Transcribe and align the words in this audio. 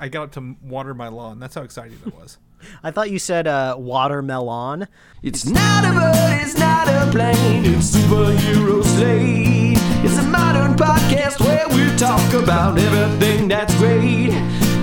I 0.00 0.08
got 0.08 0.22
up 0.22 0.32
to 0.32 0.56
water 0.62 0.94
my 0.94 1.08
lawn. 1.08 1.40
That's 1.40 1.56
how 1.56 1.62
exciting 1.62 1.98
that 2.04 2.14
was. 2.14 2.38
I 2.82 2.92
thought 2.92 3.10
you 3.10 3.18
said 3.18 3.48
uh, 3.48 3.74
watermelon. 3.78 4.86
It's 5.22 5.44
not 5.44 5.84
a 5.84 5.88
bird, 5.88 6.40
it's 6.40 6.56
not 6.56 6.86
a 6.88 7.10
plane, 7.10 7.64
it's 7.64 7.90
superhero 7.90 8.84
slate. 8.84 9.76
It's 10.04 10.16
a 10.18 10.22
modern 10.22 10.76
podcast 10.76 11.40
where 11.40 11.68
we 11.68 11.96
talk 11.96 12.32
about 12.34 12.78
everything 12.78 13.48
that's 13.48 13.74
great, 13.76 14.30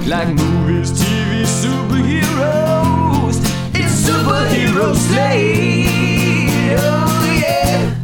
like 0.05 0.27
movies, 0.27 0.91
TV, 0.91 1.43
superheroes. 1.45 3.37
It's 3.73 4.09
superhero 4.09 4.93
slate. 4.95 6.75
Oh 6.77 7.39
yeah. 7.41 7.95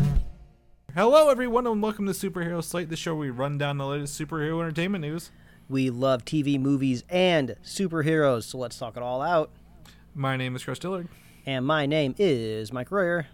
Hello, 0.96 1.30
everyone, 1.30 1.68
and 1.68 1.84
welcome 1.84 2.05
to 2.05 2.14
Superhero 2.14 2.64
Slate, 2.64 2.89
the 2.89 2.96
show 2.96 3.16
where 3.16 3.21
we 3.21 3.30
run 3.30 3.57
down 3.57 3.78
the 3.78 3.86
latest 3.86 4.20
superhero 4.20 4.62
entertainment 4.62 5.02
news. 5.02 5.32
We 5.71 5.89
love 5.89 6.25
TV, 6.25 6.59
movies, 6.59 7.05
and 7.07 7.55
superheroes, 7.63 8.43
so 8.43 8.57
let's 8.57 8.77
talk 8.77 8.97
it 8.97 9.04
all 9.04 9.21
out. 9.21 9.51
My 10.13 10.36
name 10.36 10.54
is 10.54 10.65
Chris 10.65 10.79
Dillard, 10.79 11.07
And 11.46 11.65
my 11.65 11.86
name 11.86 12.13
is 12.18 12.73
Mike 12.73 12.91
Royer. 12.91 13.27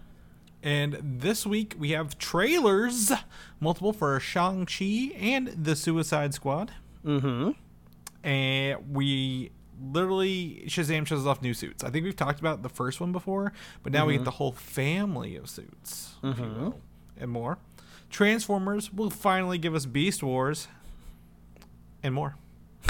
and 0.62 1.00
this 1.02 1.44
week 1.44 1.74
we 1.76 1.90
have 1.90 2.16
trailers, 2.16 3.10
multiple 3.58 3.92
for 3.92 4.20
Shang-Chi 4.20 5.16
and 5.18 5.48
the 5.48 5.74
Suicide 5.74 6.32
Squad. 6.32 6.70
Mm-hmm. 7.04 7.50
And 8.22 8.94
we 8.94 9.50
literally, 9.90 10.62
Shazam 10.68 11.08
shows 11.08 11.26
off 11.26 11.42
new 11.42 11.54
suits. 11.54 11.82
I 11.82 11.90
think 11.90 12.04
we've 12.04 12.14
talked 12.14 12.38
about 12.38 12.62
the 12.62 12.68
first 12.68 13.00
one 13.00 13.10
before, 13.10 13.52
but 13.82 13.92
now 13.92 14.06
we 14.06 14.12
get 14.12 14.18
mm-hmm. 14.18 14.26
the 14.26 14.30
whole 14.30 14.52
family 14.52 15.34
of 15.34 15.50
suits, 15.50 16.14
if 16.22 16.38
you 16.38 16.44
mm-hmm. 16.44 16.60
will, 16.60 16.80
and 17.18 17.32
more. 17.32 17.58
Transformers 18.10 18.92
will 18.92 19.10
finally 19.10 19.58
give 19.58 19.74
us 19.74 19.86
Beast 19.86 20.22
Wars 20.22 20.68
and 22.02 22.14
more. 22.14 22.36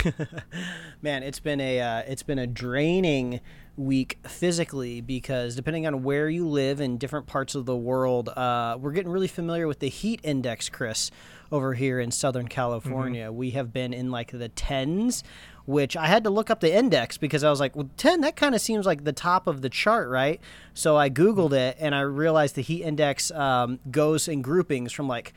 Man, 1.02 1.22
it's 1.22 1.40
been 1.40 1.60
a 1.60 1.80
uh, 1.80 2.02
it's 2.06 2.22
been 2.22 2.38
a 2.38 2.46
draining 2.46 3.40
week 3.76 4.18
physically 4.26 5.00
because 5.00 5.54
depending 5.54 5.86
on 5.86 6.02
where 6.02 6.28
you 6.28 6.46
live 6.46 6.80
in 6.80 6.98
different 6.98 7.26
parts 7.26 7.54
of 7.54 7.64
the 7.64 7.76
world, 7.76 8.28
uh, 8.30 8.76
we're 8.78 8.92
getting 8.92 9.10
really 9.10 9.28
familiar 9.28 9.66
with 9.66 9.78
the 9.78 9.88
heat 9.88 10.20
index, 10.22 10.68
Chris, 10.68 11.10
over 11.52 11.74
here 11.74 12.00
in 12.00 12.10
Southern 12.10 12.48
California. 12.48 13.30
We 13.32 13.50
have 13.50 13.72
been 13.72 13.92
in 13.92 14.10
like 14.10 14.32
the 14.32 14.48
tens, 14.48 15.24
which 15.64 15.96
I 15.96 16.06
had 16.06 16.24
to 16.24 16.30
look 16.30 16.50
up 16.50 16.60
the 16.60 16.74
index 16.74 17.16
because 17.16 17.44
I 17.44 17.50
was 17.50 17.60
like, 17.60 17.74
well, 17.74 17.88
ten 17.96 18.20
that 18.22 18.36
kind 18.36 18.54
of 18.54 18.60
seems 18.60 18.84
like 18.84 19.04
the 19.04 19.12
top 19.12 19.46
of 19.46 19.62
the 19.62 19.70
chart, 19.70 20.08
right? 20.08 20.40
So 20.74 20.96
I 20.96 21.08
googled 21.08 21.52
it 21.52 21.76
and 21.80 21.94
I 21.94 22.00
realized 22.00 22.56
the 22.56 22.62
heat 22.62 22.82
index 22.82 23.30
um, 23.30 23.78
goes 23.90 24.28
in 24.28 24.42
groupings 24.42 24.92
from 24.92 25.08
like 25.08 25.32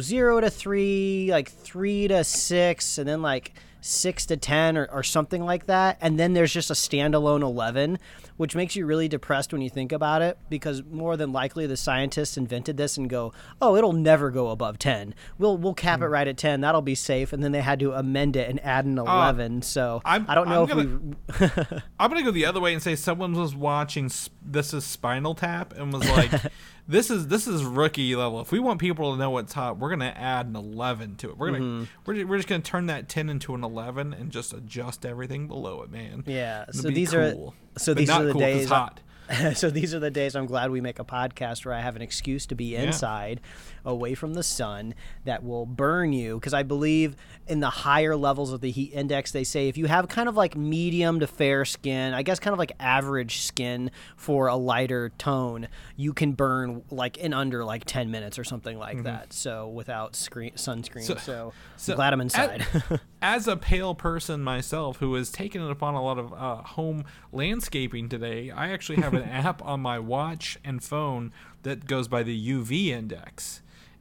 zero 0.00 0.40
to 0.40 0.50
three, 0.50 1.28
like 1.30 1.50
three 1.50 2.08
to 2.08 2.24
six, 2.24 2.98
and 2.98 3.08
then 3.08 3.22
like 3.22 3.54
six 3.80 4.26
to 4.26 4.36
ten 4.36 4.76
or, 4.76 4.88
or 4.90 5.02
something 5.02 5.44
like 5.44 5.66
that. 5.66 5.96
And 6.00 6.18
then 6.18 6.34
there's 6.34 6.52
just 6.52 6.70
a 6.70 6.74
standalone 6.74 7.42
eleven, 7.42 7.98
which 8.36 8.56
makes 8.56 8.76
you 8.76 8.84
really 8.84 9.08
depressed 9.08 9.52
when 9.52 9.62
you 9.62 9.70
think 9.70 9.92
about 9.92 10.22
it, 10.22 10.38
because 10.50 10.82
more 10.84 11.16
than 11.16 11.32
likely 11.32 11.66
the 11.66 11.76
scientists 11.76 12.36
invented 12.36 12.76
this 12.76 12.96
and 12.96 13.08
go, 13.08 13.32
oh, 13.62 13.76
it'll 13.76 13.92
never 13.92 14.30
go 14.30 14.48
above 14.50 14.78
ten. 14.78 15.14
We'll 15.38 15.56
we'll 15.56 15.74
cap 15.74 16.00
it 16.00 16.06
hmm. 16.06 16.12
right 16.12 16.28
at 16.28 16.36
ten. 16.36 16.60
That'll 16.60 16.82
be 16.82 16.94
safe. 16.94 17.32
And 17.32 17.42
then 17.42 17.52
they 17.52 17.62
had 17.62 17.80
to 17.80 17.92
amend 17.92 18.36
it 18.36 18.50
and 18.50 18.62
add 18.64 18.84
an 18.84 18.98
uh, 18.98 19.02
eleven. 19.04 19.62
so 19.62 20.02
I'm- 20.04 20.26
I 20.28 20.34
don't 20.34 20.48
know 20.48 20.66
I'm 20.68 21.16
if 21.28 21.40
we. 21.40 21.78
I'm 21.98 22.10
gonna 22.10 22.22
go 22.22 22.30
the 22.30 22.46
other 22.46 22.60
way 22.60 22.72
and 22.72 22.82
say 22.82 22.96
someone 22.96 23.32
was 23.32 23.54
watching 23.54 24.10
this 24.42 24.72
is 24.72 24.84
Spinal 24.84 25.34
Tap 25.34 25.74
and 25.76 25.92
was 25.92 26.08
like, 26.10 26.32
"This 26.88 27.10
is 27.10 27.28
this 27.28 27.46
is 27.46 27.64
rookie 27.64 28.14
level. 28.16 28.40
If 28.40 28.52
we 28.52 28.58
want 28.58 28.80
people 28.80 29.12
to 29.12 29.18
know 29.18 29.30
what's 29.30 29.52
hot, 29.52 29.78
we're 29.78 29.90
gonna 29.90 30.12
add 30.16 30.46
an 30.46 30.56
11 30.56 31.16
to 31.16 31.30
it. 31.30 31.38
We're 31.38 31.50
gonna 31.52 31.64
Mm-hmm. 31.64 31.84
we're, 32.04 32.14
ju- 32.14 32.26
we're 32.26 32.36
just 32.36 32.48
gonna 32.48 32.62
turn 32.62 32.86
that 32.86 33.08
10 33.08 33.28
into 33.28 33.54
an 33.54 33.64
11 33.64 34.12
and 34.14 34.30
just 34.30 34.52
adjust 34.52 35.04
everything 35.04 35.48
below 35.48 35.82
it, 35.82 35.90
man. 35.90 36.22
Yeah, 36.26 36.64
It'll 36.68 36.82
so 36.82 36.88
these 36.90 37.14
are- 37.14 37.32
so 37.76 37.92
But 37.92 37.96
these 37.98 38.10
are 38.10 38.24
the 38.24 38.32
cool 38.32 38.40
days- 38.40 38.68
hot. 38.68 39.00
so 39.54 39.70
these 39.70 39.92
are 39.92 39.98
the 39.98 40.10
days 40.12 40.36
I'm 40.36 40.46
glad 40.46 40.70
we 40.70 40.80
make 40.80 41.00
a 41.00 41.04
podcast 41.04 41.64
where 41.64 41.74
I 41.74 41.80
have 41.80 41.96
an 41.96 42.02
excuse 42.02 42.46
to 42.46 42.54
be 42.54 42.76
inside, 42.76 43.40
away 43.86 44.14
from 44.14 44.34
the 44.34 44.42
sun, 44.42 44.94
that 45.24 45.42
will 45.42 45.64
burn 45.64 46.12
you. 46.12 46.34
Because 46.38 46.52
I 46.52 46.62
believe 46.62 47.16
in 47.46 47.60
the 47.60 47.70
higher 47.70 48.16
levels 48.16 48.52
of 48.52 48.60
the 48.60 48.70
heat 48.70 48.92
index, 48.92 49.30
they 49.30 49.44
say 49.44 49.68
if 49.68 49.78
you 49.78 49.86
have 49.86 50.08
kind 50.08 50.28
of 50.28 50.36
like 50.36 50.56
medium 50.56 51.20
to 51.20 51.26
fair 51.26 51.64
skin, 51.64 52.12
I 52.12 52.22
guess 52.22 52.38
kind 52.40 52.52
of 52.52 52.58
like 52.58 52.72
average 52.80 53.38
skin 53.42 53.90
for 54.16 54.48
a 54.48 54.56
lighter 54.56 55.10
tone, 55.16 55.68
you 55.96 56.12
can 56.12 56.32
burn 56.32 56.82
like 56.90 57.16
in 57.16 57.32
under 57.32 57.64
like 57.64 57.84
10 57.86 58.10
minutes 58.10 58.38
or 58.38 58.44
something 58.44 58.78
like 58.78 59.04
that. 59.04 59.32
So 59.32 59.68
without 59.68 60.16
screen 60.16 60.52
sunscreen. 60.56 61.04
So, 61.04 61.14
So- 61.16 61.52
so 61.76 61.94
glad 61.94 62.12
I'm 62.12 62.20
inside. 62.20 62.66
As 63.22 63.46
a 63.48 63.56
pale 63.56 63.94
person 63.94 64.42
myself 64.42 64.96
who 64.98 65.14
has 65.14 65.30
taken 65.30 65.62
it 65.62 65.70
upon 65.70 65.94
a 65.94 66.02
lot 66.02 66.18
of 66.18 66.32
uh, 66.32 66.56
home 66.62 67.04
landscaping 67.32 68.08
today, 68.08 68.50
I 68.50 68.70
actually 68.70 68.96
have 69.02 69.14
an 69.14 69.22
app 69.28 69.62
on 69.64 69.80
my 69.80 69.98
watch 69.98 70.58
and 70.64 70.82
phone 70.82 71.32
that 71.62 71.86
goes 71.86 72.08
by 72.08 72.22
the 72.22 72.50
UV 72.50 72.88
index. 72.88 73.60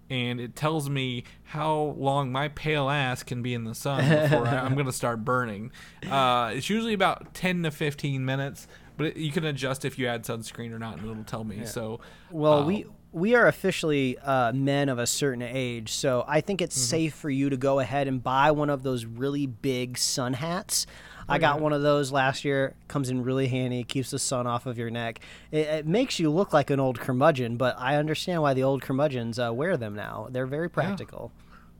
And 0.09 0.39
it 0.39 0.55
tells 0.55 0.89
me 0.89 1.23
how 1.43 1.95
long 1.97 2.31
my 2.31 2.49
pale 2.49 2.89
ass 2.89 3.23
can 3.23 3.41
be 3.41 3.53
in 3.53 3.63
the 3.63 3.73
sun 3.73 4.07
before 4.23 4.47
I, 4.47 4.57
I'm 4.57 4.73
going 4.75 4.85
to 4.85 4.91
start 4.91 5.25
burning. 5.25 5.71
Uh, 6.09 6.51
it's 6.53 6.69
usually 6.69 6.93
about 6.93 7.33
10 7.33 7.63
to 7.63 7.71
15 7.71 8.23
minutes, 8.23 8.67
but 8.97 9.07
it, 9.07 9.17
you 9.17 9.31
can 9.31 9.45
adjust 9.45 9.83
if 9.83 9.97
you 9.97 10.07
add 10.07 10.23
sunscreen 10.23 10.71
or 10.71 10.79
not, 10.79 10.99
and 10.99 11.09
it'll 11.09 11.23
tell 11.23 11.43
me. 11.43 11.65
So, 11.65 11.99
Well, 12.29 12.59
uh, 12.59 12.65
we 12.65 12.85
we 13.15 13.33
are 13.33 13.47
officially 13.47 14.17
uh, 14.17 14.51
men 14.51 14.89
of 14.89 14.99
a 14.99 15.07
certain 15.07 15.41
age, 15.41 15.93
so 15.93 16.25
I 16.27 16.41
think 16.41 16.61
it's 16.61 16.75
safe 16.75 17.13
for 17.15 17.29
you 17.29 17.49
to 17.49 17.55
go 17.55 17.79
ahead 17.79 18.09
and 18.09 18.21
buy 18.21 18.51
one 18.51 18.69
of 18.69 18.83
those 18.83 19.05
really 19.05 19.47
big 19.47 19.97
sun 19.97 20.33
hats. 20.33 20.85
I 21.29 21.39
got 21.39 21.61
one 21.61 21.71
of 21.71 21.81
those 21.81 22.11
last 22.11 22.43
year. 22.43 22.75
Comes 22.89 23.09
in 23.09 23.23
really 23.23 23.47
handy. 23.47 23.85
Keeps 23.85 24.11
the 24.11 24.19
sun 24.19 24.45
off 24.45 24.65
of 24.65 24.77
your 24.77 24.89
neck. 24.89 25.21
It, 25.49 25.65
it 25.65 25.87
makes 25.87 26.19
you 26.19 26.29
look 26.29 26.51
like 26.51 26.69
an 26.69 26.81
old 26.81 26.99
curmudgeon, 26.99 27.55
but 27.55 27.77
I 27.79 27.95
understand 27.95 28.41
why 28.41 28.53
the 28.53 28.63
old 28.63 28.81
curmudgeons 28.81 29.39
uh, 29.39 29.53
wear 29.53 29.77
them 29.77 29.95
now. 29.95 30.27
They're 30.29 30.45
very 30.45 30.69
practical. 30.69 31.31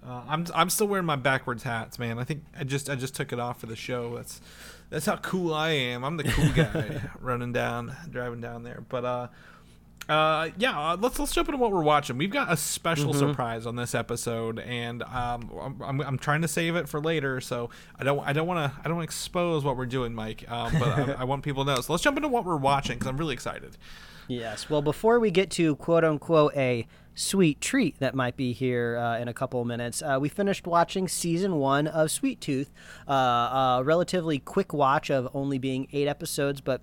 Uh, 0.08 0.22
I'm 0.28 0.46
I'm 0.56 0.70
still 0.70 0.88
wearing 0.88 1.06
my 1.06 1.18
backwards 1.18 1.64
hats, 1.64 2.00
man. 2.00 2.18
I 2.18 2.24
think 2.24 2.46
I 2.58 2.64
just 2.64 2.90
I 2.90 2.96
just 2.96 3.14
took 3.14 3.34
it 3.34 3.40
off 3.42 3.60
for 3.60 3.66
the 3.66 3.76
show. 3.76 4.16
That's 4.16 4.40
that's 4.90 5.06
how 5.06 5.18
cool 5.18 5.54
I 5.54 5.72
am. 5.72 6.06
I'm 6.06 6.16
the 6.16 6.24
cool 6.24 6.50
guy 6.56 7.02
running 7.20 7.52
down, 7.52 7.94
driving 8.10 8.40
down 8.40 8.64
there. 8.64 8.84
But 8.88 9.04
uh, 9.04 9.28
uh, 10.08 10.50
yeah. 10.58 10.80
Uh, 10.80 10.98
let's 11.00 11.18
let's 11.18 11.34
jump 11.34 11.50
into 11.50 11.58
what 11.58 11.72
we're 11.72 11.84
watching. 11.84 12.18
We've 12.18 12.30
got 12.30 12.52
a 12.52 12.58
special 12.58 13.14
surprise 13.14 13.66
on 13.66 13.76
this 13.76 13.96
episode, 13.96 14.60
and 14.60 15.04
um, 15.04 15.52
I'm, 15.60 15.82
I'm, 15.82 16.02
I'm 16.02 16.18
trying 16.18 16.42
to 16.42 16.48
save 16.48 16.76
it 16.76 16.88
for 16.88 17.00
later. 17.00 17.42
So 17.42 17.70
I 18.00 18.04
don't 18.04 18.20
I 18.20 18.34
don't 18.34 18.48
want 18.48 18.72
to 18.72 18.80
I 18.84 18.88
don't 18.88 19.02
expose 19.02 19.64
what 19.64 19.78
we're 19.78 19.86
doing, 19.86 20.14
Mike. 20.14 20.50
Um, 20.50 20.74
but 20.74 20.88
I, 20.88 21.12
I 21.20 21.24
want 21.24 21.44
people 21.44 21.66
to 21.66 21.76
know. 21.76 21.82
So 21.82 21.94
let's 21.94 22.04
jump 22.04 22.18
into 22.18 22.30
what 22.30 22.46
we're 22.46 22.56
watching 22.58 22.98
because 22.98 23.08
I'm 23.08 23.18
really 23.18 23.34
excited. 23.34 23.78
Yes. 24.28 24.70
Well, 24.70 24.82
before 24.82 25.20
we 25.20 25.32
get 25.32 25.50
to 25.52 25.76
quote 25.76 26.04
unquote 26.04 26.56
a 26.56 26.88
sweet 27.14 27.62
treat 27.62 27.98
that 28.00 28.14
might 28.14 28.36
be 28.36 28.52
here 28.52 28.98
uh, 28.98 29.18
in 29.18 29.28
a 29.28 29.34
couple 29.34 29.62
of 29.62 29.68
minutes, 29.68 30.02
uh, 30.02 30.18
we 30.20 30.30
finished 30.30 30.68
watching 30.68 31.08
season 31.08 31.56
one 31.56 31.88
of 31.88 32.12
Sweet 32.12 32.42
Tooth. 32.42 32.72
Uh, 33.08 33.14
a 33.14 33.82
relatively 33.84 34.40
quick 34.40 34.74
watch 34.74 35.10
of 35.10 35.30
only 35.34 35.58
being 35.58 35.88
eight 35.94 36.08
episodes, 36.08 36.62
but 36.62 36.82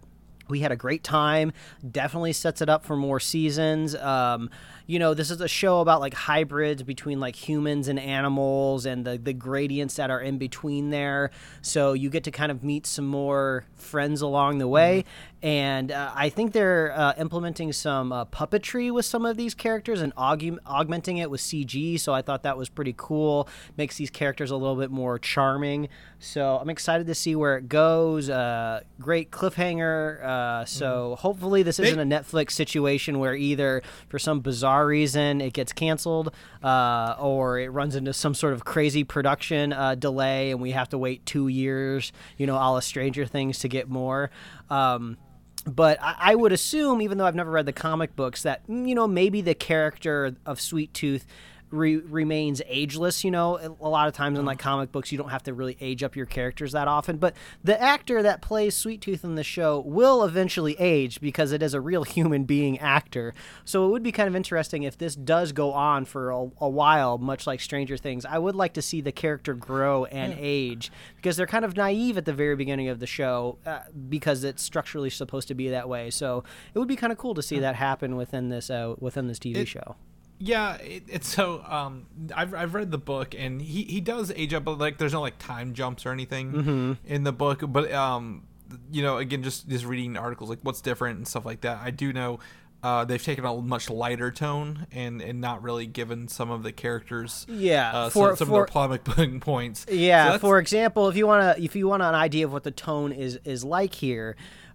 we 0.52 0.60
had 0.60 0.70
a 0.70 0.76
great 0.76 1.02
time. 1.02 1.52
Definitely 1.90 2.34
sets 2.34 2.60
it 2.60 2.68
up 2.68 2.84
for 2.84 2.94
more 2.94 3.18
seasons. 3.18 3.96
Um, 3.96 4.50
you 4.86 4.98
know, 4.98 5.14
this 5.14 5.30
is 5.30 5.40
a 5.40 5.48
show 5.48 5.80
about 5.80 6.00
like 6.00 6.14
hybrids 6.14 6.82
between 6.82 7.20
like 7.20 7.36
humans 7.36 7.88
and 7.88 7.98
animals 7.98 8.86
and 8.86 9.04
the, 9.04 9.18
the 9.18 9.32
gradients 9.32 9.96
that 9.96 10.10
are 10.10 10.20
in 10.20 10.38
between 10.38 10.90
there. 10.90 11.30
So 11.60 11.92
you 11.92 12.10
get 12.10 12.24
to 12.24 12.30
kind 12.30 12.50
of 12.50 12.62
meet 12.64 12.86
some 12.86 13.06
more 13.06 13.64
friends 13.74 14.22
along 14.22 14.58
the 14.58 14.68
way. 14.68 15.04
And 15.42 15.90
uh, 15.90 16.12
I 16.14 16.28
think 16.28 16.52
they're 16.52 16.92
uh, 16.96 17.14
implementing 17.18 17.72
some 17.72 18.12
uh, 18.12 18.24
puppetry 18.26 18.92
with 18.92 19.04
some 19.04 19.26
of 19.26 19.36
these 19.36 19.54
characters 19.54 20.00
and 20.00 20.14
aug- 20.14 20.58
augmenting 20.64 21.16
it 21.16 21.30
with 21.30 21.40
CG. 21.40 21.98
So 21.98 22.12
I 22.12 22.22
thought 22.22 22.44
that 22.44 22.56
was 22.56 22.68
pretty 22.68 22.94
cool. 22.96 23.48
Makes 23.76 23.96
these 23.96 24.10
characters 24.10 24.52
a 24.52 24.56
little 24.56 24.76
bit 24.76 24.90
more 24.90 25.18
charming. 25.18 25.88
So 26.20 26.58
I'm 26.58 26.70
excited 26.70 27.08
to 27.08 27.14
see 27.14 27.34
where 27.34 27.56
it 27.56 27.68
goes. 27.68 28.30
Uh, 28.30 28.82
great 29.00 29.32
cliffhanger. 29.32 30.22
Uh, 30.22 30.64
so 30.64 31.16
hopefully 31.18 31.64
this 31.64 31.80
isn't 31.80 31.98
a 31.98 32.04
Netflix 32.04 32.52
situation 32.52 33.18
where 33.18 33.34
either 33.34 33.82
for 34.08 34.20
some 34.20 34.40
bizarre 34.40 34.71
reason 34.80 35.40
it 35.40 35.52
gets 35.52 35.72
canceled 35.72 36.34
uh, 36.62 37.14
or 37.18 37.58
it 37.58 37.68
runs 37.68 37.96
into 37.96 38.12
some 38.12 38.34
sort 38.34 38.52
of 38.52 38.64
crazy 38.64 39.04
production 39.04 39.72
uh, 39.72 39.94
delay 39.94 40.50
and 40.50 40.60
we 40.60 40.72
have 40.72 40.88
to 40.90 40.98
wait 40.98 41.24
two 41.26 41.48
years, 41.48 42.12
you 42.36 42.46
know, 42.46 42.56
all 42.56 42.74
la 42.74 42.80
Stranger 42.80 43.26
Things 43.26 43.60
to 43.60 43.68
get 43.68 43.88
more. 43.88 44.30
Um, 44.70 45.16
but 45.64 45.98
I, 46.00 46.34
would 46.34 46.50
assume, 46.50 47.02
even 47.02 47.18
though 47.18 47.26
I've 47.26 47.36
never 47.36 47.50
read 47.50 47.66
the 47.66 47.72
comic 47.72 48.16
books, 48.16 48.42
that 48.42 48.62
you 48.68 48.96
know 48.96 49.06
maybe 49.06 49.42
the 49.42 49.54
character 49.54 50.34
of 50.44 50.60
Sweet 50.60 50.92
Tooth 50.92 51.24
re- 51.72 51.96
remains 51.96 52.62
ageless. 52.66 53.24
You 53.24 53.30
know, 53.30 53.76
a 53.80 53.88
lot 53.88 54.08
of 54.08 54.14
times 54.14 54.38
in 54.38 54.44
like 54.44 54.58
comic 54.58 54.92
books, 54.92 55.10
you 55.10 55.18
don't 55.18 55.30
have 55.30 55.42
to 55.44 55.54
really 55.54 55.76
age 55.80 56.02
up 56.02 56.14
your 56.14 56.26
characters 56.26 56.72
that 56.72 56.86
often. 56.88 57.16
But 57.16 57.34
the 57.64 57.80
actor 57.80 58.22
that 58.22 58.42
plays 58.42 58.76
Sweet 58.76 59.00
Tooth 59.00 59.24
in 59.24 59.34
the 59.34 59.42
show 59.44 59.80
will 59.80 60.24
eventually 60.24 60.76
age 60.78 61.20
because 61.20 61.52
it 61.52 61.62
is 61.62 61.74
a 61.74 61.80
real 61.80 62.04
human 62.12 62.44
being 62.44 62.78
actor. 62.78 63.34
So 63.64 63.86
it 63.86 63.90
would 63.90 64.02
be 64.02 64.12
kind 64.12 64.28
of 64.28 64.36
interesting 64.36 64.82
if 64.82 64.98
this 64.98 65.14
does 65.16 65.52
go 65.52 65.72
on 65.72 66.04
for 66.04 66.30
a, 66.30 66.50
a 66.60 66.68
while, 66.68 67.18
much 67.18 67.46
like 67.46 67.60
Stranger 67.60 67.96
Things. 67.96 68.24
I 68.24 68.38
would 68.38 68.54
like 68.54 68.74
to 68.74 68.82
see 68.82 69.00
the 69.00 69.12
character 69.12 69.54
grow 69.54 70.04
and 70.06 70.34
age 70.38 70.92
because 71.16 71.36
they're 71.36 71.46
kind 71.46 71.64
of 71.64 71.76
naive 71.76 72.18
at 72.18 72.24
the 72.24 72.32
very 72.32 72.56
beginning 72.56 72.88
of 72.88 73.00
the 73.00 73.06
show 73.06 73.58
uh, 73.66 73.80
because 74.08 74.44
it's 74.44 74.62
structurally 74.62 75.10
supposed 75.10 75.48
to 75.48 75.54
be 75.54 75.68
that 75.70 75.88
way. 75.88 76.10
So 76.10 76.44
it 76.74 76.78
would 76.78 76.88
be 76.88 76.96
kind 76.96 77.12
of 77.12 77.18
cool 77.18 77.34
to 77.34 77.42
see 77.42 77.58
that 77.60 77.76
happen 77.76 78.16
within 78.16 78.48
this 78.48 78.70
uh, 78.70 78.94
within 78.98 79.26
this 79.28 79.38
TV 79.38 79.56
It- 79.56 79.68
show. 79.68 79.96
Yeah, 80.44 80.74
it, 80.76 81.04
it's 81.08 81.28
so. 81.28 81.62
Um, 81.68 82.06
I've 82.34 82.52
I've 82.54 82.74
read 82.74 82.90
the 82.90 82.98
book, 82.98 83.34
and 83.38 83.62
he 83.62 83.84
he 83.84 84.00
does 84.00 84.32
age 84.34 84.52
up, 84.54 84.64
but 84.64 84.78
like 84.78 84.98
there's 84.98 85.12
no 85.12 85.20
like 85.20 85.38
time 85.38 85.72
jumps 85.74 86.04
or 86.04 86.10
anything 86.10 86.52
Mm-hmm. 86.52 86.92
in 87.06 87.22
the 87.24 87.32
book. 87.32 87.62
But 87.66 87.92
um, 87.92 88.42
you 88.90 89.02
know, 89.02 89.18
again, 89.18 89.42
just 89.42 89.68
just 89.68 89.84
reading 89.84 90.16
articles 90.16 90.50
like 90.50 90.58
what's 90.62 90.80
different 90.80 91.18
and 91.18 91.28
stuff 91.28 91.44
like 91.46 91.60
that. 91.62 91.80
I 91.82 91.90
do 91.90 92.12
know. 92.12 92.40
Uh, 92.84 93.04
they've 93.04 93.22
taken 93.22 93.44
a 93.44 93.54
much 93.62 93.88
lighter 93.88 94.32
tone 94.32 94.88
and, 94.90 95.22
and 95.22 95.40
not 95.40 95.62
really 95.62 95.86
given 95.86 96.26
some 96.26 96.50
of 96.50 96.64
the 96.64 96.72
characters 96.72 97.46
Yeah, 97.48 97.92
uh, 97.92 98.10
for- 98.10 98.30
some, 98.30 98.36
some 98.38 98.48
for- 98.48 98.62
of 98.62 98.66
the 98.66 98.98
plot 98.98 99.40
points 99.40 99.86
Yeah, 99.88 100.24
that's- 100.24 100.40
for 100.40 100.58
example, 100.58 101.08
if 101.08 101.14
you 101.16 101.24
want 101.28 101.56
to 101.56 101.62
if 101.62 101.76
you 101.76 101.86
want 101.86 102.02
an 102.02 102.16
idea 102.16 102.44
of 102.44 102.52
what 102.52 102.64
the 102.64 102.72
tone 102.72 103.12
is 103.12 103.38
is 103.44 103.62
like 103.62 103.94
here, 103.94 104.34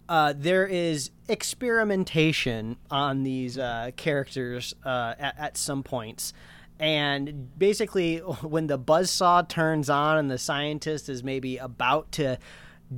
uh, 0.10 0.34
there 0.36 0.66
is 0.66 1.12
experimentation 1.28 2.78
on 2.90 3.24
these 3.24 3.58
uh, 3.58 3.92
characters 3.96 4.74
uh, 4.86 5.16
at, 5.20 5.38
at 5.38 5.58
some 5.58 5.84
points. 5.84 6.34
And 6.80 7.58
basically, 7.58 8.18
when 8.42 8.68
the 8.68 8.80
buzzsaw 8.80 9.48
turns 9.48 9.90
on 9.90 10.18
and 10.18 10.32
the 10.32 10.38
scientist 10.38 11.10
is 11.10 11.24
maybe 11.24 11.58
about 11.58 12.12
to 12.14 12.38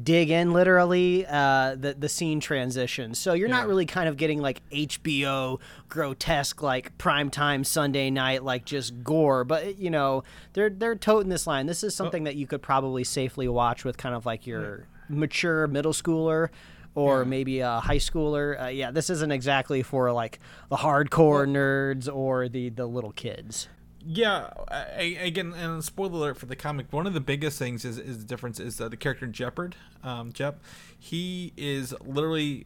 dig 0.03 0.29
in 0.29 0.53
literally 0.53 1.25
uh 1.25 1.75
the 1.75 1.95
the 1.95 2.07
scene 2.07 2.39
transitions. 2.39 3.17
So 3.17 3.33
you're 3.33 3.49
not 3.49 3.67
really 3.67 3.87
kind 3.87 4.07
of 4.07 4.17
getting 4.17 4.39
like 4.39 4.61
hbo 4.69 5.59
grotesque 5.87 6.61
like 6.61 6.95
primetime 6.99 7.65
sunday 7.65 8.11
night 8.11 8.43
like 8.43 8.65
just 8.65 9.03
gore. 9.03 9.43
But 9.43 9.79
you 9.79 9.89
know 9.89 10.23
they're 10.53 10.69
they're 10.69 10.95
toting 10.95 11.29
this 11.29 11.47
line. 11.47 11.65
This 11.65 11.83
is 11.83 11.95
something 11.95 12.25
that 12.25 12.35
you 12.35 12.45
could 12.45 12.61
probably 12.61 13.03
safely 13.03 13.47
watch 13.47 13.83
with 13.83 13.97
kind 13.97 14.13
of 14.13 14.27
like 14.27 14.45
your 14.45 14.85
mature 15.09 15.65
middle 15.65 15.93
schooler 15.93 16.49
or 16.95 17.23
maybe 17.25 17.59
a 17.59 17.79
high 17.79 17.97
schooler 17.97 18.61
uh, 18.61 18.67
yeah 18.67 18.91
this 18.91 19.09
isn't 19.09 19.31
exactly 19.31 19.83
for 19.83 20.11
like 20.11 20.39
the 20.69 20.77
hardcore 20.77 21.47
nerds 21.47 22.13
or 22.13 22.49
the 22.49 22.69
the 22.69 22.85
little 22.85 23.11
kids 23.11 23.67
Yeah, 24.05 24.49
I, 24.69 25.17
again, 25.19 25.53
and 25.53 25.83
spoiler 25.83 26.15
alert 26.17 26.37
for 26.37 26.45
the 26.45 26.55
comic. 26.55 26.91
One 26.91 27.05
of 27.05 27.13
the 27.13 27.19
biggest 27.19 27.59
things 27.59 27.83
is, 27.83 27.97
is 27.97 28.19
the 28.19 28.23
difference 28.25 28.59
is 28.59 28.79
uh, 28.79 28.87
the 28.87 28.95
character 28.95 29.27
Jepperd, 29.27 29.73
um, 30.03 30.31
Jep. 30.31 30.61
He 30.97 31.51
is 31.57 31.93
literally 32.05 32.65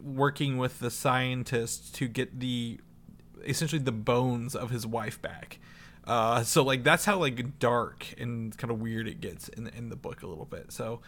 working 0.00 0.56
with 0.56 0.78
the 0.78 0.90
scientists 0.90 1.90
to 1.98 2.06
get 2.06 2.38
the 2.38 2.78
essentially 3.44 3.82
the 3.82 3.92
bones 3.92 4.54
of 4.54 4.70
his 4.70 4.86
wife 4.86 5.20
back. 5.20 5.58
Uh, 6.04 6.42
so 6.44 6.62
like 6.62 6.84
that's 6.84 7.04
how 7.04 7.18
like 7.18 7.58
dark 7.58 8.14
and 8.16 8.56
kind 8.56 8.70
of 8.70 8.80
weird 8.80 9.08
it 9.08 9.20
gets 9.20 9.48
in 9.48 9.66
in 9.68 9.88
the 9.88 9.96
book 9.96 10.22
a 10.22 10.26
little 10.26 10.46
bit. 10.46 10.72
So. 10.72 11.00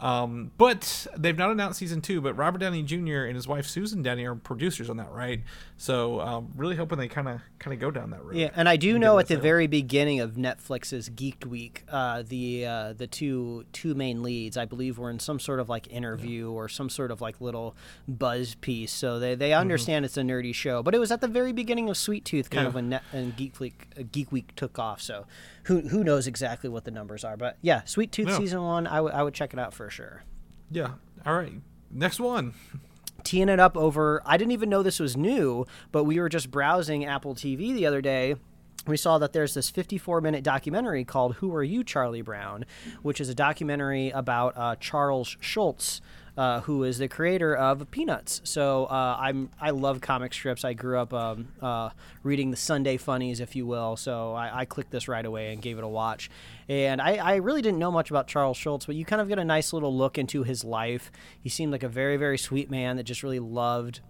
Um, 0.00 0.52
but 0.58 1.06
they've 1.16 1.36
not 1.36 1.50
announced 1.50 1.78
season 1.78 2.00
two. 2.00 2.20
But 2.20 2.34
Robert 2.34 2.58
Downey 2.58 2.82
Jr. 2.82 3.24
and 3.24 3.34
his 3.34 3.48
wife 3.48 3.66
Susan 3.66 4.02
Downey 4.02 4.24
are 4.26 4.34
producers 4.36 4.88
on 4.88 4.96
that, 4.98 5.10
right? 5.12 5.40
So 5.76 6.20
um, 6.20 6.52
really 6.56 6.76
hoping 6.76 6.98
they 6.98 7.08
kind 7.08 7.28
of 7.28 7.40
kind 7.58 7.74
of 7.74 7.80
go 7.80 7.90
down 7.90 8.10
that 8.10 8.24
road. 8.24 8.36
Yeah, 8.36 8.50
and 8.54 8.68
I 8.68 8.76
do 8.76 8.98
know 8.98 9.18
at 9.18 9.26
the 9.28 9.36
out. 9.36 9.42
very 9.42 9.66
beginning 9.66 10.20
of 10.20 10.32
Netflix's 10.32 11.08
Geeked 11.10 11.46
Week, 11.46 11.84
uh, 11.88 12.22
the 12.26 12.66
uh, 12.66 12.92
the 12.92 13.06
two 13.06 13.64
two 13.72 13.94
main 13.94 14.22
leads, 14.22 14.56
I 14.56 14.64
believe, 14.66 14.98
were 14.98 15.10
in 15.10 15.18
some 15.18 15.40
sort 15.40 15.58
of 15.60 15.68
like 15.68 15.92
interview 15.92 16.50
or 16.50 16.68
some 16.68 16.88
sort 16.90 17.10
of 17.10 17.20
like 17.20 17.40
little 17.40 17.74
buzz 18.06 18.54
piece. 18.56 18.92
So 18.92 19.18
they, 19.18 19.34
they 19.34 19.48
Mm-hmm. 19.50 19.60
understand 19.60 20.04
it's 20.04 20.16
a 20.16 20.22
nerdy 20.22 20.54
show, 20.54 20.82
but 20.82 20.94
it 20.94 20.98
was 20.98 21.10
at 21.10 21.20
the 21.20 21.26
very 21.28 21.52
beginning 21.52 21.88
of 21.88 21.96
Sweet 21.96 22.24
Tooth, 22.24 22.50
kind 22.50 22.64
Yeah. 22.64 22.68
of 22.68 22.74
when 22.74 22.88
Net 22.90 23.02
and 23.12 23.34
Geek 23.36 23.58
Week 23.60 23.86
uh, 23.98 24.02
Geek 24.12 24.30
Week 24.30 24.54
took 24.56 24.78
off. 24.78 25.00
So 25.00 25.26
who 25.68 25.80
who 25.88 26.02
knows 26.04 26.26
exactly 26.26 26.68
what 26.68 26.84
the 26.84 26.90
numbers 26.90 27.24
are? 27.24 27.36
But 27.36 27.56
yeah, 27.62 27.84
Sweet 27.84 28.10
Tooth 28.12 28.28
Yeah. 28.28 28.36
season 28.38 28.62
one, 28.62 28.86
I 28.86 29.00
would 29.00 29.12
I 29.12 29.22
would 29.22 29.34
check 29.34 29.52
it 29.52 29.58
out 29.58 29.72
for 29.72 29.88
sure. 29.88 30.24
Yeah. 30.70 30.92
All 31.24 31.34
right. 31.36 31.52
Next 31.90 32.20
one. 32.20 32.54
teeing 33.24 33.48
it 33.48 33.60
up 33.60 33.76
over 33.76 34.22
I 34.26 34.36
didn't 34.36 34.52
even 34.52 34.68
know 34.70 34.82
this 34.82 35.00
was 35.00 35.16
new, 35.16 35.64
but 35.92 36.04
we 36.04 36.18
were 36.20 36.28
just 36.28 36.50
browsing 36.50 37.04
Apple 37.04 37.34
TV 37.34 37.72
the 37.74 37.86
other 37.86 38.00
day. 38.00 38.34
We 38.86 38.96
saw 38.96 39.18
that 39.18 39.32
there's 39.34 39.54
this 39.54 39.68
54 39.70 40.20
minute 40.20 40.42
documentary 40.42 41.04
called 41.04 41.34
Who 41.36 41.54
Are 41.54 41.62
You, 41.64 41.84
Charlie 41.84 42.22
Brown, 42.22 42.64
which 43.02 43.20
is 43.20 43.28
a 43.28 43.34
documentary 43.34 44.08
about 44.10 44.54
uh, 44.56 44.76
Charles 44.76 45.36
Schulz, 45.40 46.00
uh, 46.38 46.60
who 46.60 46.84
is 46.84 46.98
the 46.98 47.08
creator 47.08 47.54
of 47.56 47.90
Peanuts. 47.90 48.40
So 48.44 48.84
uh, 48.84 49.16
I'm 49.18 49.50
I 49.60 49.70
love 49.70 50.00
comic 50.00 50.32
strips. 50.32 50.64
I 50.64 50.72
grew 50.72 50.96
up 50.96 51.12
um, 51.12 51.48
uh, 51.60 51.90
reading 52.22 52.52
the 52.52 52.56
Sunday 52.56 52.96
funnies, 52.96 53.40
if 53.40 53.56
you 53.56 53.66
will. 53.66 53.96
So 53.96 54.34
I, 54.34 54.60
I 54.60 54.64
clicked 54.64 54.92
this 54.92 55.08
right 55.08 55.26
away 55.26 55.52
and 55.52 55.60
gave 55.60 55.78
it 55.78 55.84
a 55.84 55.88
watch. 55.88 56.30
And 56.68 57.02
I, 57.02 57.16
I 57.16 57.34
really 57.36 57.60
didn't 57.60 57.80
know 57.80 57.90
much 57.90 58.10
about 58.10 58.28
Charles 58.28 58.56
Schulz, 58.56 58.86
but 58.86 58.94
you 58.94 59.04
kind 59.04 59.20
of 59.20 59.28
get 59.28 59.40
a 59.40 59.44
nice 59.44 59.72
little 59.72 59.94
look 59.94 60.16
into 60.16 60.44
his 60.44 60.62
life. 60.62 61.10
He 61.40 61.48
seemed 61.48 61.72
like 61.72 61.82
a 61.82 61.88
very 61.88 62.16
very 62.16 62.38
sweet 62.38 62.70
man 62.70 62.96
that 62.98 63.02
just 63.02 63.24
really 63.24 63.40
loved 63.40 64.00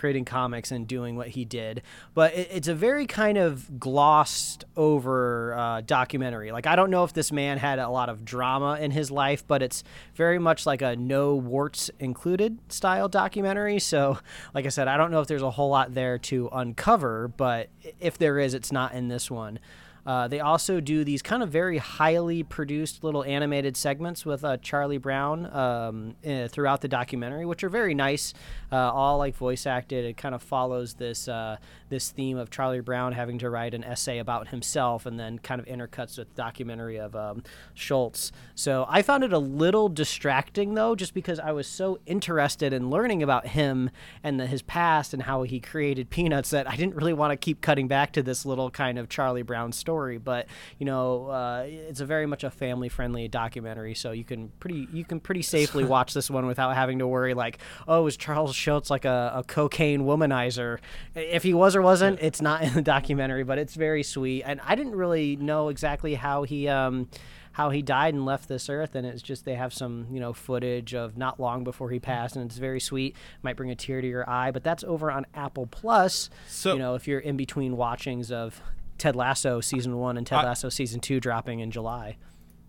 creating 0.00 0.24
comics 0.24 0.72
and 0.72 0.88
doing 0.88 1.14
what 1.14 1.28
he 1.28 1.44
did. 1.44 1.82
But 2.14 2.34
it, 2.34 2.48
it's 2.50 2.68
a 2.68 2.74
very 2.74 3.06
kind 3.06 3.36
of 3.36 3.78
glossed 3.78 4.64
over 4.76 5.54
uh, 5.54 5.82
documentary. 5.82 6.52
Like, 6.52 6.66
I 6.66 6.74
don't 6.74 6.90
know 6.90 7.04
if 7.04 7.12
this 7.12 7.30
man 7.30 7.58
had 7.58 7.78
a 7.78 7.90
lot 7.90 8.08
of 8.08 8.24
drama 8.24 8.78
in 8.80 8.90
his 8.90 9.10
life, 9.10 9.46
but 9.46 9.62
it's 9.62 9.84
very 10.14 10.38
much 10.38 10.64
like 10.64 10.80
a 10.80 10.96
no 10.96 11.34
warts 11.34 11.90
included 11.98 12.58
style 12.72 13.08
documentary. 13.08 13.78
So, 13.78 14.18
like 14.54 14.64
I 14.64 14.70
said, 14.70 14.88
I 14.88 14.96
don't 14.96 15.10
know 15.10 15.20
if 15.20 15.28
there's 15.28 15.42
a 15.42 15.50
whole 15.50 15.68
lot 15.68 15.92
there 15.92 16.18
to 16.18 16.48
uncover, 16.50 17.28
but 17.28 17.68
if 18.00 18.16
there 18.16 18.38
is, 18.38 18.54
it's 18.54 18.72
not 18.72 18.94
in 18.94 19.08
this 19.08 19.30
one. 19.30 19.58
Uh, 20.06 20.28
they 20.28 20.40
also 20.40 20.80
do 20.80 21.04
these 21.04 21.22
kind 21.22 21.42
of 21.42 21.50
very 21.50 21.78
highly 21.78 22.42
produced 22.42 23.04
little 23.04 23.24
animated 23.24 23.76
segments 23.76 24.24
with 24.24 24.44
uh, 24.44 24.56
Charlie 24.58 24.98
Brown 24.98 25.46
um, 25.54 26.14
eh, 26.24 26.48
throughout 26.48 26.80
the 26.80 26.88
documentary, 26.88 27.44
which 27.44 27.62
are 27.62 27.68
very 27.68 27.94
nice. 27.94 28.32
Uh, 28.72 28.76
all 28.76 29.18
like 29.18 29.34
voice 29.34 29.66
acted. 29.66 30.04
It 30.04 30.16
kind 30.16 30.34
of 30.34 30.42
follows 30.42 30.94
this 30.94 31.28
uh, 31.28 31.56
this 31.88 32.10
theme 32.10 32.38
of 32.38 32.50
Charlie 32.50 32.80
Brown 32.80 33.12
having 33.12 33.38
to 33.38 33.50
write 33.50 33.74
an 33.74 33.84
essay 33.84 34.18
about 34.18 34.48
himself, 34.48 35.06
and 35.06 35.18
then 35.18 35.38
kind 35.38 35.60
of 35.60 35.66
intercuts 35.66 36.18
with 36.18 36.28
the 36.28 36.34
documentary 36.36 36.98
of 36.98 37.14
um, 37.16 37.42
Schulz. 37.74 38.32
So 38.54 38.86
I 38.88 39.02
found 39.02 39.24
it 39.24 39.32
a 39.32 39.38
little 39.38 39.88
distracting 39.88 40.74
though, 40.74 40.94
just 40.94 41.14
because 41.14 41.38
I 41.38 41.52
was 41.52 41.66
so 41.66 41.98
interested 42.06 42.72
in 42.72 42.90
learning 42.90 43.22
about 43.22 43.48
him 43.48 43.90
and 44.22 44.38
the, 44.38 44.46
his 44.46 44.62
past 44.62 45.12
and 45.12 45.24
how 45.24 45.42
he 45.42 45.60
created 45.60 46.10
Peanuts 46.20 46.50
that 46.50 46.68
I 46.68 46.76
didn't 46.76 46.94
really 46.94 47.12
want 47.12 47.32
to 47.32 47.36
keep 47.36 47.60
cutting 47.60 47.88
back 47.88 48.12
to 48.12 48.22
this 48.22 48.46
little 48.46 48.70
kind 48.70 48.98
of 48.98 49.08
Charlie 49.08 49.42
Brown 49.42 49.72
story. 49.72 49.89
But 50.18 50.46
you 50.78 50.86
know, 50.86 51.26
uh, 51.28 51.64
it's 51.66 52.00
a 52.00 52.06
very 52.06 52.26
much 52.26 52.44
a 52.44 52.50
family 52.50 52.88
friendly 52.88 53.28
documentary, 53.28 53.94
so 53.94 54.12
you 54.12 54.24
can 54.24 54.48
pretty 54.60 54.86
you 54.92 55.04
can 55.04 55.20
pretty 55.20 55.42
safely 55.42 55.84
watch 55.84 56.14
this 56.14 56.30
one 56.30 56.46
without 56.46 56.74
having 56.74 56.98
to 57.00 57.06
worry 57.06 57.34
like, 57.34 57.58
oh, 57.88 58.06
is 58.06 58.16
Charles 58.16 58.54
Schulz 58.54 58.90
like 58.90 59.04
a, 59.04 59.32
a 59.36 59.44
cocaine 59.44 60.02
womanizer? 60.02 60.78
If 61.14 61.42
he 61.42 61.54
was 61.54 61.74
or 61.76 61.82
wasn't, 61.82 62.18
it's 62.20 62.40
not 62.40 62.62
in 62.62 62.74
the 62.74 62.82
documentary, 62.82 63.44
but 63.44 63.58
it's 63.58 63.74
very 63.74 64.02
sweet. 64.02 64.42
And 64.44 64.60
I 64.66 64.74
didn't 64.74 64.94
really 64.96 65.36
know 65.36 65.68
exactly 65.68 66.14
how 66.14 66.44
he. 66.44 66.68
Um, 66.68 67.08
how 67.52 67.70
he 67.70 67.82
died 67.82 68.14
and 68.14 68.24
left 68.24 68.48
this 68.48 68.68
earth 68.70 68.94
and 68.94 69.04
it's 69.04 69.20
just 69.20 69.44
they 69.44 69.56
have 69.56 69.74
some 69.74 70.06
you 70.12 70.20
know 70.20 70.32
footage 70.32 70.94
of 70.94 71.18
not 71.18 71.40
long 71.40 71.64
before 71.64 71.90
he 71.90 71.98
passed 71.98 72.36
and 72.36 72.46
it's 72.46 72.56
very 72.58 72.78
sweet 72.78 73.16
might 73.42 73.56
bring 73.56 73.72
a 73.72 73.74
tear 73.74 74.00
to 74.00 74.06
your 74.06 74.26
eye 74.30 74.52
but 74.52 74.62
that's 74.62 74.84
over 74.84 75.10
on 75.10 75.26
apple 75.34 75.66
plus 75.66 76.30
So- 76.46 76.74
you 76.74 76.78
know 76.78 76.94
if 76.94 77.08
you're 77.08 77.18
in 77.18 77.36
between 77.36 77.76
watchings 77.76 78.30
of 78.30 78.62
ted 79.00 79.16
lasso 79.16 79.60
season 79.60 79.96
one 79.98 80.16
and 80.16 80.26
ted 80.26 80.38
I- 80.38 80.44
lasso 80.44 80.68
season 80.68 81.00
two 81.00 81.18
dropping 81.18 81.58
in 81.60 81.70
july 81.72 82.16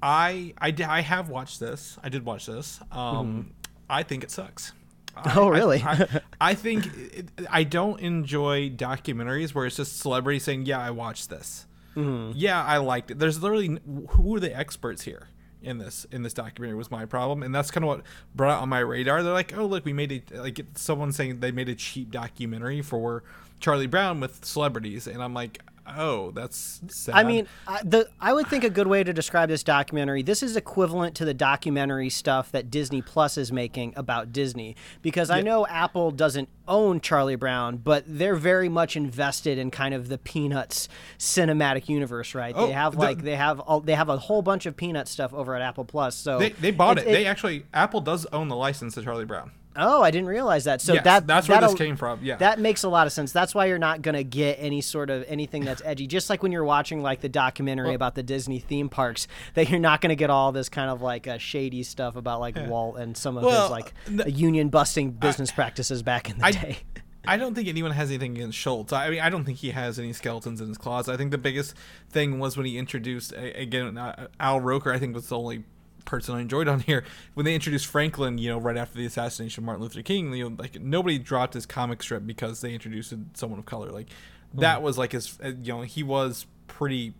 I 0.04 0.54
I, 0.60 0.74
I 0.88 1.02
have 1.02 1.30
watched 1.30 1.60
this. 1.60 2.00
I 2.04 2.10
did 2.10 2.26
watch 2.26 2.48
this. 2.48 2.80
Um, 2.92 3.52
I 3.88 4.02
think 4.02 4.24
it 4.24 4.32
sucks. 4.32 4.74
I- 5.16 5.34
Oh, 5.36 5.48
I- 5.48 5.50
really? 5.50 5.84
I, 5.84 6.22
I 6.40 6.54
think 6.56 6.88
it, 6.96 7.28
I 7.52 7.64
don't 7.64 8.00
enjoy 8.00 8.72
documentaries 8.72 9.54
where 9.54 9.68
it's 9.68 9.76
just 9.76 10.00
celebrities 10.00 10.44
saying, 10.44 10.66
"Yeah, 10.66 10.80
I 10.80 10.90
watched 10.90 11.30
this." 11.30 11.68
Yeah, 11.96 12.64
I 12.64 12.78
liked 12.78 13.12
it. 13.12 13.20
There's 13.20 13.44
literally 13.44 13.78
who 14.10 14.36
are 14.36 14.40
the 14.40 14.58
experts 14.58 15.04
here 15.04 15.28
in 15.62 15.78
this 15.78 16.08
in 16.12 16.24
this 16.24 16.34
documentary 16.34 16.76
was 16.78 16.90
my 16.90 17.06
problem, 17.06 17.44
and 17.44 17.54
that's 17.54 17.70
kind 17.70 17.84
of 17.84 17.90
what 17.90 18.02
brought 18.34 18.58
it 18.58 18.62
on 18.64 18.70
my 18.70 18.80
radar. 18.80 19.22
They're 19.22 19.34
like, 19.34 19.56
"Oh, 19.56 19.66
look, 19.68 19.86
we 19.86 19.94
made 19.94 20.24
a 20.34 20.42
like 20.42 20.60
someone 20.76 21.12
saying 21.12 21.42
they 21.42 21.52
made 21.52 21.70
a 21.70 21.76
cheap 21.76 22.10
documentary 22.10 22.82
for 22.82 23.24
Charlie 23.60 23.86
Brown 23.86 24.20
with 24.20 24.44
celebrities," 24.46 25.06
and 25.06 25.22
I'm 25.22 25.36
like, 25.36 25.62
oh, 25.98 26.32
that's 26.32 26.82
sad. 26.88 27.16
I 27.16 27.24
mean, 27.24 27.48
I, 27.68 27.82
the 27.84 28.08
I 28.20 28.34
would 28.34 28.48
think 28.48 28.64
a 28.64 28.70
good 28.70 28.88
way 28.88 29.04
to 29.04 29.14
describe 29.14 29.50
this 29.50 29.64
documentary. 29.64 30.22
This 30.24 30.42
is 30.44 30.56
equivalent 30.56 31.16
to 31.16 31.26
the 31.26 31.34
documentary 31.34 32.10
stuff 32.10 32.52
that 32.52 32.70
Disney 32.70 33.02
Plus 33.02 33.38
is 33.38 33.52
making 33.52 33.94
about 33.96 34.32
Disney, 34.32 34.76
because 35.02 35.30
I 35.30 35.42
know 35.42 35.66
Apple 35.68 36.12
doesn't 36.12 36.50
own 36.68 37.02
Charlie 37.02 37.36
Brown, 37.36 37.78
but 37.78 38.04
they're 38.08 38.36
very 38.36 38.70
much 38.70 38.96
invested 38.96 39.58
in 39.58 39.72
kind 39.72 39.94
of 39.94 40.08
the 40.10 40.18
Peanuts 40.18 40.88
cinematic 41.18 41.90
universe, 41.90 42.34
right? 42.36 42.54
Oh, 42.58 42.68
they 42.68 42.74
have 42.74 42.94
the- 42.94 43.00
like 43.00 43.22
they 43.24 43.36
have 43.36 43.60
all, 43.60 43.80
they 43.82 43.96
have 43.96 44.10
a 44.10 44.18
whole 44.18 44.42
bunch 44.42 44.66
of 44.66 44.76
Peanut 44.76 45.08
stuff 45.08 45.34
over 45.34 45.56
at 45.56 45.62
Apple 45.62 45.86
Plus. 45.86 46.16
So 46.16 46.40
they, 46.40 46.50
they 46.50 46.72
bought 46.72 46.98
it. 46.98 47.02
it's- 47.02 47.16
They 47.16 47.26
actually 47.26 47.66
Apple 47.74 48.02
does 48.02 48.26
own 48.28 48.48
the 48.48 48.56
license 48.56 48.94
to 48.96 49.04
Charlie 49.04 49.26
Brown. 49.26 49.52
Oh, 49.76 50.02
I 50.04 50.12
didn't 50.12 50.28
realize 50.28 50.66
that. 50.66 50.82
So 50.82 50.94
Yes, 50.94 51.04
that 51.06 51.28
that's 51.28 51.48
where 51.48 51.62
this 51.62 51.74
came 51.76 51.96
from, 51.96 52.20
yeah. 52.24 52.36
that 52.38 52.60
makes 52.60 52.84
a 52.84 52.90
lot 52.90 53.08
of 53.08 53.14
sense. 53.14 53.32
That's 53.32 53.56
why 53.56 53.68
you're 53.68 53.78
not 53.80 54.02
gonna 54.02 54.24
get 54.24 54.58
any 54.60 54.82
sort 54.82 55.10
of 55.10 55.24
anything 55.28 55.64
that's 55.64 55.82
edgy. 55.86 56.08
Just 56.08 56.30
like 56.30 56.44
when 56.44 56.52
you're 56.52 56.66
watching 56.66 57.02
like 57.02 57.22
the 57.22 57.30
documentary 57.30 57.94
about 57.94 58.16
the 58.16 58.24
Disney 58.24 58.60
theme 58.60 58.90
parks, 58.90 59.28
that 59.54 59.70
you're 59.70 59.80
not 59.80 60.02
gonna 60.02 60.16
get 60.16 60.30
all 60.30 60.52
this 60.52 60.68
kind 60.70 60.90
of 60.90 61.02
like 61.02 61.28
uh, 61.28 61.38
shady 61.38 61.84
stuff 61.84 62.16
about 62.16 62.40
like 62.42 62.56
Walt 62.68 62.98
and 62.98 63.16
some 63.16 63.38
of 63.38 63.44
Well, 63.44 63.62
his 63.64 63.72
like 63.72 63.94
the- 64.06 64.30
union 64.32 64.70
busting 64.70 65.12
business 65.12 65.52
practices 65.52 66.04
back 66.04 66.30
in 66.30 66.38
the 66.40 66.46
I- 66.46 66.52
day. 66.52 66.78
I 67.24 67.38
don't 67.38 67.54
think 67.54 67.68
anyone 67.68 67.92
has 67.92 68.10
anything 68.10 68.36
against 68.36 68.58
Schulz. 68.58 68.92
I 68.92 69.08
mean, 69.12 69.20
I 69.20 69.30
don't 69.30 69.44
think 69.46 69.60
he 69.60 69.70
has 69.70 70.00
any 70.00 70.12
skeletons 70.12 70.60
in 70.60 70.70
his 70.70 70.80
closet. 70.80 71.14
I 71.14 71.18
think 71.18 71.30
the 71.30 71.38
biggest 71.38 71.76
thing 72.10 72.40
was 72.40 72.58
when 72.58 72.66
he 72.66 72.80
introduced 72.80 73.32
again 73.38 73.96
uh, 73.96 74.26
Al 74.40 74.60
Roker. 74.60 74.92
I 74.92 74.98
think 74.98 75.14
was 75.14 75.30
the 75.30 75.38
only 75.38 75.64
person 76.06 76.36
I 76.36 76.42
enjoyed 76.42 76.68
on 76.68 76.80
here 76.92 77.04
when 77.34 77.46
they 77.46 77.56
introduced 77.56 77.86
Franklin. 77.88 78.38
You 78.38 78.50
know, 78.50 78.60
right 78.60 78.78
after 78.78 78.98
the 78.98 79.06
assassination 79.06 79.64
of 79.64 79.66
Martin 79.66 79.84
Luther 79.84 80.02
King. 80.02 80.34
You 80.34 80.50
know, 80.50 80.56
like 80.60 80.80
nobody 80.80 81.18
dropped 81.18 81.54
his 81.54 81.66
comic 81.66 82.02
strip 82.04 82.26
because 82.26 82.62
they 82.62 82.74
introduced 82.74 83.14
someone 83.34 83.60
of 83.60 83.66
color. 83.66 83.90
Like 83.92 84.08
that 84.56 84.82
was 84.82 84.98
like 84.98 85.12
his. 85.14 85.38
uh, 85.44 85.50
You 85.62 85.74
know, 85.74 85.82
he 85.82 86.04
was 86.04 86.46
pretty 86.68 87.14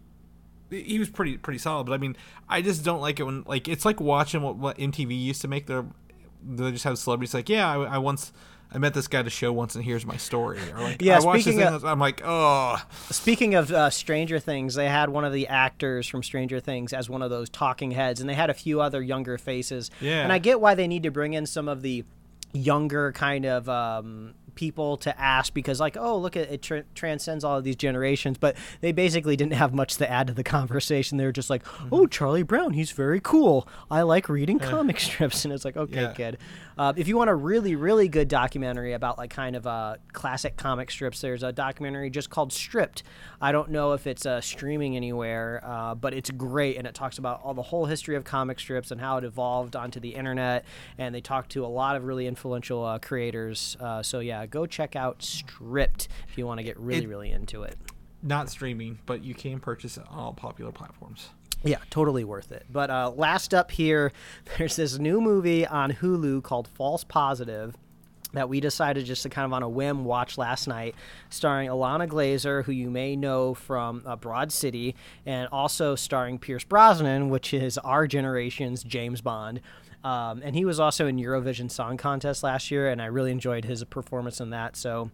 he 0.70 1.00
was 1.00 1.10
pretty 1.10 1.38
pretty 1.38 1.60
solid. 1.60 1.86
But 1.86 1.94
I 1.94 1.98
mean, 1.98 2.16
I 2.48 2.62
just 2.62 2.84
don't 2.84 3.02
like 3.02 3.20
it 3.20 3.24
when 3.24 3.44
like 3.46 3.68
it's 3.68 3.86
like 3.86 4.00
watching 4.00 4.42
what, 4.42 4.56
what 4.56 4.78
MTV 4.78 5.22
used 5.22 5.42
to 5.42 5.48
make. 5.48 5.68
Their 5.68 5.86
they 6.44 6.72
just 6.72 6.86
have 6.86 6.98
celebrities 6.98 7.34
like, 7.34 7.50
yeah, 7.50 7.70
I, 7.70 7.96
I 7.96 7.98
once 8.00 8.32
I 8.74 8.78
met 8.78 8.94
this 8.94 9.08
guy 9.08 9.20
at 9.20 9.28
a 9.28 9.30
show 9.30 9.52
once, 9.52 9.76
and 9.76 9.84
here's 9.84 10.06
my 10.06 10.16
story. 10.16 10.60
Or 10.74 10.80
like, 10.80 11.02
Yeah, 11.02 11.18
I 11.18 11.20
watched 11.20 11.46
this 11.46 11.60
of- 11.60 11.84
I'm 11.84 12.00
like, 12.00 12.22
oh, 12.24 12.78
Speaking 13.10 13.56
of 13.56 13.70
uh, 13.72 13.90
Stranger 13.90 14.40
Things, 14.40 14.76
they 14.76 14.88
had 14.88 15.10
one 15.10 15.26
of 15.26 15.34
the 15.34 15.48
actors 15.48 16.08
from 16.08 16.24
Stranger 16.24 16.60
Things 16.62 16.94
as 16.94 17.10
one 17.10 17.22
of 17.22 17.30
those 17.30 17.50
talking 17.50 17.92
heads, 17.92 18.22
and 18.22 18.30
they 18.30 18.34
had 18.34 18.50
a 18.50 18.54
few 18.54 18.80
other 18.80 19.02
younger 19.02 19.38
faces. 19.38 19.92
Yeah. 20.00 20.24
And 20.24 20.32
I 20.32 20.38
get 20.40 20.62
why 20.62 20.76
they 20.76 20.88
need 20.88 21.04
to 21.04 21.12
bring 21.12 21.34
in 21.34 21.46
some 21.46 21.68
of 21.68 21.82
the 21.82 22.06
younger 22.54 23.12
kind 23.12 23.46
of 23.46 23.68
um, 23.70 24.34
people 24.56 24.98
to 24.98 25.20
ask 25.20 25.54
because, 25.54 25.80
like, 25.80 25.98
oh, 25.98 26.18
look 26.18 26.36
at 26.38 26.52
it 26.52 26.62
tra- 26.62 26.84
transcends 26.96 27.44
all 27.44 27.58
of 27.58 27.64
these 27.64 27.76
generations. 27.76 28.38
But 28.38 28.56
they 28.82 28.92
basically 28.92 29.36
didn't 29.36 29.54
have 29.54 29.74
much 29.74 29.96
to 29.98 30.10
add 30.10 30.28
to 30.28 30.34
the 30.34 30.44
conversation. 30.58 31.18
They 31.18 31.26
were 31.26 31.32
just 31.32 31.50
like, 31.50 31.64
oh, 31.92 32.06
Charlie 32.08 32.44
Brown, 32.44 32.74
he's 32.74 32.92
very 32.92 33.20
cool. 33.20 33.68
I 33.90 34.02
like 34.04 34.30
reading 34.30 34.60
comic 34.60 35.00
strips, 35.08 35.46
and 35.46 35.54
it's 35.54 35.66
like, 35.66 35.78
okay, 35.78 36.02
Yeah. 36.02 36.14
kid. 36.14 36.38
Uh, 36.78 36.94
if 36.96 37.08
you 37.08 37.16
want 37.18 37.30
a 37.30 37.36
really, 37.36 37.76
really 37.76 38.08
good 38.08 38.28
documentary 38.28 38.94
about 38.94 39.18
like 39.18 39.30
kind 39.30 39.56
of 39.56 39.68
uh, 39.68 39.96
classic 40.14 40.56
comic 40.58 40.90
strips, 40.90 41.22
there's 41.22 41.44
a 41.44 41.52
documentary 41.52 42.10
just 42.10 42.30
called 42.30 42.52
Stripped. 42.52 43.04
I 43.40 43.52
don't 43.52 43.70
know 43.70 43.92
if 43.94 44.08
it's 44.08 44.26
uh, 44.26 44.42
streaming 44.42 44.96
anywhere, 44.96 45.62
uh, 45.64 45.94
but 45.96 46.14
it's 46.14 46.32
great 46.32 46.78
and 46.78 46.88
it 46.88 46.96
talks 46.96 47.18
about 47.20 47.42
all 47.44 47.54
the 47.54 47.62
whole 47.62 47.86
history 47.86 48.16
of 48.16 48.24
comic 48.24 48.60
strips 48.60 48.90
and 48.90 49.00
how 49.00 49.18
it 49.18 49.24
evolved 49.24 49.76
onto 49.76 50.00
the 50.00 50.10
internet. 50.16 50.66
And 50.98 51.14
they 51.14 51.22
talk 51.22 51.50
to 51.50 51.64
a 51.66 51.68
lot 51.68 51.96
of 51.98 52.06
really 52.06 52.26
influential 52.26 52.84
uh, 52.84 52.98
creators. 53.00 53.78
Uh, 53.80 54.02
so 54.02 54.20
yeah, 54.20 54.41
go 54.48 54.66
check 54.66 54.96
out 54.96 55.22
Stripped 55.24 56.08
if 56.30 56.38
you 56.38 56.46
want 56.46 56.60
to 56.60 56.64
get 56.64 56.80
really, 56.80 57.04
It- 57.04 57.08
really 57.08 57.32
into 57.32 57.64
it. 57.64 57.78
not 58.24 58.50
streaming, 58.50 59.00
but 59.06 59.24
you 59.24 59.34
can 59.34 59.60
purchase 59.60 59.98
it 59.98 60.04
on 60.10 60.18
all 60.20 60.34
popular 60.34 60.72
platforms. 60.72 61.30
Yeah, 61.64 61.78
totally 61.90 62.24
worth 62.24 62.52
it. 62.52 62.66
But 62.72 62.90
uh, 62.90 63.12
last 63.16 63.54
up 63.54 63.72
here, 63.72 64.12
there's 64.58 64.76
this 64.76 64.98
new 65.00 65.22
movie 65.22 65.66
on 65.66 65.92
Hulu 65.94 66.42
called 66.44 66.68
False 66.68 67.04
Positive 67.04 67.76
that 68.34 68.48
we 68.48 68.62
decided 68.62 69.06
just 69.06 69.24
to 69.24 69.30
kind 69.30 69.46
of 69.46 69.52
on 69.52 69.62
a 69.62 69.68
whim 69.68 70.06
watch 70.06 70.38
last 70.38 70.66
night, 70.66 70.96
starring 71.30 71.68
Ilana 71.70 72.08
Glazer, 72.08 72.64
who 72.64 72.72
you 72.72 72.90
may 72.90 73.14
know 73.16 73.54
from 73.54 74.02
uh, 74.06 74.16
Broad 74.16 74.54
City, 74.54 74.96
and 75.26 75.50
also 75.52 75.96
starring 75.96 76.40
Pierce 76.40 76.64
Brosnan, 76.64 77.30
which 77.30 77.54
is 77.54 77.78
our 77.80 78.08
generation's 78.08 78.84
James 78.84 79.20
Bond. 79.20 79.60
Um, 80.04 80.42
and 80.44 80.56
he 80.56 80.66
was 80.66 80.80
also 80.80 81.08
in 81.08 81.18
Eurovision 81.18 81.70
Song 81.70 81.98
Contest 81.98 82.44
last 82.44 82.72
year, 82.72 82.90
and 82.90 83.02
I 83.02 83.06
really 83.06 83.32
enjoyed 83.32 83.66
his 83.66 83.84
performance 83.84 84.40
in 84.40 84.50
that. 84.50 84.76
So 84.76 85.12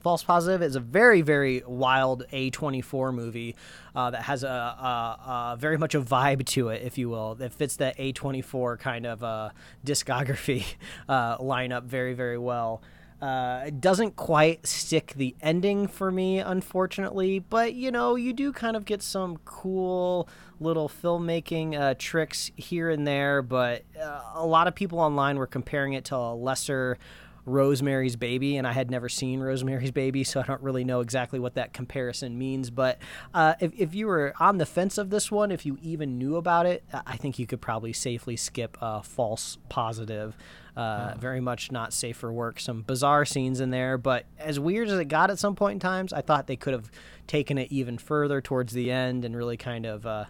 False 0.00 0.22
Positive 0.22 0.62
is 0.62 0.76
a 0.76 0.80
very, 0.80 1.20
very 1.20 1.62
wild 1.66 2.24
A24 2.32 3.14
movie 3.14 3.54
uh, 3.94 4.10
that 4.10 4.22
has 4.22 4.44
a, 4.44 4.48
a, 4.48 5.52
a 5.52 5.56
very 5.58 5.76
much 5.76 5.94
a 5.94 6.00
vibe 6.00 6.46
to 6.46 6.68
it, 6.68 6.82
if 6.82 6.98
you 6.98 7.08
will, 7.08 7.34
that 7.36 7.52
fits 7.52 7.76
that 7.76 7.98
A24 7.98 8.78
kind 8.78 9.06
of 9.06 9.22
uh, 9.22 9.50
discography 9.84 10.64
uh, 11.08 11.38
lineup 11.38 11.84
very, 11.84 12.14
very 12.14 12.38
well. 12.38 12.82
Uh, 13.20 13.64
it 13.66 13.80
doesn't 13.80 14.16
quite 14.16 14.66
stick 14.66 15.12
the 15.14 15.36
ending 15.42 15.86
for 15.86 16.10
me, 16.10 16.38
unfortunately, 16.38 17.38
but 17.38 17.74
you 17.74 17.90
know, 17.90 18.14
you 18.14 18.32
do 18.32 18.52
kind 18.52 18.76
of 18.76 18.86
get 18.86 19.02
some 19.02 19.36
cool 19.44 20.28
little 20.58 20.88
filmmaking 20.88 21.78
uh, 21.78 21.94
tricks 21.98 22.50
here 22.56 22.88
and 22.88 23.06
there. 23.06 23.42
But 23.42 23.84
uh, 24.00 24.22
a 24.34 24.46
lot 24.46 24.68
of 24.68 24.74
people 24.74 25.00
online 25.00 25.36
were 25.36 25.46
comparing 25.46 25.92
it 25.92 26.06
to 26.06 26.16
a 26.16 26.34
lesser 26.34 26.98
Rosemary's 27.46 28.16
Baby, 28.16 28.56
and 28.56 28.66
I 28.66 28.72
had 28.72 28.90
never 28.90 29.08
seen 29.08 29.40
Rosemary's 29.40 29.90
Baby, 29.90 30.24
so 30.24 30.40
I 30.40 30.44
don't 30.44 30.62
really 30.62 30.84
know 30.84 31.00
exactly 31.00 31.38
what 31.38 31.54
that 31.54 31.72
comparison 31.72 32.38
means. 32.38 32.70
But 32.70 32.98
uh, 33.34 33.54
if, 33.60 33.72
if 33.76 33.94
you 33.94 34.06
were 34.06 34.34
on 34.40 34.58
the 34.58 34.66
fence 34.66 34.98
of 34.98 35.10
this 35.10 35.30
one, 35.30 35.50
if 35.50 35.66
you 35.66 35.78
even 35.82 36.18
knew 36.18 36.36
about 36.36 36.66
it, 36.66 36.84
I 37.06 37.16
think 37.16 37.38
you 37.38 37.46
could 37.46 37.60
probably 37.60 37.92
safely 37.92 38.36
skip 38.36 38.78
uh, 38.80 39.02
False 39.02 39.58
Positive. 39.68 40.36
Uh, 40.76 41.14
Very 41.18 41.40
much 41.40 41.72
not 41.72 41.92
safe 41.92 42.16
for 42.16 42.32
work. 42.32 42.60
Some 42.60 42.82
bizarre 42.82 43.24
scenes 43.24 43.60
in 43.60 43.70
there, 43.70 43.98
but 43.98 44.24
as 44.38 44.58
weird 44.60 44.88
as 44.88 44.98
it 44.98 45.06
got 45.06 45.30
at 45.30 45.38
some 45.38 45.54
point 45.56 45.74
in 45.74 45.80
times, 45.80 46.12
I 46.12 46.20
thought 46.20 46.46
they 46.46 46.56
could 46.56 46.72
have 46.72 46.90
taken 47.26 47.58
it 47.58 47.70
even 47.70 47.98
further 47.98 48.40
towards 48.40 48.72
the 48.72 48.90
end 48.90 49.24
and 49.24 49.36
really 49.36 49.56
kind 49.56 49.86
of. 49.86 50.06
Uh, 50.06 50.24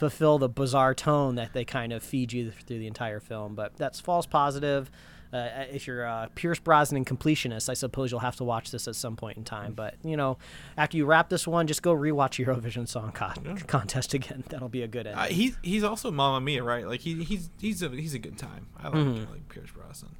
fulfill 0.00 0.38
the 0.38 0.48
bizarre 0.48 0.94
tone 0.94 1.34
that 1.34 1.52
they 1.52 1.62
kind 1.62 1.92
of 1.92 2.02
feed 2.02 2.32
you 2.32 2.50
through 2.50 2.78
the 2.78 2.86
entire 2.86 3.20
film. 3.20 3.54
But 3.54 3.76
that's 3.76 4.00
false 4.00 4.24
positive. 4.24 4.90
Uh, 5.32 5.64
if 5.70 5.86
you're 5.86 6.02
a 6.02 6.28
Pierce 6.34 6.58
Brosnan 6.58 7.04
completionist, 7.04 7.68
I 7.68 7.74
suppose 7.74 8.10
you'll 8.10 8.20
have 8.20 8.34
to 8.36 8.44
watch 8.44 8.70
this 8.72 8.88
at 8.88 8.96
some 8.96 9.14
point 9.16 9.36
in 9.38 9.44
time. 9.44 9.74
But 9.74 9.94
you 10.02 10.16
know, 10.16 10.38
after 10.76 10.96
you 10.96 11.06
wrap 11.06 11.28
this 11.28 11.46
one, 11.46 11.66
just 11.68 11.82
go 11.82 11.94
rewatch 11.94 12.44
Eurovision 12.44 12.88
Song 12.88 13.12
Con- 13.12 13.58
Contest 13.68 14.12
again. 14.14 14.42
That'll 14.48 14.68
be 14.68 14.82
a 14.82 14.88
good 14.88 15.06
end. 15.06 15.18
Uh, 15.18 15.24
he's 15.24 15.56
he's 15.62 15.84
also 15.84 16.10
Mamma 16.10 16.40
Mia, 16.40 16.62
right? 16.64 16.86
Like 16.86 17.00
he 17.00 17.22
he's 17.22 17.48
he's 17.60 17.82
a 17.82 17.88
he's 17.90 18.14
a 18.14 18.18
good 18.18 18.36
time. 18.38 18.66
I 18.78 18.84
like, 18.88 18.94
Mm-hmm. 18.94 19.28
I 19.28 19.32
like 19.34 19.48
Pierce 19.48 19.70
Brosnan. 19.70 20.16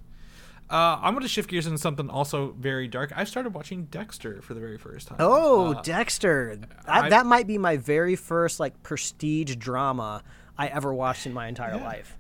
Uh, 0.71 1.01
I'm 1.03 1.15
going 1.15 1.23
to 1.23 1.29
shift 1.29 1.51
gears 1.51 1.67
into 1.67 1.79
something 1.79 2.09
also 2.09 2.55
very 2.57 2.87
dark. 2.87 3.13
I 3.17 3.25
started 3.25 3.55
watching 3.55 3.87
Dexter 3.87 4.41
for 4.41 4.55
the 4.55 4.61
very 4.61 4.79
first 4.79 5.09
time. 5.09 5.17
oh, 5.19 5.73
Uh, 5.75 5.83
Dexter! 5.83 6.55
That, 6.55 6.69
I- 6.87 7.09
that 7.09 7.27
might 7.27 7.49
be 7.49 7.59
my 7.59 7.77
very 7.77 8.15
first 8.15 8.61
like 8.61 8.81
prestige 8.85 9.57
drama 9.57 10.23
I 10.57 10.69
ever 10.69 10.95
watched 10.95 11.27
in 11.27 11.33
my 11.33 11.49
entire 11.49 11.77
life. 11.77 12.17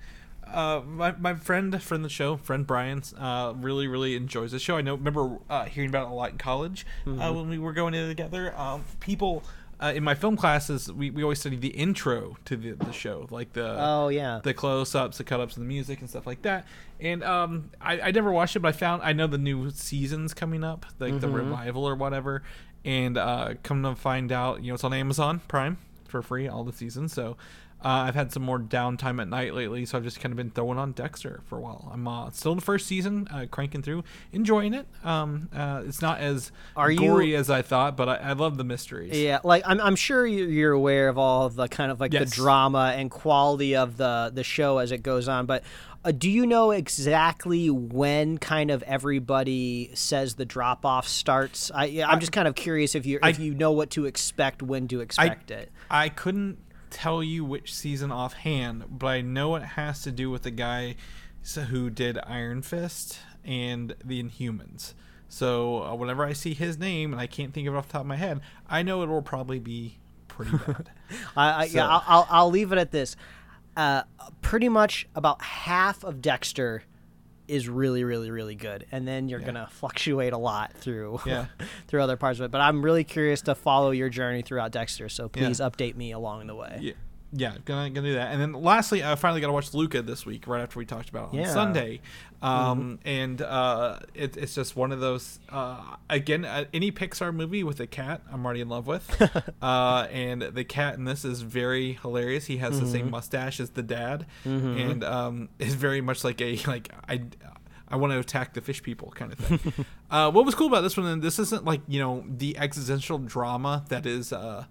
Uh, 0.52 0.82
my, 0.86 1.12
my 1.12 1.34
friend 1.34 1.82
from 1.82 2.02
the 2.02 2.08
show, 2.08 2.36
friend 2.36 2.66
Brian, 2.66 3.02
uh, 3.18 3.52
really 3.56 3.86
really 3.88 4.16
enjoys 4.16 4.52
the 4.52 4.58
show. 4.58 4.76
I 4.76 4.82
know, 4.82 4.94
remember 4.94 5.38
uh, 5.48 5.64
hearing 5.64 5.90
about 5.90 6.06
it 6.08 6.10
a 6.10 6.14
lot 6.14 6.30
in 6.32 6.38
college 6.38 6.86
Mm-hmm. 7.06 7.20
uh, 7.20 7.32
when 7.32 7.48
we 7.48 7.58
were 7.58 7.72
going 7.72 7.94
in 7.94 8.08
together. 8.08 8.54
Um, 8.58 8.84
people 9.00 9.42
uh, 9.82 9.92
in 9.94 10.04
my 10.04 10.14
film 10.14 10.36
classes, 10.36 10.92
we, 10.92 11.08
we 11.10 11.22
always 11.22 11.38
studied 11.40 11.62
the 11.62 11.68
intro 11.68 12.36
to 12.44 12.54
the, 12.56 12.72
the 12.72 12.92
show, 12.92 13.26
like 13.30 13.54
the 13.54 13.76
Oh 13.78 14.08
yeah. 14.08 14.40
the 14.42 14.52
close-ups, 14.52 15.16
the 15.18 15.24
cut-ups, 15.24 15.56
and 15.56 15.64
the 15.64 15.68
music 15.68 16.00
and 16.00 16.10
stuff 16.10 16.26
like 16.26 16.42
that. 16.42 16.66
And 17.00 17.24
um, 17.24 17.70
I, 17.80 18.00
I 18.00 18.10
never 18.10 18.30
watched 18.30 18.56
it, 18.56 18.60
but 18.60 18.68
I 18.68 18.72
found 18.72 19.02
I 19.02 19.14
know 19.14 19.26
the 19.26 19.38
new 19.38 19.70
seasons 19.70 20.34
coming 20.34 20.62
up, 20.64 20.84
like 20.98 21.18
the 21.20 21.28
revival 21.30 21.88
or 21.88 21.94
whatever. 21.94 22.42
And 22.84 23.16
uh, 23.18 23.54
come 23.62 23.82
to 23.82 23.94
find 23.94 24.30
out, 24.32 24.62
you 24.62 24.68
know, 24.68 24.74
it's 24.74 24.84
on 24.84 24.92
Amazon 24.94 25.40
Prime 25.48 25.78
for 26.08 26.22
free, 26.22 26.46
all 26.48 26.64
the 26.64 26.72
seasons. 26.72 27.12
So 27.14 27.36
uh, 27.84 27.88
I've 27.88 28.14
had 28.14 28.32
some 28.32 28.42
more 28.42 28.58
downtime 28.58 29.20
at 29.20 29.28
night 29.28 29.54
lately, 29.54 29.86
so 29.86 29.96
I've 29.98 30.04
just 30.04 30.20
kind 30.20 30.32
of 30.32 30.36
been 30.36 30.50
throwing 30.50 30.78
on 30.78 30.92
Dexter 30.92 31.40
for 31.46 31.56
a 31.58 31.60
while. 31.60 31.90
I'm 31.92 32.06
uh, 32.06 32.30
still 32.30 32.52
in 32.52 32.58
the 32.58 32.64
first 32.64 32.86
season, 32.86 33.26
uh, 33.30 33.46
cranking 33.50 33.82
through, 33.82 34.04
enjoying 34.32 34.74
it. 34.74 34.86
Um, 35.04 35.48
uh, 35.54 35.82
it's 35.86 36.02
not 36.02 36.20
as 36.20 36.52
Are 36.76 36.90
you- 36.90 36.98
gory 36.98 37.34
as 37.36 37.48
I 37.50 37.62
thought, 37.62 37.96
but 37.96 38.08
I, 38.08 38.16
I 38.16 38.32
love 38.32 38.56
the 38.58 38.64
mysteries. 38.64 39.16
Yeah, 39.18 39.38
like 39.44 39.62
I'm, 39.66 39.80
I'm 39.80 39.96
sure 39.96 40.26
you- 40.26 40.44
you're 40.46 40.72
aware 40.72 41.08
of 41.08 41.16
all 41.18 41.46
of 41.46 41.54
the 41.54 41.68
kind 41.68 41.90
of 41.90 42.00
like 42.00 42.12
Yes. 42.12 42.30
the 42.30 42.36
drama 42.36 42.94
and 42.96 43.10
quality 43.10 43.74
of 43.76 43.96
the 43.96 44.30
the 44.34 44.44
show 44.44 44.78
as 44.78 44.92
it 44.92 45.02
goes 45.02 45.28
on. 45.28 45.46
But 45.46 45.62
uh, 46.04 46.12
do 46.12 46.30
you 46.30 46.46
know 46.46 46.70
exactly 46.70 47.68
when 47.70 48.38
kind 48.38 48.70
of 48.70 48.82
everybody 48.84 49.90
says 49.94 50.34
the 50.34 50.44
drop 50.44 50.84
off 50.86 51.06
starts? 51.08 51.70
I, 51.74 52.02
I'm 52.06 52.20
just 52.20 52.32
kind 52.32 52.48
of 52.48 52.54
curious 52.54 52.94
if 52.94 53.06
you 53.06 53.18
if 53.22 53.38
you 53.38 53.54
know 53.54 53.72
what 53.72 53.90
to 53.90 54.06
expect 54.06 54.62
when 54.62 54.88
to 54.88 55.00
expect 55.00 55.50
it. 55.50 55.70
I 55.90 56.08
couldn't 56.08 56.58
tell 56.90 57.22
you 57.22 57.44
which 57.44 57.72
season 57.74 58.10
offhand, 58.12 58.84
but 58.90 59.06
I 59.06 59.20
know 59.20 59.54
it 59.56 59.62
has 59.62 60.02
to 60.02 60.10
do 60.12 60.30
with 60.30 60.42
the 60.42 60.50
guy 60.50 60.96
who 61.70 61.88
did 61.90 62.18
Iron 62.26 62.62
Fist 62.62 63.18
and 63.44 63.94
the 64.04 64.22
Inhumans. 64.22 64.94
So 65.28 65.82
uh, 65.84 65.94
whenever 65.94 66.24
I 66.24 66.32
see 66.32 66.54
his 66.54 66.78
name 66.78 67.12
and 67.12 67.20
I 67.20 67.26
can't 67.26 67.54
think 67.54 67.68
of 67.68 67.74
it 67.74 67.76
off 67.76 67.86
the 67.86 67.92
top 67.94 68.00
of 68.02 68.06
my 68.06 68.16
head, 68.16 68.40
I 68.68 68.82
know 68.82 69.02
it 69.02 69.08
will 69.08 69.22
probably 69.22 69.58
be 69.58 69.98
pretty 70.28 70.50
bad. 70.66 70.90
I, 71.36 71.62
I, 71.64 71.66
So- 71.68 71.76
yeah, 71.78 71.88
I'll, 71.88 72.04
I'll, 72.06 72.26
I'll 72.30 72.50
leave 72.50 72.72
it 72.72 72.78
at 72.78 72.90
this. 72.90 73.16
Uh, 73.76 74.02
pretty 74.42 74.68
much 74.68 75.08
about 75.14 75.40
half 75.42 76.02
of 76.04 76.20
Dexter 76.20 76.82
is 77.50 77.68
really, 77.68 78.04
really, 78.04 78.30
really 78.30 78.54
good, 78.54 78.86
and 78.92 79.06
then 79.06 79.28
you're 79.28 79.40
gonna 79.40 79.68
fluctuate 79.72 80.32
a 80.32 80.38
lot 80.38 80.72
through 80.74 81.20
Yeah. 81.26 81.46
through 81.88 82.02
other 82.02 82.16
parts 82.16 82.38
of 82.38 82.44
it. 82.44 82.50
But 82.50 82.60
I'm 82.60 82.82
really 82.82 83.04
curious 83.04 83.42
to 83.42 83.54
follow 83.54 83.90
your 83.90 84.08
journey 84.08 84.42
throughout 84.42 84.70
Dexter, 84.72 85.08
so 85.08 85.24
Yeah. 85.34 85.46
please 85.46 85.60
update 85.60 85.96
me 85.96 86.12
along 86.12 86.46
the 86.46 86.54
way. 86.54 86.78
yeah, 86.80 86.92
yeah, 87.32 87.54
gonna 87.64 87.90
gonna 87.90 88.08
do 88.08 88.14
that. 88.14 88.32
And 88.32 88.40
then 88.40 88.52
lastly, 88.52 89.04
I 89.04 89.14
finally 89.14 89.40
got 89.40 89.48
to 89.48 89.52
watch 89.52 89.72
Luca 89.74 90.02
this 90.02 90.26
week, 90.26 90.46
right 90.46 90.60
after 90.62 90.78
we 90.78 90.84
talked 90.86 91.08
about 91.10 91.24
it 91.24 91.28
on 91.28 91.34
Yeah. 91.34 91.44
Mm-hmm. 91.44 91.52
Sunday. 91.54 92.00
Um, 92.42 92.98
and 93.04 93.42
uh, 93.42 93.98
it, 94.14 94.36
it's 94.36 94.54
just 94.54 94.74
one 94.74 94.92
of 94.92 95.00
those. 95.00 95.38
Uh, 95.50 95.96
again, 96.08 96.44
uh, 96.44 96.64
any 96.72 96.90
Pixar 96.90 97.34
movie 97.34 97.62
with 97.62 97.78
a 97.80 97.86
cat, 97.86 98.22
I'm 98.32 98.44
already 98.44 98.62
in 98.62 98.68
love 98.68 98.86
with. 98.86 99.06
uh, 99.62 100.06
and 100.10 100.42
the 100.42 100.64
cat 100.64 100.94
in 100.94 101.04
this 101.04 101.24
is 101.24 101.42
very 101.42 101.94
hilarious. 102.02 102.46
He 102.46 102.56
has 102.58 102.78
the 102.78 102.84
Mm-hmm. 102.86 102.92
same 102.92 103.10
mustache 103.10 103.60
as 103.60 103.70
the 103.70 103.82
dad, 103.82 104.26
and 104.44 105.04
um, 105.04 105.48
is 105.58 105.74
very 105.74 106.00
much 106.00 106.24
like 106.24 106.40
a 106.40 106.56
like 106.66 106.90
I. 107.08 107.22
I 107.92 107.96
want 107.96 108.12
to 108.12 108.20
attack 108.20 108.54
the 108.54 108.60
fish 108.60 108.84
people 108.84 109.10
kind 109.16 109.32
of 109.32 109.38
thing. 109.40 109.84
uh, 110.12 110.30
what 110.30 110.46
was 110.46 110.54
cool 110.54 110.68
about 110.68 110.82
this 110.82 110.96
one, 110.96 111.06
and 111.06 111.20
this 111.20 111.40
isn't 111.40 111.64
like 111.64 111.80
you 111.88 111.98
know 111.98 112.22
the 112.24 112.56
existential 112.56 113.18
drama 113.18 113.84
that 113.88 114.06
is 114.06 114.32
uh, 114.32 114.66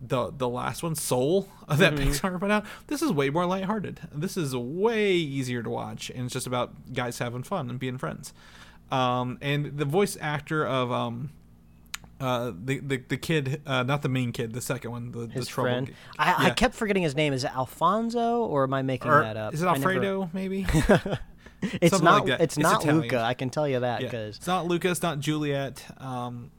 the 0.00 0.30
the 0.30 0.48
last 0.48 0.82
one, 0.82 0.94
Soul, 0.94 1.48
that 1.68 1.94
Pixar 1.94 2.38
put 2.38 2.50
out. 2.50 2.64
This 2.86 3.02
is 3.02 3.10
way 3.12 3.30
more 3.30 3.46
lighthearted. 3.46 4.00
This 4.12 4.36
is 4.36 4.54
way 4.56 5.12
easier 5.14 5.62
to 5.62 5.70
watch, 5.70 6.10
and 6.10 6.24
it's 6.26 6.32
just 6.34 6.46
about 6.46 6.92
guys 6.92 7.18
having 7.18 7.42
fun 7.42 7.68
and 7.70 7.78
being 7.78 7.98
friends. 7.98 8.32
Um, 8.90 9.38
and 9.42 9.76
the 9.76 9.84
voice 9.84 10.16
actor 10.20 10.66
of 10.66 10.90
um, 10.90 11.30
uh, 12.20 12.52
the, 12.64 12.78
the 12.78 12.96
the 13.08 13.16
kid, 13.16 13.60
uh, 13.66 13.82
not 13.82 14.02
the 14.02 14.08
main 14.08 14.32
kid, 14.32 14.52
the 14.54 14.60
second 14.60 14.90
one, 14.90 15.12
the, 15.12 15.26
His 15.26 15.46
the 15.46 15.50
trouble. 15.52 15.70
friend. 15.70 15.94
I, 16.18 16.32
I 16.32 16.46
Yeah. 16.48 16.54
kept 16.54 16.74
forgetting 16.74 17.02
his 17.02 17.14
name. 17.14 17.32
Is 17.32 17.44
it 17.44 17.54
Alfonso 17.54 18.44
or 18.44 18.62
am 18.64 18.72
I 18.74 18.82
making 18.82 19.10
Or- 19.10 19.22
that 19.22 19.36
up? 19.36 19.52
is 19.54 19.62
it 19.62 19.66
I 19.66 19.74
never- 19.74 19.90
Alfredo? 19.92 20.30
Maybe. 20.32 20.66
It's 21.60 21.90
Something 21.90 22.04
not. 22.04 22.24
like. 22.26 22.40
It's, 22.40 22.56
It's 22.56 22.58
not 22.58 22.82
Italian. 22.84 23.02
Luca. 23.02 23.20
I 23.20 23.34
can 23.34 23.50
tell 23.50 23.66
you 23.66 23.80
that 23.80 24.00
Yeah. 24.00 24.06
because 24.06 24.36
It's 24.36 24.46
not 24.46 24.66
Lucas, 24.68 25.02
not 25.02 25.18
Juliet. 25.18 25.84
Um, 25.98 26.52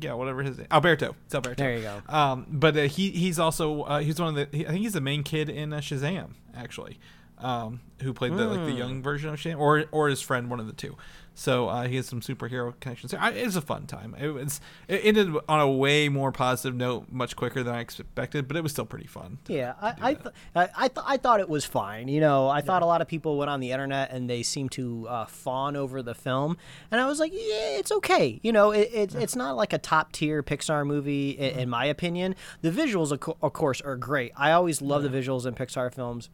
yeah, 0.00 0.14
whatever 0.14 0.42
his 0.42 0.58
name. 0.58 0.66
Alberto. 0.70 1.14
It's 1.26 1.34
Alberto. 1.34 1.62
There 1.62 1.76
you 1.76 1.82
go. 1.82 2.02
Um, 2.08 2.46
but 2.50 2.76
uh, 2.76 2.82
he 2.82 3.10
he's 3.10 3.38
also 3.38 3.82
uh, 3.82 4.00
he's 4.00 4.20
one 4.20 4.36
of 4.36 4.50
the 4.50 4.56
he, 4.56 4.66
I 4.66 4.70
think 4.70 4.80
he's 4.82 4.92
the 4.94 5.00
main 5.00 5.22
kid 5.22 5.48
in 5.48 5.72
uh, 5.72 5.78
Shazam 5.78 6.30
actually, 6.56 6.98
um, 7.38 7.80
who 8.02 8.12
played 8.12 8.32
the 8.36 8.46
like 8.46 8.64
the 8.66 8.72
Hmm. 8.72 8.78
young 8.78 9.02
version 9.02 9.30
of 9.30 9.36
Shazam 9.38 9.58
or 9.58 9.84
or 9.92 10.08
his 10.08 10.20
friend, 10.20 10.50
one 10.50 10.60
of 10.60 10.66
the 10.66 10.72
two. 10.72 10.96
So 11.40 11.68
uh, 11.68 11.86
he 11.86 11.94
has 11.94 12.06
some 12.06 12.20
superhero 12.20 12.74
connections. 12.80 13.14
I, 13.14 13.30
it 13.30 13.44
was 13.46 13.54
a 13.54 13.60
fun 13.60 13.86
time. 13.86 14.16
It 14.18 14.30
was 14.30 14.60
it 14.88 15.02
ended 15.04 15.32
on 15.48 15.60
a 15.60 15.70
way 15.70 16.08
more 16.08 16.32
positive 16.32 16.74
note, 16.74 17.12
much 17.12 17.36
quicker 17.36 17.62
than 17.62 17.76
I 17.76 17.78
expected, 17.78 18.48
but 18.48 18.56
it 18.56 18.62
was 18.64 18.72
still 18.72 18.84
pretty 18.86 19.06
fun. 19.06 19.38
to- 19.44 19.52
Yeah, 19.52 19.74
I 19.80 19.92
to 19.92 20.04
I, 20.04 20.14
th- 20.14 20.34
I, 20.56 20.68
I, 20.76 20.88
th- 20.88 21.06
I 21.06 21.16
thought 21.16 21.38
it 21.38 21.48
was 21.48 21.64
fine. 21.64 22.08
You 22.08 22.20
know, 22.20 22.48
I 22.48 22.60
thought 22.60 22.82
a 22.82 22.86
lot 22.86 23.02
of 23.02 23.06
people 23.06 23.38
went 23.38 23.50
on 23.50 23.60
the 23.60 23.70
internet 23.70 24.10
and 24.10 24.28
they 24.28 24.42
seemed 24.42 24.72
to 24.72 25.06
uh, 25.08 25.26
fawn 25.26 25.76
over 25.76 26.02
the 26.02 26.14
film, 26.14 26.56
and 26.90 27.00
I 27.00 27.06
was 27.06 27.20
like, 27.20 27.32
yeah, 27.32 27.78
it's 27.78 27.92
okay. 27.92 28.40
You 28.42 28.50
know, 28.50 28.72
it, 28.72 28.90
it, 28.92 29.14
it's 29.14 29.36
not 29.36 29.56
like 29.56 29.72
a 29.72 29.78
top 29.78 30.10
tier 30.10 30.42
Pixar 30.42 30.84
movie 30.84 31.30
in, 31.30 31.60
in 31.60 31.68
my 31.68 31.84
opinion. 31.84 32.34
The 32.62 32.72
visuals, 32.72 33.12
of, 33.12 33.20
co- 33.20 33.36
of 33.40 33.52
course, 33.52 33.80
are 33.80 33.94
great. 33.96 34.32
I 34.36 34.50
always 34.50 34.82
love 34.82 35.04
the 35.04 35.08
visuals 35.08 35.46
in 35.46 35.54
Pixar 35.54 35.94
films. 35.94 36.30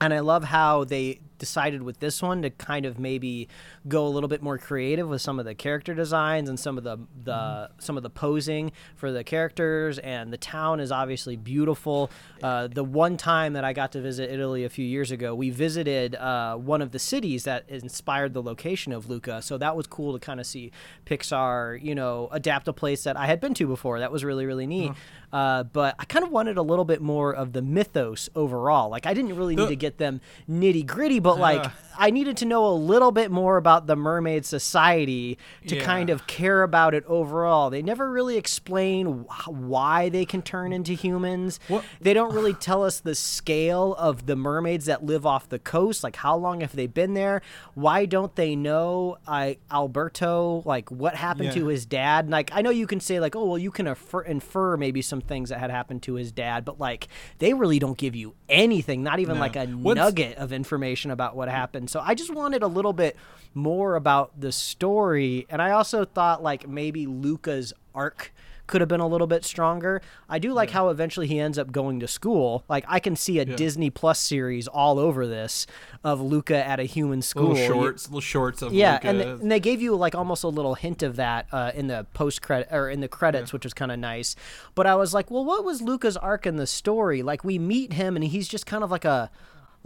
And 0.00 0.12
I 0.12 0.18
love 0.18 0.44
how 0.44 0.84
they 0.84 1.20
decided 1.38 1.82
with 1.82 2.00
this 2.00 2.20
one 2.22 2.42
to 2.42 2.50
kind 2.50 2.84
of 2.86 2.98
maybe 2.98 3.48
go 3.86 4.06
a 4.06 4.08
little 4.10 4.28
bit 4.28 4.42
more 4.42 4.58
creative 4.58 5.08
with 5.08 5.20
some 5.20 5.38
of 5.38 5.44
the 5.44 5.54
character 5.54 5.94
designs 5.94 6.48
and 6.48 6.58
some 6.58 6.76
of 6.78 6.84
the, 6.84 6.98
the 7.24 7.70
some 7.78 7.96
of 7.96 8.02
the 8.02 8.10
posing 8.10 8.72
for 8.96 9.10
the 9.12 9.22
characters 9.24 9.98
and 10.00 10.32
the 10.32 10.36
town 10.36 10.80
is 10.80 10.90
obviously 10.92 11.36
beautiful. 11.36 12.10
Uh, 12.42 12.66
the 12.66 12.84
one 12.84 13.16
time 13.16 13.52
that 13.54 13.64
I 13.64 13.72
got 13.72 13.92
to 13.92 14.00
visit 14.00 14.30
Italy 14.30 14.64
a 14.64 14.68
few 14.68 14.84
years 14.84 15.10
ago, 15.10 15.34
we 15.34 15.50
visited 15.50 16.14
uh, 16.16 16.56
one 16.56 16.82
of 16.82 16.92
the 16.92 16.98
cities 16.98 17.44
that 17.44 17.64
inspired 17.68 18.34
the 18.34 18.42
location 18.42 18.92
of 18.92 19.08
Luca. 19.08 19.40
So 19.42 19.58
that 19.58 19.76
was 19.76 19.86
cool 19.86 20.12
to 20.12 20.18
kind 20.18 20.40
of 20.40 20.46
see 20.46 20.72
Pixar, 21.06 21.82
you 21.82 21.94
know, 21.94 22.28
adapt 22.32 22.68
a 22.68 22.72
place 22.72 23.04
that 23.04 23.16
I 23.16 23.26
had 23.26 23.40
been 23.40 23.54
to 23.54 23.66
before. 23.66 23.98
That 24.00 24.12
was 24.12 24.24
really 24.24 24.46
really 24.46 24.66
neat. 24.66 24.92
Uh, 25.32 25.62
but 25.62 25.94
I 25.98 26.04
kind 26.06 26.24
of 26.24 26.30
wanted 26.30 26.56
a 26.56 26.62
little 26.62 26.86
bit 26.86 27.02
more 27.02 27.34
of 27.34 27.52
the 27.52 27.60
mythos 27.60 28.30
overall. 28.34 28.88
Like 28.88 29.04
I 29.06 29.12
didn't 29.14 29.36
really 29.36 29.54
need 29.56 29.64
The- 29.64 29.68
to 29.70 29.76
get 29.76 29.98
them 29.98 30.20
nitty 30.48 30.86
gritty, 30.86 31.18
but 31.34 31.38
like. 31.40 31.70
I 32.00 32.10
needed 32.10 32.36
to 32.36 32.44
know 32.44 32.64
a 32.64 32.70
little 32.74 33.10
bit 33.10 33.28
more 33.32 33.56
about 33.56 33.88
the 33.88 33.96
mermaid 33.96 34.46
society 34.46 35.36
to 35.66 35.74
Yeah. 35.78 35.82
kind 35.84 36.10
of 36.10 36.28
care 36.28 36.62
about 36.62 36.94
it 36.94 37.04
overall. 37.06 37.70
They 37.70 37.82
never 37.82 38.08
really 38.08 38.36
explain 38.36 39.24
wh- 39.28 39.48
why 39.48 40.08
they 40.08 40.24
can 40.24 40.40
turn 40.42 40.72
into 40.72 40.92
humans. 40.92 41.58
What- 41.66 41.82
They 42.00 42.14
don't 42.14 42.32
really 42.32 42.54
tell 42.54 42.84
us 42.84 43.00
the 43.00 43.16
scale 43.16 43.96
of 43.98 44.26
the 44.26 44.36
mermaids 44.36 44.84
that 44.86 45.04
live 45.04 45.26
off 45.26 45.48
the 45.48 45.58
coast. 45.58 46.04
Like 46.04 46.14
how 46.14 46.36
long 46.36 46.60
have 46.60 46.76
they 46.76 46.86
been 46.86 47.14
there? 47.14 47.42
Why 47.74 48.06
don't 48.06 48.32
they 48.36 48.54
know 48.54 49.18
uh, 49.26 49.54
Alberto? 49.68 50.62
Like 50.64 50.92
what 50.92 51.16
happened 51.16 51.46
Yeah. 51.46 51.54
to 51.54 51.66
his 51.66 51.84
dad? 51.84 52.26
And, 52.26 52.30
like 52.30 52.50
I 52.54 52.62
know 52.62 52.70
you 52.70 52.86
can 52.86 53.00
say 53.00 53.18
like, 53.18 53.34
oh 53.34 53.44
well, 53.44 53.58
you 53.58 53.72
can 53.72 53.88
infer, 53.88 54.20
infer 54.22 54.76
maybe 54.76 55.02
some 55.02 55.20
things 55.20 55.48
that 55.48 55.58
had 55.58 55.72
happened 55.72 56.02
to 56.04 56.14
his 56.14 56.30
dad, 56.30 56.64
but 56.64 56.78
like 56.78 57.08
they 57.38 57.54
really 57.54 57.80
don't 57.80 57.98
give 57.98 58.14
you 58.14 58.34
anything, 58.48 59.02
not 59.02 59.18
even 59.18 59.34
No. 59.34 59.40
like 59.40 59.56
a 59.56 59.66
What's- 59.66 59.96
nugget 59.96 60.38
of 60.38 60.52
information 60.52 61.10
about 61.10 61.17
what 61.36 61.48
happened. 61.48 61.90
So 61.90 62.00
I 62.00 62.14
just 62.14 62.32
wanted 62.32 62.62
a 62.62 62.66
little 62.68 62.92
bit 62.94 63.16
more 63.54 63.94
about 63.96 64.40
the 64.40 64.52
story, 64.52 65.46
and 65.50 65.60
I 65.60 65.72
also 65.72 66.04
thought 66.04 66.42
like 66.42 66.68
maybe 66.68 67.06
Luca's 67.06 67.72
arc 67.94 68.32
could 68.66 68.82
have 68.82 68.88
been 68.88 69.00
a 69.00 69.06
little 69.08 69.26
bit 69.26 69.46
stronger. 69.46 70.02
I 70.28 70.38
do 70.38 70.52
like 70.52 70.68
how 70.68 70.90
eventually 70.90 71.26
he 71.26 71.40
ends 71.40 71.58
up 71.58 71.72
going 71.72 72.00
to 72.00 72.06
school. 72.06 72.64
Like 72.68 72.84
I 72.86 73.00
can 73.00 73.16
see 73.16 73.38
a 73.38 73.46
Disney 73.46 73.88
Plus 73.88 74.18
series 74.18 74.68
all 74.68 74.98
over 74.98 75.26
this 75.26 75.66
of 76.04 76.20
Luca 76.20 76.62
at 76.66 76.78
a 76.78 76.82
human 76.82 77.22
school. 77.22 77.48
little 77.54 77.56
You- 77.56 77.66
shorts, 77.66 78.08
little 78.08 78.20
shorts 78.20 78.60
of 78.60 78.74
yeah, 78.74 78.92
Luca. 78.96 79.08
and, 79.08 79.18
th- 79.22 79.40
and 79.40 79.50
they 79.50 79.58
gave 79.58 79.80
you 79.80 79.96
like 79.96 80.14
almost 80.14 80.44
a 80.44 80.48
little 80.48 80.74
hint 80.74 81.02
of 81.02 81.16
that 81.16 81.46
uh, 81.50 81.72
in 81.74 81.86
the 81.86 82.06
post 82.12 82.42
credit 82.42 82.68
or 82.70 82.90
in 82.90 83.00
the 83.00 83.08
credits, 83.08 83.54
which 83.54 83.64
was 83.64 83.72
kind 83.72 83.90
of 83.90 83.98
nice. 83.98 84.36
But 84.74 84.86
I 84.86 84.96
was 84.96 85.14
like, 85.14 85.30
well, 85.30 85.46
what 85.46 85.64
was 85.64 85.80
Luca's 85.80 86.18
arc 86.18 86.44
in 86.46 86.56
the 86.56 86.66
story? 86.66 87.22
Like 87.22 87.42
we 87.44 87.58
meet 87.58 87.94
him 87.94 88.16
and 88.16 88.24
he's 88.26 88.46
just 88.48 88.66
kind 88.66 88.84
of 88.84 88.90
like 88.90 89.06
a 89.06 89.30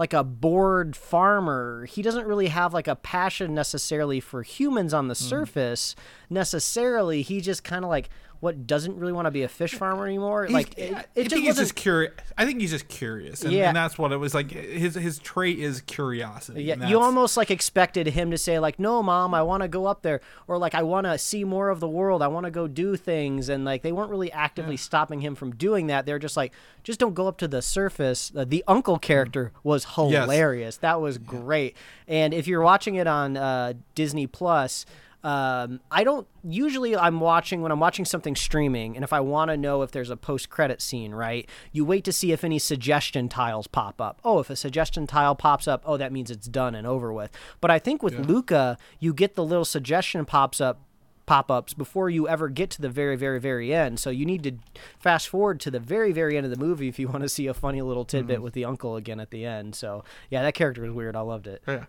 like 0.03 0.13
a 0.13 0.25
bored 0.25 0.97
farmer. 0.97 1.85
He 1.89 2.03
doesn't 2.03 2.27
really 2.27 2.49
have 2.49 2.75
like 2.75 2.89
a 2.89 2.97
passion 2.97 3.55
necessarily 3.55 4.19
for 4.19 4.43
humans 4.43 4.93
on 4.93 5.07
the 5.07 5.15
Hmm. 5.15 5.25
surface. 5.29 5.95
Necessarily, 6.29 7.23
he 7.23 7.41
just 7.41 7.63
kind 7.63 7.85
of 7.85 7.89
like 7.89 8.09
what 8.43 8.67
doesn't 8.67 8.97
really 8.99 9.13
want 9.13 9.27
to 9.27 9.31
be 9.31 9.45
a 9.45 9.49
fish 9.49 9.75
farmer 9.77 10.05
anymore. 10.05 10.47
He's- 10.47 10.53
like 10.53 10.77
it, 10.77 10.93
I 10.93 11.01
it 11.01 11.07
think 11.15 11.31
just 11.31 11.43
he's 11.43 11.57
just 11.59 11.75
curious. 11.77 12.13
I 12.37 12.45
think 12.45 12.61
he's 12.61 12.73
just 12.73 12.89
curious, 12.89 13.45
and, 13.45 13.53
Yeah. 13.53 13.69
and 13.69 13.77
that's 13.77 13.97
what 13.97 14.11
it 14.11 14.17
was 14.17 14.35
like. 14.35 14.51
His 14.51 14.97
his 14.97 15.21
trait 15.21 15.61
is 15.61 15.81
curiosity. 15.83 16.65
Yeah, 16.65 16.89
you 16.89 16.99
almost 17.01 17.37
like 17.37 17.53
expected 17.53 18.09
him 18.09 18.33
to 18.33 18.37
say 18.39 18.59
like, 18.59 18.81
"No, 18.81 19.01
mom, 19.01 19.33
I 19.33 19.43
want 19.43 19.63
to 19.63 19.69
go 19.69 19.87
up 19.87 20.03
there," 20.03 20.21
or 20.49 20.59
like, 20.59 20.75
"I 20.75 20.83
want 20.83 21.07
to 21.07 21.17
see 21.19 21.45
more 21.45 21.69
of 21.69 21.79
the 21.79 21.87
world. 21.89 22.21
I 22.21 22.27
want 22.27 22.45
to 22.47 22.51
go 22.51 22.67
do 22.67 22.97
things." 22.97 23.49
And 23.49 23.65
like, 23.65 23.83
they 23.83 23.93
weren't 23.93 24.11
really 24.11 24.33
actively 24.33 24.77
stopping 24.77 25.21
him 25.21 25.37
from 25.37 25.55
doing 25.55 25.87
that. 25.87 26.05
They're 26.05 26.19
just 26.19 26.37
like, 26.37 26.53
"Just 26.83 26.99
don't 26.99 27.15
go 27.15 27.29
up 27.29 27.39
to 27.39 27.47
the 27.47 27.63
surface." 27.63 28.33
Uh, 28.37 28.45
the 28.45 28.65
uncle 28.67 28.99
character 28.99 29.53
was 29.63 29.85
hilarious. 29.95 30.79
That 30.79 31.01
was 31.01 31.17
great. 31.19 31.77
And 32.09 32.35
if 32.35 32.49
you're 32.49 32.63
watching 32.63 32.97
it 32.97 33.07
on 33.07 33.37
uh, 33.37 33.75
Disney 33.95 34.27
Plus. 34.27 34.85
Um, 35.25 35.81
I 35.91 36.03
don't 36.03 36.27
usually 36.43 36.97
I'm 36.97 37.21
watching 37.21 37.63
when 37.63 37.71
I'm 37.71 37.79
watching 37.79 38.05
something 38.05 38.35
streaming, 38.35 38.97
and 38.97 39.05
if 39.05 39.13
I 39.13 39.21
want 39.21 39.51
to 39.51 39.57
know 39.57 39.83
if 39.83 39.93
there's 39.93 40.11
a 40.11 40.17
post 40.17 40.51
credit 40.51 40.83
scene, 40.83 41.15
right? 41.15 41.49
You 41.71 41.85
wait 41.85 42.05
to 42.05 42.13
see 42.13 42.33
if 42.33 42.43
any 42.43 42.59
suggestion 42.59 43.29
tiles 43.29 43.67
pop 43.69 44.01
up. 44.01 44.21
Oh, 44.25 44.41
if 44.41 44.51
a 44.51 44.57
suggestion 44.57 45.07
tile 45.07 45.35
pops 45.37 45.69
up, 45.69 45.83
oh, 45.87 45.97
that 45.97 46.13
means 46.13 46.31
it's 46.31 46.49
done 46.49 46.75
and 46.75 46.87
over 46.87 47.13
with. 47.13 47.31
But 47.61 47.71
I 47.71 47.79
think 47.79 48.03
with 48.03 48.19
Luca, 48.29 48.77
you 48.99 49.15
get 49.15 49.35
the 49.37 49.45
little 49.45 49.65
suggestion 49.65 50.25
pops 50.25 50.61
up 50.61 50.81
pop-ups 51.25 51.73
before 51.73 52.11
you 52.11 52.27
ever 52.29 52.49
get 52.49 52.69
to 52.69 52.83
the 52.83 52.89
very 52.89 53.15
very 53.15 53.39
very 53.39 53.73
end 53.73 54.01
so 54.01 54.11
you 54.11 54.27
need 54.27 54.43
to 54.43 54.53
fast 54.99 55.29
forward 55.29 55.61
to 55.61 55.71
the 55.71 55.79
very 55.79 56.11
very 56.11 56.37
end 56.37 56.45
of 56.45 56.51
the 56.51 56.59
movie 56.59 56.89
if 56.89 56.99
you 56.99 57.07
want 57.07 57.23
to 57.23 57.29
see 57.29 57.47
a 57.47 57.55
funny 57.55 57.81
little 57.81 58.05
tidbit 58.05 58.43
with 58.43 58.55
the 58.55 58.65
uncle 58.65 58.97
again 58.97 59.21
at 59.21 59.31
the 59.31 59.47
end 59.47 59.73
so 59.77 60.03
yeah 60.31 60.43
that 60.43 60.53
character 60.53 60.83
was 60.83 60.91
weird 60.91 61.15
i 61.15 61.21
loved 61.21 61.47
it 61.47 61.63
Yeah. 61.67 61.85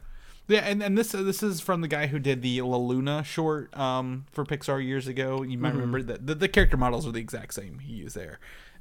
Yeah, 0.48 0.60
and, 0.60 0.84
and 0.84 0.98
this 0.98 1.14
this 1.14 1.42
is 1.42 1.62
from 1.62 1.82
the 1.82 1.88
guy 1.88 2.08
who 2.08 2.20
did 2.20 2.42
the 2.42 2.62
La 2.62 2.78
Luna 2.78 3.24
short 3.24 3.76
um, 3.78 4.26
for 4.32 4.44
Pixar 4.44 4.84
years 4.86 5.08
ago. 5.08 5.42
You 5.42 5.52
Mm-hmm. 5.54 5.62
might 5.62 5.74
remember 5.74 6.02
that 6.04 6.28
the, 6.28 6.36
the 6.36 6.48
character 6.50 6.76
models 6.78 7.08
are 7.08 7.12
the 7.12 7.20
exact 7.22 7.54
same 7.54 7.80
he 7.80 7.94
used 7.94 8.16
there. 8.16 8.40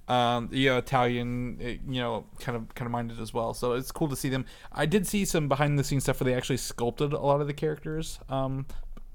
Um, 0.08 0.48
you 0.50 0.68
know, 0.70 0.78
Italian, 0.78 1.58
eh, 1.62 1.76
you 1.88 2.00
know, 2.00 2.26
kind 2.40 2.56
of 2.56 2.74
kind 2.74 2.86
of 2.86 2.92
minded 2.92 3.20
as 3.20 3.32
well. 3.32 3.54
So 3.54 3.72
it's 3.74 3.92
cool 3.92 4.08
to 4.08 4.16
see 4.16 4.28
them. 4.28 4.44
I 4.72 4.86
did 4.86 5.06
see 5.06 5.24
some 5.24 5.48
behind 5.48 5.78
the 5.78 5.84
scenes 5.84 6.02
stuff 6.02 6.20
where 6.20 6.24
they 6.30 6.34
actually 6.36 6.56
sculpted 6.56 7.12
a 7.12 7.20
lot 7.20 7.40
of 7.40 7.46
the 7.46 7.54
characters 7.54 8.18
um, 8.28 8.66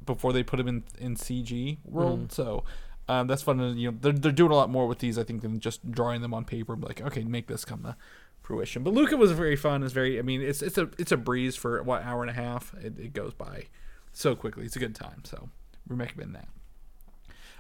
before 0.06 0.32
they 0.32 0.44
put 0.44 0.56
them 0.58 0.68
in 0.70 0.84
in 1.00 1.16
CG 1.16 1.78
world. 1.86 2.32
So. 2.32 2.64
Um, 3.10 3.28
that's 3.28 3.42
fun. 3.42 3.62
And, 3.62 3.80
you 3.80 3.90
know, 3.90 3.98
they're, 4.02 4.12
they're 4.12 4.34
doing 4.34 4.52
a 4.52 4.56
lot 4.56 4.70
more 4.70 4.86
with 4.86 5.00
these, 5.00 5.18
I 5.18 5.24
think, 5.24 5.42
than 5.42 5.62
just 5.62 5.90
drawing 5.90 6.22
them 6.22 6.34
on 6.34 6.44
paper. 6.44 6.74
and 6.74 6.84
Like, 6.84 7.00
okay, 7.00 7.24
make 7.24 7.48
this 7.48 7.64
come 7.64 7.84
to 7.84 7.96
fruition. 8.48 8.82
But 8.82 8.94
Luca 8.94 9.18
was 9.18 9.34
very 9.34 9.58
fun. 9.58 9.84
It's 9.84 9.92
very, 9.92 10.18
I 10.18 10.22
mean, 10.22 10.42
it's 10.42 10.62
it's 10.62 10.78
a 10.78 10.90
it's 10.98 11.12
a 11.12 11.18
breeze 11.18 11.58
for 11.58 11.84
what 11.84 12.04
hour 12.04 12.22
and 12.22 12.30
a 12.30 12.34
half. 12.34 12.74
It, 12.76 12.98
it 12.98 13.14
goes 13.14 13.34
by 13.34 13.66
so 14.14 14.36
quickly. 14.36 14.66
It's 14.66 14.78
a 14.78 14.80
good 14.80 14.96
time. 14.96 15.24
So 15.26 15.50
we 15.88 15.98
recommend 15.98 16.34
that. 16.36 16.48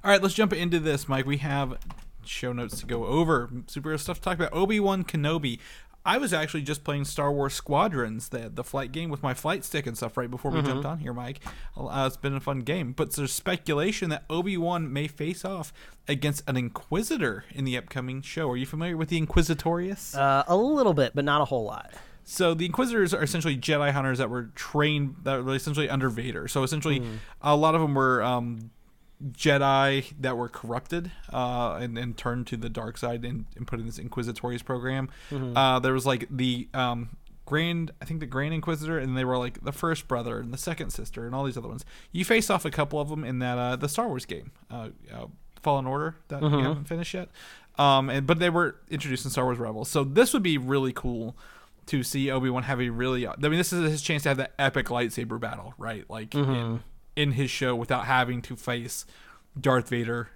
All 0.04 0.12
right, 0.12 0.21
let's 0.21 0.34
jump 0.34 0.54
into 0.54 0.80
this, 0.80 1.10
Mike. 1.10 1.26
We 1.26 1.38
have 1.38 1.78
show 2.23 2.54
notes 2.54 2.80
to 2.80 2.86
go 2.86 3.06
over, 3.06 3.47
superhero 3.67 4.00
stuff 4.00 4.17
to 4.17 4.23
talk 4.23 4.36
about. 4.36 4.54
Obi 4.54 4.80
Wan 4.80 5.04
Kenobi. 5.04 5.60
I 6.08 6.17
was 6.20 6.34
actually 6.34 6.62
just 6.62 6.86
playing 6.86 7.04
Star 7.04 7.34
Wars 7.34 7.54
Squadrons, 7.54 8.30
the 8.30 8.50
the 8.50 8.63
flight 8.63 8.93
game 8.93 9.10
with 9.10 9.22
my 9.22 9.34
flight 9.34 9.65
stick 9.65 9.86
and 9.86 9.98
stuff 9.98 10.15
right 10.15 10.32
before 10.32 10.52
we 10.52 10.62
jumped 10.62 10.86
on 10.86 11.00
here, 11.00 11.13
Mike. 11.13 11.41
Uh, 11.76 12.06
it's 12.08 12.15
been 12.15 12.34
a 12.34 12.39
fun 12.39 12.62
game, 12.62 12.93
but 12.93 13.13
there's 13.13 13.34
speculation 13.34 14.10
that 14.10 14.24
Obi 14.30 14.56
Wan 14.56 14.91
may 14.91 15.08
face 15.10 15.43
off 15.43 15.74
against 16.08 16.50
an 16.50 16.56
Inquisitor 16.56 17.43
in 17.54 17.65
the 17.65 17.78
upcoming 17.78 18.22
show. 18.22 18.50
Are 18.50 18.56
you 18.56 18.65
familiar 18.65 18.96
with 18.96 19.10
the 19.10 19.20
Inquisitorius? 19.22 20.17
Uh, 20.17 20.46
a 20.48 20.56
little 20.56 20.93
bit, 20.93 21.12
but 21.13 21.26
not 21.26 21.41
a 21.41 21.46
whole 21.46 21.65
lot. 21.65 21.91
So 22.24 22.54
the 22.54 22.65
Inquisitors 22.65 23.13
are 23.13 23.22
essentially 23.22 23.58
Jedi 23.58 23.91
hunters 23.91 24.17
that 24.17 24.30
were 24.30 24.43
trained 24.56 25.15
that 25.24 25.43
were 25.43 25.56
essentially 25.56 25.89
under 25.89 26.10
Vader. 26.10 26.48
So 26.48 26.63
essentially, 26.63 27.04
a 27.41 27.56
lot 27.56 27.76
of 27.76 27.82
them 27.82 27.96
were 27.96 28.24
um, 28.24 28.72
Jedi 29.32 30.14
that 30.20 30.38
were 30.38 30.48
corrupted 30.50 31.12
uh, 31.34 31.80
and, 31.82 31.98
and 31.98 32.16
turned 32.18 32.48
to 32.48 32.58
the 32.58 32.70
dark 32.70 32.98
side 32.98 33.26
and, 33.26 33.46
and 33.56 33.66
put 33.68 33.80
in 33.80 33.86
this 33.86 33.98
Inquisitorius 34.00 34.64
program. 34.64 35.10
Uh, 35.58 35.80
there 35.80 35.94
was 35.94 36.06
like 36.06 36.28
the 36.30 36.68
um, 36.74 37.18
Grand, 37.46 37.92
I 38.02 38.06
think 38.06 38.20
the 38.20 38.26
Grand 38.26 38.54
Inquisitor, 38.54 39.00
and 39.00 39.18
they 39.18 39.26
were 39.26 39.38
like 39.38 39.64
the 39.64 39.72
first 39.72 40.08
brother 40.08 40.40
and 40.40 40.54
the 40.54 40.58
second 40.58 40.92
sister 40.92 41.26
and 41.26 41.34
all 41.34 41.44
these 41.46 41.58
other 41.58 41.68
ones. 41.70 41.86
You 42.12 42.26
face 42.26 42.50
off 42.50 42.66
a 42.66 42.72
couple 42.72 43.00
of 43.00 43.10
them 43.10 43.24
in 43.24 43.40
that 43.40 43.58
uh, 43.58 43.76
the 43.76 43.90
Star 43.90 44.08
Wars 44.08 44.26
game, 44.26 44.52
uh, 44.70 44.90
uh, 45.14 45.28
Fallen 45.64 45.88
Order, 45.88 46.16
that 46.28 46.42
we 46.42 46.50
haven't 46.64 46.86
finished 46.86 47.14
yet. 47.14 47.30
Um, 47.80 48.10
and 48.10 48.28
but 48.28 48.40
they 48.40 48.50
were 48.50 48.76
introduced 48.90 49.24
in 49.26 49.32
Star 49.32 49.46
Wars 49.46 49.58
Rebels, 49.60 49.90
so 49.90 50.04
this 50.04 50.34
would 50.34 50.44
be 50.44 50.58
really 50.58 50.92
cool 50.94 51.36
to 51.88 52.04
see 52.04 52.30
Obi 52.30 52.50
Wan 52.50 52.64
have 52.64 52.82
a 52.82 52.90
really. 52.90 53.26
I 53.28 53.34
mean, 53.38 53.52
this 53.54 53.72
is 53.72 53.90
his 53.90 54.02
chance 54.02 54.24
to 54.24 54.30
have 54.30 54.38
that 54.38 54.54
epic 54.60 54.88
lightsaber 54.88 55.40
battle, 55.40 55.74
right? 55.78 56.04
Like 56.10 56.36
in, 56.56 56.84
in 57.18 57.34
his 57.34 57.50
show 57.50 57.76
without 57.76 58.06
having 58.06 58.42
to 58.44 58.56
face 58.56 59.06
Darth 59.60 59.90
Vader 59.90 60.30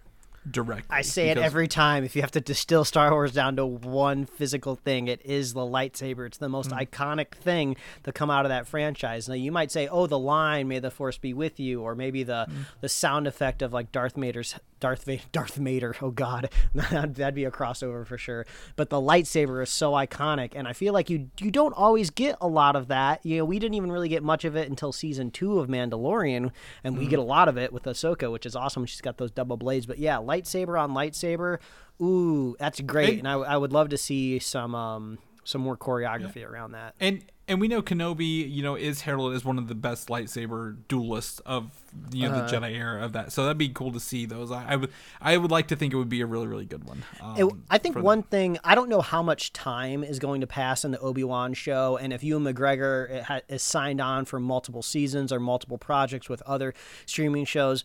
directly. 0.49 0.87
I 0.89 1.03
say 1.03 1.29
it 1.29 1.37
every 1.37 1.67
time. 1.67 2.03
If 2.03 2.15
you 2.15 2.23
have 2.23 2.31
to 2.31 2.41
distill 2.41 2.83
Star 2.83 3.11
Wars 3.11 3.31
down 3.31 3.55
to 3.57 3.65
one 3.65 4.25
physical 4.25 4.75
thing, 4.75 5.07
it 5.07 5.21
is 5.23 5.53
the 5.53 5.61
lightsaber. 5.61 6.25
It's 6.25 6.39
the 6.39 6.49
most 6.49 6.71
Mm. 6.71 6.87
iconic 6.87 7.35
thing 7.35 7.75
to 8.03 8.11
come 8.11 8.31
out 8.31 8.45
of 8.45 8.49
that 8.49 8.65
franchise. 8.67 9.29
Now 9.29 9.35
you 9.35 9.51
might 9.51 9.71
say, 9.71 9.87
"Oh, 9.87 10.07
the 10.07 10.17
line, 10.17 10.67
may 10.67 10.79
the 10.79 10.89
force 10.89 11.19
be 11.19 11.31
with 11.35 11.59
you," 11.59 11.81
or 11.81 11.93
maybe 11.93 12.23
the 12.23 12.47
Mm. 12.49 12.65
the 12.81 12.89
sound 12.89 13.27
effect 13.27 13.61
of 13.61 13.71
like 13.71 13.91
Darth 13.91 14.15
Vader's 14.15 14.55
Darth 14.81 15.05
Va- 15.05 15.19
Darth 15.31 15.55
Vader. 15.55 15.95
Oh 16.01 16.11
God, 16.11 16.49
that'd 16.75 17.33
be 17.35 17.45
a 17.45 17.51
crossover 17.51 18.05
for 18.05 18.17
sure. 18.17 18.45
But 18.75 18.89
the 18.89 18.97
lightsaber 18.97 19.63
is 19.63 19.69
so 19.69 19.93
iconic, 19.93 20.51
and 20.55 20.67
I 20.67 20.73
feel 20.73 20.93
like 20.93 21.09
you 21.09 21.29
you 21.39 21.49
don't 21.51 21.71
always 21.73 22.09
get 22.09 22.35
a 22.41 22.47
lot 22.49 22.75
of 22.75 22.89
that. 22.89 23.25
You 23.25 23.37
know, 23.37 23.45
we 23.45 23.57
didn't 23.59 23.75
even 23.75 23.91
really 23.93 24.09
get 24.09 24.23
much 24.23 24.43
of 24.43 24.57
it 24.57 24.69
until 24.69 24.91
season 24.91 25.31
two 25.31 25.59
of 25.59 25.69
Mandalorian, 25.69 26.51
and 26.83 26.97
we 26.97 27.07
get 27.07 27.19
a 27.19 27.23
lot 27.23 27.47
of 27.47 27.57
it 27.57 27.71
with 27.71 27.83
Ahsoka, 27.83 28.29
which 28.29 28.45
is 28.45 28.55
awesome. 28.57 28.85
She's 28.85 28.99
got 29.01 29.17
those 29.17 29.31
double 29.31 29.55
blades. 29.55 29.85
But 29.85 29.99
yeah, 29.99 30.17
lightsaber 30.17 30.77
on 30.77 30.91
lightsaber, 30.91 31.59
ooh, 32.01 32.55
that's 32.59 32.81
great. 32.81 33.19
And- 33.19 33.19
And, 33.19 33.27
I, 33.27 33.33
I 33.33 33.57
would 33.57 33.71
love 33.71 33.89
to 33.89 33.97
see 33.97 34.39
some 34.39 34.75
um 34.75 35.19
some 35.43 35.61
more 35.61 35.77
choreography 35.77 36.47
around 36.47 36.71
that. 36.73 36.95
And 36.99 37.23
and 37.47 37.59
we 37.59 37.67
know 37.67 37.81
Kenobi, 37.81 38.49
you 38.49 38.63
know, 38.63 38.75
is 38.75 39.01
heralded 39.01 39.35
as 39.35 39.43
one 39.43 39.57
of 39.57 39.67
the 39.67 39.75
best 39.75 40.07
lightsaber 40.07 40.77
duelists 40.87 41.39
of 41.39 41.71
you 42.13 42.29
know 42.29 42.35
Uh-huh. 42.35 42.47
the 42.47 42.57
Jedi 42.57 42.75
era 42.77 43.03
of 43.03 43.13
that. 43.13 43.31
So 43.33 43.43
that'd 43.43 43.57
be 43.57 43.67
cool 43.69 43.91
to 43.91 43.99
see 43.99 44.25
those. 44.25 44.51
I, 44.51 44.65
I 44.69 44.75
would 44.77 44.91
I 45.19 45.35
would 45.37 45.51
like 45.51 45.67
to 45.69 45.75
think 45.75 45.93
it 45.93 45.97
would 45.97 46.07
be 46.09 46.21
a 46.21 46.25
really 46.25 46.47
really 46.47 46.65
good 46.65 46.83
one. 46.85 47.03
It- 47.37 47.43
Um, 47.43 47.63
I 47.69 47.77
think 47.77 47.97
one 47.97 48.23
thing 48.23 48.57
I 48.63 48.75
don't 48.75 48.87
know 48.89 49.01
how 49.01 49.21
much 49.21 49.51
time 49.53 50.03
is 50.03 50.19
going 50.19 50.41
to 50.41 50.47
pass 50.47 50.85
in 50.85 50.91
the 50.91 50.99
Obi 50.99 51.23
Wan 51.23 51.53
show, 51.53 51.97
and 51.97 52.13
if 52.13 52.23
Ewan 52.23 52.43
McGregor 52.43 53.23
ha- 53.23 53.41
is 53.49 53.61
signed 53.63 53.99
on 53.99 54.25
for 54.25 54.39
multiple 54.39 54.81
seasons 54.81 55.31
or 55.33 55.39
multiple 55.39 55.77
projects 55.77 56.29
with 56.29 56.41
other 56.43 56.73
streaming 57.05 57.45
shows. 57.45 57.83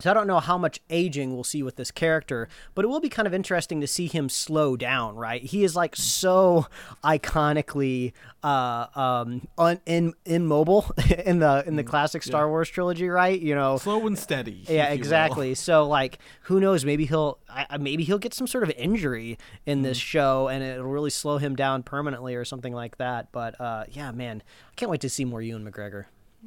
So 0.00 0.10
I 0.10 0.14
don't 0.14 0.26
know 0.26 0.40
how 0.40 0.58
much 0.58 0.80
aging 0.90 1.34
we'll 1.34 1.44
see 1.44 1.62
with 1.62 1.76
this 1.76 1.90
character, 1.92 2.48
but 2.74 2.84
it 2.84 2.88
will 2.88 3.00
be 3.00 3.08
kind 3.08 3.28
of 3.28 3.32
interesting 3.34 3.80
to 3.80 3.86
see 3.86 4.06
him 4.08 4.28
slow 4.28 4.76
down. 4.76 5.14
Right, 5.16 5.42
he 5.42 5.62
is 5.64 5.76
like 5.76 5.94
so 5.96 6.66
iconically 7.04 8.12
uh, 8.42 8.86
um, 8.94 9.46
un- 9.56 9.80
in 9.86 10.14
immobile 10.24 10.90
in 11.24 11.38
the 11.38 11.64
in 11.66 11.76
the 11.76 11.84
classic 11.84 12.22
Star 12.22 12.48
Wars 12.48 12.68
trilogy. 12.68 13.08
Right, 13.08 13.40
you 13.40 13.54
know, 13.54 13.78
slow 13.78 14.06
and 14.06 14.18
steady. 14.18 14.64
yeah, 14.68 14.88
exactly. 14.92 15.54
So 15.54 15.86
like, 15.86 16.18
who 16.42 16.60
knows? 16.60 16.84
Maybe 16.84 17.06
he'll 17.06 17.38
I, 17.48 17.76
maybe 17.78 18.04
he'll 18.04 18.18
get 18.18 18.34
some 18.34 18.46
sort 18.46 18.64
of 18.64 18.70
injury 18.72 19.38
in 19.66 19.82
this 19.82 19.94
Mm-hmm. 19.98 20.04
show, 20.04 20.48
and 20.48 20.62
it'll 20.64 20.86
really 20.86 21.10
slow 21.10 21.38
him 21.38 21.54
down 21.54 21.82
permanently 21.84 22.34
or 22.34 22.44
something 22.44 22.72
like 22.72 22.98
that. 22.98 23.30
But 23.32 23.58
uh, 23.60 23.84
yeah, 23.92 24.10
man, 24.10 24.42
I 24.70 24.74
can't 24.74 24.90
wait 24.90 25.00
to 25.02 25.08
see 25.08 25.24
more 25.24 25.40
Ewan 25.40 25.64
McGregor. 25.70 26.06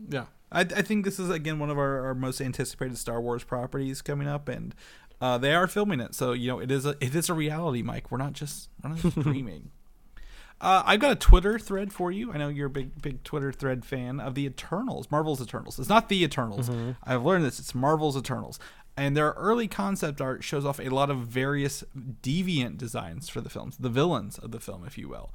Yeah, 0.09 0.25
I, 0.51 0.61
I 0.61 0.81
think 0.81 1.05
this 1.05 1.19
is 1.19 1.29
again 1.29 1.59
one 1.59 1.69
of 1.69 1.77
our, 1.77 2.05
our 2.05 2.15
most 2.15 2.41
anticipated 2.41 2.97
Star 2.97 3.21
Wars 3.21 3.43
properties 3.43 4.01
coming 4.01 4.27
up, 4.27 4.47
and 4.47 4.73
uh, 5.19 5.37
they 5.37 5.53
are 5.53 5.67
filming 5.67 5.99
it. 5.99 6.15
So 6.15 6.33
you 6.33 6.47
know, 6.47 6.59
it 6.59 6.71
is 6.71 6.85
a 6.85 6.95
it 7.01 7.15
is 7.15 7.29
a 7.29 7.33
reality, 7.33 7.81
Mike. 7.81 8.11
We're 8.11 8.17
not 8.17 8.33
just 8.33 8.69
we're 8.83 8.91
not 8.91 8.99
just 8.99 9.19
dreaming. 9.19 9.71
Uh, 10.59 10.81
I've 10.85 10.99
got 10.99 11.11
a 11.11 11.15
Twitter 11.15 11.59
thread 11.59 11.93
for 11.93 12.11
you. 12.11 12.33
I 12.33 12.37
know 12.37 12.47
you're 12.47 12.67
a 12.67 12.71
big 12.71 13.01
big 13.01 13.23
Twitter 13.23 13.51
thread 13.51 13.85
fan 13.85 14.19
of 14.19 14.35
the 14.35 14.45
Eternals, 14.45 15.11
Marvel's 15.11 15.41
Eternals. 15.41 15.77
It's 15.77 15.89
not 15.89 16.09
the 16.09 16.23
Eternals. 16.23 16.69
I've 17.03 17.23
learned 17.23 17.45
this. 17.45 17.59
It's 17.59 17.75
Marvel's 17.75 18.17
Eternals. 18.17 18.59
And 18.99 19.15
their 19.15 19.33
early 19.33 19.67
concept 19.67 20.21
art 20.21 20.43
shows 20.43 20.65
off 20.65 20.79
a 20.79 20.89
lot 20.89 21.11
of 21.11 21.19
various 21.19 21.83
deviant 21.95 22.79
designs 22.79 23.29
for 23.29 23.41
the 23.41 23.49
films, 23.49 23.77
the 23.77 23.89
villains 23.89 24.39
of 24.39 24.51
the 24.51 24.59
film, 24.59 24.83
if 24.87 24.97
you 24.97 25.07
will. 25.07 25.31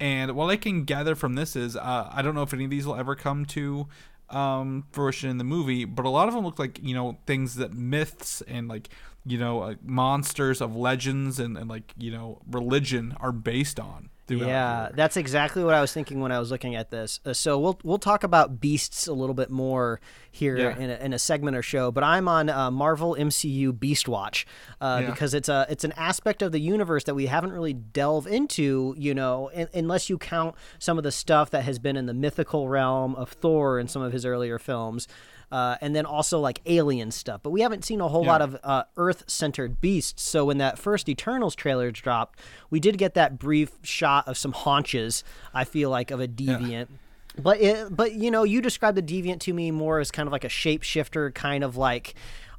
And 0.00 0.32
what 0.32 0.50
I 0.50 0.56
can 0.56 0.82
gather 0.82 1.14
from 1.14 1.36
this 1.36 1.54
is, 1.54 1.76
uh, 1.76 2.10
I 2.12 2.22
don't 2.22 2.34
know 2.34 2.42
if 2.42 2.52
any 2.52 2.64
of 2.64 2.70
these 2.70 2.84
will 2.84 2.96
ever 2.96 3.14
come 3.14 3.44
to 3.46 3.86
um, 4.34 4.84
fruition 4.92 5.30
in 5.30 5.38
the 5.38 5.44
movie, 5.44 5.84
but 5.84 6.04
a 6.04 6.08
lot 6.10 6.28
of 6.28 6.34
them 6.34 6.44
look 6.44 6.58
like 6.58 6.80
you 6.82 6.94
know 6.94 7.18
things 7.26 7.56
that 7.56 7.72
myths 7.72 8.42
and 8.48 8.68
like 8.68 8.88
you 9.24 9.38
know 9.38 9.76
monsters 9.82 10.60
of 10.60 10.76
legends 10.76 11.38
and, 11.38 11.56
and 11.56 11.68
like 11.68 11.94
you 11.96 12.10
know 12.10 12.40
religion 12.50 13.16
are 13.20 13.32
based 13.32 13.78
on. 13.78 14.10
Yeah, 14.28 14.88
that's 14.94 15.16
exactly 15.16 15.62
what 15.64 15.74
I 15.74 15.80
was 15.80 15.92
thinking 15.92 16.20
when 16.20 16.32
I 16.32 16.38
was 16.38 16.50
looking 16.50 16.74
at 16.74 16.90
this. 16.90 17.20
Uh, 17.26 17.32
so 17.32 17.58
we'll 17.58 17.78
we'll 17.82 17.98
talk 17.98 18.24
about 18.24 18.60
beasts 18.60 19.06
a 19.06 19.12
little 19.12 19.34
bit 19.34 19.50
more 19.50 20.00
here 20.30 20.56
Yeah. 20.56 20.76
in, 20.78 20.90
a, 20.90 20.94
in 20.94 21.12
a 21.12 21.18
segment 21.18 21.56
or 21.56 21.62
show. 21.62 21.90
But 21.90 22.04
I'm 22.04 22.26
on 22.28 22.48
uh, 22.48 22.70
Marvel 22.70 23.16
MCU 23.18 23.78
Beast 23.78 24.08
Watch 24.08 24.46
uh, 24.80 25.00
Yeah. 25.02 25.10
because 25.10 25.34
it's 25.34 25.48
a 25.48 25.66
it's 25.68 25.84
an 25.84 25.92
aspect 25.92 26.42
of 26.42 26.52
the 26.52 26.60
universe 26.60 27.04
that 27.04 27.14
we 27.14 27.26
haven't 27.26 27.52
really 27.52 27.74
delved 27.74 28.26
into. 28.28 28.94
You 28.96 29.14
know, 29.14 29.50
un- 29.54 29.68
unless 29.74 30.08
you 30.08 30.18
count 30.18 30.54
some 30.78 30.96
of 30.98 31.04
the 31.04 31.12
stuff 31.12 31.50
that 31.50 31.64
has 31.64 31.78
been 31.78 31.96
in 31.96 32.06
the 32.06 32.14
mythical 32.14 32.68
realm 32.68 33.14
of 33.16 33.30
Thor 33.30 33.78
and 33.78 33.90
some 33.90 34.02
of 34.02 34.12
his 34.12 34.24
earlier 34.24 34.58
films. 34.58 35.06
Uh, 35.52 35.76
and 35.80 35.94
then 35.94 36.04
also 36.06 36.40
like 36.40 36.60
alien 36.66 37.10
stuff, 37.10 37.40
but 37.42 37.50
we 37.50 37.60
haven't 37.60 37.84
seen 37.84 38.00
a 38.00 38.08
whole 38.08 38.24
Yeah. 38.24 38.32
lot 38.32 38.42
of 38.42 38.56
uh, 38.64 38.84
Earth-centered 38.96 39.80
beasts. 39.80 40.22
So 40.22 40.44
when 40.46 40.58
that 40.58 40.78
first 40.78 41.08
Eternals 41.08 41.54
trailer 41.54 41.90
dropped, 41.90 42.40
we 42.70 42.80
did 42.80 42.98
get 42.98 43.14
that 43.14 43.38
brief 43.38 43.72
shot 43.82 44.26
of 44.26 44.36
some 44.36 44.52
haunches. 44.52 45.22
I 45.52 45.64
feel 45.64 45.90
like 45.90 46.10
of 46.10 46.20
a 46.20 46.26
deviant. 46.26 46.88
But 47.36 47.60
it, 47.60 47.94
but 47.94 48.12
you 48.14 48.30
know, 48.30 48.44
you 48.44 48.60
described 48.60 48.96
the 48.96 49.02
deviant 49.02 49.40
to 49.40 49.52
me 49.52 49.70
more 49.72 49.98
as 49.98 50.10
kind 50.10 50.26
of 50.28 50.32
like 50.32 50.44
a 50.44 50.48
shapeshifter, 50.48 51.34
kind 51.34 51.64
of 51.64 51.76
like 51.76 52.14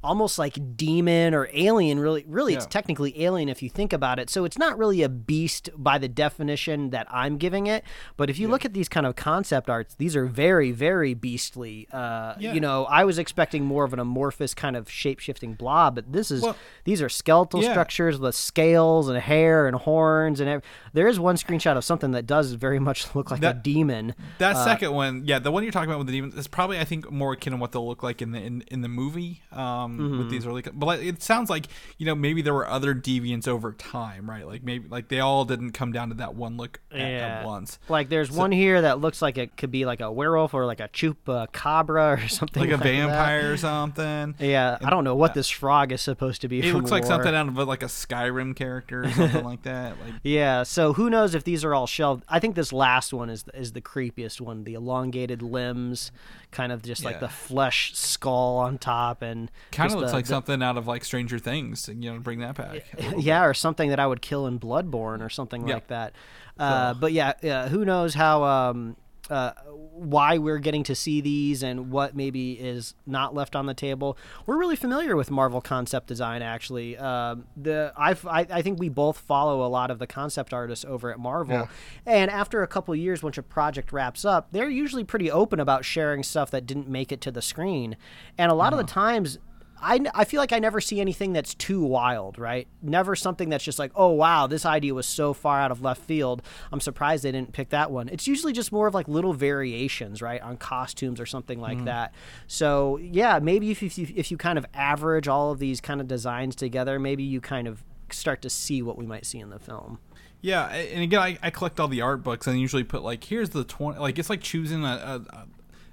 almost 0.06 0.38
like 0.38 0.76
demon 0.76 1.34
or 1.34 1.48
alien. 1.52 1.98
Really, 2.00 2.24
really, 2.26 2.54
it's 2.54 2.66
technically 2.66 3.22
alien 3.22 3.48
if 3.48 3.62
you 3.62 3.68
think 3.68 3.92
about 3.92 4.18
it. 4.18 4.30
So 4.30 4.44
it's 4.44 4.56
not 4.58 4.78
really 4.78 5.02
a 5.02 5.08
beast 5.08 5.68
by 5.76 5.98
the 5.98 6.08
definition 6.08 6.90
that 6.90 7.06
I'm 7.10 7.36
giving 7.36 7.66
it. 7.66 7.84
But 8.16 8.30
if 8.30 8.38
you 8.38 8.48
look 8.48 8.64
at 8.64 8.72
these 8.72 8.88
kind 8.88 9.04
of 9.06 9.16
concept 9.16 9.68
arts, 9.68 9.94
these 9.94 10.16
are 10.16 10.26
very, 10.26 10.70
very 10.70 11.14
beastly. 11.14 11.88
Uh, 11.92 12.34
Yeah. 12.38 12.52
You 12.54 12.60
know, 12.60 12.84
I 12.86 13.04
was 13.04 13.18
expecting 13.18 13.64
more 13.64 13.84
of 13.84 13.92
an 13.92 13.98
amorphous 13.98 14.54
kind 14.54 14.76
of 14.76 14.88
shape 14.90 15.18
shifting 15.18 15.54
blob, 15.54 15.96
but 15.96 16.12
this 16.12 16.30
is 16.30 16.42
Well, 16.42 16.56
these 16.84 17.02
are 17.02 17.08
skeletal 17.08 17.62
yeah. 17.62 17.70
structures 17.72 18.18
with 18.18 18.34
scales 18.34 19.08
and 19.08 19.18
hair 19.18 19.66
and 19.66 19.76
horns 19.76 20.38
and 20.40 20.48
ev- 20.48 20.62
there 20.92 21.08
is 21.08 21.18
one 21.18 21.36
screenshot 21.36 21.76
of 21.76 21.84
something 21.84 22.12
that 22.12 22.26
does 22.26 22.52
very 22.52 22.78
much 22.78 23.06
look 23.14 23.30
like 23.30 23.42
a 23.42 23.52
demon. 23.54 24.14
That 24.38 24.56
second 24.56 24.92
one, 24.92 25.22
yeah, 25.24 25.38
the 25.38 25.50
one 25.50 25.62
you're 25.62 25.72
talking 25.72 25.90
about 25.90 25.98
with 25.98 26.06
the 26.06 26.12
demons 26.12 26.34
is 26.36 26.46
probably 26.46 26.78
I 26.78 26.84
think 26.84 27.10
more 27.10 27.32
akin 27.32 27.52
to 27.52 27.56
what 27.58 27.72
they'll 27.72 27.86
look 27.86 28.02
like 28.02 28.22
in 28.22 28.32
the 28.32 28.40
in, 28.40 28.62
in 28.68 28.82
the 28.82 28.88
movie 28.88 29.42
um, 29.52 29.95
Mm-hmm. 29.98 30.18
with 30.18 30.30
these 30.30 30.46
early. 30.46 30.62
co- 30.62 30.72
But 30.74 30.86
like, 30.86 31.00
it 31.02 31.22
sounds 31.22 31.48
like 31.50 31.66
you 31.98 32.06
know 32.06 32.14
maybe 32.14 32.42
there 32.42 32.54
were 32.54 32.66
other 32.68 32.94
deviants 32.94 33.46
over 33.48 33.72
time, 33.72 34.28
right? 34.28 34.46
Like 34.46 34.62
maybe 34.62 34.88
like 34.88 35.08
they 35.08 35.20
all 35.20 35.44
didn't 35.44 35.72
come 35.72 35.92
down 35.92 36.08
to 36.10 36.14
that 36.16 36.34
one 36.34 36.56
look 36.56 36.80
at, 36.92 37.00
at 37.00 37.44
once. 37.46 37.78
Like 37.88 38.08
there's 38.08 38.30
one 38.30 38.52
here 38.52 38.82
that 38.82 39.00
looks 39.00 39.20
like 39.22 39.38
it 39.38 39.56
could 39.56 39.70
be 39.70 39.84
like 39.86 40.00
a 40.00 40.10
werewolf 40.10 40.54
or 40.54 40.66
like 40.66 40.80
a 40.80 40.88
chupacabra 40.88 42.24
or 42.24 42.28
something 42.28 42.60
Like 42.62 42.70
a 42.72 42.76
that. 42.76 42.82
vampire 42.84 43.52
or 43.52 43.56
something. 43.56 44.34
Yeah, 44.38 44.78
I 44.82 44.90
don't 44.90 45.04
know 45.04 45.14
what 45.16 45.34
this 45.34 45.48
frog 45.48 45.92
is 45.92 46.00
supposed 46.00 46.40
to 46.42 46.48
be. 46.48 46.60
It 46.60 46.72
looks 46.74 46.90
like 46.90 47.04
something 47.04 47.34
out 47.34 47.48
of 47.48 47.56
like 47.56 47.82
a 47.82 47.86
Skyrim 47.86 48.54
character 48.56 49.02
or 49.04 49.10
something 49.10 49.44
like 49.44 49.62
that. 49.64 49.96
Like 50.04 50.14
Yeah, 50.22 50.62
so 50.62 50.92
who 50.92 51.10
knows 51.10 51.34
if 51.34 51.44
these 51.44 51.64
are 51.64 51.74
all 51.74 51.86
shelved? 51.86 52.24
I 52.28 52.38
think 52.38 52.54
this 52.54 52.72
last 52.72 53.12
one 53.12 53.30
is 53.30 53.44
is 53.54 53.72
the 53.72 53.80
creepiest 53.80 54.40
one. 54.40 54.64
The 54.64 54.74
elongated 54.74 55.42
limbs, 55.42 56.10
kind 56.56 56.72
of 56.72 56.82
just 56.82 57.04
like 57.04 57.20
the 57.20 57.28
flesh 57.28 57.92
skull 57.94 58.56
on 58.58 58.78
top, 58.78 59.22
and 59.22 59.50
kind 59.72 59.92
of 59.92 59.98
looks 59.98 60.10
the- 60.10 60.16
like 60.16 60.24
the- 60.24 60.30
something 60.30 60.62
out 60.62 60.76
of 60.78 60.86
like 60.86 61.04
Stranger 61.04 61.38
Things. 61.38 61.88
You 61.88 62.12
know, 62.14 62.18
bring 62.18 62.40
that 62.40 62.54
back. 62.56 62.84
yeah, 63.18 63.44
or 63.44 63.54
something 63.54 63.90
that 63.90 64.00
I 64.00 64.06
would 64.06 64.22
kill 64.22 64.46
in 64.46 64.58
Bloodborne 64.58 65.20
or 65.20 65.28
something 65.28 65.68
Yeah. 65.68 65.74
like 65.74 65.86
that. 65.88 66.14
Uh, 66.58 66.94
but 66.94 67.12
yeah, 67.12 67.34
yeah, 67.42 67.68
who 67.68 67.84
knows 67.84 68.14
how 68.14 68.42
um, 68.42 68.96
uh, 69.30 69.52
why 69.92 70.38
we're 70.38 70.58
getting 70.58 70.82
to 70.84 70.94
see 70.94 71.20
these 71.20 71.62
and 71.62 71.90
what 71.90 72.14
maybe 72.14 72.52
is 72.52 72.94
not 73.06 73.34
left 73.34 73.56
on 73.56 73.66
the 73.66 73.74
table. 73.74 74.16
We're 74.46 74.58
really 74.58 74.76
familiar 74.76 75.16
with 75.16 75.30
Marvel 75.30 75.60
concept 75.60 76.06
design. 76.06 76.42
Actually, 76.42 76.96
um, 76.98 77.44
the 77.56 77.92
I've, 77.96 78.24
I 78.26 78.46
I 78.50 78.62
think 78.62 78.78
we 78.78 78.88
both 78.88 79.18
follow 79.18 79.64
a 79.64 79.68
lot 79.68 79.90
of 79.90 79.98
the 79.98 80.06
concept 80.06 80.52
artists 80.52 80.84
over 80.84 81.10
at 81.10 81.18
Marvel, 81.18 81.56
Yeah. 81.56 81.66
and 82.06 82.30
after 82.30 82.62
a 82.62 82.66
couple 82.66 82.94
years, 82.94 83.22
once 83.22 83.38
a 83.38 83.42
project 83.42 83.92
wraps 83.92 84.24
up, 84.24 84.48
they're 84.52 84.68
usually 84.70 85.04
pretty 85.04 85.30
open 85.30 85.58
about 85.60 85.84
sharing 85.84 86.22
stuff 86.22 86.50
that 86.50 86.66
didn't 86.66 86.88
make 86.88 87.10
it 87.12 87.20
to 87.22 87.30
the 87.30 87.42
screen, 87.42 87.96
and 88.38 88.50
a 88.50 88.54
lot 88.54 88.72
of 88.72 88.78
the 88.78 88.84
times. 88.84 89.38
I, 89.80 90.00
I 90.14 90.24
feel 90.24 90.40
like 90.40 90.52
I 90.52 90.58
never 90.58 90.80
see 90.80 91.00
anything 91.00 91.32
that's 91.32 91.54
too 91.54 91.82
wild, 91.82 92.38
right? 92.38 92.66
Never 92.82 93.14
something 93.14 93.48
that's 93.48 93.64
just 93.64 93.78
like, 93.78 93.92
oh, 93.94 94.10
wow, 94.10 94.46
this 94.46 94.64
idea 94.64 94.94
was 94.94 95.06
so 95.06 95.32
far 95.32 95.60
out 95.60 95.70
of 95.70 95.82
left 95.82 96.02
field. 96.02 96.42
I'm 96.72 96.80
surprised 96.80 97.24
they 97.24 97.32
didn't 97.32 97.52
pick 97.52 97.70
that 97.70 97.90
one. 97.90 98.08
It's 98.08 98.26
usually 98.26 98.52
just 98.52 98.72
more 98.72 98.86
of 98.86 98.94
like 98.94 99.08
little 99.08 99.32
variations, 99.32 100.22
right, 100.22 100.40
on 100.40 100.56
costumes 100.56 101.20
or 101.20 101.26
something 101.26 101.60
like 101.60 101.78
mm. 101.78 101.84
that. 101.86 102.14
So, 102.46 102.96
yeah, 102.98 103.38
maybe 103.38 103.70
if, 103.70 103.82
if, 103.82 103.98
you, 103.98 104.08
if 104.14 104.30
you 104.30 104.36
kind 104.36 104.58
of 104.58 104.66
average 104.74 105.28
all 105.28 105.52
of 105.52 105.58
these 105.58 105.80
kind 105.80 106.00
of 106.00 106.08
designs 106.08 106.56
together, 106.56 106.98
maybe 106.98 107.22
you 107.22 107.40
kind 107.40 107.68
of 107.68 107.84
start 108.10 108.42
to 108.42 108.50
see 108.50 108.82
what 108.82 108.96
we 108.96 109.06
might 109.06 109.26
see 109.26 109.38
in 109.38 109.50
the 109.50 109.58
film. 109.58 109.98
Yeah, 110.42 110.66
and 110.66 111.02
again, 111.02 111.20
I, 111.20 111.38
I 111.42 111.50
collect 111.50 111.80
all 111.80 111.88
the 111.88 112.02
art 112.02 112.22
books 112.22 112.46
and 112.46 112.60
usually 112.60 112.84
put 112.84 113.02
like, 113.02 113.24
here's 113.24 113.50
the 113.50 113.64
twenty. 113.64 113.98
Like 113.98 114.18
it's 114.18 114.30
like 114.30 114.42
choosing 114.42 114.84
a, 114.84 114.86
a, 114.86 115.36
a 115.36 115.46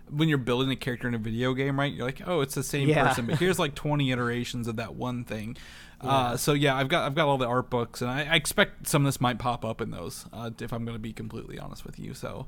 when 0.09 0.29
you're 0.29 0.37
building 0.37 0.69
a 0.71 0.75
character 0.75 1.07
in 1.07 1.13
a 1.15 1.17
video 1.19 1.53
game, 1.53 1.79
right? 1.79 1.91
You're 1.93 2.05
like, 2.05 2.21
oh, 2.25 2.41
it's 2.41 2.55
the 2.55 2.63
same 2.63 2.89
Yeah. 2.89 3.07
person, 3.07 3.25
but 3.27 3.39
here's 3.39 3.59
like 3.59 3.75
20 3.75 4.11
iterations 4.11 4.67
of 4.67 4.75
that 4.77 4.95
one 4.95 5.23
thing. 5.23 5.57
Uh, 6.01 6.35
so 6.35 6.51
yeah, 6.53 6.75
I've 6.75 6.89
got 6.89 7.05
I've 7.05 7.15
got 7.15 7.27
all 7.29 7.37
the 7.37 7.47
art 7.47 7.69
books, 7.69 8.01
and 8.01 8.11
I, 8.11 8.23
I 8.25 8.35
expect 8.35 8.87
some 8.87 9.03
of 9.03 9.05
this 9.05 9.21
might 9.21 9.39
pop 9.39 9.63
up 9.63 9.79
in 9.79 9.91
those. 9.91 10.25
Uh, 10.33 10.51
if 10.59 10.73
I'm 10.73 10.83
going 10.83 10.95
to 10.95 10.99
be 10.99 11.13
completely 11.13 11.57
honest 11.57 11.85
with 11.85 11.97
you, 11.97 12.13
so 12.13 12.47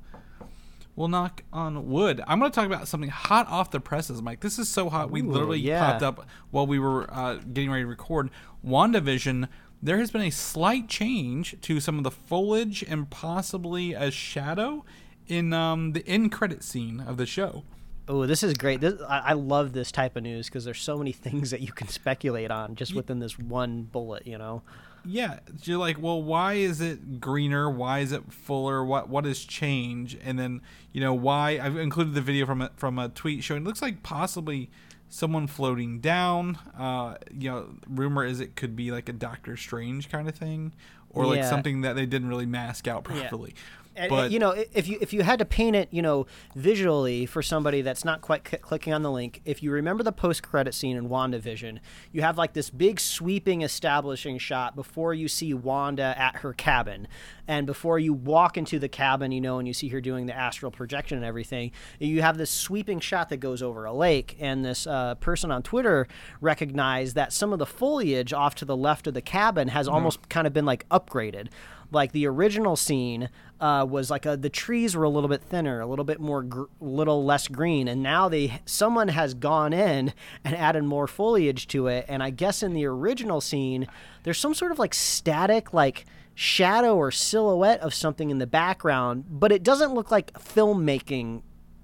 we'll 0.97 1.07
knock 1.07 1.41
on 1.53 1.89
wood. 1.89 2.21
I'm 2.27 2.39
going 2.39 2.51
to 2.51 2.55
talk 2.55 2.65
about 2.65 2.89
something 2.89 3.09
hot 3.09 3.47
off 3.47 3.71
the 3.71 3.79
presses, 3.79 4.21
Mike. 4.21 4.41
This 4.41 4.59
is 4.59 4.67
so 4.67 4.89
hot. 4.89 5.09
we 5.09 5.21
Ooh, 5.21 5.31
literally 5.31 5.59
yeah. 5.59 5.89
popped 5.89 6.03
up 6.03 6.27
while 6.51 6.67
we 6.67 6.79
were 6.79 7.09
uh, 7.13 7.35
getting 7.35 7.71
ready 7.71 7.83
to 7.83 7.87
record. 7.87 8.29
WandaVision. 8.67 9.47
There 9.81 9.99
has 9.99 10.09
been 10.11 10.21
a 10.23 10.31
slight 10.31 10.87
change 10.89 11.55
to 11.61 11.79
some 11.79 11.97
of 11.97 12.03
the 12.03 12.11
foliage 12.11 12.83
and 12.83 13.09
possibly 13.09 13.93
a 13.93 14.09
shadow 14.11 14.83
in 15.27 15.53
um, 15.53 15.93
the 15.93 16.07
end 16.07 16.31
credit 16.31 16.63
scene 16.63 16.99
of 16.99 17.17
the 17.17 17.25
show. 17.25 17.63
Oh, 18.07 18.25
this 18.27 18.43
is 18.43 18.53
great. 18.53 18.81
This, 18.81 19.01
I, 19.09 19.19
I 19.19 19.33
love 19.33 19.73
this 19.73 19.91
type 19.91 20.15
of 20.15 20.23
news 20.23 20.45
because 20.47 20.63
there's 20.65 20.81
so 20.81 20.97
many 20.97 21.11
things 21.25 21.51
that 21.51 21.61
you 21.61 21.71
can 21.71 21.87
speculate 21.87 22.51
on 22.51 22.75
just 22.75 22.93
within 22.93 23.19
this 23.19 23.37
one 23.39 23.83
bullet, 23.83 24.27
you 24.27 24.37
know? 24.37 24.61
Yeah, 25.07 25.39
you're 25.63 25.77
like, 25.77 26.01
well, 26.01 26.21
why 26.21 26.53
is 26.53 26.81
it 26.81 27.19
greener? 27.19 27.69
Why 27.69 27.99
is 27.99 28.11
it 28.11 28.33
fuller? 28.33 28.83
What 28.83 29.07
what 29.07 29.25
has 29.25 29.43
changed? 29.45 30.17
And 30.23 30.39
then 30.39 30.61
you 30.93 31.01
know 31.01 31.13
why 31.13 31.59
I've 31.61 31.77
included 31.77 32.15
the 32.15 32.21
video 32.21 32.47
from 32.47 32.63
a, 32.63 32.71
from 32.75 32.97
a 32.97 33.09
tweet 33.09 33.43
showing 33.43 33.61
it 33.61 33.65
looks 33.65 33.83
like 33.83 34.01
possibly 34.01 34.71
someone 35.07 35.45
floating 35.45 35.99
down. 35.99 36.57
Uh, 36.75 37.17
you 37.31 37.51
know, 37.51 37.67
rumor 37.87 38.25
is 38.25 38.39
it 38.39 38.55
could 38.55 38.75
be 38.75 38.89
like 38.89 39.07
a 39.07 39.13
Doctor 39.13 39.55
Strange 39.55 40.09
kind 40.09 40.27
of 40.27 40.33
thing, 40.33 40.73
or 41.11 41.27
like 41.27 41.37
Yeah. 41.37 41.49
something 41.51 41.81
that 41.81 41.95
they 41.95 42.07
didn't 42.07 42.27
really 42.29 42.47
mask 42.47 42.87
out 42.87 43.03
properly. 43.03 43.53
And, 43.95 44.09
but 44.09 44.31
you 44.31 44.39
know, 44.39 44.51
if 44.73 44.87
you 44.87 44.97
if 45.01 45.13
you 45.13 45.23
had 45.23 45.39
to 45.39 45.45
paint 45.45 45.75
it, 45.75 45.89
you 45.91 46.01
know, 46.01 46.27
visually 46.55 47.25
for 47.25 47.41
somebody 47.41 47.81
that's 47.81 48.03
not 48.03 48.21
quite 48.21 48.47
c- 48.47 48.57
clicking 48.57 48.93
on 48.93 49.03
the 49.03 49.11
link, 49.11 49.41
if 49.45 49.63
you 49.63 49.71
remember 49.71 50.03
the 50.03 50.11
post 50.11 50.43
credit 50.43 50.73
scene 50.73 50.97
in 50.97 51.09
WandaVision, 51.09 51.79
you 52.11 52.21
have 52.21 52.37
like 52.37 52.53
this 52.53 52.69
big 52.69 52.99
sweeping 52.99 53.61
establishing 53.61 54.37
shot 54.37 54.75
before 54.75 55.13
you 55.13 55.27
see 55.27 55.53
Wanda 55.53 56.13
at 56.17 56.37
her 56.37 56.53
cabin, 56.53 57.07
and 57.47 57.65
before 57.65 57.99
you 57.99 58.13
walk 58.13 58.57
into 58.57 58.79
the 58.79 58.89
cabin, 58.89 59.31
you 59.31 59.41
know, 59.41 59.59
and 59.59 59.67
you 59.67 59.73
see 59.73 59.87
her 59.89 60.01
doing 60.01 60.25
the 60.25 60.35
astral 60.35 60.71
projection 60.71 61.17
and 61.17 61.25
everything, 61.25 61.71
you 61.99 62.21
have 62.21 62.37
this 62.37 62.51
sweeping 62.51 62.99
shot 62.99 63.29
that 63.29 63.37
goes 63.37 63.61
over 63.61 63.85
a 63.85 63.93
lake, 63.93 64.35
and 64.39 64.65
this 64.65 64.85
uh, 64.87 65.15
person 65.15 65.51
on 65.51 65.63
Twitter 65.63 66.07
recognized 66.41 67.15
that 67.15 67.31
some 67.31 67.53
of 67.53 67.59
the 67.59 67.65
foliage 67.65 68.33
off 68.33 68.55
to 68.55 68.65
the 68.65 68.75
left 68.75 69.07
of 69.07 69.13
the 69.13 69.21
cabin 69.21 69.69
has 69.69 69.87
almost 69.87 70.27
kind 70.29 70.47
of 70.47 70.53
been 70.53 70.65
like 70.65 70.87
upgraded 70.89 71.47
like 71.95 72.11
the 72.11 72.27
original 72.27 72.75
scene 72.75 73.29
uh, 73.59 73.85
was 73.89 74.11
like 74.11 74.27
a, 74.27 74.37
the 74.37 74.49
trees 74.49 74.95
were 74.95 75.05
a 75.05 75.09
little 75.09 75.29
bit 75.29 75.41
thinner, 75.41 75.79
a 75.79 75.87
little 75.87 76.05
bit 76.05 76.19
more, 76.19 76.43
gr- 76.43 76.65
little 76.79 77.25
less 77.25 77.47
green, 77.47 77.87
and 77.87 78.03
now 78.03 78.29
they 78.29 78.61
someone 78.65 79.07
has 79.07 79.33
gone 79.33 79.73
in 79.73 80.13
and 80.43 80.55
added 80.55 80.83
more 80.83 81.07
foliage 81.07 81.67
to 81.67 81.87
it. 81.87 82.05
And 82.07 82.21
I 82.21 82.29
guess 82.29 82.61
in 82.61 82.73
the 82.73 82.85
original 82.85 83.41
scene, 83.41 83.87
there's 84.23 84.37
some 84.37 84.53
sort 84.53 84.71
of 84.71 84.77
like 84.77 84.93
static, 84.93 85.73
like 85.73 86.05
shadow 86.35 86.95
or 86.95 87.11
silhouette 87.11 87.79
of 87.79 87.93
something 87.93 88.29
in 88.29 88.37
the 88.37 88.45
background, 88.45 89.25
but 89.29 89.51
it 89.51 89.63
doesn't 89.63 89.93
look 89.93 90.11
like 90.11 90.33
filmmaking 90.33 91.41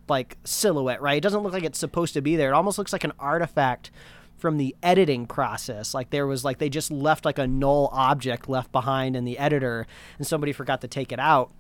like 0.10 0.38
silhouette, 0.44 1.02
right? 1.02 1.18
It 1.18 1.24
doesn't 1.24 1.42
look 1.42 1.54
like 1.54 1.64
it's 1.64 1.80
supposed 1.80 2.14
to 2.16 2.22
be 2.22 2.36
there. 2.36 2.50
It 2.50 2.54
almost 2.54 2.78
looks 2.78 2.92
like 2.92 3.06
an 3.06 3.14
artifact 3.18 3.92
from 4.42 4.58
the 4.58 4.76
editing 4.82 5.28
process. 5.28 5.94
Like 5.94 6.10
there 6.10 6.28
was 6.28 6.44
like 6.44 6.58
they 6.58 6.70
just 6.70 6.92
left 6.92 7.24
like 7.24 7.38
a 7.38 7.48
null 7.48 7.90
object 7.94 8.50
left 8.50 8.72
behind 8.72 9.16
in 9.16 9.24
the 9.24 9.38
editor 9.38 9.86
and 10.18 10.26
somebody 10.28 10.52
forgot 10.52 10.82
to 10.82 10.88
take 10.88 11.12
it 11.12 11.20
out. 11.20 11.52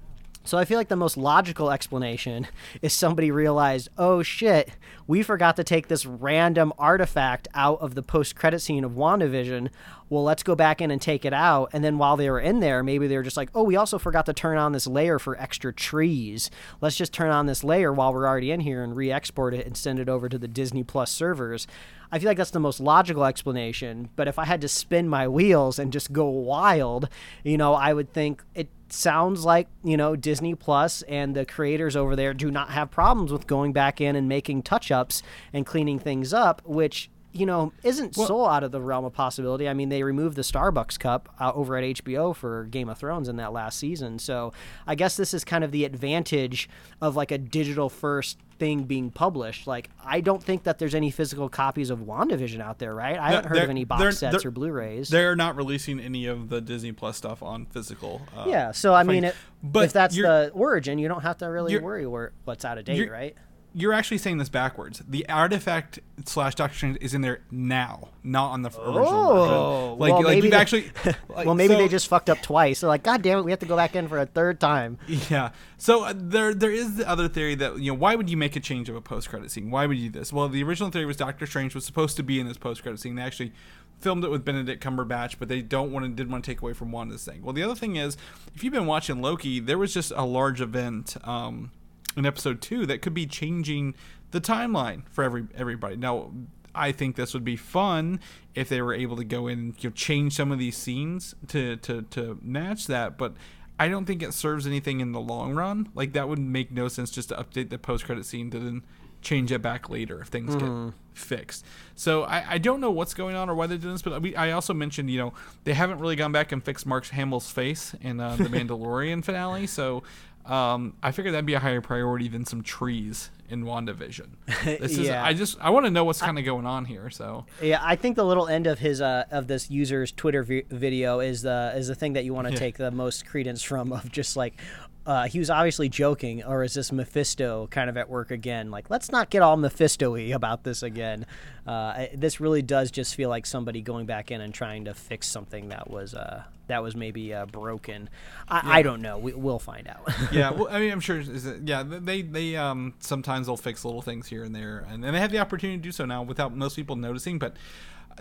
So 0.43 0.57
I 0.57 0.65
feel 0.65 0.79
like 0.79 0.87
the 0.87 0.95
most 0.95 1.17
logical 1.17 1.69
explanation 1.69 2.47
is 2.81 2.93
somebody 2.93 3.29
realized, 3.29 3.89
"Oh 3.97 4.23
shit, 4.23 4.71
we 5.05 5.21
forgot 5.21 5.55
to 5.57 5.63
take 5.63 5.87
this 5.87 6.05
random 6.05 6.73
artifact 6.79 7.47
out 7.53 7.79
of 7.79 7.93
the 7.93 8.01
post-credit 8.01 8.59
scene 8.59 8.83
of 8.83 8.93
WandaVision. 8.93 9.69
Well, 10.09 10.23
let's 10.23 10.41
go 10.41 10.55
back 10.55 10.81
in 10.81 10.89
and 10.89 10.99
take 10.99 11.25
it 11.25 11.33
out." 11.33 11.69
And 11.73 11.83
then 11.83 11.99
while 11.99 12.17
they 12.17 12.29
were 12.29 12.39
in 12.39 12.59
there, 12.59 12.81
maybe 12.81 13.07
they 13.07 13.17
were 13.17 13.23
just 13.23 13.37
like, 13.37 13.51
"Oh, 13.53 13.63
we 13.63 13.75
also 13.75 13.99
forgot 13.99 14.25
to 14.25 14.33
turn 14.33 14.57
on 14.57 14.71
this 14.71 14.87
layer 14.87 15.19
for 15.19 15.39
extra 15.39 15.71
trees. 15.71 16.49
Let's 16.81 16.95
just 16.95 17.13
turn 17.13 17.29
on 17.29 17.45
this 17.45 17.63
layer 17.63 17.93
while 17.93 18.11
we're 18.11 18.27
already 18.27 18.49
in 18.49 18.61
here 18.61 18.83
and 18.83 18.95
re-export 18.95 19.53
it 19.53 19.67
and 19.67 19.77
send 19.77 19.99
it 19.99 20.09
over 20.09 20.27
to 20.27 20.39
the 20.39 20.47
Disney 20.47 20.83
Plus 20.83 21.11
servers." 21.11 21.67
I 22.11 22.19
feel 22.19 22.27
like 22.27 22.37
that's 22.37 22.51
the 22.51 22.59
most 22.59 22.79
logical 22.81 23.23
explanation, 23.23 24.09
but 24.15 24.27
if 24.27 24.37
I 24.37 24.45
had 24.45 24.59
to 24.61 24.67
spin 24.67 25.07
my 25.07 25.27
wheels 25.27 25.79
and 25.79 25.93
just 25.93 26.11
go 26.11 26.25
wild, 26.25 27.07
you 27.43 27.57
know, 27.57 27.73
I 27.73 27.93
would 27.93 28.11
think 28.11 28.43
it 28.53 28.67
sounds 28.89 29.45
like, 29.45 29.67
you 29.83 29.95
know, 29.95 30.17
Disney 30.17 30.53
Plus 30.53 31.03
and 31.03 31.35
the 31.35 31.45
creators 31.45 31.95
over 31.95 32.17
there 32.17 32.33
do 32.33 32.51
not 32.51 32.71
have 32.71 32.91
problems 32.91 33.31
with 33.31 33.47
going 33.47 33.71
back 33.71 34.01
in 34.01 34.17
and 34.17 34.27
making 34.27 34.63
touch-ups 34.63 35.23
and 35.53 35.65
cleaning 35.65 35.99
things 35.99 36.33
up, 36.33 36.61
which 36.65 37.09
you 37.33 37.45
know, 37.45 37.71
isn't 37.83 38.15
so 38.15 38.45
out 38.45 38.63
of 38.63 38.71
the 38.71 38.81
realm 38.81 39.05
of 39.05 39.13
possibility. 39.13 39.67
I 39.69 39.73
mean, 39.73 39.89
they 39.89 40.03
removed 40.03 40.35
the 40.35 40.41
Starbucks 40.41 40.99
cup 40.99 41.33
uh, 41.39 41.51
over 41.53 41.77
at 41.77 41.83
HBO 41.83 42.35
for 42.35 42.65
Game 42.65 42.89
of 42.89 42.97
Thrones 42.97 43.27
in 43.29 43.37
that 43.37 43.53
last 43.53 43.79
season. 43.79 44.19
So 44.19 44.51
I 44.85 44.95
guess 44.95 45.15
this 45.15 45.33
is 45.33 45.43
kind 45.43 45.63
of 45.63 45.71
the 45.71 45.85
advantage 45.85 46.69
of 47.01 47.15
like 47.15 47.31
a 47.31 47.37
digital 47.37 47.89
first 47.89 48.37
thing 48.59 48.83
being 48.83 49.09
published. 49.09 49.65
Like, 49.65 49.89
I 50.05 50.21
don't 50.21 50.43
think 50.43 50.63
that 50.63 50.77
there's 50.77 50.93
any 50.93 51.09
physical 51.09 51.49
copies 51.49 51.89
of 51.89 51.99
WandaVision 51.99 52.61
out 52.61 52.77
there, 52.79 52.93
right? 52.93 53.17
I 53.17 53.31
haven't 53.31 53.49
heard 53.49 53.57
of 53.63 53.69
any 53.69 53.85
box 53.85 54.19
sets 54.19 54.45
or 54.45 54.51
Blu-rays. 54.51 55.09
They're 55.09 55.35
not 55.35 55.55
releasing 55.55 55.99
any 55.99 56.27
of 56.27 56.49
the 56.49 56.61
Disney 56.61 56.91
Plus 56.91 57.17
stuff 57.17 57.41
on 57.41 57.65
physical. 57.65 58.21
Uh, 58.35 58.45
Yeah, 58.47 58.71
so 58.71 58.93
I 58.93 59.03
mean, 59.03 59.23
it, 59.23 59.35
But 59.63 59.85
if 59.85 59.93
that's 59.93 60.15
the 60.15 60.51
origin, 60.53 60.99
you 60.99 61.07
don't 61.07 61.21
have 61.21 61.37
to 61.39 61.45
really 61.47 61.73
worry 61.79 62.05
where, 62.05 62.33
what's 62.43 62.63
out 62.65 62.77
of 62.77 62.85
date, 62.85 63.09
right? 63.09 63.35
You're 63.73 63.93
actually 63.93 64.17
saying 64.17 64.37
this 64.37 64.49
backwards. 64.49 65.01
The 65.07 65.27
artifact 65.29 65.99
slash 66.25 66.55
Doctor 66.55 66.75
Strange 66.75 66.97
is 66.99 67.13
in 67.13 67.21
there 67.21 67.39
now, 67.51 68.09
not 68.23 68.51
on 68.51 68.63
the 68.63 68.69
original 68.69 68.97
Oh, 69.07 69.95
version. 69.95 69.99
Like, 69.99 70.11
well, 70.13 70.23
like 70.23 70.23
maybe 70.23 70.47
you've 70.47 70.51
they- 70.51 70.57
actually. 70.57 70.91
like, 71.29 71.45
well, 71.45 71.55
maybe 71.55 71.73
so- 71.75 71.77
they 71.79 71.87
just 71.87 72.07
fucked 72.09 72.29
up 72.29 72.41
twice. 72.41 72.81
They're 72.81 72.89
like, 72.89 73.03
God 73.03 73.21
damn 73.21 73.39
it, 73.39 73.43
we 73.43 73.51
have 73.51 73.61
to 73.61 73.65
go 73.65 73.77
back 73.77 73.95
in 73.95 74.07
for 74.09 74.19
a 74.19 74.25
third 74.25 74.59
time. 74.59 74.97
Yeah. 75.29 75.51
So 75.77 76.03
uh, 76.03 76.13
there, 76.15 76.53
there 76.53 76.71
is 76.71 76.95
the 76.97 77.07
other 77.09 77.27
theory 77.29 77.55
that 77.55 77.79
you 77.79 77.91
know 77.91 77.97
why 77.97 78.15
would 78.15 78.29
you 78.29 78.35
make 78.37 78.55
a 78.55 78.59
change 78.59 78.89
of 78.89 78.95
a 78.95 79.01
post 79.01 79.29
credit 79.29 79.51
scene? 79.51 79.71
Why 79.71 79.85
would 79.85 79.97
you 79.97 80.09
do 80.09 80.19
this? 80.19 80.33
Well, 80.33 80.49
the 80.49 80.63
original 80.63 80.89
theory 80.91 81.05
was 81.05 81.15
Doctor 81.17 81.45
Strange 81.45 81.73
was 81.73 81.85
supposed 81.85 82.17
to 82.17 82.23
be 82.23 82.39
in 82.41 82.47
this 82.47 82.57
post 82.57 82.83
credit 82.83 82.99
scene. 82.99 83.15
They 83.15 83.21
actually 83.21 83.53
filmed 83.99 84.23
it 84.25 84.29
with 84.31 84.43
Benedict 84.43 84.83
Cumberbatch, 84.83 85.35
but 85.39 85.47
they 85.47 85.61
don't 85.61 85.91
want 85.91 86.05
to 86.05 86.09
didn't 86.11 86.31
want 86.31 86.43
to 86.43 86.51
take 86.51 86.61
away 86.61 86.73
from 86.73 86.91
Wanda's 86.91 87.23
thing. 87.23 87.41
Well, 87.41 87.53
the 87.53 87.63
other 87.63 87.75
thing 87.75 87.95
is, 87.95 88.17
if 88.53 88.63
you've 88.63 88.73
been 88.73 88.85
watching 88.87 89.21
Loki, 89.21 89.59
there 89.61 89.77
was 89.77 89.93
just 89.93 90.11
a 90.15 90.23
large 90.25 90.59
event 90.59 91.15
um, 91.23 91.71
in 92.15 92.25
episode 92.25 92.61
two 92.61 92.85
that 92.85 93.01
could 93.01 93.13
be 93.13 93.25
changing 93.25 93.95
the 94.31 94.41
timeline 94.41 95.03
for 95.09 95.23
every 95.23 95.47
everybody. 95.55 95.95
Now, 95.95 96.31
I 96.73 96.91
think 96.91 97.15
this 97.15 97.33
would 97.33 97.43
be 97.43 97.55
fun 97.55 98.19
if 98.55 98.69
they 98.69 98.81
were 98.81 98.93
able 98.93 99.17
to 99.17 99.23
go 99.23 99.47
in 99.47 99.59
and 99.59 99.83
you 99.83 99.89
know, 99.89 99.93
change 99.93 100.33
some 100.33 100.51
of 100.51 100.59
these 100.59 100.77
scenes 100.77 101.35
to, 101.49 101.75
to, 101.77 102.03
to 102.03 102.39
match 102.41 102.87
that, 102.87 103.17
but 103.17 103.33
I 103.79 103.87
don't 103.87 104.05
think 104.05 104.21
it 104.21 104.33
serves 104.33 104.67
anything 104.67 104.99
in 104.99 105.11
the 105.11 105.19
long 105.19 105.53
run. 105.53 105.89
Like 105.95 106.13
that 106.13 106.29
would 106.29 106.39
make 106.39 106.71
no 106.71 106.87
sense 106.87 107.09
just 107.11 107.29
to 107.29 107.35
update 107.35 107.69
the 107.69 107.77
post 107.77 108.05
credit 108.05 108.25
scene 108.25 108.51
to 108.51 108.59
then 108.59 108.83
change 109.21 109.51
it 109.51 109.61
back 109.61 109.89
later 109.89 110.21
if 110.21 110.27
things 110.27 110.55
get 110.55 110.93
fixed. 111.13 111.65
So 111.95 112.23
I, 112.23 112.43
I 112.51 112.57
don't 112.57 112.79
know 112.79 112.91
what's 112.91 113.13
going 113.13 113.35
on 113.35 113.49
or 113.49 113.55
why 113.55 113.67
they're 113.67 113.77
doing 113.77 113.93
this, 113.93 114.01
but 114.01 114.21
we, 114.21 114.35
I 114.35 114.51
also 114.51 114.73
mentioned 114.73 115.09
you 115.09 115.19
know 115.19 115.33
they 115.63 115.73
haven't 115.73 115.99
really 115.99 116.15
gone 116.15 116.31
back 116.31 116.51
and 116.51 116.63
fixed 116.63 116.85
Mark 116.85 117.05
Hamill's 117.07 117.51
face 117.51 117.95
in 118.01 118.19
uh, 118.19 118.35
the 118.35 118.43
Mandalorian 118.49 119.23
finale. 119.23 119.67
So 119.67 120.03
um, 120.45 120.93
I 121.03 121.11
figured 121.11 121.33
that'd 121.33 121.45
be 121.45 121.53
a 121.53 121.59
higher 121.59 121.81
priority 121.81 122.27
than 122.27 122.45
some 122.45 122.61
trees 122.63 123.29
in 123.49 123.63
WandaVision. 123.63 124.29
This 124.63 124.93
is 124.93 124.99
Yeah. 124.99 125.23
I 125.23 125.33
just 125.33 125.57
I 125.59 125.69
want 125.71 125.85
to 125.85 125.91
know 125.91 126.03
what's 126.05 126.21
kind 126.21 126.39
of 126.39 126.45
going 126.45 126.65
on 126.65 126.85
here. 126.85 127.09
So 127.09 127.45
Yeah, 127.61 127.79
I 127.81 127.95
think 127.95 128.15
the 128.15 128.23
little 128.25 128.47
end 128.47 128.65
of 128.67 128.79
his 128.79 129.01
uh, 129.01 129.25
of 129.31 129.47
this 129.47 129.69
user's 129.69 130.11
Twitter 130.11 130.43
vi- 130.43 130.63
video 130.69 131.19
is 131.19 131.41
the 131.41 131.73
is 131.75 131.87
the 131.87 131.95
thing 131.95 132.13
that 132.13 132.23
you 132.25 132.33
want 132.33 132.47
to 132.47 132.53
Yeah. 132.53 132.59
take 132.59 132.77
the 132.77 132.91
most 132.91 133.25
credence 133.25 133.61
from 133.61 133.91
of 133.91 134.11
just 134.11 134.35
like, 134.37 134.59
uh, 135.05 135.27
he 135.27 135.39
was 135.39 135.49
obviously 135.49 135.89
joking, 135.89 136.43
or 136.43 136.63
is 136.63 136.75
this 136.75 136.91
Mephisto 136.91 137.67
kind 137.71 137.89
of 137.89 137.97
at 137.97 138.07
work 138.07 138.29
again? 138.31 138.69
Like, 138.71 138.89
let's 138.91 139.11
not 139.11 139.29
get 139.31 139.41
all 139.41 139.57
Mephisto-y 139.57 140.21
about 140.33 140.63
this 140.63 140.83
again. 140.83 141.25
Uh, 141.67 141.71
I- 141.71 142.09
this 142.15 142.39
really 142.39 142.61
does 142.61 142.91
just 142.91 143.15
feel 143.15 143.27
like 143.29 143.45
somebody 143.47 143.81
going 143.81 144.05
back 144.05 144.29
in 144.31 144.41
and 144.41 144.53
trying 144.53 144.85
to 144.85 144.93
fix 144.93 145.27
something 145.27 145.69
that 145.69 145.89
was 145.89 146.13
uh, 146.13 146.43
that 146.71 146.81
was 146.83 146.95
maybe 146.95 147.33
uh, 147.33 147.45
broken. 147.45 148.09
I, 148.47 148.79
I 148.79 148.81
don't 148.81 149.01
know. 149.01 149.17
We, 149.17 149.33
we'll 149.33 149.59
find 149.59 149.87
out. 149.87 150.07
yeah, 150.31 150.51
well, 150.51 150.67
I 150.69 150.79
mean, 150.79 150.91
I'm 150.91 150.99
sure. 150.99 151.19
Is 151.19 151.45
it, 151.45 151.61
yeah, 151.65 151.83
they 151.83 152.21
they 152.21 152.55
um 152.55 152.93
sometimes 152.99 153.47
they'll 153.47 153.57
fix 153.57 153.85
little 153.85 154.01
things 154.01 154.27
here 154.27 154.43
and 154.43 154.55
there, 154.55 154.85
and, 154.89 155.05
and 155.05 155.15
they 155.15 155.19
have 155.19 155.31
the 155.31 155.39
opportunity 155.39 155.77
to 155.77 155.83
do 155.83 155.91
so 155.91 156.05
now 156.05 156.23
without 156.23 156.55
most 156.55 156.75
people 156.75 156.95
noticing. 156.95 157.39
But 157.39 157.55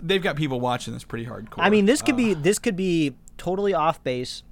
they've 0.01 0.21
got 0.21 0.35
people 0.35 0.59
watching 0.59 0.93
this 0.93 1.03
pretty 1.03 1.25
hardcore. 1.25 1.59
I 1.59 1.69
mean, 1.69 1.85
this 1.85 2.01
could 2.01 2.15
Uh, 2.15 2.17
be 2.17 2.33
this 2.33 2.59
could 2.59 2.75
be 2.75 3.15
totally 3.37 3.73
off 3.73 4.03
base, 4.03 4.43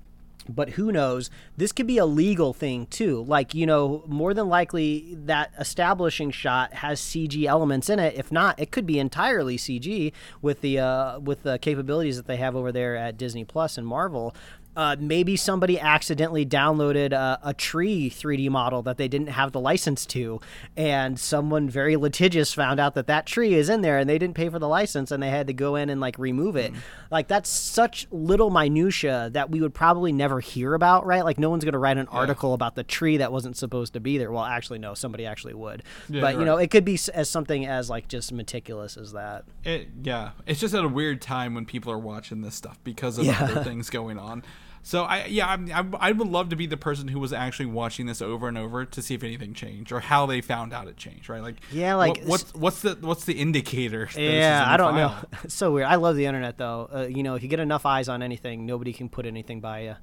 but 0.50 0.72
who 0.72 0.92
knows? 0.92 1.30
This 1.58 1.72
could 1.72 1.88
be 1.88 1.98
a 1.98 2.06
legal 2.06 2.54
thing 2.54 2.88
too. 2.88 3.24
Like 3.24 3.54
you 3.54 3.66
know, 3.66 4.04
more 4.08 4.34
than 4.34 4.50
likely 4.50 5.16
that 5.16 5.52
establishing 5.60 6.32
shot 6.32 6.74
has 6.74 7.00
CG 7.00 7.46
elements 7.46 7.90
in 7.90 8.00
it. 8.00 8.16
If 8.16 8.32
not, 8.32 8.60
it 8.60 8.72
could 8.72 8.86
be 8.86 9.00
entirely 9.00 9.58
CG 9.58 10.12
with 10.42 10.62
the 10.62 10.80
uh, 10.80 11.20
with 11.20 11.44
the 11.44 11.60
capabilities 11.60 12.18
that 12.18 12.28
they 12.28 12.38
have 12.38 12.56
over 12.56 12.72
there 12.72 12.96
at 12.96 13.18
Disney 13.18 13.46
Plus 13.46 13.78
and 13.78 13.86
Marvel. 13.86 14.36
Uh, 14.76 14.96
maybe 14.98 15.36
somebody 15.36 15.78
accidentally 15.78 16.46
downloaded 16.46 17.12
uh, 17.12 17.38
a 17.44 17.54
tree 17.54 18.10
3D 18.10 18.50
model 18.50 18.82
that 18.84 18.98
they 18.98 19.10
didn't 19.10 19.28
have 19.28 19.52
the 19.52 19.60
license 19.60 20.06
to, 20.06 20.40
and 20.78 21.20
someone 21.20 21.70
very 21.70 21.98
litigious 21.98 22.54
found 22.54 22.80
out 22.80 22.94
that 22.94 23.08
that 23.08 23.26
tree 23.26 23.56
is 23.56 23.68
in 23.68 23.82
there, 23.82 23.98
and 23.98 24.10
they 24.10 24.18
didn't 24.18 24.36
pay 24.36 24.48
for 24.48 24.58
the 24.60 24.68
license, 24.70 25.12
and 25.12 25.22
they 25.22 25.30
had 25.30 25.48
to 25.48 25.54
go 25.54 25.76
in 25.76 25.90
and 25.90 26.00
like 26.00 26.18
remove 26.18 26.56
it. 26.56 26.72
Like 27.12 27.28
that's 27.28 27.50
such 27.50 28.08
little 28.12 28.52
minutia 28.52 29.30
that 29.34 29.50
we 29.50 29.60
would 29.60 29.74
probably 29.74 30.14
never 30.14 30.40
hear 30.40 30.74
about, 30.76 31.06
right? 31.06 31.26
Like 31.26 31.40
no 31.40 31.50
one's 31.50 31.66
gonna 31.66 31.80
write 31.80 31.98
an 31.98 32.08
article 32.08 32.54
about 32.54 32.76
the 32.76 32.84
tree 32.84 33.18
that 33.18 33.32
wasn't 33.34 33.58
supposed 33.58 33.94
to 33.94 34.00
be 34.00 34.18
there. 34.18 34.32
Well, 34.32 34.46
actually, 34.46 34.80
no, 34.80 34.94
somebody 34.94 35.26
actually 35.26 35.56
would. 35.56 35.84
Yeah, 36.08 36.22
but 36.22 36.34
you 36.34 36.40
right. 36.40 36.46
know, 36.46 36.58
it 36.58 36.72
could 36.72 36.86
be 36.86 36.98
as 37.14 37.30
something 37.30 37.66
as 37.66 37.90
like 37.90 38.08
just 38.08 38.32
meticulous 38.32 38.96
as 38.96 39.12
that. 39.12 39.44
It, 39.66 39.90
yeah, 40.04 40.32
it's 40.48 40.60
just 40.62 40.74
at 40.74 40.86
a 40.86 40.88
weird 40.88 41.22
time 41.22 41.54
when 41.54 41.66
people 41.66 41.92
are 41.92 42.00
watching 42.00 42.42
this 42.42 42.56
stuff 42.56 42.80
because 42.84 43.18
of 43.18 43.26
Yeah. 43.26 43.44
other 43.44 43.64
things 43.66 43.90
going 43.90 44.18
on. 44.18 44.44
So 44.82 45.04
I 45.04 45.26
yeah 45.26 45.48
I'm, 45.48 45.72
I'm, 45.72 45.96
I 46.00 46.12
would 46.12 46.28
love 46.28 46.50
to 46.50 46.56
be 46.56 46.66
the 46.66 46.78
person 46.78 47.10
who 47.10 47.20
was 47.20 47.34
actually 47.34 47.68
watching 47.68 48.06
this 48.06 48.22
over 48.22 48.48
and 48.48 48.58
over 48.58 48.86
to 48.86 49.02
see 49.02 49.14
if 49.14 49.24
anything 49.24 49.54
changed 49.54 49.92
or 49.92 50.00
how 50.00 50.26
they 50.26 50.42
found 50.42 50.74
out 50.74 50.88
it 50.88 50.98
changed. 50.98 51.30
Right? 51.30 51.42
Like 51.42 51.58
Yeah, 51.72 51.96
like, 51.96 52.18
what, 52.18 52.28
what's 52.28 52.54
what's 52.54 52.82
the 52.82 52.98
what's 53.02 53.26
the 53.26 53.34
indicator? 53.34 54.06
that 54.06 54.14
this 54.14 54.24
is 54.24 54.26
Yeah, 54.26 54.66
I 54.68 54.78
don't 54.78 54.96
know. 54.96 55.10
file? 55.10 55.26
It's 55.44 55.54
so 55.54 55.72
weird. 55.74 55.88
I 55.88 55.96
love 55.96 56.16
the 56.16 56.26
internet 56.26 56.58
though. 56.58 56.90
Uh, 56.94 57.02
you 57.08 57.24
know, 57.24 57.36
if 57.36 57.44
you 57.44 57.50
get 57.50 57.60
enough 57.60 57.86
eyes 57.86 58.08
on 58.10 58.24
anything, 58.24 58.66
nobody 58.66 58.94
can 58.94 59.10
put 59.10 59.26
anything 59.26 59.60
by 59.60 59.82
you. 59.82 59.96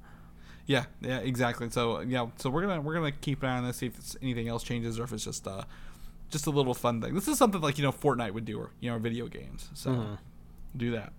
Yeah, 0.65 0.85
yeah, 1.01 1.19
exactly. 1.19 1.69
So 1.69 2.01
yeah, 2.01 2.27
so 2.37 2.49
we're 2.49 2.61
gonna 2.61 2.81
we're 2.81 2.93
gonna 2.93 3.11
keep 3.11 3.41
an 3.43 3.49
eye 3.49 3.57
on 3.57 3.65
this, 3.65 3.77
see 3.77 3.87
if 3.87 3.97
it's, 3.97 4.15
anything 4.21 4.47
else 4.47 4.63
changes 4.63 4.99
or 4.99 5.03
if 5.05 5.13
it's 5.13 5.23
just 5.23 5.47
uh 5.47 5.63
just 6.29 6.45
a 6.45 6.49
little 6.51 6.73
fun 6.73 7.01
thing. 7.01 7.15
This 7.15 7.27
is 7.29 7.37
something 7.37 7.61
like 7.61 7.77
you 7.77 7.83
know 7.83 7.91
Fortnite 7.93 8.33
would 8.33 8.45
do 8.45 8.59
or 8.59 8.71
you 8.79 8.91
know 8.91 8.99
video 8.99 9.27
games. 9.27 9.69
So 9.73 9.91
Mm-hmm. 9.91 10.13
do 10.75 10.91
that. 10.91 11.13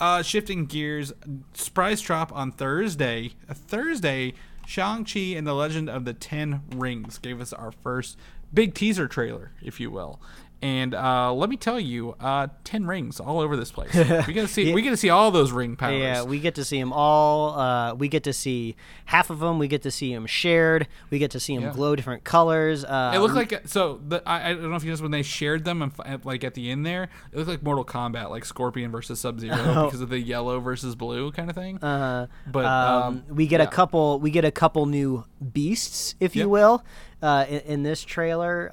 Uh, 0.00 0.22
shifting 0.22 0.66
gears, 0.66 1.12
surprise 1.54 2.00
drop 2.00 2.32
on 2.34 2.50
Thursday. 2.50 3.34
Thursday, 3.48 4.34
Shang 4.66 5.04
Chi 5.04 5.20
and 5.36 5.46
the 5.46 5.54
Legend 5.54 5.88
of 5.88 6.04
the 6.04 6.12
Ten 6.12 6.62
Rings 6.74 7.18
gave 7.18 7.40
us 7.40 7.52
our 7.52 7.70
first 7.70 8.18
big 8.52 8.74
teaser 8.74 9.08
trailer, 9.08 9.52
if 9.62 9.80
you 9.80 9.90
will. 9.90 10.20
And 10.62 10.94
uh, 10.94 11.34
let 11.34 11.50
me 11.50 11.56
tell 11.56 11.80
you, 11.80 12.14
uh, 12.20 12.46
ten 12.62 12.86
rings 12.86 13.18
all 13.18 13.40
over 13.40 13.56
this 13.56 13.72
place. 13.72 13.92
We 14.26 14.32
get 14.32 14.42
to 14.42 14.48
see, 14.48 14.72
we 14.72 14.80
get 14.82 14.90
to 14.90 14.96
see 14.96 15.10
all 15.10 15.32
those 15.32 15.50
ring 15.50 15.74
powers. 15.74 15.98
Yeah, 15.98 16.22
we 16.22 16.38
get 16.38 16.54
to 16.54 16.64
see 16.64 16.78
them 16.78 16.92
all. 16.92 17.58
Uh, 17.58 17.94
we 17.94 18.06
get 18.06 18.22
to 18.24 18.32
see 18.32 18.76
half 19.06 19.28
of 19.30 19.40
them. 19.40 19.58
We 19.58 19.66
get 19.66 19.82
to 19.82 19.90
see 19.90 20.14
them 20.14 20.24
shared. 20.26 20.86
We 21.10 21.18
get 21.18 21.32
to 21.32 21.40
see 21.40 21.56
them 21.56 21.64
Yeah. 21.64 21.72
glow 21.72 21.96
different 21.96 22.22
colors. 22.22 22.84
Uh, 22.84 23.10
It 23.12 23.18
looked 23.18 23.34
like 23.34 23.62
so. 23.66 24.00
The, 24.06 24.22
I, 24.24 24.50
I 24.50 24.52
don't 24.54 24.70
know 24.70 24.76
if 24.76 24.84
you 24.84 24.90
noticed 24.90 25.02
when 25.02 25.10
they 25.10 25.22
shared 25.22 25.64
them 25.64 25.82
and 25.82 26.24
like 26.24 26.44
at 26.44 26.54
the 26.54 26.70
end 26.70 26.86
there, 26.86 27.08
it 27.32 27.36
looked 27.36 27.48
like 27.48 27.62
Mortal 27.64 27.84
Kombat, 27.84 28.30
like 28.30 28.44
Scorpion 28.44 28.92
versus 28.92 29.18
Sub 29.18 29.40
Zero 29.40 29.56
because 29.86 30.00
of 30.00 30.10
the 30.10 30.20
yellow 30.20 30.60
versus 30.60 30.94
blue 30.94 31.32
kind 31.32 31.50
of 31.50 31.56
thing. 31.56 31.80
Oh. 31.82 31.88
Uh, 31.88 32.26
but 32.46 32.64
um, 32.64 33.02
um, 33.02 33.24
we 33.34 33.48
get 33.48 33.60
a 33.60 33.66
couple. 33.66 34.20
We 34.20 34.30
get 34.30 34.44
a 34.44 34.52
couple 34.52 34.86
new 34.86 35.24
beasts, 35.52 36.14
if 36.20 36.36
you 36.36 36.48
will, 36.48 36.84
uh, 37.20 37.46
in, 37.48 37.60
in 37.60 37.82
this 37.82 38.04
trailer. 38.04 38.72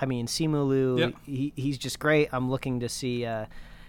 I 0.00 0.06
mean, 0.06 0.26
Simu 0.26 0.66
Liu, 0.66 0.98
Yep. 0.98 1.14
he, 1.26 1.52
he's 1.56 1.76
just 1.78 1.98
great. 1.98 2.28
I'm 2.32 2.50
looking 2.50 2.80
to 2.80 2.88
see. 2.88 3.24
Uh, 3.26 3.46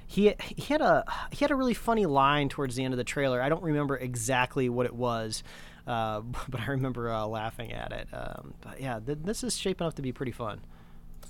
he 0.07 0.33
he 0.39 0.73
had 0.73 0.81
a 0.81 1.05
he 1.31 1.37
had 1.39 1.51
a 1.51 1.55
really 1.55 1.73
funny 1.73 2.05
line 2.05 2.49
towards 2.49 2.75
the 2.75 2.83
end 2.83 2.93
of 2.93 2.97
the 2.97 3.03
trailer. 3.05 3.41
I 3.41 3.47
don't 3.49 3.63
remember 3.63 3.95
exactly 3.97 4.67
what 4.67 4.85
it 4.85 4.93
was. 4.93 5.41
Uh, 5.87 6.19
but 6.49 6.59
I 6.61 6.65
remember 6.67 7.09
uh, 7.09 7.25
laughing 7.25 7.71
at 7.71 7.91
it. 7.91 8.07
Um, 8.13 8.53
but 8.61 8.81
yeah, 8.81 8.99
th- 8.99 9.19
this 9.23 9.43
is 9.43 9.57
shaping 9.57 9.87
up 9.87 9.93
to 9.95 10.01
be 10.01 10.11
pretty 10.11 10.31
fun. 10.33 10.61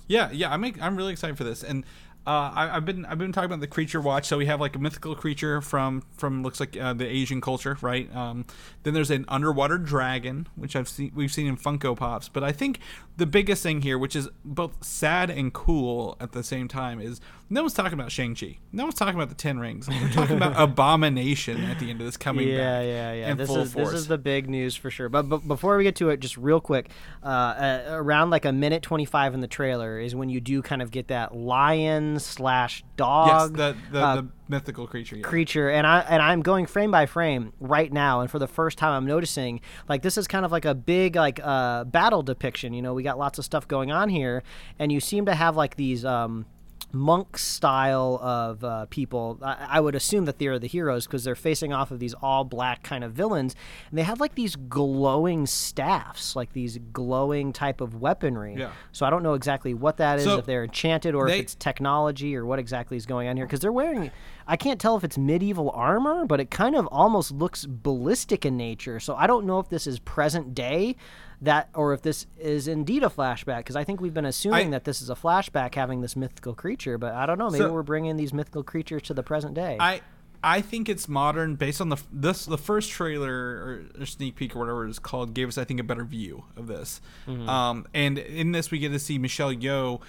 Yeah, 0.08 0.30
yeah, 0.32 0.50
I'm 0.52 0.64
I'm 0.80 0.96
really 0.96 1.12
excited 1.12 1.38
for 1.38 1.44
this, 1.44 1.62
and 1.62 1.84
uh, 2.26 2.52
I, 2.54 2.76
I've 2.76 2.84
been 2.84 3.04
I've 3.04 3.18
been 3.18 3.32
talking 3.32 3.46
about 3.46 3.60
the 3.60 3.66
creature 3.66 4.00
watch. 4.00 4.26
So 4.26 4.38
we 4.38 4.46
have 4.46 4.60
like 4.60 4.76
a 4.76 4.78
mythical 4.78 5.14
creature 5.16 5.60
from 5.60 6.02
from 6.16 6.42
looks 6.42 6.60
like 6.60 6.76
uh, 6.76 6.92
the 6.92 7.06
Asian 7.06 7.40
culture, 7.40 7.76
right? 7.80 8.14
Um, 8.14 8.44
then 8.84 8.94
there's 8.94 9.10
an 9.10 9.24
underwater 9.28 9.76
dragon, 9.76 10.46
which 10.54 10.76
I've 10.76 10.88
seen 10.88 11.10
we've 11.14 11.32
seen 11.32 11.48
in 11.48 11.56
Funko 11.56 11.96
Pops. 11.96 12.28
But 12.28 12.44
I 12.44 12.52
think 12.52 12.78
the 13.16 13.26
biggest 13.26 13.62
thing 13.64 13.82
here, 13.82 13.98
which 13.98 14.14
is 14.14 14.28
both 14.44 14.84
sad 14.84 15.30
and 15.30 15.52
cool 15.52 16.16
at 16.20 16.30
the 16.32 16.44
same 16.44 16.68
time, 16.68 17.00
is 17.00 17.20
no 17.52 17.60
one's 17.60 17.74
talking 17.74 17.92
about 17.92 18.10
Shang 18.10 18.34
Chi. 18.34 18.56
No 18.72 18.84
one's 18.84 18.94
talking 18.94 19.14
about 19.14 19.28
the 19.28 19.34
Ten 19.34 19.58
Rings. 19.58 19.86
We're 19.86 20.08
talking 20.08 20.36
about 20.36 20.54
Abomination 20.56 21.62
at 21.64 21.78
the 21.78 21.90
end 21.90 22.00
of 22.00 22.06
this 22.06 22.16
coming 22.16 22.48
yeah, 22.48 22.56
back. 22.56 22.86
yeah, 22.86 23.12
yeah. 23.12 23.34
This 23.34 23.46
full 23.46 23.58
is 23.58 23.74
force. 23.74 23.90
this 23.90 24.00
is 24.00 24.06
the 24.06 24.16
big 24.16 24.48
news 24.48 24.74
for 24.74 24.90
sure. 24.90 25.10
But, 25.10 25.28
but 25.28 25.46
before 25.46 25.76
we 25.76 25.84
get 25.84 25.94
to 25.96 26.08
it, 26.08 26.20
just 26.20 26.38
real 26.38 26.60
quick, 26.60 26.88
uh, 27.22 27.26
uh, 27.26 27.84
around 27.90 28.30
like 28.30 28.46
a 28.46 28.52
minute 28.52 28.82
twenty 28.82 29.04
five 29.04 29.34
in 29.34 29.40
the 29.40 29.46
trailer 29.46 29.98
is 30.00 30.14
when 30.14 30.30
you 30.30 30.40
do 30.40 30.62
kind 30.62 30.80
of 30.80 30.90
get 30.90 31.08
that 31.08 31.36
lion 31.36 32.18
slash 32.18 32.82
yes, 32.82 32.96
dog 32.96 33.56
the 33.58 33.76
the, 33.90 34.00
uh, 34.02 34.16
the 34.16 34.28
mythical 34.48 34.86
creature. 34.86 35.16
Yeah. 35.16 35.22
creature, 35.22 35.68
and 35.68 35.86
I 35.86 36.00
and 36.00 36.22
I'm 36.22 36.40
going 36.40 36.64
frame 36.64 36.90
by 36.90 37.04
frame 37.04 37.52
right 37.60 37.92
now, 37.92 38.22
and 38.22 38.30
for 38.30 38.38
the 38.38 38.48
first 38.48 38.78
time, 38.78 38.94
I'm 38.94 39.06
noticing 39.06 39.60
like 39.90 40.00
this 40.00 40.16
is 40.16 40.26
kind 40.26 40.46
of 40.46 40.52
like 40.52 40.64
a 40.64 40.74
big 40.74 41.16
like 41.16 41.38
uh, 41.42 41.84
battle 41.84 42.22
depiction. 42.22 42.72
You 42.72 42.80
know, 42.80 42.94
we 42.94 43.02
got 43.02 43.18
lots 43.18 43.38
of 43.38 43.44
stuff 43.44 43.68
going 43.68 43.92
on 43.92 44.08
here, 44.08 44.42
and 44.78 44.90
you 44.90 45.00
seem 45.00 45.26
to 45.26 45.34
have 45.34 45.54
like 45.54 45.76
these. 45.76 46.06
Um, 46.06 46.46
monk 46.92 47.38
style 47.38 48.18
of 48.22 48.62
uh, 48.64 48.86
people. 48.90 49.38
I, 49.42 49.66
I 49.70 49.80
would 49.80 49.94
assume 49.94 50.24
that 50.26 50.38
they're 50.38 50.58
the 50.58 50.66
heroes 50.66 51.06
because 51.06 51.24
they're 51.24 51.34
facing 51.34 51.72
off 51.72 51.90
of 51.90 51.98
these 51.98 52.14
all 52.14 52.44
black 52.44 52.82
kind 52.82 53.02
of 53.04 53.12
villains, 53.12 53.54
and 53.90 53.98
they 53.98 54.02
have 54.02 54.20
like 54.20 54.34
these 54.34 54.56
glowing 54.56 55.46
staffs, 55.46 56.36
like 56.36 56.52
these 56.52 56.78
glowing 56.92 57.52
type 57.52 57.80
of 57.80 58.00
weaponry. 58.00 58.56
Yeah. 58.56 58.72
So 58.92 59.06
I 59.06 59.10
don't 59.10 59.22
know 59.22 59.34
exactly 59.34 59.74
what 59.74 59.96
that 59.96 60.18
is, 60.18 60.24
So, 60.24 60.38
if 60.38 60.46
they're 60.46 60.64
enchanted 60.64 61.14
or 61.14 61.28
they- 61.28 61.36
if 61.36 61.42
it's 61.42 61.54
technology 61.54 62.36
or 62.36 62.44
what 62.44 62.58
exactly 62.58 62.96
is 62.96 63.06
going 63.06 63.28
on 63.28 63.36
here 63.36 63.46
because 63.46 63.60
they're 63.60 63.72
wearing 63.72 64.10
i 64.46 64.56
can't 64.56 64.80
tell 64.80 64.96
if 64.96 65.04
it's 65.04 65.16
medieval 65.16 65.70
armor 65.70 66.26
but 66.26 66.40
it 66.40 66.50
kind 66.50 66.74
of 66.74 66.86
almost 66.88 67.30
looks 67.30 67.64
ballistic 67.64 68.44
in 68.44 68.56
nature 68.56 68.98
so 68.98 69.14
i 69.14 69.26
don't 69.26 69.46
know 69.46 69.58
if 69.60 69.68
this 69.68 69.86
is 69.86 69.98
present 70.00 70.52
day 70.54 70.96
that 71.42 71.68
or 71.74 71.92
if 71.92 72.00
this 72.02 72.26
is 72.40 72.66
indeed 72.68 73.02
a 73.02 73.08
flashback 73.08 73.58
because 73.58 73.76
i 73.76 73.84
think 73.84 74.00
we've 74.00 74.14
been 74.14 74.24
assuming 74.24 74.68
I- 74.68 74.70
that 74.70 74.84
this 74.84 75.02
is 75.02 75.10
a 75.10 75.14
flashback 75.14 75.74
having 75.74 76.00
this 76.00 76.14
mythical 76.16 76.54
creature 76.54 76.96
but 76.98 77.12
i 77.14 77.26
don't 77.26 77.38
know 77.38 77.50
maybe 77.50 77.64
So- 77.64 77.72
we're 77.72 77.82
bringing 77.82 78.16
these 78.16 78.32
mythical 78.32 78.62
creatures 78.62 79.02
to 79.02 79.14
the 79.14 79.22
present 79.22 79.54
day 79.54 79.76
I 79.80 80.00
I 80.44 80.60
think 80.60 80.88
it's 80.88 81.08
modern 81.08 81.54
based 81.54 81.80
on 81.80 81.88
the 81.88 81.98
this 82.12 82.46
the 82.46 82.58
first 82.58 82.90
trailer 82.90 83.84
or, 84.00 84.06
sneak 84.06 84.34
peek 84.34 84.56
or 84.56 84.58
whatever 84.58 84.88
it's 84.88 84.98
called 84.98 85.34
gave 85.34 85.46
us 85.46 85.56
I 85.56 85.62
think 85.62 85.78
a 85.78 85.84
better 85.84 86.04
view 86.04 86.42
of 86.56 86.66
this. 86.66 87.00
Mm-hmm. 87.28 87.48
Um, 87.48 87.86
and 87.94 88.18
in 88.18 88.50
this 88.50 88.72
we 88.72 88.80
get 88.80 88.88
to 88.88 88.98
see 88.98 89.18
Michelle 89.18 89.54
Yeoh 89.54 90.00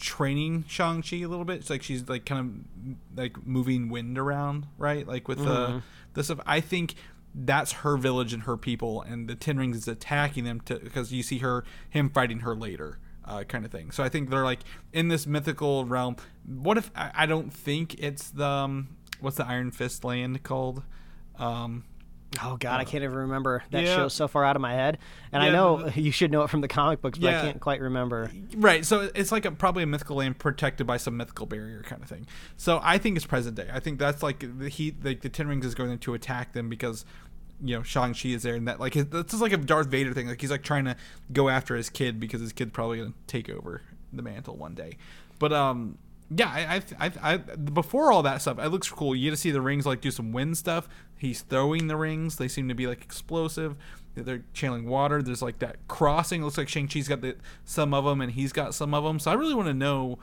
training 0.00 0.64
Shang 0.66 1.02
Chi 1.02 1.16
a 1.18 1.26
little 1.26 1.44
bit. 1.44 1.56
It's 1.60 1.68
like 1.70 1.82
she's 1.82 2.08
like 2.08 2.24
kind 2.24 2.64
of 2.86 3.18
like 3.18 3.46
moving 3.46 3.88
wind 3.90 4.16
around, 4.18 4.66
right? 4.78 5.06
Like 5.06 5.28
with 5.28 5.38
Mm-hmm. 5.40 5.76
the 5.76 5.82
the 6.14 6.24
stuff. 6.24 6.40
I 6.46 6.60
think 6.60 6.94
that's 7.36 7.72
her 7.72 7.96
village 7.96 8.32
and 8.32 8.44
her 8.44 8.56
people, 8.56 9.02
and 9.02 9.28
the 9.28 9.34
Ten 9.34 9.58
Rings 9.58 9.76
is 9.76 9.88
attacking 9.88 10.44
them 10.44 10.60
to 10.62 10.78
because 10.78 11.12
you 11.12 11.22
see 11.22 11.38
her 11.38 11.64
him 11.88 12.08
fighting 12.10 12.40
her 12.40 12.54
later. 12.54 12.98
Uh, 13.24 13.42
kind 13.42 13.64
of 13.64 13.72
thing. 13.72 13.90
So 13.90 14.04
I 14.04 14.08
think 14.08 14.30
they're 14.30 14.44
like 14.44 14.60
in 14.92 15.08
this 15.08 15.26
mythical 15.26 15.84
realm. 15.84 16.14
What 16.46 16.78
if 16.78 16.92
I, 16.94 17.10
I 17.12 17.26
don't 17.26 17.52
think 17.52 17.94
it's 17.98 18.30
the 18.30 18.46
um, 18.46 18.96
what's 19.18 19.36
the 19.36 19.44
Iron 19.44 19.72
Fist 19.72 20.04
land 20.04 20.44
called? 20.44 20.84
Um, 21.36 21.82
oh 22.44 22.56
god 22.56 22.80
i 22.80 22.84
can't 22.84 23.04
even 23.04 23.16
remember 23.16 23.62
that 23.70 23.84
yeah. 23.84 23.96
show's 23.96 24.12
so 24.12 24.28
far 24.28 24.44
out 24.44 24.56
of 24.56 24.62
my 24.62 24.72
head 24.72 24.98
and 25.32 25.42
i 25.42 25.48
know 25.48 25.88
you 25.94 26.10
should 26.10 26.30
know 26.30 26.42
it 26.42 26.50
from 26.50 26.60
the 26.60 26.68
comic 26.68 27.00
books 27.00 27.18
but 27.18 27.32
i 27.32 27.40
can't 27.40 27.60
quite 27.60 27.80
remember 27.80 28.30
right. 28.56 28.84
So 28.84 29.10
it's 29.14 29.32
like 29.32 29.44
a, 29.44 29.50
probably 29.50 29.82
a 29.82 29.86
mythical 29.86 30.16
land 30.16 30.38
protected 30.38 30.86
by 30.86 30.96
some 30.96 31.16
mythical 31.16 31.46
barrier 31.46 31.82
kind 31.82 32.02
of 32.02 32.08
thing. 32.08 32.26
So 32.56 32.80
I 32.82 32.98
think 32.98 33.16
it's 33.16 33.26
present 33.26 33.56
day. 33.56 33.68
I 33.72 33.80
think 33.80 33.98
that's 33.98 34.22
like 34.22 34.44
the 34.58 34.68
heat. 34.68 35.04
Like 35.04 35.20
the 35.20 35.28
Ten 35.28 35.48
Rings 35.48 35.64
is 35.64 35.74
going 35.74 35.98
to 35.98 36.14
attack 36.14 36.52
them 36.52 36.68
because 36.68 37.04
you 37.62 37.76
know 37.76 37.82
Shang 37.82 38.14
Chi 38.14 38.30
is 38.30 38.42
there, 38.42 38.54
and 38.54 38.68
that 38.68 38.80
like 38.80 38.94
his, 38.94 39.06
that's 39.06 39.32
just 39.32 39.42
like 39.42 39.52
a 39.52 39.56
Darth 39.56 39.88
Vader 39.88 40.12
thing. 40.12 40.28
Like 40.28 40.40
he's 40.40 40.50
like 40.50 40.62
trying 40.62 40.84
to 40.84 40.96
go 41.32 41.48
after 41.48 41.76
his 41.76 41.90
kid 41.90 42.20
because 42.20 42.40
his 42.40 42.52
kid's 42.52 42.72
probably 42.72 42.98
gonna 42.98 43.14
take 43.26 43.48
over 43.48 43.82
the 44.12 44.22
mantle 44.22 44.56
one 44.56 44.74
day. 44.74 44.96
But 45.38 45.52
um, 45.52 45.98
yeah, 46.30 46.48
I, 46.48 46.76
I, 46.76 47.06
I, 47.06 47.32
I, 47.32 47.36
before 47.36 48.10
all 48.10 48.22
that 48.22 48.42
stuff, 48.42 48.58
it 48.58 48.68
looks 48.68 48.90
cool. 48.90 49.14
You 49.14 49.24
get 49.24 49.30
to 49.30 49.36
see 49.36 49.50
the 49.50 49.60
rings 49.60 49.86
like 49.86 50.00
do 50.00 50.10
some 50.10 50.32
wind 50.32 50.58
stuff. 50.58 50.88
He's 51.16 51.42
throwing 51.42 51.86
the 51.86 51.96
rings; 51.96 52.36
they 52.36 52.48
seem 52.48 52.68
to 52.68 52.74
be 52.74 52.86
like 52.86 53.02
explosive. 53.02 53.76
They're 54.14 54.44
channeling 54.54 54.88
water. 54.88 55.22
There's 55.22 55.42
like 55.42 55.58
that 55.58 55.76
crossing. 55.88 56.40
It 56.40 56.44
looks 56.44 56.58
like 56.58 56.68
Shang 56.68 56.88
Chi's 56.88 57.08
got 57.08 57.20
the, 57.20 57.36
some 57.64 57.92
of 57.94 58.04
them, 58.04 58.20
and 58.20 58.32
he's 58.32 58.52
got 58.52 58.74
some 58.74 58.94
of 58.94 59.04
them. 59.04 59.18
So 59.18 59.30
I 59.30 59.34
really 59.34 59.54
want 59.54 59.68
to 59.68 59.74
know 59.74 60.18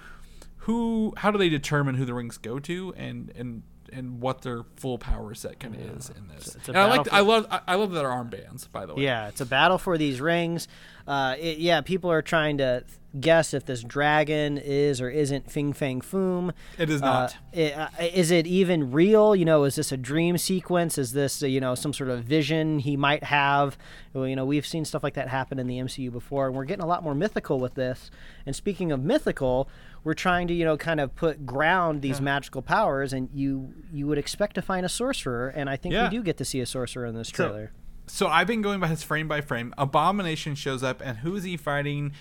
who, 0.57 1.13
how 1.17 1.29
do 1.29 1.37
they 1.37 1.49
determine 1.49 1.95
who 1.95 2.05
the 2.05 2.13
rings 2.13 2.37
go 2.37 2.59
to, 2.59 2.93
and 2.97 3.31
and 3.35 3.63
and 3.93 4.19
what 4.19 4.41
their 4.41 4.63
full 4.75 4.97
power 4.97 5.33
set 5.33 5.59
kind 5.59 5.75
of 5.75 5.81
is 5.81 6.09
in 6.09 6.27
this. 6.27 6.57
And 6.67 6.77
I 6.77 6.85
like, 6.85 7.11
I 7.13 7.21
love, 7.21 7.47
I, 7.49 7.61
I 7.67 7.75
love 7.75 7.91
their 7.91 8.07
armbands. 8.07 8.71
By 8.71 8.85
the 8.85 8.95
way, 8.95 9.03
Yeah, 9.03 9.27
it's 9.27 9.41
a 9.41 9.45
battle 9.45 9.77
for 9.77 9.97
these 9.97 10.19
rings. 10.19 10.67
Uh, 11.07 11.35
it, 11.39 11.57
yeah, 11.57 11.81
people 11.81 12.09
are 12.11 12.21
trying 12.21 12.57
to 12.59 12.83
guess 13.19 13.53
if 13.53 13.65
this 13.65 13.83
dragon 13.83 14.57
is 14.57 14.99
or 14.99 15.07
isn't 15.09 15.51
Fing 15.51 15.71
Fang 15.71 16.01
Foom. 16.01 16.51
It 16.79 16.89
is 16.89 17.01
Uh, 17.01 17.05
not. 17.05 17.37
uh, 17.55 17.87
is 18.01 18.31
it 18.31 18.47
even 18.47 18.91
real? 18.91 19.35
You 19.35 19.45
know, 19.45 19.65
is 19.65 19.75
this 19.75 19.91
a 19.91 19.97
dream 19.97 20.37
sequence? 20.37 20.97
Is 20.97 21.11
this 21.13 21.43
uh, 21.43 21.45
you 21.47 21.59
know 21.59 21.75
some 21.75 21.93
sort 21.93 22.09
of 22.09 22.23
vision 22.23 22.79
he 22.79 22.95
might 22.97 23.25
have? 23.25 23.77
Well, 24.13 24.27
you 24.27 24.35
know, 24.35 24.45
we've 24.45 24.65
seen 24.65 24.83
stuff 24.85 25.03
like 25.03 25.13
that 25.13 25.27
happen 25.27 25.59
in 25.59 25.67
the 25.67 25.77
MCU 25.77 26.11
before, 26.11 26.47
and 26.47 26.55
we're 26.55 26.65
getting 26.65 26.83
a 26.83 26.87
lot 26.87 27.03
more 27.03 27.13
mythical 27.13 27.59
with 27.59 27.75
this. 27.75 28.09
And 28.45 28.55
speaking 28.55 28.91
of 28.91 29.01
mythical, 29.03 29.69
we're 30.03 30.13
trying 30.15 30.47
to 30.47 30.53
you 30.53 30.65
know 30.65 30.77
kind 30.77 30.99
of 30.99 31.13
put 31.15 31.45
ground 31.45 32.01
these 32.01 32.19
magical 32.21 32.61
powers, 32.63 33.13
and 33.13 33.29
you 33.33 33.73
you 33.91 34.07
would 34.07 34.17
expect 34.17 34.55
to 34.55 34.61
find 34.61 34.85
a 34.85 34.89
sorcerer, 34.89 35.49
and 35.49 35.69
I 35.69 35.75
think 35.75 35.93
Yeah. 35.93 36.09
we 36.09 36.17
do 36.17 36.23
get 36.23 36.37
to 36.37 36.45
see 36.45 36.61
a 36.61 36.65
sorcerer 36.65 37.05
in 37.05 37.13
this 37.13 37.29
trailer. 37.29 37.73
So 37.75 37.82
I've 38.27 38.47
been 38.47 38.61
going 38.61 38.79
by 38.79 38.87
his 38.87 39.01
frame 39.03 39.27
by 39.27 39.41
frame. 39.41 39.73
Abomination 39.77 40.55
shows 40.55 40.83
up, 40.83 41.01
and 41.03 41.19
who 41.19 41.35
is 41.35 41.43
he 41.43 41.57
fighting? 41.57 42.11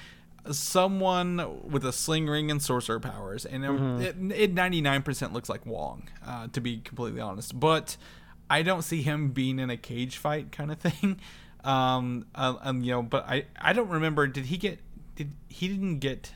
Someone 0.51 1.61
with 1.71 1.85
a 1.85 1.93
sling 1.93 2.27
ring 2.27 2.51
and 2.51 2.61
sorcerer 2.61 3.01
powers, 3.01 3.45
and 3.47 3.63
Mm-hmm. 3.65 4.31
it- 4.33 4.41
it 4.41 4.53
ninety 4.55 4.81
nine 4.81 5.03
percent 5.03 5.33
looks 5.33 5.49
like 5.49 5.65
Wong, 5.65 6.09
uh, 6.27 6.49
to 6.49 6.61
be 6.61 6.79
completely 6.79 7.21
honest. 7.21 7.59
But 7.59 7.97
I 8.51 8.63
don't 8.63 8.83
see 8.83 9.03
him 9.03 9.31
being 9.31 9.59
in 9.59 9.71
a 9.71 9.77
cage 9.77 10.17
fight 10.19 10.53
kind 10.53 10.71
of 10.73 10.79
thing. 10.81 11.21
Um, 11.65 12.27
uh, 12.35 12.57
um, 12.61 12.83
you 12.83 12.91
know, 12.93 13.03
but 13.03 13.25
I 13.29 13.47
I 13.59 13.73
don't 13.73 13.89
remember. 13.89 14.27
Did 14.27 14.47
he 14.47 14.57
get? 14.59 14.81
Did 15.15 15.33
he 15.49 15.69
didn't 15.69 16.01
get 16.01 16.33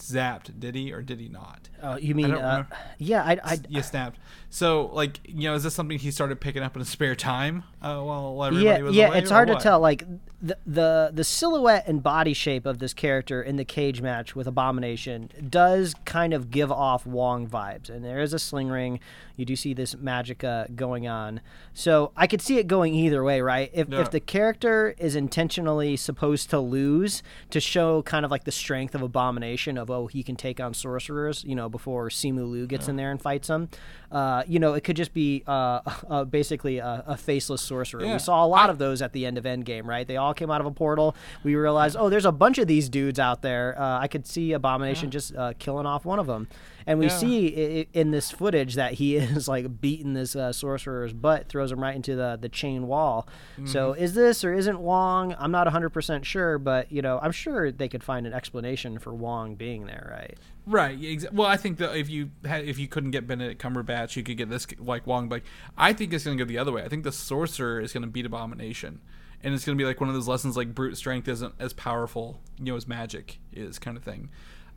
zapped? 0.00 0.58
Did 0.58 0.74
he 0.74 0.92
or 0.92 1.02
did 1.02 1.20
he 1.20 1.28
not? 1.28 1.68
Oh, 1.82 1.96
you 1.96 2.14
mean? 2.14 2.30
don't 2.30 2.42
Uh, 2.42 2.64
yeah, 2.98 3.22
I, 3.22 3.38
I, 3.42 3.58
you 3.68 3.82
snapped. 3.82 4.18
So, 4.50 4.90
like, 4.92 5.20
you 5.24 5.48
know, 5.48 5.54
is 5.54 5.62
this 5.62 5.74
something 5.74 5.98
he 5.98 6.10
started 6.10 6.40
picking 6.40 6.62
up 6.62 6.74
in 6.74 6.80
his 6.80 6.88
spare 6.88 7.14
time 7.14 7.62
uh, 7.80 8.00
while 8.00 8.44
everybody 8.44 8.66
yeah, 8.66 8.82
was 8.82 8.96
yeah. 8.96 9.08
away, 9.08 9.18
It's 9.18 9.30
hard 9.30 9.48
to 9.48 9.56
tell. 9.56 9.80
Like 9.80 10.04
the, 10.42 10.56
the 10.66 11.10
the 11.12 11.24
silhouette 11.24 11.86
and 11.86 12.02
body 12.02 12.32
shape 12.32 12.66
of 12.66 12.78
this 12.78 12.94
character 12.94 13.42
in 13.42 13.56
the 13.56 13.64
cage 13.64 14.00
match 14.00 14.34
with 14.34 14.46
Abomination 14.46 15.30
does 15.48 15.94
kind 16.04 16.32
of 16.32 16.50
give 16.50 16.72
off 16.72 17.06
Wong 17.06 17.46
vibes, 17.46 17.90
and 17.90 18.04
there 18.04 18.20
is 18.20 18.32
a 18.32 18.38
sling 18.38 18.68
ring. 18.68 19.00
You 19.36 19.44
do 19.44 19.56
see 19.56 19.72
this 19.72 19.96
magic 19.96 20.42
uh, 20.42 20.66
going 20.74 21.06
on, 21.06 21.40
so 21.72 22.12
I 22.16 22.26
could 22.26 22.42
see 22.42 22.58
it 22.58 22.66
going 22.66 22.94
either 22.94 23.22
way, 23.22 23.40
right? 23.40 23.70
If 23.72 23.88
Yeah. 23.88 24.00
if 24.00 24.10
the 24.10 24.20
character 24.20 24.94
is 24.98 25.14
intentionally 25.14 25.96
supposed 25.96 26.50
to 26.50 26.58
lose 26.58 27.22
to 27.50 27.60
show 27.60 28.02
kind 28.02 28.24
of 28.24 28.30
like 28.30 28.44
the 28.44 28.52
strength 28.52 28.94
of 28.94 29.02
Abomination, 29.02 29.78
of 29.78 29.89
oh 29.92 30.06
he 30.06 30.22
can 30.22 30.36
take 30.36 30.60
on 30.60 30.74
sorcerers, 30.74 31.44
you 31.44 31.54
know, 31.54 31.68
before 31.68 32.08
Simu 32.08 32.50
Liu 32.50 32.66
gets 32.66 32.88
in 32.88 32.96
there 32.96 33.10
and 33.10 33.20
fights 33.20 33.48
them. 33.48 33.68
Uh, 34.10 34.42
you 34.46 34.58
know, 34.58 34.74
it 34.74 34.82
could 34.82 34.96
just 34.96 35.12
be 35.12 35.42
uh, 35.46 35.80
uh, 36.08 36.24
basically 36.24 36.78
a, 36.78 37.04
a 37.06 37.16
faceless 37.16 37.62
sorcerer. 37.62 38.04
Yeah. 38.04 38.14
We 38.14 38.18
saw 38.18 38.44
a 38.44 38.48
lot 38.48 38.70
of 38.70 38.78
those 38.78 39.02
at 39.02 39.12
the 39.12 39.26
end 39.26 39.38
of 39.38 39.44
Endgame, 39.44 39.86
right? 39.86 40.06
They 40.06 40.16
all 40.16 40.34
came 40.34 40.50
out 40.50 40.60
of 40.60 40.66
a 40.66 40.70
portal. 40.70 41.14
We 41.44 41.54
realized, 41.54 41.96
oh, 41.98 42.08
there's 42.08 42.24
a 42.24 42.32
bunch 42.32 42.58
of 42.58 42.66
these 42.66 42.88
dudes 42.88 43.18
out 43.18 43.42
there. 43.42 43.80
Uh, 43.80 44.00
I 44.00 44.08
could 44.08 44.26
see 44.26 44.52
Abomination 44.52 45.10
just 45.10 45.34
uh, 45.34 45.52
killing 45.58 45.86
off 45.86 46.04
one 46.04 46.18
of 46.18 46.26
them. 46.26 46.48
And 46.86 46.98
we 46.98 47.06
Yeah. 47.06 47.16
see 47.16 47.86
in 47.92 48.10
this 48.10 48.30
footage 48.30 48.74
that 48.74 48.94
he 48.94 49.16
is 49.16 49.48
like 49.48 49.80
beating 49.80 50.14
this 50.14 50.34
uh, 50.36 50.52
sorcerer's 50.52 51.12
butt, 51.12 51.48
throws 51.48 51.72
him 51.72 51.80
right 51.80 51.94
into 51.94 52.16
the, 52.16 52.38
the 52.40 52.48
chain 52.48 52.86
wall. 52.86 53.28
So 53.66 53.92
Mm-hmm. 53.92 54.02
is 54.02 54.14
this 54.14 54.44
or 54.44 54.54
isn't 54.54 54.78
Wong? 54.80 55.34
I'm 55.38 55.50
not 55.50 55.66
100% 55.66 56.24
sure, 56.24 56.58
but, 56.58 56.90
you 56.90 57.02
know, 57.02 57.18
I'm 57.22 57.32
sure 57.32 57.70
they 57.70 57.88
could 57.88 58.02
find 58.04 58.26
an 58.26 58.32
explanation 58.32 58.98
for 58.98 59.12
Wong 59.14 59.54
being 59.54 59.86
there, 59.86 60.08
right? 60.10 60.38
Right. 60.66 61.24
Well, 61.32 61.46
I 61.48 61.56
think 61.56 61.78
that 61.78 61.96
if 61.96 62.08
you 62.08 62.30
had, 62.44 62.64
if 62.64 62.78
you 62.78 62.86
couldn't 62.86 63.10
get 63.10 63.26
Benedict 63.26 63.60
Cumberbatch, 63.60 64.14
you 64.16 64.22
could 64.22 64.36
get 64.36 64.48
this 64.50 64.66
like 64.78 65.06
Wong. 65.06 65.28
But 65.28 65.42
I 65.76 65.92
think 65.92 66.12
it's 66.12 66.24
going 66.24 66.36
to 66.38 66.44
go 66.44 66.48
the 66.48 66.58
other 66.58 66.70
way. 66.70 66.84
I 66.84 66.88
think 66.88 67.02
the 67.02 67.10
sorcerer 67.12 67.80
is 67.80 67.92
going 67.92 68.02
to 68.02 68.08
beat 68.08 68.24
Abomination, 68.26 69.00
and 69.42 69.52
it's 69.54 69.64
going 69.64 69.76
to 69.76 69.82
be 69.82 69.86
like 69.86 70.00
one 70.00 70.08
of 70.10 70.14
those 70.14 70.28
lessons 70.28 70.56
like 70.56 70.74
brute 70.74 70.96
strength 70.96 71.26
isn't 71.28 71.54
as 71.58 71.72
powerful, 71.72 72.40
you 72.58 72.66
know, 72.66 72.76
as 72.76 72.86
magic 72.86 73.38
is 73.52 73.78
kind 73.80 73.96
of 73.96 74.04
thing. 74.04 74.28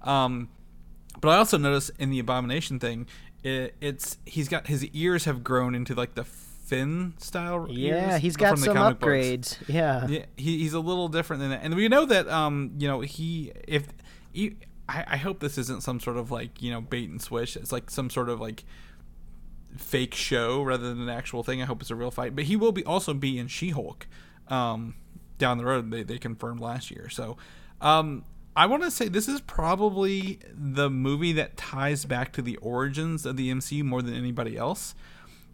Um, 0.01 0.49
but 1.24 1.30
I 1.30 1.38
also 1.38 1.57
notice 1.57 1.89
in 1.97 2.09
the 2.09 2.19
Abomination 2.19 2.80
thing, 2.80 3.07
it, 3.43 3.76
it's 3.80 4.17
he's 4.26 4.49
got 4.49 4.67
his 4.67 4.86
ears 4.88 5.26
have 5.26 5.43
grown 5.43 5.74
into 5.74 5.95
like 5.95 6.15
the 6.15 6.24
fin 6.24 7.13
style. 7.17 7.67
Yeah, 7.69 8.17
he's 8.17 8.36
got 8.36 8.51
from 8.51 8.59
the 8.59 8.65
some 8.65 8.76
comic 8.76 8.99
books. 8.99 9.09
upgrades. 9.09 9.57
Yeah. 9.69 10.05
Yeah, 10.07 10.26
he, 10.36 10.59
he's 10.59 10.74
a 10.74 10.80
little 10.80 11.07
different 11.07 11.41
than 11.41 11.51
that, 11.51 11.61
and 11.63 11.76
we 11.76 11.88
know 11.88 12.05
that. 12.05 12.28
Um, 12.28 12.74
you 12.78 12.88
know, 12.88 12.99
he 12.99 13.53
if 13.67 13.88
he, 14.34 14.57
I, 14.89 15.05
I 15.11 15.17
hope 15.17 15.39
this 15.39 15.57
isn't 15.57 15.82
some 15.82 15.99
sort 16.01 16.17
of 16.17 16.30
like 16.30 16.61
you 16.61 16.71
know 16.71 16.82
bait 16.82 17.09
and 17.09 17.21
switch. 17.21 17.55
It's 17.55 17.71
like 17.71 17.89
some 17.89 18.09
sort 18.09 18.28
of 18.28 18.41
like 18.41 18.65
fake 19.78 20.13
show 20.13 20.61
rather 20.61 20.89
than 20.89 21.01
an 21.01 21.09
actual 21.09 21.41
thing. 21.41 21.61
I 21.61 21.65
hope 21.65 21.82
it's 21.82 21.91
a 21.91 21.95
real 21.95 22.11
fight. 22.11 22.36
But 22.36 22.45
he 22.45 22.55
will 22.55 22.74
be 22.74 22.84
also 22.84 23.13
be 23.13 23.39
in 23.39 23.47
She 23.47 23.69
Hulk, 23.69 24.07
um, 24.49 24.95
down 25.38 25.57
the 25.57 25.65
road. 25.65 25.89
They 25.89 26.03
they 26.03 26.17
confirmed 26.17 26.59
last 26.59 26.91
year. 26.91 27.07
So, 27.09 27.38
um, 27.80 28.26
I 28.56 28.68
want 28.68 28.84
to 28.84 28.91
say 28.91 29.08
this 29.08 29.28
is 29.28 29.41
probably 29.41 30.39
the 30.54 30.89
movie 30.89 31.34
that 31.34 31.58
ties 31.58 32.06
back 32.06 32.32
to 32.34 32.41
the 32.41 32.58
origins 32.58 33.26
of 33.26 33.36
the 33.36 33.51
MCU 33.51 33.84
more 33.84 34.01
than 34.01 34.14
anybody 34.14 34.58
else 34.58 34.93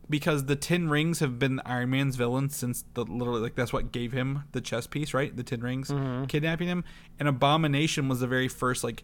because 0.09 0.45
the 0.45 0.55
Ten 0.55 0.89
Rings 0.89 1.19
have 1.19 1.39
been 1.39 1.61
Iron 1.65 1.91
Man's 1.91 2.15
villain 2.15 2.49
since 2.49 2.83
the 2.95 3.05
literally 3.05 3.41
like 3.41 3.55
that's 3.55 3.71
what 3.71 3.91
gave 3.91 4.11
him 4.11 4.43
the 4.51 4.59
chess 4.59 4.87
piece, 4.87 5.13
right? 5.13 5.35
The 5.35 5.43
Ten 5.43 5.61
Rings 5.61 5.89
kidnapping 6.27 6.67
him, 6.67 6.83
and 7.19 7.29
Abomination 7.29 8.09
was 8.09 8.19
the 8.19 8.27
very 8.27 8.47
first 8.47 8.83
like, 8.83 9.03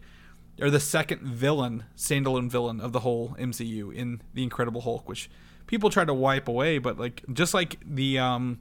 or 0.60 0.68
the 0.68 0.80
second 0.80 1.22
villain, 1.22 1.84
standalone 1.96 2.50
villain 2.50 2.80
of 2.80 2.92
the 2.92 3.00
whole 3.00 3.36
MCU 3.38 3.94
in 3.94 4.20
the 4.34 4.42
Incredible 4.42 4.80
Hulk, 4.82 5.08
which 5.08 5.30
people 5.66 5.90
try 5.90 6.04
to 6.04 6.14
wipe 6.14 6.48
away, 6.48 6.78
but 6.78 6.98
like 6.98 7.22
just 7.32 7.54
like 7.54 7.78
the 7.82 8.18
um, 8.18 8.58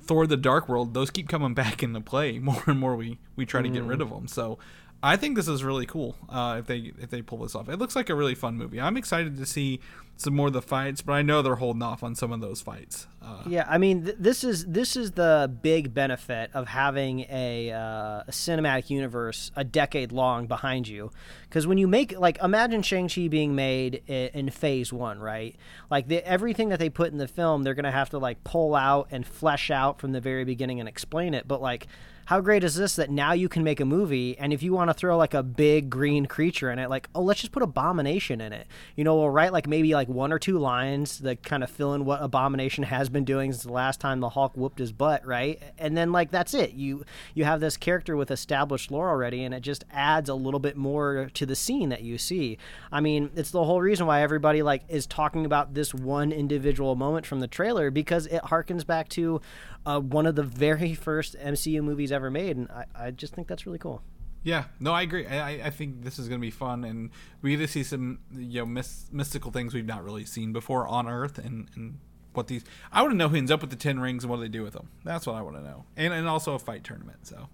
Thor: 0.00 0.26
The 0.26 0.36
Dark 0.36 0.68
World, 0.68 0.94
those 0.94 1.10
keep 1.10 1.28
coming 1.28 1.54
back 1.62 1.82
into 1.82 2.00
play 2.00 2.38
more 2.38 2.62
and 2.66 2.78
more. 2.78 2.96
We 2.96 3.18
we 3.36 3.46
try 3.46 3.62
to 3.62 3.68
get 3.68 3.84
rid 3.84 3.98
mm. 3.98 4.02
of 4.02 4.10
them, 4.10 4.28
so. 4.28 4.58
I 5.02 5.16
think 5.16 5.36
this 5.36 5.48
is 5.48 5.64
really 5.64 5.86
cool 5.86 6.16
uh, 6.28 6.56
if 6.58 6.66
they 6.66 6.92
if 7.00 7.10
they 7.10 7.22
pull 7.22 7.38
this 7.38 7.54
off. 7.54 7.68
It 7.68 7.78
looks 7.78 7.96
like 7.96 8.10
a 8.10 8.14
really 8.14 8.34
fun 8.34 8.56
movie. 8.56 8.80
I'm 8.80 8.96
excited 8.96 9.36
to 9.38 9.46
see 9.46 9.80
some 10.16 10.36
more 10.36 10.48
of 10.48 10.52
the 10.52 10.60
fights, 10.60 11.00
but 11.00 11.14
I 11.14 11.22
know 11.22 11.40
they're 11.40 11.54
holding 11.54 11.80
off 11.82 12.02
on 12.02 12.14
some 12.14 12.30
of 12.30 12.42
those 12.42 12.60
fights. 12.60 13.06
Uh, 13.22 13.42
Yeah, 13.46 13.64
I 13.66 13.78
mean, 13.78 14.04
th- 14.04 14.16
this 14.18 14.44
is 14.44 14.66
this 14.66 14.94
is 14.94 15.12
the 15.12 15.50
big 15.62 15.94
benefit 15.94 16.50
of 16.52 16.68
having 16.68 17.20
a, 17.30 17.72
uh, 17.72 18.24
a 18.28 18.30
cinematic 18.30 18.90
universe 18.90 19.50
a 19.56 19.64
decade 19.64 20.12
long 20.12 20.46
behind 20.46 20.86
you, 20.86 21.10
because 21.48 21.66
when 21.66 21.78
you 21.78 21.88
make 21.88 22.18
like 22.18 22.38
imagine 22.42 22.82
Shang 22.82 23.08
Chi 23.08 23.28
being 23.28 23.54
made 23.54 24.02
in, 24.06 24.28
in 24.34 24.50
Phase 24.50 24.92
One, 24.92 25.18
right? 25.18 25.56
Like 25.90 26.08
the, 26.08 26.22
everything 26.28 26.68
that 26.68 26.78
they 26.78 26.90
put 26.90 27.10
in 27.10 27.16
the 27.16 27.28
film, 27.28 27.62
they're 27.62 27.74
gonna 27.74 27.90
have 27.90 28.10
to 28.10 28.18
like 28.18 28.44
pull 28.44 28.74
out 28.74 29.08
and 29.10 29.26
flesh 29.26 29.70
out 29.70 29.98
from 29.98 30.12
the 30.12 30.20
very 30.20 30.44
beginning 30.44 30.80
and 30.80 30.88
explain 30.88 31.32
it. 31.32 31.48
But 31.48 31.62
like, 31.62 31.86
how 32.26 32.40
great 32.40 32.62
is 32.62 32.74
this 32.74 32.96
that 32.96 33.10
now 33.10 33.32
you 33.32 33.48
can 33.48 33.64
make 33.64 33.80
a 33.80 33.84
movie 33.84 34.38
and 34.38 34.52
if 34.52 34.62
you 34.62 34.72
want 34.72 34.88
to 34.88 34.94
throw 34.94 35.16
like 35.16 35.34
a 35.34 35.42
big 35.42 35.90
green 35.90 36.26
creature 36.26 36.70
in 36.70 36.78
it 36.78 36.88
like 36.88 37.08
oh 37.14 37.22
let's 37.22 37.40
just 37.40 37.52
put 37.52 37.62
abomination 37.62 38.40
in 38.40 38.52
it. 38.52 38.66
You 38.96 39.04
know 39.04 39.16
we'll 39.16 39.30
write 39.30 39.52
like 39.52 39.66
maybe 39.66 39.94
like 39.94 40.08
one 40.08 40.32
or 40.32 40.38
two 40.38 40.58
lines 40.58 41.18
that 41.20 41.42
kind 41.42 41.64
of 41.64 41.70
fill 41.70 41.94
in 41.94 42.04
what 42.04 42.22
abomination 42.22 42.84
has 42.84 43.08
been 43.08 43.24
doing 43.24 43.52
since 43.52 43.64
the 43.64 43.72
last 43.72 44.00
time 44.00 44.20
the 44.20 44.30
hulk 44.30 44.56
whooped 44.56 44.78
his 44.78 44.92
butt 44.92 45.26
right? 45.26 45.60
And 45.78 45.96
then 45.96 46.12
like 46.12 46.30
that's 46.30 46.54
it. 46.54 46.72
You 46.72 47.04
you 47.34 47.44
have 47.44 47.60
this 47.60 47.76
character 47.76 48.16
with 48.16 48.30
established 48.30 48.90
lore 48.90 49.08
already 49.08 49.44
and 49.44 49.54
it 49.54 49.60
just 49.60 49.84
adds 49.92 50.28
a 50.28 50.34
little 50.34 50.60
bit 50.60 50.76
more 50.76 51.30
to 51.34 51.46
the 51.46 51.56
scene 51.56 51.88
that 51.88 52.02
you 52.02 52.18
see. 52.18 52.58
I 52.92 53.00
mean 53.00 53.30
it's 53.34 53.50
the 53.50 53.64
whole 53.64 53.80
reason 53.80 54.06
why 54.06 54.22
everybody 54.22 54.62
like 54.62 54.82
is 54.88 55.06
talking 55.06 55.46
about 55.46 55.74
this 55.74 55.94
one 55.94 56.32
individual 56.32 56.94
moment 56.94 57.26
from 57.26 57.40
the 57.40 57.48
trailer 57.48 57.90
because 57.90 58.26
it 58.26 58.42
harkens 58.44 58.86
back 58.86 59.08
to 59.10 59.40
uh, 59.86 60.00
one 60.00 60.26
of 60.26 60.34
the 60.34 60.42
very 60.42 60.94
first 61.00 61.36
MCU 61.38 61.82
movies 61.82 62.12
made, 62.28 62.56
and 62.58 62.68
I, 62.70 62.84
I 62.94 63.10
just 63.12 63.32
think 63.34 63.48
that's 63.48 63.64
really 63.64 63.78
cool. 63.78 64.02
Yeah, 64.42 64.64
no, 64.80 64.92
I 64.92 65.02
agree. 65.02 65.26
I, 65.26 65.66
I- 65.66 65.70
think 65.70 66.02
this 66.02 66.18
is 66.18 66.28
going 66.28 66.40
to 66.40 66.44
be 66.44 66.50
fun, 66.50 66.84
and 66.84 67.10
we 67.40 67.52
get 67.52 67.58
to 67.58 67.68
see 67.68 67.82
some 67.84 68.18
you 68.34 68.60
know 68.60 68.66
mys- 68.66 69.06
mystical 69.12 69.50
things 69.52 69.72
we've 69.72 69.86
not 69.86 70.02
really 70.04 70.24
seen 70.24 70.52
before 70.52 70.86
on 70.88 71.08
Earth, 71.08 71.38
and, 71.38 71.68
and 71.74 71.98
what 72.32 72.48
these. 72.48 72.64
I 72.92 73.02
want 73.02 73.12
to 73.12 73.16
know 73.16 73.28
who 73.28 73.36
ends 73.36 73.50
up 73.50 73.60
with 73.60 73.70
the 73.70 73.76
ten 73.76 74.00
rings 74.00 74.24
and 74.24 74.30
what 74.30 74.36
do 74.36 74.42
they 74.42 74.48
do 74.48 74.62
with 74.62 74.72
them. 74.74 74.88
That's 75.04 75.26
what 75.26 75.36
I 75.36 75.42
want 75.42 75.56
to 75.56 75.62
know, 75.62 75.84
and 75.96 76.12
and 76.12 76.26
also 76.28 76.54
a 76.54 76.58
fight 76.58 76.84
tournament. 76.84 77.26
So 77.26 77.48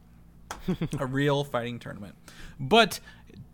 a 0.98 1.06
real 1.06 1.44
fighting 1.44 1.78
tournament. 1.78 2.14
But 2.60 3.00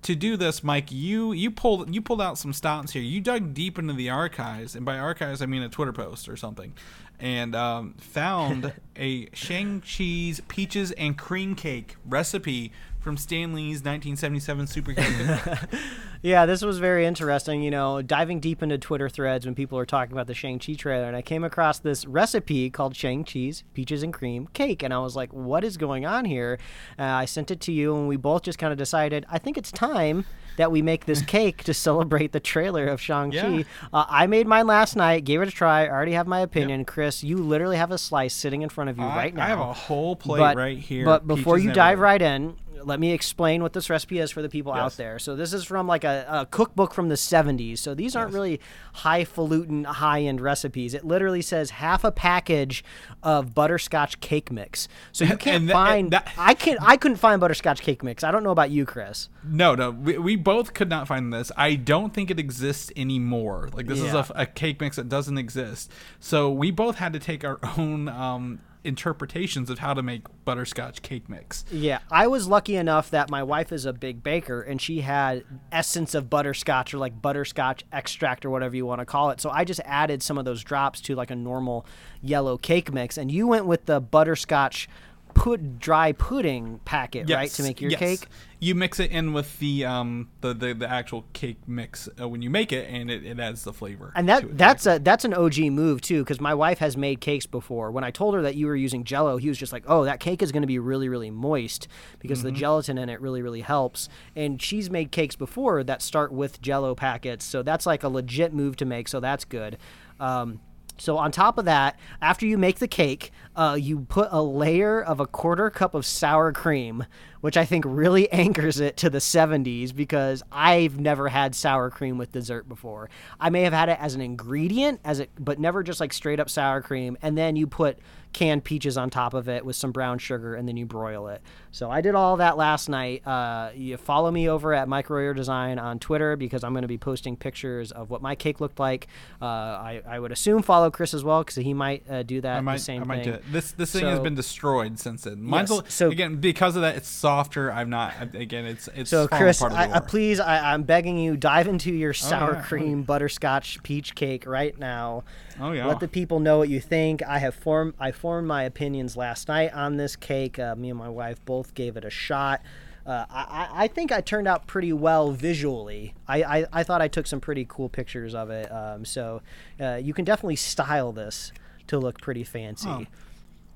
to 0.03 0.15
do 0.15 0.37
this, 0.37 0.63
Mike, 0.63 0.91
you 0.93 1.33
you 1.33 1.51
pulled 1.51 1.95
you 1.95 2.03
pulled 2.03 2.21
out 2.21 2.37
some 2.39 2.53
stops 2.53 2.93
here. 2.93 3.03
You 3.03 3.21
dug 3.21 3.55
deep 3.55 3.79
into 3.79 3.95
the 3.95 4.11
archives, 4.11 4.75
and 4.75 4.85
by 4.85 4.99
archives 4.99 5.41
I 5.41 5.47
mean 5.47 5.63
a 5.63 5.69
Twitter 5.69 5.93
post 5.93 6.29
or 6.29 6.37
something, 6.37 6.75
and 7.21 7.55
um, 7.55 7.95
found 7.99 8.73
a 8.97 9.29
Shang 9.33 9.81
Chi's 9.81 10.41
peaches 10.49 10.93
and 10.93 11.17
cream 11.17 11.55
cake 11.55 11.97
recipe 12.05 12.73
from 13.01 13.17
Stan 13.17 13.53
Lee's 13.53 13.83
1977 13.83 14.67
superhero. 14.67 15.69
Yeah, 16.25 16.47
this 16.47 16.63
was 16.63 16.79
very 16.79 17.05
interesting. 17.05 17.65
You 17.65 17.73
know, 17.73 18.01
diving 18.01 18.39
deep 18.39 18.63
into 18.63 18.79
Twitter 18.79 19.09
threads 19.09 19.45
when 19.45 19.57
people 19.57 19.77
are 19.77 19.85
talking 19.85 20.13
about 20.13 20.29
the 20.29 20.35
Shang-Chi 20.35 20.75
trailer, 20.75 21.07
and 21.07 21.17
I 21.17 21.23
came 21.23 21.43
across 21.43 21.81
this 21.81 22.07
recipe 22.07 22.71
called 22.71 22.95
Shang-Chi's 22.95 23.65
Peaches 23.75 24.05
and 24.05 24.15
Cream 24.15 24.49
Cake. 24.53 24.85
And 24.85 24.95
I 24.95 25.01
was 25.01 25.17
like, 25.17 25.33
what 25.33 25.65
is 25.65 25.77
going 25.77 26.07
on 26.07 26.25
here? 26.25 26.61
Uh, 26.97 27.03
I 27.03 27.25
sent 27.25 27.51
it 27.51 27.61
to 27.63 27.73
you, 27.73 27.97
and 27.97 28.07
we 28.07 28.17
both 28.17 28.43
just 28.43 28.57
kind 28.57 28.71
of 28.73 28.79
decided, 28.79 29.27
I 29.29 29.39
think 29.39 29.59
it's 29.59 29.73
time 29.73 30.25
that 30.57 30.71
we 30.71 30.83
make 30.83 31.07
this 31.07 31.23
cake 31.23 31.65
to 31.65 31.75
celebrate 31.75 32.33
the 32.33 32.41
trailer 32.41 32.87
of 32.87 33.01
Shang-Chi. 33.01 33.49
Yeah. 33.49 33.63
Uh, 33.93 34.05
I 34.09 34.27
made 34.27 34.47
mine 34.47 34.67
last 34.67 34.97
night, 34.97 35.25
gave 35.25 35.43
it 35.43 35.49
a 35.49 35.51
try. 35.51 35.87
I 35.87 35.89
already 35.89 36.13
have 36.13 36.27
my 36.27 36.41
opinion. 36.41 36.85
Chris, 36.85 37.23
you 37.23 37.39
literally 37.39 37.77
have 37.77 37.91
a 37.91 37.99
slice 37.99 38.35
sitting 38.35 38.63
in 38.63 38.69
front 38.69 38.91
of 38.91 38.99
you 38.99 39.05
I, 39.05 39.17
right 39.17 39.35
now. 39.35 39.45
I 39.45 39.49
have 39.49 39.61
a 39.61 39.73
whole 39.73 40.17
plate 40.17 40.39
but, 40.39 40.57
right 40.57 40.79
here. 40.79 41.05
But 41.05 41.27
before 41.27 41.57
peaches 41.57 41.67
you 41.67 41.73
dive 41.73 41.99
right 41.99 42.21
in, 42.21 42.57
let 42.87 43.01
me 43.01 43.13
explain 43.13 43.63
what 43.63 43.73
this 43.73 43.89
recipe 43.91 44.19
is 44.19 44.31
for 44.31 44.43
the 44.43 44.49
people 44.49 44.73
out 44.73 44.97
there. 44.97 45.19
So 45.19 45.37
this 45.37 45.53
is 45.53 45.65
from 45.65 45.87
like 45.87 46.05
a, 46.05 46.27
a 46.29 46.47
cookbook 46.47 46.95
from 46.95 47.09
the 47.09 47.15
70s. 47.17 47.79
So 47.79 47.95
these 47.95 48.17
aren't 48.17 48.31
Yes. 48.31 48.35
really 48.35 48.61
highfalutin, 48.95 49.85
high-end 49.85 50.41
recipes. 50.41 50.95
It 50.95 51.05
literally 51.05 51.43
says 51.43 51.71
half 51.71 52.05
a 52.05 52.11
package 52.13 52.83
of 53.23 53.55
butterscotch 53.55 54.21
cake 54.21 54.51
mix. 54.51 54.89
So 55.13 55.25
you 55.25 55.37
can't 55.39 55.67
tha- 55.67 55.73
find. 55.73 56.11
that- 56.13 56.33
I 56.39 56.55
can't. 56.55 56.79
I 56.83 56.97
couldn't 56.97 57.19
find 57.19 57.41
butterscotch 57.41 57.83
cake 57.83 58.03
mix. 58.03 58.25
I 58.25 58.31
don't 58.31 58.43
know 58.43 58.51
about 58.51 58.71
you, 58.71 58.87
Chris. 58.87 59.29
No, 59.45 59.75
no, 59.75 59.91
we, 59.91 60.19
we 60.19 60.37
both 60.37 60.73
could 60.75 60.89
not 60.89 61.07
find 61.09 61.33
this. 61.33 61.51
I 61.57 61.75
don't 61.75 62.15
think 62.15 62.31
it 62.31 62.39
exists 62.39 62.91
anymore. 62.97 63.69
Like 63.73 63.87
this 63.87 64.01
is 64.01 64.15
a, 64.15 64.27
a 64.35 64.47
cake 64.47 64.81
mix 64.81 64.97
that 64.97 65.09
doesn't 65.09 65.39
exist. 65.39 65.91
So 66.21 66.51
we 66.51 66.71
both 66.71 66.97
had 66.97 67.13
to 67.13 67.19
take 67.19 67.45
our 67.45 67.59
own 67.77 68.09
um, 68.09 68.61
interpretations 68.85 69.71
of 69.71 69.79
how 69.79 69.95
to 69.95 70.03
make 70.03 70.23
butterscotch 70.45 71.03
cake 71.03 71.29
mix. 71.29 71.65
Yeah, 71.71 72.01
I 72.11 72.27
was 72.27 72.49
lucky 72.49 72.77
enough 72.77 73.11
that 73.11 73.31
my 73.31 73.43
wife 73.43 73.73
is 73.73 73.87
a 73.87 73.93
big 73.93 74.23
baker 74.23 74.61
and 74.61 74.81
she 74.81 75.01
had 75.01 75.45
essence 75.71 76.15
of 76.15 76.29
butterscotch 76.29 76.93
or 76.93 76.99
like 76.99 77.21
butterscotch 77.21 77.85
extract 77.93 78.45
or 78.45 78.51
whatever 78.51 78.75
you 78.75 78.87
want 78.87 79.01
to 79.01 79.07
call 79.07 79.31
it. 79.31 79.41
So 79.41 79.51
I 79.51 79.65
just 79.65 79.81
added 79.85 80.23
some 80.23 80.39
of 80.39 80.45
those 80.45 80.65
drops 80.65 81.01
to 81.03 81.15
like 81.15 81.31
a 81.31 81.37
normal 81.37 81.87
yellow 82.21 82.57
cake 82.57 82.93
mix 82.93 83.17
and 83.17 83.31
you 83.31 83.47
went 83.47 83.67
with 83.67 83.87
the 83.87 84.01
butterscotch 84.01 84.89
put 85.35 85.79
dry 85.79 86.13
pudding 86.13 86.81
packet, 86.85 87.31
right, 87.31 87.51
to 87.51 87.63
make 87.63 87.81
your 87.81 87.91
yes. 87.91 88.01
cake? 88.01 88.27
You 88.63 88.77
mix 88.77 89.01
it 89.01 89.11
in 89.11 89.33
with 89.33 89.59
the 89.59 89.85
um 89.85 90.29
the 90.41 90.55
the, 90.55 90.73
the 90.73 90.89
actual 90.89 91.25
cake 91.33 91.59
mix 91.67 92.09
uh, 92.21 92.29
when 92.29 92.43
you 92.43 92.49
make 92.49 92.73
it, 92.73 92.89
and 92.89 93.11
it, 93.11 93.25
it 93.27 93.41
adds 93.41 93.65
the 93.65 93.73
flavor. 93.73 94.13
And 94.15 94.29
that 94.29 94.57
that's 94.57 94.87
a 94.87 95.01
that's 95.01 95.25
an 95.25 95.35
OG 95.35 95.59
move 95.73 96.01
too 96.01 96.23
because 96.23 96.41
my 96.41 96.55
wife 96.55 96.79
has 96.79 96.97
made 96.97 97.21
cakes 97.21 97.45
before. 97.45 97.91
When 97.91 98.05
I 98.05 98.13
told 98.13 98.37
her 98.37 98.43
that 98.43 98.55
you 98.55 98.67
were 98.67 98.77
using 98.77 99.03
Jello, 99.03 99.37
he 99.37 99.49
was 99.49 99.59
just 99.59 99.73
like, 99.73 99.83
"Oh, 99.89 100.05
that 100.05 100.21
cake 100.21 100.43
is 100.43 100.53
going 100.53 100.63
to 100.63 100.69
be 100.69 100.79
really 100.79 101.09
really 101.09 101.31
moist 101.31 101.89
because 102.21 102.39
Mm-hmm. 102.39 102.47
the 102.47 102.53
gelatin 102.53 102.99
in 102.99 103.09
it 103.09 103.21
really 103.21 103.43
really 103.43 103.63
helps." 103.63 104.09
And 104.37 104.63
she's 104.63 104.89
made 104.91 105.11
cakes 105.11 105.35
before 105.35 105.83
that 105.83 106.01
start 106.01 106.31
with 106.33 106.63
Jello 106.63 106.95
packets, 106.95 107.45
so 107.45 107.65
that's 107.65 107.85
like 107.85 108.05
a 108.05 108.09
legit 108.09 108.55
move 108.55 108.77
to 108.77 108.85
make. 108.85 109.09
So 109.09 109.19
that's 109.19 109.45
good. 109.45 109.77
Um, 110.21 110.61
so 111.03 111.19
on 111.19 111.33
top 111.33 111.59
of 111.59 111.65
that, 111.65 111.99
after 112.21 112.47
you 112.47 112.57
make 112.57 112.79
the 112.79 112.87
cake, 112.87 113.33
uh, 113.57 113.77
you 113.79 114.03
put 114.03 114.29
a 114.31 114.41
layer 114.41 115.03
of 115.03 115.19
a 115.19 115.27
quarter 115.27 115.69
cup 115.69 115.97
of 115.97 116.07
sour 116.07 116.53
cream, 116.53 117.05
which 117.41 117.57
I 117.57 117.65
think 117.65 117.85
really 117.85 118.31
anchors 118.33 118.79
it 118.79 118.97
to 118.99 119.11
the 119.11 119.19
70s 119.19 119.93
because 119.93 120.45
I've 120.53 121.01
never 121.01 121.29
had 121.29 121.57
sour 121.57 121.91
cream 121.91 122.19
with 122.19 122.31
dessert 122.31 122.69
before. 122.69 123.11
I 123.41 123.51
may 123.51 123.63
have 123.63 123.73
had 123.73 123.89
it 123.89 123.99
as 124.01 124.15
an 124.15 124.21
ingredient, 124.21 125.01
as 125.05 125.19
it, 125.19 125.31
but 125.41 125.59
never 125.59 125.83
just 125.83 125.99
like 125.99 126.13
straight 126.13 126.39
up 126.39 126.49
sour 126.49 126.81
cream. 126.81 127.19
And 127.21 127.37
then 127.37 127.57
you 127.57 127.67
put 127.67 127.99
canned 128.33 128.65
peaches 128.65 128.97
on 128.97 129.11
top 129.11 129.35
of 129.35 129.49
it 129.49 129.65
with 129.65 129.77
some 129.77 129.93
brown 129.93 130.19
sugar, 130.19 130.55
and 130.55 130.67
then 130.69 130.77
you 130.77 130.87
broil 130.87 131.29
it. 131.29 131.43
So 131.71 131.91
I 131.91 132.01
did 132.01 132.15
all 132.15 132.37
that 132.37 132.57
last 132.57 132.89
night. 132.89 133.27
Uh, 133.27 133.71
you 133.75 133.97
follow 133.97 134.31
me 134.31 134.49
over 134.49 134.75
at 134.75 134.89
Mike 134.89 135.09
Royer 135.11 135.35
Design 135.35 135.79
on 135.79 135.99
Twitter 135.99 136.37
because 136.37 136.65
I'm 136.65 136.73
going 136.73 136.83
to 136.83 136.89
be 136.89 136.99
posting 136.99 137.37
pictures 137.37 137.93
of 137.93 138.11
what 138.11 138.21
my 138.23 138.35
cake 138.35 138.61
looked 138.61 138.79
like. 138.79 139.07
Uh, 139.41 139.45
I, 139.47 140.03
I 140.07 140.19
would 140.19 140.33
assume 140.33 140.63
follow 140.63 140.91
Chris 140.91 141.15
as 141.15 141.25
well 141.25 141.43
because 141.43 141.57
he 141.57 141.73
might 141.75 142.09
uh, 142.11 142.23
do 142.23 142.41
that 142.43 142.59
I 142.59 142.61
might, 142.61 142.75
the 142.75 142.83
same 142.83 143.03
I 143.03 143.05
might 143.07 143.25
thing. 143.25 143.33
do 143.33 143.35
it. 143.35 143.45
This 143.53 143.73
this 143.73 143.93
thing 143.93 144.05
has 144.05 144.21
been 144.21 144.35
destroyed 144.35 144.99
since 144.99 145.23
then. 145.25 145.43
Mine's 145.43 145.71
Yes, 145.71 145.95
so- 145.95 146.11
again 146.11 146.37
because 146.37 146.77
of 146.77 146.83
that, 146.83 146.97
it's 146.97 147.09
softer. 147.09 147.73
I'm 147.73 147.91
not 147.91 148.35
again. 148.35 148.67
It's 148.67 148.89
it's 148.95 149.11
So 149.11 149.29
Chris, 149.29 149.63
I, 149.63 149.93
I, 149.93 150.01
please, 150.01 150.41
I, 150.41 150.73
I'm 150.73 150.83
begging 150.83 151.19
you, 151.19 151.37
dive 151.37 151.69
into 151.69 151.93
your 151.93 152.13
sour 152.13 152.53
yeah. 152.55 152.61
Oh, 152.61 152.67
cream 152.67 153.03
butterscotch 153.03 153.83
peach 153.83 154.15
cake 154.15 154.47
right 154.47 154.79
now. 154.79 155.25
Oh, 155.61 155.73
yeah. 155.73 155.87
Let 155.87 156.01
the 156.01 156.09
people 156.09 156.41
know 156.41 156.59
what 156.59 156.69
you 156.69 156.81
think. 156.81 157.23
I 157.23 157.39
have 157.39 157.55
formed 157.55 157.95
I 158.01 158.11
formed 158.23 158.47
my 158.47 158.63
opinions 158.63 159.17
last 159.17 159.49
night 159.49 159.73
on 159.75 159.97
this 159.97 160.15
cake. 160.15 160.57
Uh, 160.61 160.77
me 160.77 160.91
and 160.91 160.99
my 160.99 161.09
wife 161.09 161.45
both 161.45 161.75
gave 161.75 161.97
it 161.97 162.05
a 162.05 162.11
shot. 162.11 162.63
Uh, 163.05 163.27
I, 163.29 163.69
I- 163.73 163.89
think 163.89 164.13
I 164.13 164.21
turned 164.21 164.47
out 164.47 164.69
pretty 164.69 164.93
well 164.93 165.33
visually. 165.33 166.15
I, 166.29 166.43
I, 166.45 166.67
I 166.73 166.83
thought 166.85 167.03
I 167.03 167.09
took 167.09 167.27
some 167.27 167.41
pretty 167.41 167.67
cool 167.69 167.89
pictures 167.89 168.33
of 168.33 168.49
it. 168.51 168.71
Um, 168.71 169.05
so 169.05 169.43
uh, 169.81 169.97
you 170.01 170.15
can 170.15 170.25
definitely 170.25 170.55
style 170.55 171.11
this 171.11 171.51
to 171.89 171.99
look 171.99 172.21
pretty 172.21 172.45
fancy. 172.45 172.89
Oh. 172.89 173.05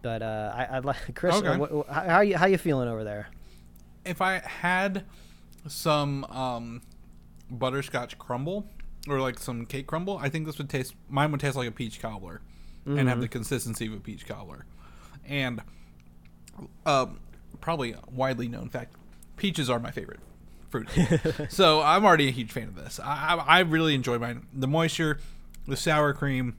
But 0.03 0.23
uh, 0.23 0.53
I, 0.55 0.77
I'd 0.77 0.85
like 0.85 0.97
Chris. 1.17 1.35
Okay. 1.35 1.57
what, 1.57 1.73
what- 1.73 1.89
how 1.89 2.03
how 2.09 2.21
you 2.21 2.37
how 2.37 2.47
you 2.47 2.57
feeling 2.59 2.89
over 2.89 3.03
there? 3.03 3.27
if 4.05 4.23
I 4.23 4.39
had 4.39 5.05
some 5.67 6.23
um, 6.27 6.83
butterscotch 7.51 8.17
crumble 8.19 8.69
or 9.09 9.21
like 9.21 9.41
some 9.41 9.67
cake 9.67 9.89
crumble, 9.89 10.19
I 10.19 10.29
think 10.29 10.47
this 10.47 10.59
would 10.59 10.71
taste. 10.71 10.95
Mine 11.09 11.33
would 11.33 11.41
taste 11.41 11.57
like 11.57 11.69
a 11.69 11.73
peach 11.73 12.01
cobbler, 12.01 12.41
and 12.87 12.97
Mm-hmm. 12.99 13.09
have 13.09 13.21
the 13.21 13.29
consistency 13.29 13.87
of 13.87 13.93
a 13.95 13.97
peach 14.01 14.27
cobbler, 14.27 14.65
and 15.27 15.61
um, 16.85 17.19
probably 17.61 17.93
a 17.93 18.01
widely 18.11 18.49
known 18.49 18.69
fact: 18.69 18.95
peaches 19.37 19.69
are 19.69 19.79
my 19.81 19.91
favorite 19.91 20.21
fruit. 20.69 20.89
so 21.49 21.83
I'm 21.83 22.05
already 22.05 22.29
a 22.29 22.33
huge 22.33 22.53
fan 22.53 22.65
of 22.69 22.77
this. 22.77 23.01
I, 23.01 23.35
I, 23.35 23.59
I 23.59 23.61
really 23.61 23.95
enjoy 23.95 24.19
mine. 24.19 24.47
The 24.53 24.69
moisture, 24.69 25.19
the 25.67 25.77
sour 25.77 26.13
cream 26.13 26.57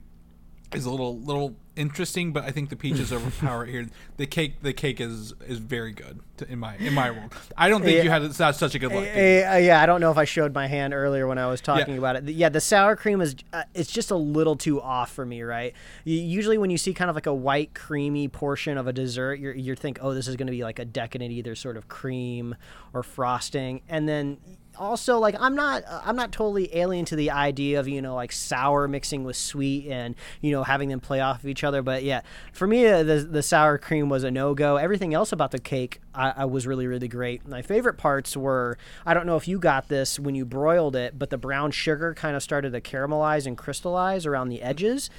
is 0.74 0.84
a 0.84 0.90
little 0.90 1.18
little 1.18 1.56
interesting, 1.78 2.32
but 2.32 2.44
I 2.44 2.50
think 2.50 2.68
the 2.68 2.76
peaches 2.76 3.12
overpower 3.12 3.64
it 3.64 3.70
here. 3.70 3.86
The 4.16 4.26
cake 4.26 4.60
the 4.62 4.72
cake 4.72 5.00
is 5.00 5.32
is 5.46 5.58
very 5.58 5.92
good 5.92 6.20
to, 6.38 6.50
in 6.50 6.58
my 6.58 6.76
in 6.76 6.92
my 6.94 7.10
world. 7.10 7.32
I 7.56 7.68
don't 7.68 7.82
think 7.82 7.96
Yeah. 7.96 8.02
you 8.02 8.10
had 8.10 8.34
such 8.54 8.74
a 8.74 8.78
good 8.78 8.92
luck. 8.92 9.04
Eh, 9.04 9.42
eh, 9.44 9.58
yeah, 9.58 9.80
I 9.82 9.86
don't 9.86 10.00
know 10.00 10.10
if 10.10 10.18
I 10.18 10.24
showed 10.24 10.52
my 10.54 10.66
hand 10.66 10.92
earlier 10.92 11.26
when 11.26 11.38
I 11.38 11.46
was 11.46 11.60
talking 11.60 11.94
Yeah. 11.94 11.98
about 11.98 12.16
it. 12.16 12.24
Yeah, 12.24 12.48
the 12.48 12.60
sour 12.60 12.96
cream 12.96 13.20
is 13.20 13.36
uh, 13.52 13.62
it's 13.74 13.90
just 13.90 14.10
a 14.10 14.16
little 14.16 14.56
too 14.56 14.82
off 14.82 15.10
for 15.12 15.24
me, 15.24 15.42
right? 15.42 15.72
Usually 16.04 16.58
when 16.58 16.70
you 16.70 16.78
see 16.78 16.92
kind 16.92 17.08
of 17.08 17.16
like 17.16 17.26
a 17.26 17.34
white 17.34 17.74
creamy 17.74 18.28
portion 18.28 18.76
of 18.76 18.86
a 18.86 18.92
dessert, 18.92 19.38
you're 19.38 19.54
you 19.54 19.74
think, 19.74 19.98
"Oh, 20.02 20.12
this 20.14 20.28
is 20.28 20.36
going 20.36 20.46
to 20.48 20.52
be 20.52 20.62
like 20.64 20.78
a 20.78 20.84
decadent 20.84 21.32
either 21.32 21.54
sort 21.54 21.76
of 21.76 21.88
cream 21.88 22.54
or 22.92 23.02
frosting." 23.02 23.82
And 23.88 24.08
then 24.08 24.38
also 24.78 25.18
like 25.18 25.34
I'm 25.40 25.56
not 25.56 25.82
I'm 25.88 26.14
not 26.14 26.30
totally 26.30 26.72
alien 26.76 27.04
to 27.06 27.16
the 27.16 27.32
idea 27.32 27.80
of, 27.80 27.88
you 27.88 28.00
know, 28.00 28.14
like 28.14 28.30
sour 28.30 28.86
mixing 28.86 29.24
with 29.24 29.34
sweet 29.34 29.88
and, 29.88 30.14
you 30.40 30.52
know, 30.52 30.62
having 30.62 30.88
them 30.88 31.00
play 31.00 31.20
off 31.20 31.40
of 31.42 31.48
each 31.48 31.64
other, 31.64 31.67
but 31.82 32.02
yeah, 32.02 32.22
for 32.52 32.66
me 32.66 32.86
uh, 32.86 33.02
the 33.02 33.16
the 33.16 33.42
sour 33.42 33.78
cream 33.78 34.08
was 34.08 34.24
a 34.24 34.30
no-go. 34.30 34.76
Everything 34.76 35.14
else 35.14 35.32
about 35.32 35.50
the 35.50 35.58
cake 35.58 36.00
I, 36.14 36.32
I 36.38 36.44
was 36.44 36.66
really 36.66 36.86
really 36.86 37.08
great. 37.08 37.46
My 37.46 37.62
favorite 37.62 37.98
parts 37.98 38.36
were 38.36 38.78
I 39.06 39.14
don't 39.14 39.26
know 39.26 39.36
if 39.36 39.46
you 39.46 39.58
got 39.58 39.88
this 39.88 40.18
when 40.18 40.34
you 40.34 40.44
broiled 40.44 40.96
it, 40.96 41.18
but 41.18 41.30
the 41.30 41.38
brown 41.38 41.70
sugar 41.70 42.14
kind 42.14 42.34
of 42.36 42.42
started 42.42 42.72
to 42.72 42.80
caramelize 42.80 43.46
and 43.46 43.56
crystallize 43.56 44.26
around 44.26 44.48
the 44.48 44.62
edges, 44.62 45.10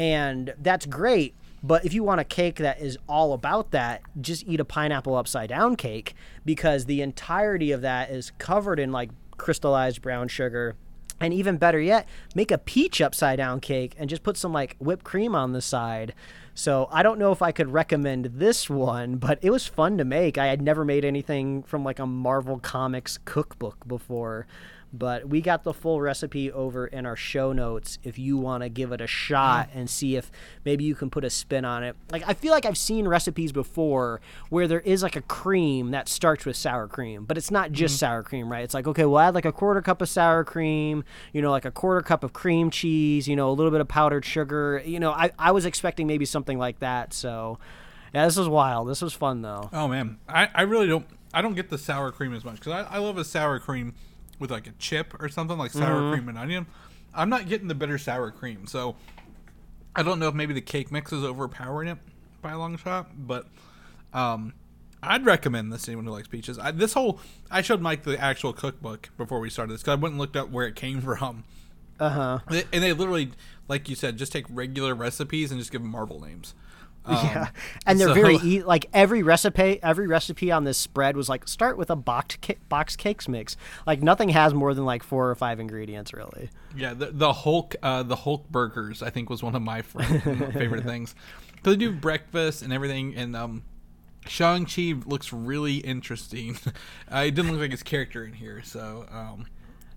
and 0.00 0.54
that's 0.62 0.86
great. 0.86 1.34
But 1.62 1.84
if 1.84 1.92
you 1.94 2.04
want 2.04 2.20
a 2.20 2.24
cake 2.24 2.56
that 2.56 2.80
is 2.80 2.96
all 3.08 3.32
about 3.32 3.72
that, 3.72 4.02
just 4.20 4.46
eat 4.46 4.60
a 4.60 4.64
pineapple 4.64 5.16
upside 5.16 5.48
down 5.48 5.74
cake 5.74 6.14
because 6.44 6.84
the 6.84 7.02
entirety 7.02 7.72
of 7.72 7.80
that 7.80 8.10
is 8.10 8.30
covered 8.38 8.78
in 8.78 8.92
like 8.92 9.10
crystallized 9.36 10.00
brown 10.00 10.28
sugar. 10.28 10.76
And 11.20 11.32
even 11.32 11.56
better 11.56 11.80
yet, 11.80 12.06
make 12.34 12.50
a 12.50 12.58
peach 12.58 13.00
upside 13.00 13.38
down 13.38 13.60
cake 13.60 13.94
and 13.98 14.10
just 14.10 14.22
put 14.22 14.36
some 14.36 14.52
like 14.52 14.76
whipped 14.78 15.04
cream 15.04 15.34
on 15.34 15.52
the 15.52 15.62
side. 15.62 16.14
So 16.54 16.88
I 16.90 17.02
don't 17.02 17.18
know 17.18 17.32
if 17.32 17.42
I 17.42 17.52
could 17.52 17.72
recommend 17.72 18.26
this 18.34 18.68
one, 18.68 19.16
but 19.16 19.38
it 19.42 19.50
was 19.50 19.66
fun 19.66 19.98
to 19.98 20.04
make. 20.04 20.38
I 20.38 20.46
had 20.46 20.62
never 20.62 20.84
made 20.84 21.04
anything 21.04 21.62
from 21.62 21.84
like 21.84 21.98
a 21.98 22.06
Marvel 22.06 22.58
Comics 22.58 23.18
cookbook 23.24 23.86
before. 23.86 24.46
But 24.98 25.28
we 25.28 25.40
got 25.40 25.64
the 25.64 25.72
full 25.72 26.00
recipe 26.00 26.50
over 26.50 26.86
in 26.86 27.06
our 27.06 27.16
show 27.16 27.52
notes 27.52 27.98
if 28.02 28.18
you 28.18 28.36
want 28.36 28.62
to 28.62 28.68
give 28.68 28.92
it 28.92 29.00
a 29.00 29.06
shot 29.06 29.68
and 29.74 29.88
see 29.88 30.16
if 30.16 30.30
maybe 30.64 30.84
you 30.84 30.94
can 30.94 31.10
put 31.10 31.24
a 31.24 31.30
spin 31.30 31.64
on 31.64 31.82
it. 31.84 31.96
Like 32.10 32.22
I 32.26 32.34
feel 32.34 32.52
like 32.52 32.64
I've 32.64 32.78
seen 32.78 33.06
recipes 33.08 33.52
before 33.52 34.20
where 34.48 34.66
there 34.68 34.80
is 34.80 35.02
like 35.02 35.16
a 35.16 35.22
cream 35.22 35.90
that 35.90 36.08
starts 36.08 36.44
with 36.44 36.56
sour 36.56 36.88
cream, 36.88 37.24
but 37.24 37.36
it's 37.36 37.50
not 37.50 37.72
just 37.72 37.94
mm-hmm. 37.94 38.00
sour 38.00 38.22
cream, 38.22 38.50
right? 38.50 38.64
It's 38.64 38.74
like 38.74 38.86
okay, 38.86 39.04
we'll 39.04 39.18
add 39.18 39.34
like 39.34 39.44
a 39.44 39.52
quarter 39.52 39.82
cup 39.82 40.02
of 40.02 40.08
sour 40.08 40.44
cream, 40.44 41.04
you 41.32 41.42
know, 41.42 41.50
like 41.50 41.64
a 41.64 41.70
quarter 41.70 42.02
cup 42.02 42.24
of 42.24 42.32
cream 42.32 42.70
cheese, 42.70 43.28
you 43.28 43.36
know, 43.36 43.50
a 43.50 43.52
little 43.52 43.70
bit 43.72 43.80
of 43.80 43.88
powdered 43.88 44.24
sugar. 44.24 44.82
You 44.84 45.00
know, 45.00 45.12
I, 45.12 45.30
I 45.38 45.52
was 45.52 45.66
expecting 45.66 46.06
maybe 46.06 46.24
something 46.24 46.58
like 46.58 46.78
that. 46.80 47.12
So 47.12 47.58
yeah, 48.14 48.24
this 48.24 48.36
was 48.36 48.48
wild. 48.48 48.88
This 48.88 49.02
was 49.02 49.12
fun 49.12 49.42
though. 49.42 49.68
Oh 49.72 49.88
man, 49.88 50.18
I, 50.28 50.48
I 50.54 50.62
really 50.62 50.86
don't 50.86 51.06
I 51.34 51.42
don't 51.42 51.54
get 51.54 51.68
the 51.68 51.78
sour 51.78 52.12
cream 52.12 52.32
as 52.32 52.44
much 52.44 52.56
because 52.56 52.72
I, 52.72 52.96
I 52.96 52.98
love 52.98 53.18
a 53.18 53.24
sour 53.24 53.58
cream 53.58 53.94
with 54.38 54.50
like 54.50 54.66
a 54.66 54.72
chip 54.78 55.14
or 55.20 55.28
something 55.28 55.56
like 55.58 55.70
sour 55.72 56.00
Mm-hmm. 56.00 56.12
cream 56.12 56.28
and 56.28 56.38
onion. 56.38 56.66
I'm 57.14 57.28
not 57.30 57.48
getting 57.48 57.68
the 57.68 57.74
bitter 57.74 57.98
sour 57.98 58.30
cream, 58.30 58.66
so 58.66 58.96
I 59.94 60.02
don't 60.02 60.18
know 60.18 60.28
if 60.28 60.34
maybe 60.34 60.52
the 60.54 60.60
cake 60.60 60.92
mix 60.92 61.12
is 61.12 61.24
overpowering 61.24 61.88
it 61.88 61.98
by 62.42 62.52
a 62.52 62.58
long 62.58 62.76
shot, 62.76 63.10
but 63.26 63.46
um, 64.12 64.52
I'd 65.02 65.24
recommend 65.24 65.72
this 65.72 65.82
to 65.82 65.92
anyone 65.92 66.04
who 66.06 66.12
likes 66.12 66.28
peaches. 66.28 66.58
I, 66.58 66.70
this 66.72 66.92
whole 66.92 67.18
I 67.50 67.62
showed 67.62 67.80
Mike 67.80 68.02
the 68.04 68.20
actual 68.20 68.52
cookbook 68.52 69.08
before 69.16 69.40
we 69.40 69.48
started 69.50 69.72
this 69.72 69.82
because 69.82 69.92
I 69.98 70.00
went 70.00 70.12
and 70.12 70.20
looked 70.20 70.36
up 70.36 70.50
where 70.50 70.66
it 70.66 70.74
came 70.76 71.00
from. 71.02 71.44
Uh 71.98 72.10
huh. 72.10 72.38
And 72.72 72.82
they 72.84 72.92
literally, 72.92 73.30
like 73.68 73.88
you 73.88 73.94
said, 73.94 74.18
just 74.18 74.30
take 74.32 74.44
regular 74.50 74.94
recipes 74.94 75.50
and 75.50 75.58
just 75.58 75.72
give 75.72 75.80
them 75.80 75.90
Marvel 75.90 76.20
names. 76.20 76.52
Um, 77.16 77.24
yeah, 77.24 77.48
and 77.86 78.00
they're 78.00 78.08
so- 78.08 78.14
very 78.14 78.36
e- 78.42 78.62
like 78.62 78.86
every 78.92 79.22
recipe. 79.22 79.78
Every 79.82 80.06
recipe 80.06 80.50
on 80.50 80.64
this 80.64 80.76
spread 80.76 81.16
was 81.16 81.28
like 81.28 81.46
start 81.46 81.78
with 81.78 81.88
a 81.90 81.96
boxed 81.96 82.40
ca- 82.42 82.58
box 82.68 82.96
cakes 82.96 83.28
mix. 83.28 83.56
Like 83.86 84.02
nothing 84.02 84.30
has 84.30 84.52
more 84.54 84.74
than 84.74 84.84
like 84.84 85.02
four 85.02 85.30
or 85.30 85.34
five 85.36 85.60
ingredients 85.60 86.12
really. 86.12 86.50
Yeah, 86.76 86.94
the, 86.94 87.06
the 87.12 87.32
Hulk, 87.32 87.76
uh, 87.82 88.02
the 88.02 88.16
Hulk 88.16 88.48
burgers, 88.50 89.02
I 89.02 89.10
think 89.10 89.30
was 89.30 89.42
one 89.42 89.54
of 89.54 89.62
my 89.62 89.82
favorite 89.82 90.84
things. 90.84 91.14
So 91.64 91.70
they 91.70 91.76
do 91.76 91.92
breakfast 91.92 92.62
and 92.62 92.72
everything, 92.72 93.14
and 93.16 93.34
um, 93.34 93.62
Shang 94.28 94.66
Chi 94.66 94.94
looks 95.06 95.32
really 95.32 95.76
interesting. 95.76 96.58
uh, 97.12 97.24
it 97.26 97.34
didn't 97.34 97.52
look 97.52 97.60
like 97.60 97.70
his 97.70 97.82
character 97.82 98.24
in 98.24 98.32
here, 98.34 98.62
so 98.64 99.06
um, 99.10 99.46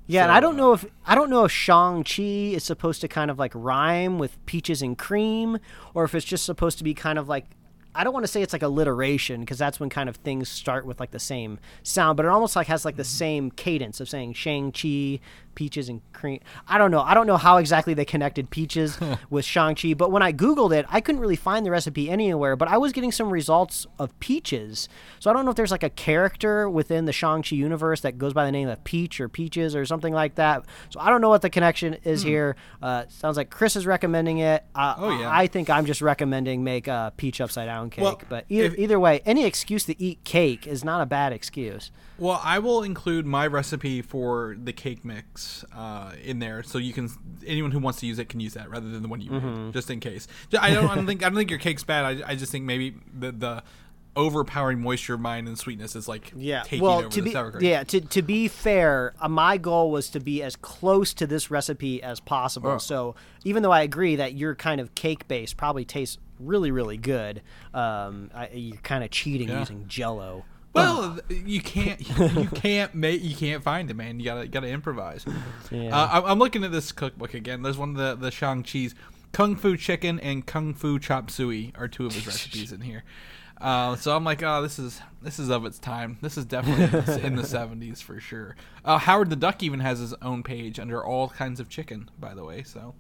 Yeah, 0.10 0.24
and 0.24 0.32
I 0.32 0.40
don't 0.40 0.58
know 0.58 0.74
if 0.74 0.86
I 1.06 1.14
don't 1.14 1.30
know 1.30 1.46
if 1.46 1.52
Shang 1.52 2.04
Chi 2.04 2.24
is 2.24 2.64
supposed 2.64 3.00
to 3.02 3.08
kind 3.08 3.30
of 3.30 3.38
like 3.38 3.52
rhyme 3.54 4.18
with 4.18 4.44
peaches 4.48 4.82
and 4.82 4.98
cream, 4.98 5.60
or 5.94 6.04
if 6.04 6.16
it's 6.16 6.26
just 6.26 6.46
supposed 6.46 6.80
to 6.80 6.84
be 6.84 6.96
kind 6.96 7.20
of 7.20 7.28
like 7.30 7.46
I 7.94 8.04
don't 8.04 8.14
want 8.14 8.24
to 8.24 8.32
say 8.32 8.42
it's 8.42 8.52
like 8.52 8.64
alliteration 8.64 9.42
because 9.42 9.60
that's 9.60 9.80
when 9.80 9.90
kind 9.92 10.10
of 10.10 10.16
things 10.16 10.50
start 10.50 10.88
with 10.88 11.00
like 11.00 11.12
the 11.12 11.20
same 11.20 11.60
sound, 11.84 12.18
but 12.18 12.26
it 12.26 12.30
almost 12.30 12.56
like 12.56 12.66
has 12.68 12.86
like 12.86 12.96
the 12.96 13.04
mm-hmm. 13.04 13.18
same 13.18 13.52
cadence 13.52 14.00
of 14.00 14.10
saying 14.10 14.34
Shang 14.34 14.72
Chi, 14.72 15.20
peaches 15.60 15.90
and 15.90 16.00
cream. 16.14 16.40
I 16.70 16.78
don't 16.78 16.90
know. 16.90 17.02
I 17.02 17.14
don't 17.14 17.28
know 17.28 17.36
how 17.36 17.58
exactly 17.58 17.94
they 17.94 18.06
connected 18.06 18.50
peaches 18.50 18.98
with 19.30 19.44
Shang 19.44 19.76
Chi, 19.76 19.94
but 19.94 20.10
when 20.10 20.24
I 20.24 20.32
googled 20.32 20.74
it, 20.74 20.86
I 20.88 21.02
couldn't 21.02 21.20
really 21.20 21.36
find 21.36 21.66
the 21.66 21.72
recipe 21.72 22.10
anywhere. 22.10 22.56
But 22.56 22.70
I 22.70 22.78
was 22.78 22.94
getting 22.94 23.12
some 23.12 23.30
results 23.30 23.86
of 24.00 24.18
peaches, 24.22 24.88
so 25.20 25.30
I 25.30 25.34
don't 25.34 25.44
know 25.44 25.52
if 25.52 25.58
there's 25.58 25.72
like 25.72 25.84
a 25.84 25.90
character 25.90 26.70
within 26.70 27.04
the 27.04 27.12
Shang 27.12 27.44
Chi 27.44 27.58
universe 27.58 28.00
that 28.02 28.18
goes 28.18 28.32
by 28.34 28.46
the 28.46 28.54
name 28.54 28.70
of 28.70 28.82
Peach 28.86 29.20
or 29.20 29.28
Peaches 29.28 29.76
or 29.76 29.86
something 29.86 30.14
like 30.14 30.36
that. 30.36 30.66
So 30.92 31.00
I 31.02 31.10
don't 31.10 31.20
know 31.20 31.28
what 31.30 31.42
the 31.42 31.50
connection 31.50 31.96
is 32.06 32.24
here. 32.24 32.56
Uh, 32.82 33.04
sounds 33.10 33.36
like 33.36 33.50
Chris 33.50 33.76
is 33.76 33.86
recommending 33.86 34.38
it. 34.38 34.64
Uh, 34.74 34.96
Hmm. 34.96 35.04
Oh, 35.04 35.20
yeah. 35.20 35.30
I 35.30 35.48
think 35.48 35.70
I'm 35.70 35.86
just 35.86 36.02
recommending 36.02 36.64
make 36.64 36.88
a 36.88 37.12
peach 37.18 37.42
upside 37.42 37.68
down 37.68 37.90
cake. 37.90 38.04
Well, 38.06 38.22
but 38.30 38.46
either, 38.48 38.68
if- 38.68 38.80
either 38.80 38.98
way, 39.00 39.22
any 39.26 39.44
excuse 39.46 39.84
to 39.86 40.02
eat 40.02 40.24
cake 40.24 40.66
is 40.66 40.86
not 40.86 41.02
a 41.02 41.06
bad 41.06 41.34
excuse. 41.34 41.92
Well, 42.20 42.40
I 42.44 42.60
will 42.60 42.84
include 42.84 43.26
my 43.26 43.48
recipe 43.48 44.02
for 44.02 44.56
the 44.62 44.74
cake 44.74 45.04
mix 45.06 45.64
uh, 45.76 46.14
in 46.24 46.40
there, 46.40 46.64
so 46.64 46.78
you 46.78 46.94
can 46.94 47.10
anyone 47.48 47.72
who 47.72 47.80
wants 47.80 48.00
to 48.02 48.06
use 48.06 48.20
it 48.20 48.30
can 48.30 48.40
use 48.40 48.54
that 48.56 48.70
rather 48.70 48.90
than 48.90 49.02
the 49.02 49.08
one 49.08 49.22
you 49.22 49.32
Mm-hmm. 49.32 49.66
made, 49.66 49.74
just 49.74 49.90
in 49.90 50.00
case. 50.00 50.28
I 50.60 50.74
don't, 50.74 50.90
I 50.90 50.96
don't 50.96 51.06
think 51.08 51.24
I 51.24 51.30
don't 51.30 51.38
think 51.38 51.50
your 51.50 51.60
cake's 51.60 51.84
bad. 51.84 52.06
I, 52.24 52.32
I 52.32 52.36
just 52.36 52.52
think 52.52 52.66
maybe 52.66 52.96
the 53.18 53.32
the 53.32 53.64
overpowering 54.16 54.82
moisture 54.82 55.14
of 55.14 55.20
mine 55.20 55.48
and 55.48 55.58
sweetness 55.58 55.96
is 55.96 56.08
like 56.08 56.34
taking 56.66 56.82
well, 56.82 57.00
over 57.00 57.10
to 57.10 57.22
the 57.22 57.26
be 57.26 57.32
sour 57.32 57.52
cream. 57.52 57.64
yeah, 57.64 57.84
to, 57.84 58.02
to 58.02 58.22
be 58.22 58.48
fair, 58.48 59.14
uh, 59.22 59.30
my 59.30 59.56
goal 59.58 59.92
was 59.92 60.10
to 60.10 60.20
be 60.20 60.42
as 60.44 60.56
close 60.58 61.14
to 61.14 61.26
this 61.28 61.50
recipe 61.52 62.02
as 62.04 62.20
possible. 62.20 62.72
Oh. 62.72 62.78
So 62.80 63.16
even 63.46 63.64
though 63.64 63.72
I 63.72 63.82
agree 63.84 64.18
that 64.18 64.34
your 64.34 64.56
kind 64.56 64.82
of 64.82 64.94
cake 64.96 65.28
base 65.28 65.54
probably 65.54 65.86
tastes 65.86 66.18
really 66.40 66.72
really 66.72 66.98
good, 66.98 67.42
um, 67.74 68.32
I, 68.34 68.50
you're 68.50 68.78
kind 68.78 69.04
of 69.04 69.12
cheating 69.12 69.48
Yeah. 69.50 69.60
using 69.60 69.86
Jello. 69.88 70.44
Well, 70.80 71.20
you 71.30 71.62
can't 71.62 72.00
you 72.36 72.48
can't 72.48 72.94
make 72.96 73.24
you 73.24 73.36
can't 73.36 73.64
find 73.64 73.90
it, 73.90 73.94
man. 73.96 74.20
You 74.20 74.26
gotta 74.26 74.48
gotta 74.48 74.68
improvise. 74.68 75.26
Yeah. 75.72 75.96
Uh, 75.98 76.22
I'm- 76.22 76.40
looking 76.40 76.64
at 76.64 76.72
this 76.72 76.92
cookbook 76.92 77.34
again. 77.34 77.62
There's 77.62 77.78
one 77.78 77.92
of 77.92 77.96
the 77.98 78.16
the 78.16 78.32
Shang 78.32 78.64
Chi's 78.64 78.96
Kung 79.32 79.56
Fu 79.56 79.78
Chicken 79.78 80.20
and 80.20 80.46
Kung 80.46 80.74
Fu 80.74 80.98
Chop 81.00 81.30
Suey 81.30 81.72
are 81.78 81.88
two 81.88 82.06
of 82.06 82.14
his 82.14 82.26
recipes 82.26 82.72
in 82.72 82.82
here. 82.82 83.04
Uh, 83.62 83.96
so 83.98 84.16
I'm 84.16 84.24
like, 84.24 84.42
oh, 84.42 84.62
this 84.62 84.80
is 84.80 85.02
this 85.22 85.38
is 85.38 85.50
of 85.50 85.66
its 85.66 85.78
time. 85.80 86.18
This 86.22 86.38
is 86.38 86.46
definitely 86.46 86.86
in 86.86 86.92
the, 87.06 87.26
in 87.28 87.36
the 87.36 87.42
70s 87.44 88.02
for 88.02 88.20
sure. 88.20 88.56
Uh, 88.86 88.98
Howard 88.98 89.30
the 89.30 89.36
Duck 89.36 89.62
even 89.62 89.82
has 89.82 90.00
his 90.00 90.14
own 90.22 90.44
page 90.44 90.80
under 90.80 91.04
all 91.04 91.28
kinds 91.30 91.60
of 91.60 91.68
chicken, 91.68 92.10
by 92.20 92.34
the 92.34 92.44
way. 92.46 92.64
So 92.64 92.96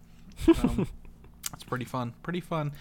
um, 0.63 0.85
it's 1.53 1.63
pretty 1.63 1.85
fun. 1.85 2.13
Pretty 2.23 2.41
fun. 2.41 2.73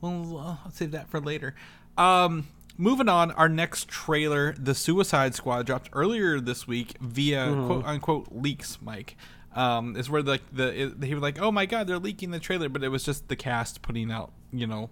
Well, 0.00 0.58
I'll 0.64 0.70
save 0.72 0.92
that 0.92 1.08
for 1.08 1.20
later. 1.20 1.54
Um, 1.98 2.46
moving 2.76 3.08
on, 3.08 3.30
our 3.32 3.48
next 3.48 3.88
trailer, 3.88 4.54
The 4.58 4.74
Suicide 4.74 5.34
Squad, 5.34 5.66
dropped 5.66 5.90
earlier 5.92 6.40
this 6.40 6.66
week 6.66 6.96
via 7.00 7.46
quote 7.66 7.84
unquote 7.84 8.28
leaks. 8.30 8.78
Mike, 8.82 9.16
um, 9.54 9.96
is 9.96 10.08
where 10.10 10.22
like 10.22 10.42
the 10.52 10.82
it, 10.82 11.04
he 11.04 11.14
was 11.14 11.22
like, 11.22 11.40
oh 11.40 11.50
my 11.52 11.66
god, 11.66 11.86
they're 11.86 11.98
leaking 11.98 12.30
the 12.30 12.38
trailer, 12.40 12.68
but 12.68 12.82
it 12.84 12.88
was 12.88 13.04
just 13.04 13.28
the 13.28 13.36
cast 13.36 13.82
putting 13.82 14.10
out, 14.10 14.32
you 14.52 14.66
know. 14.66 14.90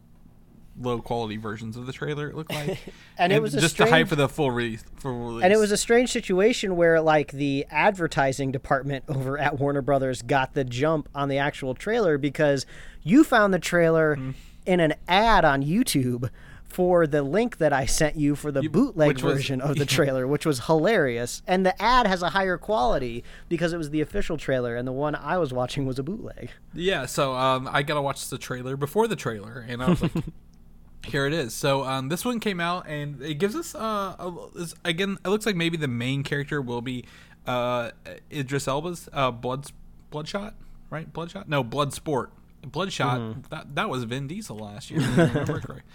Low 0.76 1.01
quality 1.01 1.37
versions 1.37 1.76
of 1.76 1.87
the 1.87 1.93
trailer. 1.93 2.30
It 2.30 2.35
looked 2.35 2.53
like, 2.53 2.76
And 3.16 3.32
it 3.32 3.41
was 3.41 3.53
just 3.53 3.76
to 3.76 3.87
hype 3.87 4.09
for 4.09 4.16
the 4.16 4.28
full 4.28 4.51
release. 4.51 4.82
Full 4.97 5.26
release. 5.28 5.45
And 5.45 5.53
it 5.53 5.57
was 5.57 5.70
a 5.70 5.76
strange 5.76 6.11
situation 6.11 6.74
where, 6.74 7.01
like, 7.01 7.30
the 7.30 7.64
advertising 7.70 8.51
department 8.51 9.05
over 9.09 9.39
at 9.39 9.61
Warner 9.61 9.82
Brothers 9.82 10.20
got 10.22 10.55
the 10.55 10.64
jump 10.64 11.09
on 11.14 11.28
the 11.28 11.39
actual 11.39 11.76
trailer 11.76 12.18
because 12.18 12.66
you 13.05 13.22
found 13.22 13.55
the 13.55 13.61
trailer 13.61 14.16
Mm. 14.16 14.35
in 14.66 14.80
an 14.80 14.95
ad 15.07 15.45
on 15.45 15.62
YouTube 15.62 16.28
for 16.75 17.07
the 17.07 17.22
link 17.22 17.59
that 17.59 17.72
I 17.72 17.87
sent 17.87 18.16
you 18.16 18.35
for 18.35 18.51
the 18.51 18.68
bootleg 18.68 19.07
which 19.07 19.22
was- 19.22 19.35
version 19.35 19.61
of 19.61 19.77
the 19.77 19.87
trailer, 19.97 20.27
which 20.27 20.45
was 20.45 20.66
hilarious. 20.66 21.41
And 21.47 21.64
the 21.64 21.81
ad 21.81 22.09
has 22.09 22.20
a 22.20 22.31
higher 22.31 22.59
quality 22.59 23.22
because 23.49 23.72
it 23.72 23.77
was 23.77 23.91
the 23.91 24.01
official 24.01 24.37
trailer, 24.37 24.75
and 24.75 24.87
the 24.87 24.91
one 24.91 25.14
I 25.14 25.39
was 25.39 25.53
watching 25.53 25.87
was 25.87 26.01
a 26.01 26.03
bootleg. 26.03 26.51
Yeah, 26.72 27.07
so 27.07 27.33
um, 27.35 27.68
I 27.70 27.85
gotta 27.85 28.03
watch 28.03 28.29
the 28.29 28.39
trailer 28.39 28.77
before 28.77 29.07
the 29.07 29.14
trailer, 29.14 29.64
and 29.68 29.81
I 29.85 29.91
was 29.91 30.03
like, 30.03 30.12
"Here 31.07 31.27
it 31.27 31.33
is." 31.33 31.55
So 31.55 31.85
um, 31.85 32.09
this 32.09 32.25
one 32.25 32.41
came 32.41 32.59
out, 32.59 32.89
and 32.89 33.22
it 33.22 33.35
gives 33.35 33.55
us 33.55 33.77
uh, 33.77 34.16
a, 34.18 34.66
again. 34.85 35.16
It 35.25 35.29
looks 35.29 35.47
like 35.47 35.55
maybe 35.55 35.77
the 35.77 35.87
main 35.87 36.25
character 36.25 36.61
will 36.61 36.83
be 36.83 37.05
uh, 37.47 37.93
Idris 38.33 38.66
Elba's 38.66 39.09
uh, 39.12 39.31
Blood 39.31 39.70
Bloodshot, 40.11 40.55
right? 40.91 41.12
Bloodshot? 41.12 41.49
No, 41.49 41.62
Bloodsport. 41.62 42.31
Bloodshot. 42.67 43.51
That 43.51 43.75
that 43.75 43.89
was 43.89 44.05
Vin 44.05 44.27
Diesel 44.27 44.59
last 44.59 44.91
year. 44.91 45.01
if 45.01 45.19
I 45.19 45.23
remember 45.25 45.61
correctly. 45.61 45.83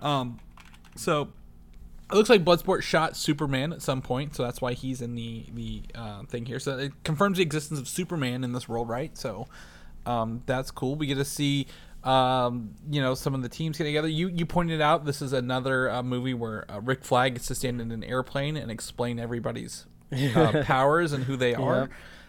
Um, 0.00 0.40
so 0.96 1.28
it 2.10 2.14
looks 2.16 2.28
like 2.28 2.44
Bloodsport 2.44 2.82
shot 2.82 3.16
Superman 3.16 3.72
at 3.72 3.82
some 3.82 4.02
point, 4.02 4.34
so 4.34 4.42
that's 4.42 4.60
why 4.60 4.72
he's 4.72 5.00
in 5.00 5.14
the 5.14 5.46
the 5.54 5.82
uh, 5.94 6.24
thing 6.24 6.44
here. 6.44 6.58
So 6.58 6.76
it 6.76 6.92
confirms 7.04 7.36
the 7.36 7.42
existence 7.44 7.78
of 7.78 7.86
Superman 7.88 8.42
in 8.42 8.52
this 8.52 8.68
world, 8.68 8.88
right? 8.88 9.16
So 9.16 9.46
um, 10.04 10.42
that's 10.46 10.70
cool. 10.72 10.96
We 10.96 11.06
get 11.06 11.18
to 11.18 11.24
see 11.24 11.68
um, 12.04 12.74
you 12.90 13.00
know 13.00 13.14
some 13.14 13.32
of 13.34 13.42
the 13.42 13.48
teams 13.48 13.78
get 13.78 13.84
together. 13.84 14.08
You 14.08 14.28
you 14.28 14.44
pointed 14.44 14.80
out 14.80 15.04
this 15.04 15.22
is 15.22 15.32
another 15.32 15.88
uh, 15.88 16.02
movie 16.02 16.34
where 16.34 16.70
uh, 16.70 16.80
Rick 16.80 17.04
Flag 17.04 17.34
gets 17.34 17.46
to 17.46 17.54
stand 17.54 17.80
in 17.80 17.92
an 17.92 18.02
airplane 18.02 18.56
and 18.56 18.70
explain 18.70 19.20
everybody's 19.20 19.86
uh, 20.12 20.62
powers 20.66 21.12
and 21.12 21.24
who 21.24 21.36
they 21.36 21.54
are. 21.54 21.88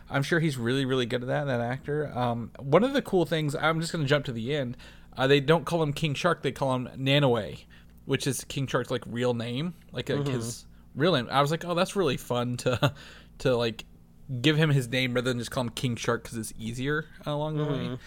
I'm 0.09 0.23
sure 0.23 0.39
he's 0.39 0.57
really, 0.57 0.85
really 0.85 1.05
good 1.05 1.21
at 1.21 1.27
that. 1.27 1.45
That 1.45 1.61
actor. 1.61 2.11
Um, 2.13 2.51
one 2.59 2.83
of 2.83 2.93
the 2.93 3.01
cool 3.01 3.25
things. 3.25 3.55
I'm 3.55 3.79
just 3.79 3.91
going 3.91 4.03
to 4.03 4.09
jump 4.09 4.25
to 4.25 4.31
the 4.31 4.55
end. 4.55 4.77
Uh, 5.15 5.27
they 5.27 5.39
don't 5.39 5.65
call 5.65 5.81
him 5.83 5.93
King 5.93 6.13
Shark. 6.13 6.41
They 6.41 6.51
call 6.51 6.73
him 6.75 6.89
Nanaue, 6.97 7.59
which 8.05 8.27
is 8.27 8.43
King 8.45 8.67
Shark's 8.67 8.91
like 8.91 9.03
real 9.05 9.33
name, 9.33 9.73
like, 9.91 10.09
like 10.09 10.27
his 10.27 10.65
real 10.95 11.13
name. 11.13 11.27
I 11.31 11.41
was 11.41 11.51
like, 11.51 11.65
oh, 11.65 11.75
that's 11.75 11.95
really 11.95 12.17
fun 12.17 12.57
to 12.57 12.93
to 13.39 13.55
like 13.55 13.85
give 14.41 14.57
him 14.57 14.69
his 14.69 14.87
name 14.87 15.13
rather 15.13 15.29
than 15.29 15.39
just 15.39 15.51
call 15.51 15.63
him 15.63 15.69
King 15.69 15.95
Shark 15.95 16.23
because 16.23 16.37
it's 16.37 16.53
easier 16.57 17.05
along 17.25 17.57
the 17.57 17.65
way. 17.65 17.97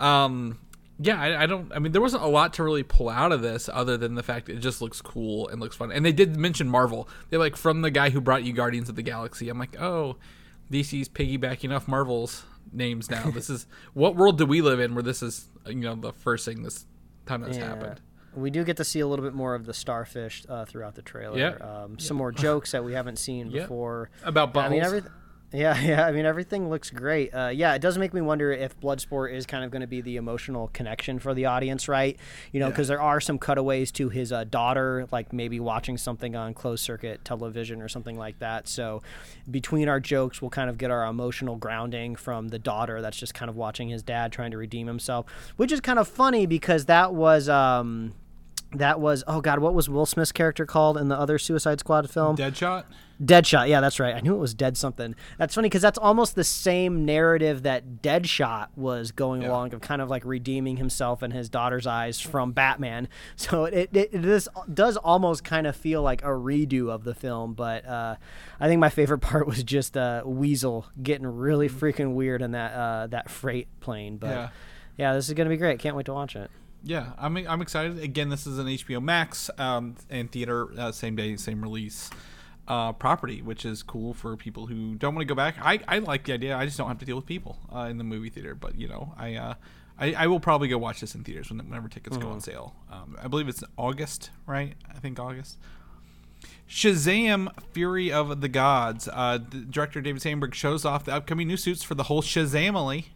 Um, 0.00 0.58
yeah, 0.98 1.20
I, 1.20 1.42
I 1.42 1.46
don't. 1.46 1.70
I 1.74 1.78
mean, 1.78 1.92
there 1.92 2.00
wasn't 2.00 2.22
a 2.22 2.28
lot 2.28 2.54
to 2.54 2.62
really 2.62 2.82
pull 2.82 3.08
out 3.10 3.32
of 3.32 3.42
this 3.42 3.68
other 3.70 3.96
than 3.98 4.14
the 4.14 4.22
fact 4.22 4.48
it 4.48 4.60
just 4.60 4.80
looks 4.80 5.02
cool 5.02 5.48
and 5.48 5.60
looks 5.60 5.76
fun. 5.76 5.92
And 5.92 6.04
they 6.04 6.12
did 6.12 6.36
mention 6.36 6.68
Marvel. 6.68 7.08
They're 7.28 7.38
like 7.38 7.56
from 7.56 7.82
the 7.82 7.90
guy 7.90 8.10
who 8.10 8.20
brought 8.20 8.44
you 8.44 8.54
Guardians 8.54 8.88
of 8.88 8.96
the 8.96 9.02
Galaxy. 9.02 9.50
I'm 9.50 9.58
like, 9.58 9.80
oh, 9.80 10.16
DC's 10.70 11.08
piggybacking 11.08 11.74
off 11.74 11.86
Marvel's 11.88 12.44
names 12.72 13.10
now. 13.10 13.30
this 13.30 13.48
is 13.48 13.66
what 13.94 14.16
world 14.16 14.38
do 14.38 14.46
we 14.46 14.60
live 14.60 14.80
in 14.80 14.94
where 14.94 15.02
this 15.02 15.22
is 15.22 15.46
you 15.66 15.74
know 15.76 15.94
the 15.94 16.12
first 16.12 16.44
thing 16.44 16.62
this 16.62 16.86
time 17.26 17.40
that's 17.42 17.56
happened. 17.56 18.00
We 18.34 18.50
do 18.50 18.64
get 18.64 18.76
to 18.76 18.84
see 18.84 19.00
a 19.00 19.06
little 19.06 19.24
bit 19.24 19.32
more 19.32 19.54
of 19.54 19.64
the 19.64 19.72
starfish 19.72 20.44
uh, 20.48 20.66
throughout 20.66 20.94
the 20.94 21.00
trailer. 21.02 21.38
Yeah. 21.38 21.54
Um, 21.84 21.98
some 21.98 22.18
more 22.18 22.30
jokes 22.32 22.72
that 22.72 22.84
we 22.84 22.92
haven't 22.92 23.16
seen 23.18 23.50
Yeah. 23.50 23.62
before. 23.62 24.10
About 24.24 24.54
I 24.56 24.68
mean, 24.68 24.82
everything. 24.82 25.10
Yeah, 25.52 25.80
yeah. 25.82 26.06
I 26.06 26.12
mean, 26.12 26.26
everything 26.26 26.68
looks 26.68 26.90
great. 26.90 27.34
Uh, 27.34 27.50
yeah, 27.54 27.74
it 27.74 27.80
does 27.80 27.98
make 27.98 28.12
me 28.12 28.20
wonder 28.20 28.52
if 28.52 28.78
Bloodsport 28.80 29.32
is 29.32 29.46
kind 29.46 29.64
of 29.64 29.70
going 29.70 29.80
to 29.80 29.86
be 29.86 30.00
the 30.00 30.16
emotional 30.16 30.68
connection 30.72 31.18
for 31.18 31.34
the 31.34 31.46
audience, 31.46 31.88
right? 31.88 32.18
You 32.52 32.60
know, 32.60 32.68
because 32.68 32.88
there 32.88 33.00
are 33.00 33.20
some 33.20 33.38
cutaways 33.38 33.90
to 33.92 34.08
his 34.08 34.32
uh, 34.32 34.44
daughter, 34.44 35.06
like 35.12 35.32
maybe 35.32 35.60
watching 35.60 35.96
something 35.96 36.34
on 36.34 36.54
closed 36.54 36.84
circuit 36.84 37.24
television 37.24 37.80
or 37.80 37.88
something 37.88 38.18
like 38.18 38.38
that. 38.40 38.68
So, 38.68 39.02
between 39.50 39.88
our 39.88 40.00
jokes, 40.00 40.42
we'll 40.42 40.50
kind 40.50 40.68
of 40.68 40.78
get 40.78 40.90
our 40.90 41.06
emotional 41.06 41.56
grounding 41.56 42.16
from 42.16 42.48
the 42.48 42.58
daughter 42.58 43.00
that's 43.00 43.16
just 43.16 43.34
kind 43.34 43.48
of 43.48 43.56
watching 43.56 43.88
his 43.88 44.02
dad 44.02 44.32
trying 44.32 44.50
to 44.50 44.58
redeem 44.58 44.86
himself, 44.86 45.26
which 45.56 45.72
is 45.72 45.80
kind 45.80 45.98
of 45.98 46.08
funny 46.08 46.46
because 46.46 46.86
that 46.86 47.14
was. 47.14 47.48
Um, 47.48 48.14
that 48.74 49.00
was 49.00 49.22
oh 49.26 49.40
god, 49.40 49.58
what 49.60 49.74
was 49.74 49.88
Will 49.88 50.06
Smith's 50.06 50.32
character 50.32 50.66
called 50.66 50.98
in 50.98 51.08
the 51.08 51.18
other 51.18 51.38
Suicide 51.38 51.80
Squad 51.80 52.10
film? 52.10 52.36
Deadshot. 52.36 52.84
Deadshot. 53.22 53.68
Yeah, 53.68 53.80
that's 53.80 53.98
right. 53.98 54.14
I 54.14 54.20
knew 54.20 54.34
it 54.34 54.38
was 54.38 54.52
Dead 54.52 54.76
something. 54.76 55.14
That's 55.38 55.54
funny 55.54 55.66
because 55.70 55.80
that's 55.80 55.96
almost 55.96 56.34
the 56.34 56.44
same 56.44 57.06
narrative 57.06 57.62
that 57.62 58.02
Deadshot 58.02 58.68
was 58.76 59.10
going 59.12 59.40
Yeah. 59.40 59.48
along 59.48 59.72
of 59.72 59.80
kind 59.80 60.02
of 60.02 60.10
like 60.10 60.22
redeeming 60.26 60.76
himself 60.76 61.22
in 61.22 61.30
his 61.30 61.48
daughter's 61.48 61.86
eyes 61.86 62.20
from 62.20 62.52
Batman. 62.52 63.08
So 63.36 63.64
it, 63.64 63.88
it, 63.94 64.10
it 64.12 64.22
this 64.22 64.48
does 64.72 64.96
almost 64.98 65.44
kind 65.44 65.66
of 65.66 65.74
feel 65.76 66.02
like 66.02 66.22
a 66.22 66.26
redo 66.28 66.90
of 66.90 67.04
the 67.04 67.14
film. 67.14 67.54
But 67.54 67.86
uh, 67.86 68.16
I 68.60 68.68
think 68.68 68.80
my 68.80 68.90
favorite 68.90 69.18
part 69.20 69.46
was 69.46 69.62
just 69.64 69.96
uh, 69.96 70.22
Weasel 70.26 70.86
getting 71.02 71.26
really 71.26 71.68
freaking 71.70 72.14
weird 72.14 72.42
in 72.42 72.50
that 72.50 72.72
uh, 72.72 73.06
that 73.06 73.30
freight 73.30 73.68
plane. 73.80 74.18
But. 74.18 74.28
Yeah. 74.30 74.48
yeah, 74.98 75.14
this 75.14 75.28
is 75.28 75.34
gonna 75.34 75.48
be 75.50 75.56
great. 75.56 75.78
Can't 75.78 75.96
wait 75.96 76.06
to 76.06 76.12
watch 76.12 76.36
it. 76.36 76.50
Yeah, 76.86 77.12
I'm 77.18 77.36
I'm 77.36 77.60
excited. 77.60 77.98
Again, 77.98 78.28
this 78.28 78.46
is 78.46 78.58
an 78.58 78.66
HBO 78.66 79.02
Max 79.02 79.50
um, 79.58 79.96
and 80.08 80.30
theater 80.30 80.68
uh, 80.78 80.92
same 80.92 81.16
day, 81.16 81.36
same 81.36 81.60
release 81.60 82.10
uh, 82.68 82.92
property, 82.92 83.42
which 83.42 83.64
is 83.64 83.82
cool 83.82 84.14
for 84.14 84.36
people 84.36 84.66
who 84.66 84.94
don't 84.94 85.12
want 85.12 85.22
to 85.22 85.26
go 85.26 85.34
back. 85.34 85.56
I, 85.60 85.80
I 85.88 85.98
like 85.98 86.24
the 86.24 86.32
idea. 86.32 86.56
I 86.56 86.64
just 86.64 86.78
don't 86.78 86.86
have 86.86 86.98
to 86.98 87.04
deal 87.04 87.16
with 87.16 87.26
people 87.26 87.58
uh, 87.74 87.88
in 87.90 87.98
the 87.98 88.04
movie 88.04 88.30
theater. 88.30 88.54
But 88.54 88.76
you 88.78 88.86
know, 88.86 89.12
I, 89.18 89.34
uh, 89.34 89.54
I 89.98 90.12
I 90.12 90.26
will 90.28 90.38
probably 90.38 90.68
go 90.68 90.78
watch 90.78 91.00
this 91.00 91.16
in 91.16 91.24
theaters 91.24 91.50
whenever 91.50 91.88
tickets 91.88 92.16
go 92.18 92.28
on 92.28 92.40
sale. 92.40 92.76
Um, 92.90 93.16
I 93.20 93.26
believe 93.26 93.48
it's 93.48 93.64
August, 93.76 94.30
right? 94.46 94.74
I 94.88 95.00
think 95.00 95.18
August. 95.18 95.58
Shazam: 96.68 97.50
Fury 97.72 98.12
of 98.12 98.40
the 98.40 98.48
Gods. 98.48 99.08
Uh, 99.12 99.38
the 99.38 99.58
director 99.58 100.00
David 100.00 100.22
Sandberg 100.22 100.54
shows 100.54 100.84
off 100.84 101.04
the 101.04 101.12
upcoming 101.12 101.48
new 101.48 101.56
suits 101.56 101.82
for 101.82 101.96
the 101.96 102.04
whole 102.04 102.22
Shazamily. 102.22 103.06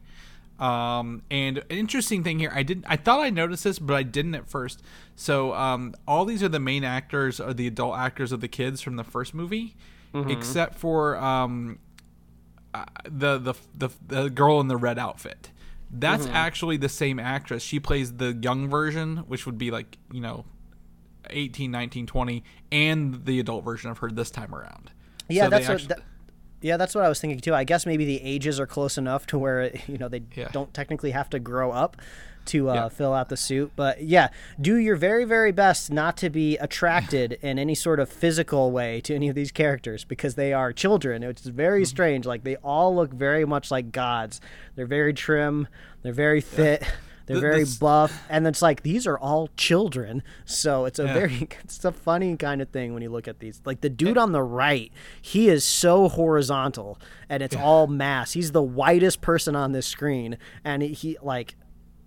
Um, 0.60 1.22
and 1.30 1.58
an 1.58 1.64
interesting 1.70 2.22
thing 2.22 2.38
here, 2.38 2.52
I 2.54 2.62
didn't, 2.62 2.84
I 2.86 2.96
thought 2.96 3.20
I 3.20 3.30
noticed 3.30 3.64
this, 3.64 3.78
but 3.78 3.94
I 3.94 4.02
didn't 4.02 4.34
at 4.34 4.46
first. 4.48 4.82
So, 5.16 5.54
um, 5.54 5.94
all 6.06 6.26
these 6.26 6.42
are 6.42 6.50
the 6.50 6.60
main 6.60 6.84
actors, 6.84 7.40
or 7.40 7.54
the 7.54 7.66
adult 7.66 7.96
actors 7.96 8.30
of 8.30 8.40
the 8.42 8.48
kids 8.48 8.82
from 8.82 8.96
the 8.96 9.04
first 9.04 9.32
movie, 9.34 9.74
except 10.28 10.74
for 10.74 11.16
um, 11.16 11.78
uh, 12.74 12.84
the, 13.08 13.38
the 13.38 13.54
the 13.76 13.88
the 14.06 14.28
girl 14.28 14.60
in 14.60 14.68
the 14.68 14.76
red 14.76 14.98
outfit. 14.98 15.50
That's 15.90 16.26
actually 16.34 16.76
the 16.76 16.88
same 16.88 17.18
actress. 17.18 17.62
She 17.62 17.80
plays 17.80 18.12
the 18.14 18.32
young 18.34 18.68
version, 18.68 19.18
which 19.28 19.46
would 19.46 19.56
be 19.58 19.70
like 19.70 19.98
you 20.12 20.20
know, 20.20 20.44
18, 21.30 21.70
19, 21.70 22.06
20, 22.06 22.44
and 22.70 23.24
the 23.24 23.40
adult 23.40 23.64
version 23.64 23.90
of 23.90 23.98
her 23.98 24.10
this 24.10 24.30
time 24.30 24.54
around. 24.54 24.92
Yeah, 25.28 25.44
So 25.44 25.50
that's 25.50 25.68
what. 25.68 25.88
That, 25.88 26.00
yeah, 26.62 26.76
that's 26.76 26.94
what 26.94 27.04
I 27.04 27.08
was 27.08 27.20
thinking 27.20 27.40
too. 27.40 27.54
I 27.54 27.64
guess 27.64 27.86
maybe 27.86 28.04
the 28.04 28.22
ages 28.22 28.58
are 28.60 28.66
close 28.66 28.98
enough 28.98 29.26
to 29.28 29.38
where 29.38 29.70
you 29.86 29.98
know 29.98 30.08
they 30.08 30.22
Yeah. 30.34 30.48
don't 30.52 30.72
technically 30.74 31.10
have 31.12 31.30
to 31.30 31.38
grow 31.38 31.70
up 31.72 31.96
to 32.46 32.70
uh, 32.70 32.74
Yeah. 32.74 32.88
fill 32.88 33.12
out 33.12 33.28
the 33.28 33.36
suit. 33.36 33.70
But 33.76 34.02
yeah, 34.02 34.28
do 34.60 34.76
your 34.76 34.96
very 34.96 35.24
very 35.24 35.52
best 35.52 35.90
not 35.92 36.16
to 36.18 36.30
be 36.30 36.56
attracted 36.56 37.32
in 37.42 37.58
any 37.58 37.74
sort 37.74 38.00
of 38.00 38.08
physical 38.08 38.70
way 38.72 39.00
to 39.02 39.14
any 39.14 39.28
of 39.28 39.34
these 39.34 39.52
characters 39.52 40.04
because 40.04 40.34
they 40.36 40.52
are 40.52 40.72
children. 40.72 41.22
It's 41.22 41.42
very 41.42 41.82
Mm-hmm. 41.82 41.86
strange. 41.86 42.26
Like 42.26 42.44
they 42.44 42.56
all 42.56 42.94
look 42.96 43.12
very 43.12 43.44
much 43.44 43.70
like 43.70 43.92
gods. 43.92 44.40
They're 44.74 44.86
very 44.86 45.12
trim. 45.12 45.68
They're 46.02 46.12
very 46.12 46.40
fit. 46.40 46.82
They're 47.30 47.40
Th- 47.40 47.52
very 47.52 47.60
this- 47.64 47.76
buff, 47.78 48.24
and 48.28 48.44
it's 48.46 48.60
like 48.60 48.82
these 48.82 49.06
are 49.06 49.16
all 49.16 49.48
children. 49.56 50.22
So 50.44 50.84
it's 50.84 50.98
a 50.98 51.04
Yeah. 51.04 51.14
very 51.14 51.48
it's 51.64 51.84
a 51.84 51.92
funny 51.92 52.36
kind 52.36 52.60
of 52.60 52.70
thing 52.70 52.92
when 52.92 53.02
you 53.02 53.08
look 53.10 53.28
at 53.28 53.38
these. 53.38 53.60
Like 53.64 53.82
the 53.82 53.88
dude 53.88 54.18
on 54.18 54.32
the 54.32 54.42
right, 54.42 54.92
he 55.22 55.48
is 55.48 55.64
so 55.64 56.08
horizontal, 56.08 56.98
and 57.28 57.40
it's 57.42 57.54
all 57.54 57.86
mass. 57.86 58.32
He's 58.32 58.50
the 58.50 58.62
whitest 58.62 59.20
person 59.20 59.54
on 59.54 59.70
this 59.70 59.86
screen, 59.86 60.38
and 60.64 60.82
he, 60.82 60.88
he 60.88 61.16
like, 61.22 61.54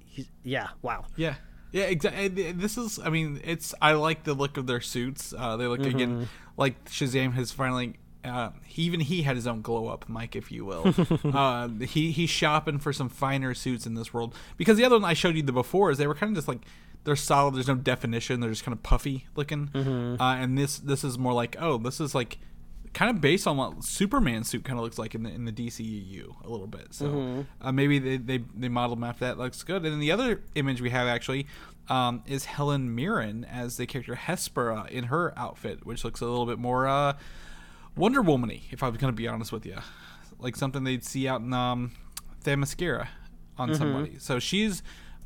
he's 0.05 0.29
yeah, 0.43 0.67
wow. 0.81 1.05
Yeah. 1.15 1.35
Yeah, 1.71 1.85
exactly. 1.85 2.27
This 2.51 2.77
is, 2.77 2.99
I 3.03 3.09
mean, 3.09 3.41
it's. 3.43 3.73
I 3.81 3.93
like 3.93 4.25
the 4.25 4.35
look 4.35 4.57
of 4.57 4.67
their 4.67 4.81
suits. 4.81 5.33
Uh, 5.35 5.57
they 5.57 5.65
look 5.65 5.79
again 5.85 6.27
like 6.57 6.85
Shazam 6.85 7.33
has 7.33 7.51
finally. 7.51 7.95
Uh, 8.23 8.51
he, 8.65 8.83
even 8.83 9.01
he 9.01 9.23
had 9.23 9.35
his 9.35 9.47
own 9.47 9.61
glow 9.61 9.87
up, 9.87 10.07
Mike, 10.07 10.35
if 10.35 10.51
you 10.51 10.65
will. 10.65 10.93
uh, 11.33 11.67
he 11.67 12.11
he's 12.11 12.29
shopping 12.29 12.79
for 12.79 12.93
some 12.93 13.09
finer 13.09 13.53
suits 13.53 13.85
in 13.85 13.95
this 13.95 14.13
world 14.13 14.33
because 14.57 14.77
the 14.77 14.85
other 14.85 14.95
one 14.95 15.05
I 15.05 15.13
showed 15.13 15.35
you 15.35 15.43
the 15.43 15.51
before 15.51 15.91
is 15.91 15.97
they 15.97 16.07
were 16.07 16.15
kind 16.15 16.31
of 16.31 16.35
just 16.35 16.47
like 16.47 16.61
they're 17.03 17.15
solid. 17.15 17.55
There's 17.55 17.67
no 17.67 17.75
definition. 17.75 18.39
They're 18.39 18.49
just 18.49 18.63
kind 18.63 18.75
of 18.75 18.81
puffy 18.83 19.27
looking. 19.35 19.69
Uh, 20.19 20.35
and 20.35 20.57
this 20.57 20.79
this 20.79 21.03
is 21.03 21.17
more 21.17 21.33
like 21.33 21.55
oh, 21.59 21.77
this 21.77 21.99
is 21.99 22.15
like 22.15 22.37
kind 22.93 23.09
of 23.09 23.19
based 23.19 23.47
on 23.47 23.57
what 23.57 23.83
Superman 23.83 24.43
suit 24.43 24.63
kind 24.63 24.77
of 24.77 24.83
looks 24.83 24.97
like 24.99 25.15
in 25.15 25.23
the 25.23 25.29
in 25.29 25.45
the 25.45 25.51
DCEU 25.51 26.45
a 26.45 26.49
little 26.49 26.67
bit. 26.67 26.93
So 26.93 27.05
uh, 27.61 27.71
maybe 27.71 27.99
they, 27.99 28.17
they 28.17 28.43
they 28.55 28.69
modeled 28.69 28.99
him 28.99 29.03
after 29.03 29.25
that. 29.25 29.37
Looks 29.37 29.63
good. 29.63 29.83
And 29.83 29.91
then 29.93 29.99
the 29.99 30.11
other 30.11 30.41
image 30.55 30.79
we 30.79 30.91
have 30.91 31.07
actually 31.07 31.47
um, 31.89 32.23
is 32.27 32.45
Helen 32.45 32.95
Mirren 32.95 33.43
as 33.45 33.77
the 33.77 33.85
character 33.85 34.15
Hespera 34.15 34.89
in 34.89 35.05
her 35.05 35.33
outfit, 35.35 35.85
which 35.85 36.03
looks 36.05 36.21
a 36.21 36.25
little 36.25 36.45
bit 36.45 36.59
more 36.59 36.87
uh, 36.87 37.13
Wonder 37.95 38.21
Woman-y, 38.21 38.61
if 38.71 38.83
I 38.83 38.89
was 38.89 38.97
going 38.97 39.13
to 39.13 39.15
be 39.15 39.27
honest 39.27 39.51
with 39.51 39.65
you, 39.65 39.77
like 40.39 40.55
something 40.55 40.83
they'd 40.83 41.03
see 41.03 41.27
out 41.27 41.41
in 41.41 41.53
um, 41.53 41.91
Themyscira 42.43 43.07
on 43.57 43.75
somebody. 43.75 44.17
So 44.19 44.39
she's. 44.39 44.83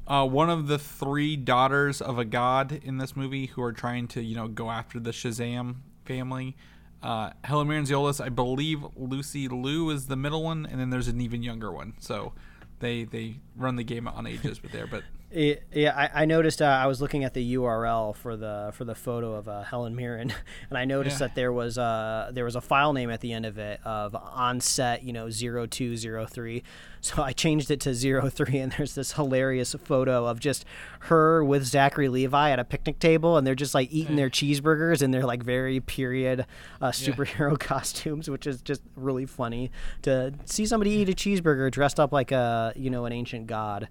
Uh, 0.10 0.26
one 0.26 0.50
of 0.50 0.68
the 0.68 0.80
three 0.80 1.36
daughters 1.36 2.00
of 2.00 2.18
a 2.18 2.24
god 2.24 2.72
in 2.72 2.98
this 2.98 3.14
movie 3.18 3.48
who 3.48 3.62
are 3.62 3.74
trying 3.74 4.08
to, 4.08 4.22
you 4.22 4.38
know, 4.38 4.48
go 4.48 4.72
after 4.72 5.02
the 5.02 5.12
Shazam 5.12 5.76
family. 6.06 6.56
Uh, 7.04 7.32
Helen 7.44 7.68
Mirren's 7.68 7.92
the. 7.92 8.22
I 8.22 8.30
believe 8.30 8.86
Lucy 8.96 9.50
Liu 9.50 9.90
is 9.90 10.08
the 10.08 10.16
middle 10.16 10.44
one, 10.44 10.66
and 10.66 10.80
then 10.80 10.92
there's 10.92 11.10
an 11.10 11.20
even 11.20 11.44
younger 11.44 11.74
one. 11.74 11.94
So 12.00 12.32
they 12.80 13.04
they 13.04 13.42
run 13.58 13.76
the 13.76 13.84
game 13.84 14.08
on 14.08 14.26
ages 14.26 14.64
with 14.64 14.72
there. 14.72 14.88
But 14.88 15.04
Yeah, 15.30 15.56
yeah, 15.74 16.10
I, 16.14 16.22
I 16.22 16.26
noticed. 16.26 16.62
Uh, 16.62 16.66
I 16.66 16.88
was 16.88 17.02
looking 17.02 17.26
at 17.26 17.34
the 17.34 17.56
URL 17.56 18.16
for 18.16 18.38
the 18.38 18.72
for 18.74 18.86
the 18.86 18.96
photo 18.96 19.34
of 19.34 19.50
uh, 19.50 19.62
Helen 19.64 19.94
Mirren, 19.94 20.34
and 20.70 20.78
I 20.78 20.86
noticed 20.86 21.20
Yeah. 21.20 21.28
that 21.28 21.36
there 21.36 21.52
was 21.52 21.78
uh 21.78 22.30
there 22.34 22.46
was 22.46 22.56
a 22.56 22.62
file 22.62 22.94
name 22.94 23.10
at 23.10 23.20
the 23.20 23.34
end 23.34 23.46
of 23.46 23.58
it 23.58 23.82
of 23.84 24.16
onset, 24.16 25.04
you 25.04 25.12
know, 25.12 25.30
zero 25.30 25.66
two 25.66 25.98
zero 25.98 26.26
three. 26.26 26.64
So 27.02 27.22
I 27.22 27.34
changed 27.34 27.70
it 27.72 27.82
to 27.82 27.94
zero 27.94 28.30
three, 28.30 28.58
and 28.58 28.72
there's 28.78 28.96
this 28.96 29.14
hilarious 29.14 29.76
photo 29.84 30.26
of 30.28 30.40
just 30.40 30.64
her 31.02 31.44
with 31.44 31.66
Zachary 31.66 32.08
Levi 32.08 32.50
at 32.52 32.58
a 32.60 32.64
picnic 32.64 33.00
table, 33.00 33.36
and 33.38 33.46
they're 33.46 33.54
just 33.54 33.74
like 33.74 33.90
eating 33.92 34.16
their 34.16 34.30
cheeseburgers 34.30 35.02
in 35.02 35.12
their 35.12 35.24
like 35.26 35.44
very 35.44 35.82
period 35.82 36.46
uh, 36.82 36.88
superhero 36.92 37.60
costumes, 37.60 38.30
which 38.30 38.48
is 38.48 38.62
just 38.62 38.82
really 38.96 39.26
funny 39.26 39.72
to 40.04 40.34
see 40.46 40.66
somebody 40.66 40.92
eat 40.92 41.10
a 41.10 41.14
cheeseburger 41.14 41.70
dressed 41.70 42.00
up 42.00 42.14
like 42.14 42.32
a 42.32 42.72
you 42.78 42.90
know 42.90 43.04
an 43.04 43.12
ancient 43.12 43.46
god. 43.48 43.90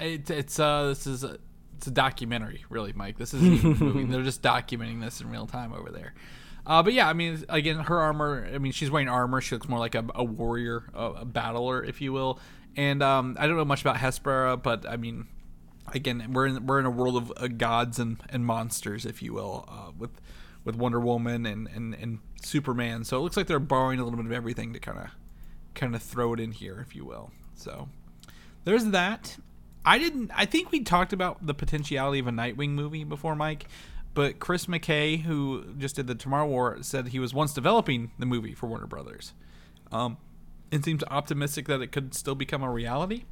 It, 0.00 0.30
it's 0.30 0.58
uh 0.58 0.88
this 0.88 1.06
is 1.06 1.24
a 1.24 1.38
it's 1.76 1.86
a 1.86 1.90
documentary 1.90 2.64
really 2.68 2.92
Mike. 2.92 3.18
This 3.18 3.34
isn't 3.34 3.52
even 3.52 3.72
a 3.72 3.74
movie. 3.76 4.04
They're 4.12 4.22
just 4.22 4.42
documenting 4.42 5.00
this 5.00 5.20
in 5.20 5.30
real 5.30 5.46
time 5.46 5.72
over 5.72 5.90
there. 5.90 6.14
Uh, 6.66 6.82
but 6.82 6.92
yeah 6.92 7.08
I 7.08 7.12
mean 7.12 7.44
again 7.48 7.78
her 7.80 8.00
armor 8.00 8.48
I 8.52 8.58
mean 8.58 8.72
she's 8.72 8.90
wearing 8.90 9.08
armor. 9.08 9.40
She 9.40 9.54
looks 9.54 9.68
more 9.68 9.78
like 9.78 9.94
a, 9.94 10.04
a 10.14 10.24
warrior 10.24 10.84
a, 10.94 11.04
a 11.04 11.24
battler 11.24 11.82
if 11.82 12.00
you 12.00 12.12
will. 12.12 12.38
And 12.76 13.02
um, 13.02 13.36
I 13.38 13.46
don't 13.46 13.56
know 13.56 13.64
much 13.64 13.80
about 13.80 13.96
Hespera 13.96 14.62
but 14.62 14.88
I 14.88 14.96
mean 14.96 15.26
again 15.92 16.32
we're 16.32 16.46
in 16.46 16.66
we're 16.66 16.80
in 16.80 16.86
a 16.86 16.90
world 16.90 17.16
of 17.16 17.32
uh, 17.36 17.48
gods 17.48 17.98
and, 17.98 18.18
and 18.30 18.44
monsters 18.46 19.04
if 19.04 19.22
you 19.22 19.34
will 19.34 19.64
uh, 19.68 19.92
with 19.98 20.20
with 20.64 20.76
Wonder 20.76 20.98
Woman 20.98 21.46
and, 21.46 21.68
and, 21.68 21.94
and 21.94 22.20
Superman. 22.42 23.04
So 23.04 23.18
it 23.18 23.20
looks 23.20 23.36
like 23.36 23.46
they're 23.46 23.58
borrowing 23.58 24.00
a 24.00 24.04
little 24.04 24.16
bit 24.16 24.26
of 24.26 24.32
everything 24.32 24.72
to 24.72 24.80
kind 24.80 24.98
of 24.98 25.10
kind 25.74 25.94
of 25.94 26.02
throw 26.02 26.32
it 26.32 26.40
in 26.40 26.52
here 26.52 26.80
if 26.80 26.96
you 26.96 27.04
will. 27.04 27.32
So 27.54 27.88
there's 28.64 28.86
that. 28.86 29.36
I 29.84 29.98
didn't. 29.98 30.30
I 30.34 30.46
think 30.46 30.72
we 30.72 30.82
talked 30.82 31.12
about 31.12 31.46
the 31.46 31.54
potentiality 31.54 32.18
of 32.18 32.26
a 32.26 32.30
Nightwing 32.30 32.70
movie 32.70 33.04
before, 33.04 33.36
Mike. 33.36 33.66
But 34.14 34.38
Chris 34.38 34.66
McKay, 34.66 35.22
who 35.22 35.74
just 35.76 35.96
did 35.96 36.06
the 36.06 36.14
Tomorrow 36.14 36.46
War, 36.46 36.78
said 36.82 37.08
he 37.08 37.18
was 37.18 37.34
once 37.34 37.52
developing 37.52 38.12
the 38.18 38.26
movie 38.26 38.54
for 38.54 38.68
Warner 38.68 38.86
Brothers. 38.86 39.32
Um, 39.90 40.18
it 40.70 40.84
seems 40.84 41.02
optimistic 41.10 41.66
that 41.66 41.82
it 41.82 41.90
could 41.90 42.14
still 42.14 42.36
become 42.36 42.62
a 42.62 42.70
reality. 42.70 43.24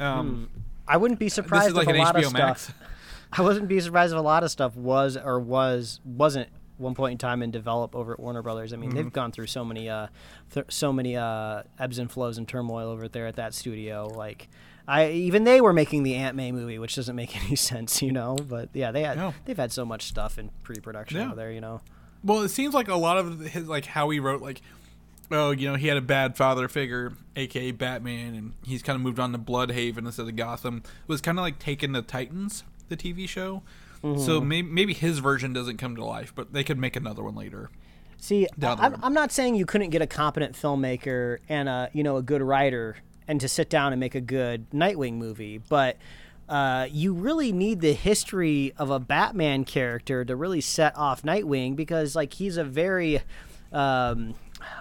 Um, 0.00 0.48
I 0.86 0.96
wouldn't 0.96 1.20
be 1.20 1.26
this 1.26 1.34
surprised 1.34 1.68
is 1.68 1.74
like 1.74 1.88
if 1.88 1.94
an 1.94 2.00
a 2.00 2.04
lot 2.04 2.16
of 2.16 2.22
HBO 2.22 2.28
stuff. 2.28 2.38
Max. 2.38 2.72
I 3.32 3.42
wouldn't 3.42 3.68
be 3.68 3.80
surprised 3.80 4.12
if 4.14 4.18
a 4.18 4.22
lot 4.22 4.42
of 4.42 4.50
stuff 4.50 4.74
was 4.74 5.16
or 5.16 5.38
was 5.38 6.00
wasn't 6.04 6.48
one 6.78 6.94
point 6.94 7.12
in 7.12 7.18
time 7.18 7.42
and 7.42 7.52
develop 7.52 7.94
over 7.94 8.12
at 8.14 8.20
Warner 8.20 8.42
Brothers. 8.42 8.72
I 8.72 8.76
mean, 8.76 8.90
Mm-hmm. 8.90 8.96
they've 8.96 9.12
gone 9.12 9.32
through 9.32 9.48
so 9.48 9.64
many 9.64 9.88
uh, 9.88 10.06
th- 10.52 10.66
so 10.70 10.92
many 10.92 11.16
uh, 11.16 11.62
ebbs 11.78 11.98
and 11.98 12.10
flows 12.10 12.38
and 12.38 12.48
turmoil 12.48 12.88
over 12.88 13.08
there 13.08 13.26
at 13.26 13.36
that 13.36 13.52
studio. 13.54 14.06
Like, 14.08 14.48
I 14.86 15.10
even 15.10 15.44
they 15.44 15.60
were 15.60 15.72
making 15.72 16.02
the 16.04 16.14
Aunt 16.14 16.36
May 16.36 16.50
movie, 16.52 16.78
which 16.78 16.94
doesn't 16.94 17.14
make 17.16 17.36
any 17.44 17.56
sense, 17.56 18.00
you 18.00 18.12
know. 18.12 18.36
But 18.36 18.70
yeah, 18.72 18.90
they 18.92 19.02
had 19.02 19.18
No. 19.18 19.34
they've 19.44 19.56
had 19.56 19.72
so 19.72 19.84
much 19.84 20.02
stuff 20.04 20.38
in 20.38 20.50
pre-production 20.62 21.18
Yeah. 21.18 21.26
over 21.26 21.34
there, 21.36 21.52
you 21.52 21.60
know. 21.60 21.80
Well, 22.24 22.40
it 22.42 22.48
seems 22.48 22.74
like 22.74 22.88
a 22.88 22.96
lot 22.96 23.16
of 23.18 23.40
his 23.40 23.68
like 23.68 23.84
how 23.86 24.08
he 24.10 24.18
wrote 24.20 24.40
like, 24.42 24.60
oh, 25.30 25.50
you 25.50 25.68
know, 25.68 25.76
he 25.76 25.88
had 25.88 25.96
a 25.96 26.00
bad 26.02 26.36
father 26.36 26.68
figure, 26.68 27.12
aka 27.36 27.70
Batman, 27.72 28.34
and 28.34 28.52
he's 28.64 28.82
kind 28.82 28.94
of 28.96 29.02
moved 29.02 29.20
on 29.20 29.32
to 29.32 29.38
Blüdhaven 29.38 29.98
instead 29.98 30.26
of 30.28 30.34
Gotham. 30.36 30.78
It 30.84 31.08
was 31.08 31.20
kind 31.20 31.38
of 31.38 31.42
like 31.42 31.58
taking 31.58 31.92
the 31.92 32.02
Titans, 32.02 32.64
the 32.88 32.96
TV 32.96 33.28
show. 33.28 33.62
So 34.02 34.40
maybe 34.40 34.68
maybe 34.68 34.94
his 34.94 35.18
version 35.18 35.52
doesn't 35.52 35.78
come 35.78 35.96
to 35.96 36.04
life, 36.04 36.32
but 36.34 36.52
they 36.52 36.64
could 36.64 36.78
make 36.78 36.96
another 36.96 37.22
one 37.22 37.34
later. 37.34 37.70
See, 38.18 38.46
I'm. 38.62 38.96
I'm 39.02 39.14
not 39.14 39.32
saying 39.32 39.54
you 39.54 39.66
couldn't 39.66 39.90
get 39.90 40.02
a 40.02 40.06
competent 40.06 40.54
filmmaker 40.54 41.38
and 41.48 41.68
a 41.68 41.90
you 41.92 42.02
know 42.02 42.16
a 42.16 42.22
good 42.22 42.42
writer 42.42 42.96
and 43.28 43.40
to 43.40 43.48
sit 43.48 43.68
down 43.68 43.92
and 43.92 44.00
make 44.00 44.14
a 44.14 44.20
good 44.20 44.68
Nightwing 44.70 45.14
movie, 45.14 45.58
but 45.58 45.98
uh, 46.48 46.88
you 46.90 47.12
really 47.12 47.52
need 47.52 47.80
the 47.80 47.92
history 47.92 48.72
of 48.78 48.90
a 48.90 48.98
Batman 48.98 49.64
character 49.64 50.24
to 50.24 50.34
really 50.34 50.62
set 50.62 50.96
off 50.96 51.22
Nightwing 51.22 51.76
because, 51.76 52.16
like, 52.16 52.32
he's 52.32 52.56
a 52.56 52.64
very 52.64 53.20
um, 53.70 54.34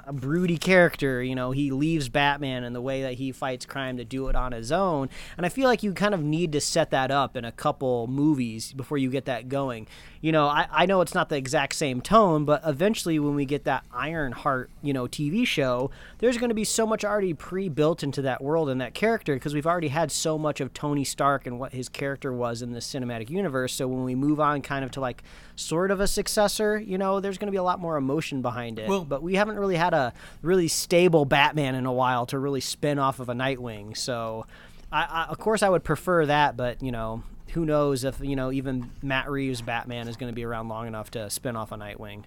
a 0.06 0.14
broody 0.14 0.58
character. 0.58 1.22
You 1.24 1.36
know, 1.36 1.52
he 1.52 1.72
leaves 1.72 2.10
Batman 2.10 2.64
and 2.64 2.76
the 2.76 2.82
way 2.82 3.02
that 3.04 3.16
he 3.16 3.32
fights 3.32 3.66
crime 3.66 3.98
to 3.98 4.06
do 4.06 4.28
it 4.28 4.36
on 4.36 4.52
his 4.52 4.72
own. 4.72 5.10
And 5.38 5.46
I 5.46 5.50
feel 5.50 5.68
like 5.68 5.84
you 5.84 5.94
kind 5.94 6.14
of 6.14 6.24
need 6.24 6.52
to 6.54 6.62
set 6.62 6.92
that 6.92 7.12
up 7.12 7.36
in 7.36 7.46
a 7.46 7.52
couple 7.52 8.08
movies 8.08 8.74
before 8.74 8.98
you 8.98 9.10
get 9.10 9.26
that 9.26 9.50
going. 9.50 9.88
You 10.22 10.32
know, 10.32 10.48
I, 10.48 10.68
I 10.72 10.86
know 10.86 11.02
it's 11.02 11.14
not 11.14 11.30
the 11.30 11.38
exact 11.38 11.76
same 11.76 12.02
tone, 12.02 12.44
but 12.44 12.62
eventually 12.66 13.20
when 13.20 13.36
we 13.36 13.46
get 13.46 13.66
that 13.66 13.86
Ironheart, 13.92 14.70
you 14.82 14.94
know, 14.94 15.06
TV 15.06 15.46
show, 15.46 15.92
there's 16.18 16.38
going 16.38 16.50
to 16.50 16.56
be 16.56 16.64
so 16.64 16.88
much 16.88 17.06
already 17.06 17.34
pre-built 17.34 18.04
into 18.04 18.22
that 18.24 18.44
world 18.44 18.70
and 18.70 18.82
that 18.82 18.94
character 18.94 19.36
because 19.36 19.54
we've 19.54 19.68
already 19.68 19.90
had 19.90 20.12
so 20.12 20.38
much 20.38 20.60
of 20.60 20.74
Tony 20.74 21.04
Stark 21.04 21.46
and 21.46 21.60
what 21.60 21.74
his 21.74 21.88
character 21.88 22.34
was 22.34 22.62
in 22.62 22.72
the 22.72 22.80
cinematic 22.80 23.30
universe. 23.30 23.74
So 23.74 23.88
when 23.88 24.04
we 24.04 24.16
move 24.16 24.40
on 24.40 24.62
kind 24.62 24.84
of 24.84 24.92
to 24.92 25.00
like 25.00 25.24
sort 25.58 25.92
of 25.92 26.00
a 26.00 26.08
successor, 26.08 26.78
you 26.80 26.98
know, 26.98 27.20
there's 27.20 27.38
going 27.38 27.48
to 27.48 27.52
be 27.52 27.58
a 27.58 27.64
lot 27.64 27.80
more 27.82 27.98
emotion 27.98 28.42
behind 28.42 28.80
it. 28.80 28.88
Well- 28.88 29.04
but 29.04 29.22
we 29.22 29.36
haven't 29.36 29.58
really 29.58 29.76
had 29.76 29.94
a 29.94 30.14
really 30.42 30.70
stable 30.70 31.26
Batman 31.26 31.76
in 31.76 31.86
a 31.86 31.92
while 31.92 32.26
to 32.28 32.40
really 32.40 32.62
spin 32.62 33.00
off 33.00 33.20
of 33.20 33.28
a 33.28 33.34
Nightwing. 33.34 33.98
So, 33.98 34.46
I, 34.92 35.04
I, 35.04 35.24
of 35.26 35.38
course, 35.40 35.64
I 35.64 35.70
would 35.70 35.84
prefer 35.84 36.26
that, 36.28 36.56
but 36.56 36.82
you 36.82 36.92
know, 36.94 37.24
who 37.50 37.66
knows 37.66 38.04
if 38.04 38.20
you 38.22 38.36
know 38.36 38.52
even 38.52 38.92
Matt 39.02 39.30
Reeves' 39.30 39.62
Batman 39.62 40.08
is 40.08 40.16
going 40.16 40.32
to 40.32 40.36
be 40.36 40.46
around 40.46 40.70
long 40.70 40.88
enough 40.88 41.12
to 41.12 41.30
spin 41.30 41.56
off 41.56 41.72
a 41.72 41.76
Nightwing. 41.76 42.24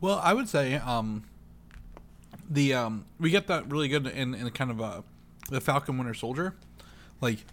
Well, 0.00 0.20
I 0.22 0.34
would 0.34 0.48
say 0.48 0.74
um, 0.74 1.24
the 2.50 2.74
um, 2.74 3.04
we 3.18 3.30
get 3.30 3.46
that 3.46 3.70
really 3.70 3.88
good 3.88 4.06
in, 4.06 4.34
in 4.34 4.50
kind 4.50 4.70
of 4.70 4.80
a 4.80 5.04
the 5.50 5.60
Falcon 5.60 5.96
Winter 5.96 6.14
Soldier. 6.14 6.54
Like 7.20 7.44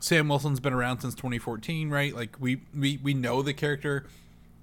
Sam 0.00 0.28
Wilson's 0.28 0.60
been 0.60 0.72
around 0.72 1.00
since 1.00 1.14
2014, 1.14 1.90
right? 1.90 2.14
Like 2.14 2.36
we 2.40 2.60
we 2.76 2.98
we 3.02 3.14
know 3.14 3.42
the 3.42 3.54
character, 3.54 4.06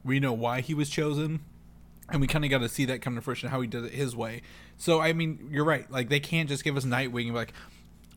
we 0.04 0.20
know 0.20 0.34
why 0.34 0.62
he 0.62 0.74
was 0.74 0.89
chosen, 0.89 1.39
and 2.10 2.20
we 2.22 2.28
kind 2.28 2.43
of 2.45 2.51
got 2.51 2.60
to 2.60 2.70
see 2.70 2.86
that 2.86 3.01
come 3.01 3.16
to 3.16 3.22
fruition 3.22 3.49
how 3.49 3.62
he 3.62 3.68
did 3.68 3.86
it 3.86 3.93
his 3.93 4.16
way. 4.16 4.41
So 4.78 4.99
I 5.01 5.14
mean, 5.14 5.49
you're 5.51 5.66
right. 5.66 5.89
Like 5.91 6.10
they 6.10 6.20
can't 6.20 6.49
just 6.49 6.64
give 6.64 6.76
us 6.78 6.86
Nightwing 6.86 7.24
and 7.24 7.32
be 7.32 7.32
like, 7.32 7.54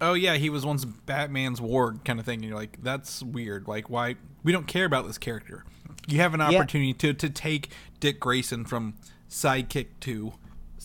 oh 0.01 0.15
yeah, 0.15 0.35
he 0.35 0.51
was 0.51 0.67
once 0.67 0.85
Batman's 0.85 1.61
ward 1.61 2.05
kind 2.05 2.19
of 2.21 2.27
thing. 2.27 2.41
And 2.41 2.45
you're 2.45 2.57
like, 2.59 2.79
that's 2.83 3.23
weird. 3.23 3.67
Like 3.69 3.89
why 3.89 4.17
we 4.43 4.53
don't 4.53 4.67
care 4.67 4.85
about 4.85 5.07
this 5.07 5.19
character. 5.19 5.65
You 6.09 6.19
have 6.19 6.35
an 6.35 6.41
Yeah. 6.41 6.47
opportunity 6.59 6.93
to 6.95 7.13
to 7.15 7.31
take 7.31 7.71
Dick 8.01 8.21
Grayson 8.21 8.65
from 8.65 8.95
sidekick 9.31 9.87
to 10.01 10.35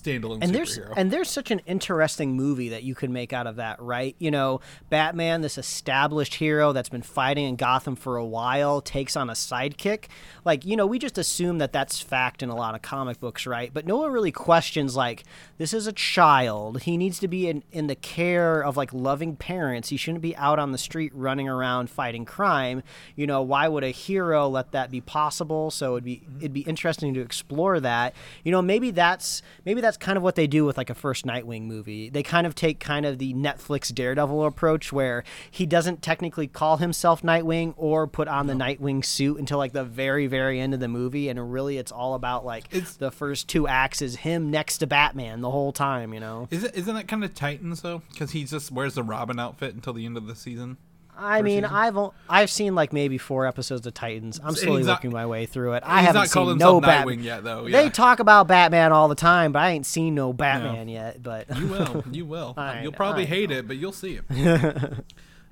standalone 0.01 0.39
and 0.41 0.53
there's 0.53 0.77
and 0.77 1.11
there's 1.11 1.29
such 1.29 1.51
an 1.51 1.59
interesting 1.65 2.33
movie 2.35 2.69
that 2.69 2.83
you 2.83 2.95
could 2.95 3.09
make 3.09 3.33
out 3.33 3.47
of 3.47 3.57
that, 3.57 3.81
right? 3.81 4.15
You 4.19 4.31
know, 4.31 4.61
Batman, 4.89 5.41
this 5.41 5.57
established 5.57 6.35
hero 6.35 6.73
that's 6.73 6.89
been 6.89 7.01
fighting 7.01 7.45
in 7.45 7.55
Gotham 7.55 7.95
for 7.95 8.17
a 8.17 8.25
while, 8.25 8.81
takes 8.81 9.15
on 9.15 9.29
a 9.29 9.33
sidekick. 9.33 10.05
Like, 10.43 10.65
you 10.65 10.75
know, 10.75 10.85
we 10.85 10.99
just 10.99 11.17
assume 11.17 11.59
that 11.59 11.71
that's 11.71 11.99
fact 11.99 12.41
in 12.41 12.49
a 12.49 12.55
lot 12.55 12.75
of 12.75 12.81
comic 12.81 13.19
books, 13.19 13.45
right? 13.45 13.71
But 13.73 13.85
no 13.85 13.97
one 13.97 14.11
really 14.11 14.31
questions 14.31 14.95
like 14.95 15.23
this 15.57 15.73
is 15.73 15.87
a 15.87 15.93
child. 15.93 16.81
He 16.81 16.97
needs 16.97 17.19
to 17.19 17.27
be 17.27 17.47
in 17.47 17.63
in 17.71 17.87
the 17.87 17.95
care 17.95 18.61
of 18.61 18.77
like 18.77 18.93
loving 18.93 19.35
parents. 19.35 19.89
He 19.89 19.97
shouldn't 19.97 20.21
be 20.21 20.35
out 20.35 20.59
on 20.59 20.71
the 20.71 20.77
street 20.77 21.11
running 21.13 21.47
around 21.47 21.89
fighting 21.89 22.25
crime. 22.25 22.83
You 23.15 23.27
know, 23.27 23.41
why 23.41 23.67
would 23.67 23.83
a 23.83 23.91
hero 23.91 24.47
let 24.47 24.71
that 24.71 24.91
be 24.91 25.01
possible? 25.01 25.71
So 25.71 25.93
it'd 25.93 26.03
be 26.03 26.23
it'd 26.39 26.53
be 26.53 26.61
interesting 26.61 27.13
to 27.13 27.21
explore 27.21 27.79
that. 27.79 28.13
You 28.43 28.51
know, 28.51 28.61
maybe 28.61 28.91
that's 28.91 29.41
maybe 29.65 29.81
that's 29.81 29.90
kind 29.97 30.17
of 30.17 30.23
what 30.23 30.35
they 30.35 30.47
do 30.47 30.65
with 30.65 30.77
like 30.77 30.89
a 30.89 30.95
first 30.95 31.25
Nightwing 31.25 31.63
movie. 31.63 32.09
They 32.09 32.23
kind 32.23 32.45
of 32.47 32.55
take 32.55 32.79
kind 32.79 33.05
of 33.05 33.17
the 33.17 33.33
Netflix 33.33 33.93
Daredevil 33.93 34.45
approach 34.45 34.91
where 34.93 35.23
he 35.49 35.65
doesn't 35.65 36.01
technically 36.01 36.47
call 36.47 36.77
himself 36.77 37.21
Nightwing 37.21 37.73
or 37.77 38.07
put 38.07 38.27
on 38.27 38.47
the 38.47 38.53
Nightwing 38.53 39.03
suit 39.03 39.37
until 39.39 39.57
like 39.57 39.73
the 39.73 39.83
very 39.83 40.27
very 40.27 40.59
end 40.59 40.73
of 40.73 40.79
the 40.79 40.87
movie 40.87 41.29
and 41.29 41.51
really 41.51 41.77
it's 41.77 41.91
all 41.91 42.13
about 42.13 42.45
like 42.45 42.65
It's- 42.71 42.95
the 42.95 43.11
first 43.11 43.47
two 43.47 43.67
acts 43.67 44.01
is 44.01 44.17
him 44.17 44.49
next 44.51 44.77
to 44.79 44.87
Batman 44.87 45.41
the 45.41 45.51
whole 45.51 45.71
time, 45.71 46.13
you 46.13 46.19
know. 46.19 46.47
Is 46.51 46.63
it, 46.63 46.75
isn't 46.75 46.93
that 46.95 47.07
kind 47.07 47.23
of 47.23 47.33
Titans 47.33 47.81
though? 47.81 48.01
Because 48.11 48.31
he 48.31 48.43
just 48.43 48.71
wears 48.71 48.95
the 48.95 49.03
Robin 49.03 49.39
outfit 49.39 49.73
until 49.75 49.93
the 49.93 50.05
end 50.05 50.17
of 50.17 50.27
the 50.27 50.35
season. 50.35 50.77
I 51.21 51.41
mean, 51.41 51.63
season? 51.63 51.75
I've 51.75 51.97
o- 51.97 52.13
I've 52.29 52.49
seen 52.49 52.75
like 52.75 52.91
maybe 52.93 53.17
four 53.17 53.45
episodes 53.45 53.85
of 53.85 53.93
Titans. 53.93 54.39
I'm 54.43 54.55
slowly 54.55 54.83
not- 54.83 54.97
working 54.97 55.11
my 55.11 55.25
way 55.25 55.45
through 55.45 55.73
it. 55.73 55.83
I 55.85 56.01
haven't 56.01 56.27
seen 56.27 56.57
no 56.57 56.81
Batman 56.81 57.19
Nightwing 57.19 57.23
yet, 57.23 57.43
though, 57.43 57.67
They 57.67 57.89
talk 57.89 58.19
about 58.19 58.47
Batman 58.47 58.91
all 58.91 59.07
the 59.07 59.15
time, 59.15 59.51
but 59.51 59.59
I 59.61 59.69
ain't 59.71 59.85
seen 59.85 60.15
no 60.15 60.33
Batman 60.33 60.87
yet. 60.89 61.21
But 61.21 61.55
You 61.57 61.67
will, 61.67 62.03
you 62.11 62.25
will. 62.25 62.53
I 62.57 62.81
You'll 62.83 62.91
probably 62.91 63.23
I 63.23 63.27
hate 63.27 63.51
it, 63.51 63.67
but 63.67 63.77
you'll 63.77 63.91
see 63.93 64.19
it. 64.29 64.93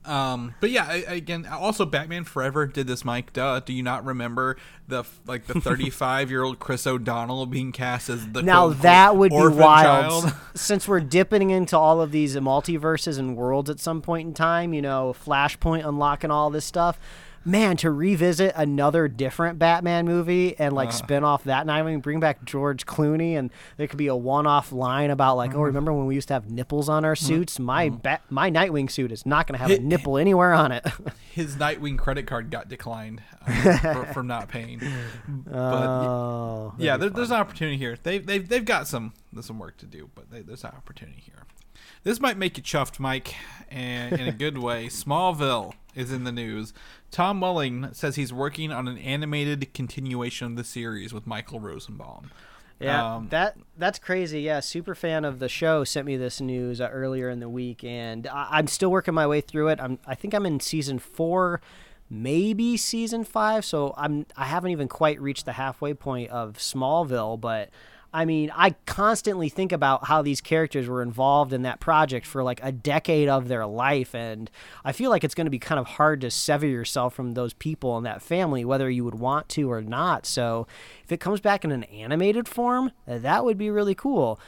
um, 0.10 0.56
but 0.60 0.72
yeah, 0.72 0.86
I, 0.90 0.96
again, 1.08 1.46
also 1.46 1.86
Batman 1.86 2.24
Forever 2.24 2.66
did 2.66 2.88
this, 2.88 3.06
Mike. 3.06 3.32
Duh. 3.32 3.60
Do 3.60 3.74
you 3.74 3.84
not 3.84 4.04
remember 4.04 4.58
the 4.88 5.04
like 5.28 5.46
the 5.46 5.62
35 5.62 6.32
year 6.32 6.44
old 6.44 6.58
Chris 6.58 6.88
O'Donnell 6.88 7.46
being 7.46 7.72
cast 7.72 8.10
as 8.10 8.28
the 8.28 8.42
now 8.42 8.70
that 8.70 9.16
would 9.16 9.30
be 9.30 9.36
wild. 9.36 10.24
child? 10.24 10.34
Since 10.56 10.88
we're 10.88 11.00
dipping 11.00 11.52
into 11.52 11.78
all 11.78 12.02
of 12.02 12.12
these 12.12 12.36
multiverses 12.38 13.20
and 13.20 13.38
worlds 13.38 13.70
at 13.70 13.80
some 13.80 14.02
point 14.02 14.28
in 14.28 14.34
time, 14.34 14.74
you 14.74 14.82
know, 14.82 15.16
Flashpoint 15.26 15.88
unlocking 15.88 16.32
all 16.32 16.50
this 16.50 16.66
stuff. 16.66 17.00
Man, 17.46 17.78
to 17.78 17.92
revisit 17.92 18.54
another 18.56 19.08
different 19.08 19.60
Batman 19.60 20.06
movie 20.06 20.58
and 20.60 20.74
like 20.74 20.90
uh-huh. 20.90 20.98
spin 20.98 21.24
off 21.24 21.46
that 21.46 21.66
Nightwing, 21.66 22.02
bring 22.02 22.20
back 22.20 22.44
George 22.44 22.86
Clooney, 22.86 23.38
and 23.38 23.50
there 23.78 23.88
could 23.88 23.98
be 23.98 24.08
a 24.08 24.16
one-off 24.16 24.72
line 24.72 25.10
about 25.10 25.38
like, 25.38 25.52
oh, 25.52 25.56
uh-huh. 25.56 25.64
remember 25.64 25.94
when 25.94 26.06
we 26.06 26.16
used 26.16 26.28
to 26.28 26.34
have 26.34 26.50
nipples 26.50 26.90
on 26.90 27.06
our 27.06 27.16
mm-hmm. 27.16 27.26
suits? 27.26 27.60
My 27.60 27.90
mm-hmm. 27.90 27.98
bat, 27.98 28.24
my 28.30 28.52
Nightwing 28.52 28.92
suit 28.92 29.12
is 29.12 29.26
not 29.26 29.48
going 29.48 29.58
to 29.58 29.66
have 29.66 29.72
a 29.72 29.82
nipple 29.82 30.18
anywhere 30.18 30.54
on 30.54 30.72
it. 30.72 30.86
His 31.32 31.56
Nightwing 31.56 31.98
credit 31.98 32.28
card 32.28 32.50
got 32.50 32.68
declined 32.68 33.22
uh, 33.48 34.06
from 34.06 34.28
not 34.28 34.50
paying. 34.50 34.82
But 35.28 35.56
oh, 35.56 36.74
yeah, 36.78 36.98
there, 36.98 37.10
there's 37.10 37.32
an 37.32 37.38
opportunity 37.38 37.78
here. 37.78 37.98
They've 38.02 38.26
they've 38.26 38.48
they've 38.48 38.66
got 38.66 38.88
some 38.88 39.14
some 39.42 39.60
work 39.60 39.78
to 39.78 39.86
do, 39.86 40.10
but 40.16 40.30
they, 40.30 40.42
there's 40.42 40.64
an 40.64 40.72
opportunity 40.76 41.22
here. 41.22 41.39
This 42.04 42.20
might 42.20 42.38
make 42.38 42.58
you 42.58 42.64
chuffed, 42.64 43.00
Mike, 43.00 43.36
and 43.70 44.20
in 44.20 44.28
a 44.28 44.32
good 44.32 44.58
way. 44.58 44.88
Smallville 44.90 45.74
is 45.96 46.12
in 46.12 46.24
the 46.24 46.32
news. 46.32 46.74
Tom 47.12 47.42
Welling 47.42 47.90
says 47.94 48.16
he's 48.16 48.32
working 48.32 48.72
on 48.72 48.88
an 48.88 48.98
animated 48.98 49.74
continuation 49.74 50.48
of 50.48 50.56
the 50.56 50.64
series 50.64 51.14
with 51.14 51.28
Michael 51.28 51.60
Rosenbaum. 51.60 52.32
Yeah, 52.80 53.16
Um, 53.16 53.28
that 53.30 53.58
that's 53.78 54.00
crazy. 54.00 54.42
Yeah, 54.42 54.62
super 54.62 54.96
fan 54.96 55.26
of 55.26 55.40
the 55.40 55.50
show 55.50 55.84
sent 55.84 56.06
me 56.06 56.16
this 56.16 56.40
news 56.40 56.80
uh, 56.80 56.88
earlier 56.90 57.30
in 57.30 57.42
the 57.42 57.50
week, 57.50 57.84
and 57.84 58.26
I, 58.28 58.48
I'm 58.52 58.68
still 58.68 58.90
working 58.90 59.14
my 59.14 59.28
way 59.28 59.42
through 59.42 59.68
it. 59.68 59.80
I'm 59.82 60.00
I 60.08 60.16
think 60.16 60.34
I'm 60.34 60.46
in 60.46 60.62
season 60.62 60.98
four, 60.98 61.60
maybe 62.10 62.78
season 62.78 63.26
five. 63.26 63.66
So 63.66 63.94
I'm 63.98 64.26
I 64.38 64.46
haven't 64.46 64.72
even 64.72 64.88
quite 64.88 65.20
reached 65.20 65.46
the 65.46 65.54
halfway 65.54 65.94
point 65.94 66.30
of 66.32 66.54
Smallville, 66.58 67.40
but. 67.42 67.70
I 68.12 68.26
mean, 68.26 68.52
I 68.56 68.72
constantly 68.86 69.50
think 69.50 69.72
about 69.72 70.06
how 70.06 70.22
these 70.22 70.42
characters 70.42 70.88
were 70.88 71.04
involved 71.04 71.54
in 71.54 71.62
that 71.62 71.80
project 71.80 72.26
for 72.26 72.44
like 72.44 72.60
a 72.64 72.72
decade 72.72 73.30
of 73.30 73.48
their 73.48 73.66
life, 73.68 74.16
and 74.16 74.50
I 74.84 74.94
feel 74.94 75.12
like 75.12 75.24
it's 75.24 75.36
going 75.36 75.46
to 75.46 75.52
be 75.52 75.60
kind 75.60 75.80
of 75.80 75.86
hard 75.86 76.22
to 76.22 76.32
sever 76.32 76.66
yourself 76.66 77.14
from 77.14 77.34
those 77.34 77.54
people 77.54 77.98
and 77.98 78.06
that 78.06 78.22
family, 78.24 78.66
whether 78.66 78.90
you 78.90 79.04
would 79.06 79.16
want 79.16 79.48
to 79.50 79.72
or 79.72 79.82
not. 79.82 80.26
So, 80.26 80.66
if 81.04 81.12
it 81.12 81.20
comes 81.20 81.40
back 81.40 81.64
in 81.64 81.72
an 81.72 81.84
animated 81.86 82.48
form, 82.48 82.92
that 83.06 83.46
would 83.46 83.58
be 83.58 83.70
really 83.70 83.96
cool. 83.96 84.40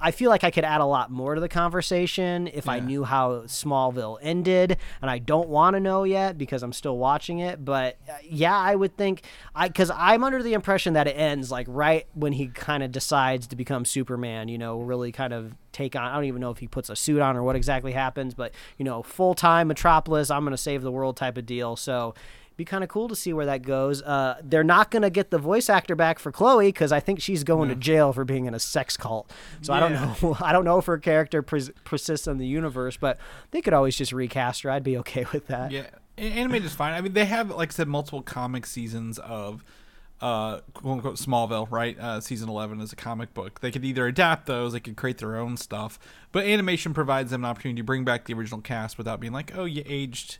I- 0.00 0.10
feel 0.10 0.30
like 0.30 0.44
I 0.44 0.50
could 0.50 0.64
add 0.64 0.80
a 0.80 0.84
lot 0.86 1.10
more 1.10 1.34
to 1.34 1.40
the 1.40 1.48
conversation 1.48 2.46
if 2.48 2.68
I 2.68 2.80
knew 2.80 3.04
how 3.04 3.40
Smallville 3.46 4.18
ended, 4.22 4.76
and 5.00 5.10
I 5.10 5.18
don't 5.18 5.48
want 5.48 5.74
to 5.74 5.80
know 5.80 6.04
yet 6.04 6.36
because 6.38 6.62
I'm 6.62 6.72
still 6.72 6.98
watching 6.98 7.38
it. 7.38 7.64
But 7.64 7.96
uh, 8.08 8.12
yeah, 8.22 8.56
I 8.56 8.74
would 8.74 8.96
think 8.96 9.22
I 9.54 9.68
because 9.68 9.90
I'm 9.90 10.22
under 10.22 10.42
the 10.42 10.52
impression 10.52 10.94
that 10.94 11.06
it 11.06 11.12
ends 11.16 11.50
like 11.50 11.66
right 11.68 12.06
when 12.14 12.32
he 12.34 12.48
kind 12.48 12.82
of 12.82 12.92
decides 12.92 13.46
to 13.48 13.56
become 13.56 13.84
Superman. 13.84 14.48
You 14.48 14.58
know, 14.58 14.80
really 14.80 15.12
kind 15.12 15.32
of 15.32 15.54
take 15.72 15.96
on. 15.96 16.04
I 16.04 16.14
don't 16.14 16.24
even 16.24 16.40
know 16.40 16.50
if 16.50 16.58
he 16.58 16.68
puts 16.68 16.90
a 16.90 16.96
suit 16.96 17.20
on 17.20 17.36
or 17.36 17.42
what 17.42 17.56
exactly 17.56 17.92
happens, 17.92 18.34
but 18.34 18.52
you 18.78 18.84
know, 18.84 19.02
full 19.02 19.34
time 19.34 19.68
Metropolis, 19.68 20.30
I'm 20.30 20.44
gonna 20.44 20.56
save 20.56 20.82
the 20.82 20.92
world 20.92 21.16
type 21.16 21.36
of 21.38 21.46
deal. 21.46 21.76
So 21.76 22.14
be 22.56 22.64
kind 22.64 22.84
of 22.84 22.90
cool 22.90 23.08
to 23.08 23.16
see 23.16 23.32
where 23.32 23.46
that 23.46 23.62
goes. 23.62 24.02
Uh, 24.02 24.38
they're 24.42 24.64
not 24.64 24.90
going 24.90 25.02
to 25.02 25.10
get 25.10 25.30
the 25.30 25.38
voice 25.38 25.70
actor 25.70 25.94
back 25.94 26.18
for 26.18 26.30
Chloe 26.30 26.68
because 26.68 26.92
I 26.92 27.00
think 27.00 27.20
she's 27.20 27.44
going 27.44 27.68
to 27.68 27.74
jail 27.74 28.12
for 28.12 28.24
being 28.24 28.46
in 28.46 28.54
a 28.54 28.58
sex 28.58 28.96
cult. 28.96 29.30
So 29.62 29.72
I 29.72 29.80
don't 29.80 29.92
know. 29.92 30.36
I 30.40 30.52
don't 30.52 30.64
know 30.64 30.78
if 30.78 30.86
her 30.86 30.98
character 30.98 31.42
pres- 31.42 31.70
persists 31.84 32.26
in 32.26 32.38
the 32.38 32.46
universe, 32.46 32.96
but 32.96 33.18
they 33.50 33.60
could 33.60 33.72
always 33.72 33.96
just 33.96 34.12
recast 34.12 34.62
her. 34.62 34.70
I'd 34.70 34.84
be 34.84 34.96
okay 34.98 35.26
with 35.32 35.46
that. 35.48 35.70
Yeah, 35.70 35.86
animated 36.18 36.66
is 36.66 36.74
fine. 36.74 36.94
I 36.94 37.00
mean, 37.00 37.12
they 37.12 37.24
have, 37.24 37.50
like 37.50 37.70
I 37.70 37.72
said, 37.72 37.88
multiple 37.88 38.22
comic 38.22 38.66
seasons 38.66 39.18
of 39.18 39.64
uh, 40.22 40.60
quote 40.72 40.94
unquote 40.94 41.16
Smallville, 41.16 41.66
right? 41.70 41.98
Uh, 41.98 42.20
season 42.20 42.48
11 42.48 42.80
is 42.80 42.92
a 42.92 42.96
comic 42.96 43.34
book. 43.34 43.60
They 43.60 43.72
could 43.72 43.84
either 43.84 44.06
adapt 44.06 44.46
those, 44.46 44.72
they 44.72 44.80
could 44.80 44.96
create 44.96 45.18
their 45.18 45.36
own 45.36 45.56
stuff, 45.56 45.98
but 46.30 46.44
animation 46.44 46.94
provides 46.94 47.32
them 47.32 47.44
an 47.44 47.50
opportunity 47.50 47.80
to 47.80 47.84
bring 47.84 48.04
back 48.04 48.26
the 48.26 48.34
original 48.34 48.60
cast 48.60 48.98
without 48.98 49.18
being 49.18 49.32
like, 49.32 49.56
oh, 49.56 49.64
you 49.64 49.82
aged 49.84 50.38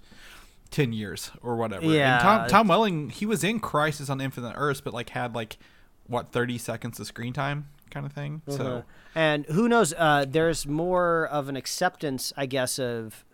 10 0.73 0.93
years 0.93 1.31
or 1.43 1.57
whatever. 1.57 1.87
Yeah. 1.87 2.15
And 2.15 2.23
Tom, 2.23 2.49
Tom 2.49 2.69
Welling, 2.69 3.11
he 3.11 3.27
was 3.27 3.45
in 3.45 3.61
Crisis 3.61 4.11
on 4.11 4.21
Infinite 4.21 4.55
Earths, 4.57 4.81
but 4.81 4.93
like 4.93 5.11
had 5.11 5.35
like, 5.35 5.59
what, 6.07 6.33
30 6.33 6.59
seconds 6.59 6.99
of 6.99 7.07
screen 7.07 7.33
time 7.33 7.69
kind 7.91 8.05
of 8.05 8.13
thing? 8.13 8.43
So. 8.49 8.67
Uh-huh. 8.67 8.83
And 9.15 9.47
who 9.47 9.69
knows? 9.69 9.95
Uh, 9.97 10.25
there's 10.27 10.67
more 10.67 11.27
of 11.27 11.49
an 11.49 11.57
acceptance, 11.57 12.33
I 12.37 12.47
guess, 12.47 12.79
of 12.79 13.25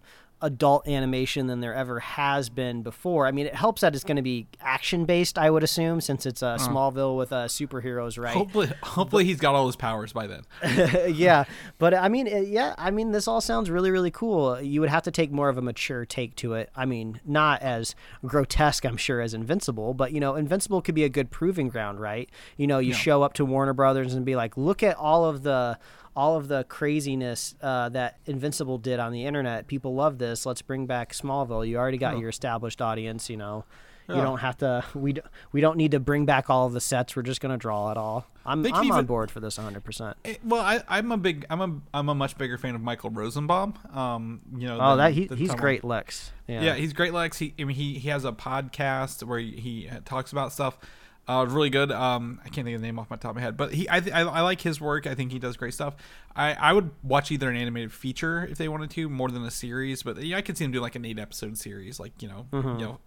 adult 0.40 0.86
animation 0.86 1.46
than 1.46 1.60
there 1.60 1.74
ever 1.74 2.00
has 2.00 2.48
been 2.48 2.82
before. 2.82 3.26
I 3.26 3.32
mean, 3.32 3.46
it 3.46 3.54
helps 3.54 3.80
that 3.80 3.94
it's 3.94 4.04
going 4.04 4.16
to 4.16 4.22
be 4.22 4.46
action 4.60 5.04
based, 5.04 5.38
I 5.38 5.50
would 5.50 5.62
assume, 5.62 6.00
since 6.00 6.26
it's 6.26 6.42
uh, 6.42 6.56
Smallville 6.58 7.16
with 7.16 7.32
uh, 7.32 7.46
superheroes, 7.46 8.18
right? 8.18 8.34
Hopefully, 8.34 8.70
hopefully 8.82 9.24
he's 9.24 9.40
got 9.40 9.54
all 9.54 9.66
his 9.66 9.76
powers 9.76 10.12
by 10.12 10.26
then. 10.26 10.42
yeah, 11.14 11.44
but 11.78 11.94
I 11.94 12.08
mean, 12.08 12.26
yeah, 12.46 12.74
I 12.78 12.90
mean, 12.90 13.10
this 13.10 13.26
all 13.26 13.40
sounds 13.40 13.70
really, 13.70 13.90
really 13.90 14.10
cool. 14.10 14.60
You 14.60 14.80
would 14.80 14.90
have 14.90 15.02
to 15.04 15.10
take 15.10 15.32
more 15.32 15.48
of 15.48 15.58
a 15.58 15.62
mature 15.62 16.04
take 16.04 16.36
to 16.36 16.54
it. 16.54 16.70
I 16.76 16.86
mean, 16.86 17.20
not 17.24 17.62
as 17.62 17.94
grotesque, 18.24 18.84
I'm 18.84 18.96
sure, 18.96 19.20
as 19.20 19.34
Invincible, 19.34 19.94
but 19.94 20.12
you 20.12 20.20
know, 20.20 20.36
Invincible 20.36 20.82
could 20.82 20.94
be 20.94 21.04
a 21.04 21.08
good 21.08 21.30
proving 21.30 21.68
ground, 21.68 22.00
right? 22.00 22.28
You 22.56 22.66
know, 22.66 22.78
you 22.78 22.92
show 22.92 23.22
up 23.22 23.34
to 23.34 23.44
Warner 23.44 23.72
Brothers 23.72 24.14
and 24.14 24.24
be 24.24 24.36
like, 24.36 24.56
look 24.56 24.82
at 24.82 24.96
all 24.96 25.24
of 25.24 25.42
the 25.42 25.78
all 26.18 26.36
of 26.36 26.48
the 26.48 26.64
craziness 26.64 27.54
uh, 27.62 27.88
that 27.90 28.18
Invincible 28.26 28.76
did 28.78 28.98
on 28.98 29.12
the 29.12 29.24
internet. 29.24 29.68
People 29.68 29.94
love 29.94 30.18
this. 30.18 30.44
Let's 30.44 30.62
bring 30.62 30.86
back 30.86 31.12
Smallville. 31.12 31.66
You 31.66 31.76
already 31.78 31.98
got 31.98 32.18
your 32.18 32.28
established 32.28 32.82
audience. 32.82 33.30
You 33.30 33.36
know, 33.36 33.64
you 34.08 34.16
don't 34.16 34.38
have 34.38 34.56
to. 34.58 34.82
We 34.94 35.12
d- 35.12 35.20
we 35.52 35.60
don't 35.60 35.76
need 35.76 35.92
to 35.92 36.00
bring 36.00 36.24
back 36.26 36.50
all 36.50 36.66
of 36.66 36.72
the 36.72 36.80
sets. 36.80 37.14
We're 37.14 37.22
just 37.22 37.40
gonna 37.40 37.56
draw 37.56 37.90
it 37.92 37.96
all. 37.96 38.26
I'm 38.44 38.64
I'm 38.66 38.72
could 38.88 38.90
on 38.92 39.04
board 39.06 39.30
for 39.30 39.40
this 39.40 39.58
100. 39.58 39.84
percent 39.84 40.16
Eh, 40.24 40.36
Well, 40.42 40.62
I, 40.62 40.82
I'm 40.88 41.12
a 41.12 41.18
big, 41.18 41.44
I'm 41.50 41.60
a, 41.60 41.80
I'm 41.92 42.08
a 42.08 42.14
much 42.14 42.36
bigger 42.38 42.56
fan 42.56 42.74
of 42.74 42.80
Michael 42.80 43.10
Rosenbaum. 43.10 43.74
Um, 43.94 44.40
you 44.56 44.66
know, 44.66 44.78
Oh, 44.80 44.96
than- 44.96 44.98
that 44.98 45.12
he, 45.12 45.28
he's 45.36 45.50
Tom 45.50 45.58
great, 45.58 45.84
Lex. 45.84 46.32
Yeah. 46.48 46.62
Yeah, 46.62 46.74
he's 46.76 46.94
great, 46.94 47.12
Lex. 47.12 47.38
He, 47.38 47.52
I 47.60 47.64
mean, 47.64 47.76
he 47.76 47.98
he 47.98 48.08
has 48.08 48.24
a 48.24 48.32
podcast 48.32 49.22
where 49.22 49.38
he, 49.38 49.52
he 49.52 49.90
talks 50.06 50.32
about 50.32 50.52
stuff. 50.52 50.78
Uh, 51.28 51.44
really 51.46 51.68
good. 51.68 51.92
Um, 51.92 52.40
I 52.42 52.48
can't 52.48 52.64
think 52.64 52.74
of 52.74 52.80
the 52.80 52.86
name 52.86 52.98
off 52.98 53.10
my 53.10 53.16
top 53.16 53.30
of 53.32 53.36
my 53.36 53.42
head, 53.42 53.56
but 53.56 53.74
he, 53.74 53.86
I, 53.90 54.00
th- 54.00 54.14
I, 54.14 54.20
I 54.22 54.40
like 54.40 54.62
his 54.62 54.80
work. 54.80 55.06
I 55.06 55.14
think 55.14 55.30
he 55.30 55.38
does 55.38 55.58
great 55.58 55.74
stuff. 55.74 55.94
I, 56.34 56.54
I 56.54 56.72
would 56.72 56.90
watch 57.02 57.30
either 57.30 57.50
an 57.50 57.56
animated 57.56 57.92
feature 57.92 58.46
if 58.50 58.56
they 58.56 58.66
wanted 58.68 58.88
to, 58.92 59.08
more 59.10 59.28
than 59.28 59.44
a 59.44 59.50
series. 59.50 60.02
But 60.02 60.22
yeah, 60.22 60.38
I 60.38 60.40
could 60.40 60.56
see 60.56 60.64
him 60.64 60.72
do 60.72 60.80
like 60.80 60.94
an 60.94 61.04
eight 61.04 61.18
episode 61.18 61.58
series, 61.58 62.00
like 62.00 62.22
you 62.22 62.28
know, 62.28 62.46
Mm-hmm. 62.52 62.78
you 62.80 62.86
know, 62.86 62.98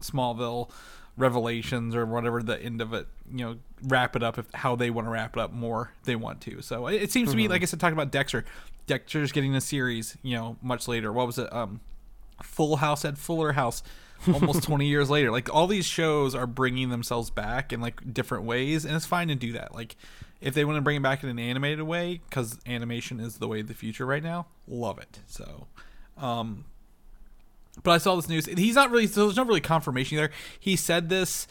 Smallville, 0.00 0.70
Revelations, 1.16 1.94
or 1.94 2.06
whatever 2.06 2.42
the 2.42 2.60
end 2.62 2.80
of 2.80 2.92
it. 2.92 3.06
You 3.32 3.44
know, 3.44 3.56
wrap 3.82 4.14
it 4.16 4.22
up 4.22 4.38
if 4.38 4.46
how 4.54 4.76
they 4.76 4.90
want 4.90 5.06
to 5.06 5.10
wrap 5.10 5.36
it 5.36 5.40
up 5.40 5.52
more 5.52 5.92
they 6.04 6.16
want 6.16 6.40
to. 6.42 6.62
So 6.62 6.86
it, 6.86 7.02
it 7.02 7.12
seems 7.12 7.30
to 7.30 7.36
me, 7.36 7.44
Mm-hmm. 7.44 7.52
like 7.52 7.62
I 7.62 7.64
said, 7.66 7.80
talking 7.80 7.94
about 7.94 8.10
Dexter. 8.12 8.44
Dexter's 8.86 9.32
getting 9.32 9.54
a 9.56 9.60
series. 9.60 10.16
You 10.22 10.36
know, 10.36 10.56
much 10.62 10.86
later. 10.88 11.12
What 11.12 11.26
was 11.26 11.38
it? 11.38 11.52
Um, 11.52 11.80
Full 12.42 12.76
House 12.76 13.04
at 13.04 13.16
Fuller 13.16 13.52
House 13.52 13.82
almost 14.32 14.62
20 14.62 14.86
years 14.86 15.10
later. 15.10 15.30
Like 15.30 15.52
all 15.52 15.66
these 15.66 15.86
shows 15.86 16.34
are 16.34 16.46
bringing 16.46 16.90
themselves 16.90 17.30
back 17.30 17.72
in 17.72 17.80
like 17.80 18.12
different 18.12 18.44
ways 18.44 18.84
and 18.84 18.94
it's 18.94 19.06
fine 19.06 19.28
to 19.28 19.34
do 19.34 19.52
that. 19.52 19.74
Like 19.74 19.96
if 20.40 20.54
they 20.54 20.64
want 20.64 20.76
to 20.76 20.82
bring 20.82 20.96
it 20.96 21.02
back 21.02 21.22
in 21.22 21.28
an 21.28 21.38
animated 21.38 21.82
way 21.82 22.20
cuz 22.30 22.58
animation 22.66 23.20
is 23.20 23.38
the 23.38 23.48
way 23.48 23.60
of 23.60 23.68
the 23.68 23.74
future 23.74 24.06
right 24.06 24.22
now, 24.22 24.46
love 24.66 24.98
it. 24.98 25.20
So 25.26 25.66
um 26.16 26.64
but 27.82 27.90
I 27.92 27.98
saw 27.98 28.14
this 28.16 28.28
news. 28.28 28.46
He's 28.46 28.76
not 28.76 28.90
really. 28.90 29.06
So 29.06 29.26
there's 29.26 29.36
no 29.36 29.44
really 29.44 29.60
confirmation 29.60 30.16
there. 30.16 30.30
He 30.58 30.76
said 30.76 31.08
this 31.08 31.46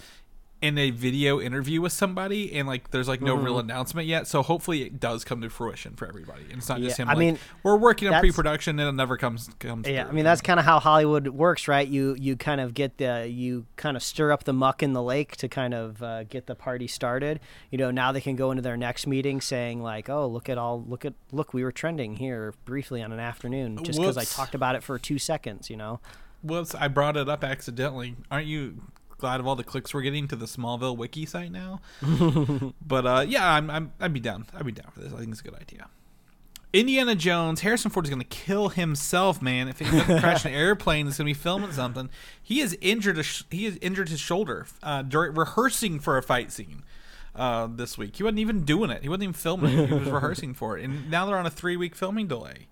in 0.64 0.78
a 0.78 0.92
video 0.92 1.42
interview 1.42 1.82
with 1.82 1.92
somebody, 1.92 2.54
and 2.54 2.66
like 2.70 2.92
there's 2.92 3.10
like 3.10 3.22
no 3.22 3.36
real 3.36 3.60
announcement 3.60 4.08
yet. 4.08 4.28
So 4.28 4.42
hopefully 4.42 4.84
it 4.84 4.98
does 4.98 5.26
come 5.26 5.42
to 5.42 5.50
fruition 5.50 5.94
for 5.96 6.08
everybody, 6.08 6.44
and 6.44 6.54
it's 6.54 6.70
not 6.70 6.80
just 6.80 6.98
Yeah, 6.98 7.04
him. 7.04 7.10
I 7.10 7.12
like, 7.12 7.20
mean, 7.20 7.40
we're 7.64 7.76
working 7.76 8.08
on 8.08 8.22
pre-production, 8.22 8.80
and 8.80 8.88
it 8.88 8.94
never 8.94 9.18
comes 9.18 9.50
comes. 9.60 9.86
Yeah, 9.86 10.04
through. 10.04 10.12
I 10.12 10.14
mean 10.16 10.24
that's 10.24 10.40
kind 10.40 10.62
of 10.62 10.66
how 10.66 10.80
Hollywood 10.80 11.28
works, 11.28 11.68
right? 11.68 11.86
You 11.86 12.16
you 12.18 12.38
kind 12.38 12.62
of 12.62 12.74
get 12.74 12.98
the 12.98 13.28
you 13.28 13.66
kind 13.76 13.98
of 13.98 14.04
stir 14.04 14.32
up 14.32 14.46
the 14.46 14.54
muck 14.54 14.82
in 14.82 14.94
the 14.94 15.04
lake 15.04 15.36
to 15.38 15.50
kind 15.50 15.74
of 15.74 16.02
uh, 16.02 16.24
get 16.24 16.48
the 16.48 16.56
party 16.56 16.88
started. 16.88 17.42
You 17.70 17.78
know, 17.78 17.92
now 17.92 18.14
they 18.14 18.22
can 18.22 18.38
go 18.38 18.50
into 18.50 18.62
their 18.62 18.78
next 18.78 19.06
meeting 19.06 19.42
saying 19.42 19.84
like, 19.84 20.08
"Oh, 20.10 20.28
look 20.28 20.48
at 20.48 20.58
all 20.58 20.82
look 20.88 21.04
at 21.04 21.14
look, 21.34 21.54
we 21.54 21.66
were 21.66 21.74
trending 21.74 22.16
here 22.16 22.54
briefly 22.64 23.04
on 23.04 23.12
an 23.12 23.20
afternoon 23.20 23.84
just 23.84 24.00
because 24.00 24.18
I 24.18 24.24
talked 24.24 24.56
about 24.56 24.76
it 24.76 24.84
for 24.84 24.98
two 24.98 25.20
seconds." 25.20 25.70
You 25.70 25.76
know, 25.76 26.00
Whoops, 26.42 26.74
I 26.74 26.88
brought 26.88 27.18
it 27.18 27.28
up 27.28 27.44
accidentally. 27.44 28.16
Aren't 28.32 28.48
you 28.48 28.82
glad 29.18 29.40
of 29.40 29.48
all 29.48 29.56
the 29.56 29.64
clicks 29.64 29.94
we're 29.94 30.02
getting 30.02 30.28
to 30.28 30.36
the 30.36 30.46
Smallville 30.46 30.98
wiki 30.98 31.26
site 31.26 31.52
now? 31.52 31.82
but 32.86 33.06
uh, 33.06 33.26
yeah, 33.28 33.48
I'm, 33.54 33.70
I'm 33.70 33.92
I'd 34.00 34.14
be 34.14 34.20
down. 34.20 34.46
I'd 34.56 34.66
be 34.66 34.72
down 34.72 34.92
for 34.92 35.02
this. 35.02 35.14
I 35.14 35.18
think 35.18 35.32
it's 35.32 35.42
a 35.42 35.44
good 35.44 35.56
idea. 35.56 35.88
Indiana 36.74 37.14
Jones, 37.14 37.62
Harrison 37.62 37.92
Ford 37.92 38.06
is 38.06 38.10
going 38.10 38.22
to 38.22 38.28
kill 38.28 38.70
himself, 38.70 39.44
man. 39.44 39.68
If 39.68 39.78
he 39.78 39.86
doesn't 39.86 40.20
crash 40.22 40.44
an 40.44 40.54
airplane, 40.54 41.08
it's 41.08 41.18
going 41.18 41.28
to 41.28 41.30
be 41.30 41.40
filming 41.40 41.72
something. 41.72 42.10
He 42.42 42.62
is 42.62 42.76
injured. 42.82 43.20
A 43.20 43.24
sh- 43.24 43.44
he 43.52 43.66
has 43.66 43.78
injured 43.80 44.10
his 44.10 44.20
shoulder 44.20 44.66
uh, 44.82 45.04
during 45.04 45.36
rehearsing 45.36 46.00
for 46.00 46.18
a 46.18 46.24
fight 46.24 46.52
scene 46.52 46.84
uh, 47.36 47.68
this 47.70 47.96
week. 47.96 48.16
He 48.16 48.24
wasn't 48.24 48.40
even 48.40 48.64
doing 48.64 48.90
it. 48.90 49.04
He 49.04 49.10
wasn't 49.10 49.24
even 49.24 49.34
filming 49.34 49.78
it. 49.78 49.90
He 49.90 49.94
was 49.96 50.10
rehearsing 50.10 50.56
for 50.56 50.76
it, 50.76 50.84
and 50.84 51.12
now 51.12 51.28
they're 51.28 51.38
on 51.38 51.46
a 51.46 51.52
three 51.52 51.78
week 51.78 51.96
filming 51.96 52.28
delay. 52.28 52.68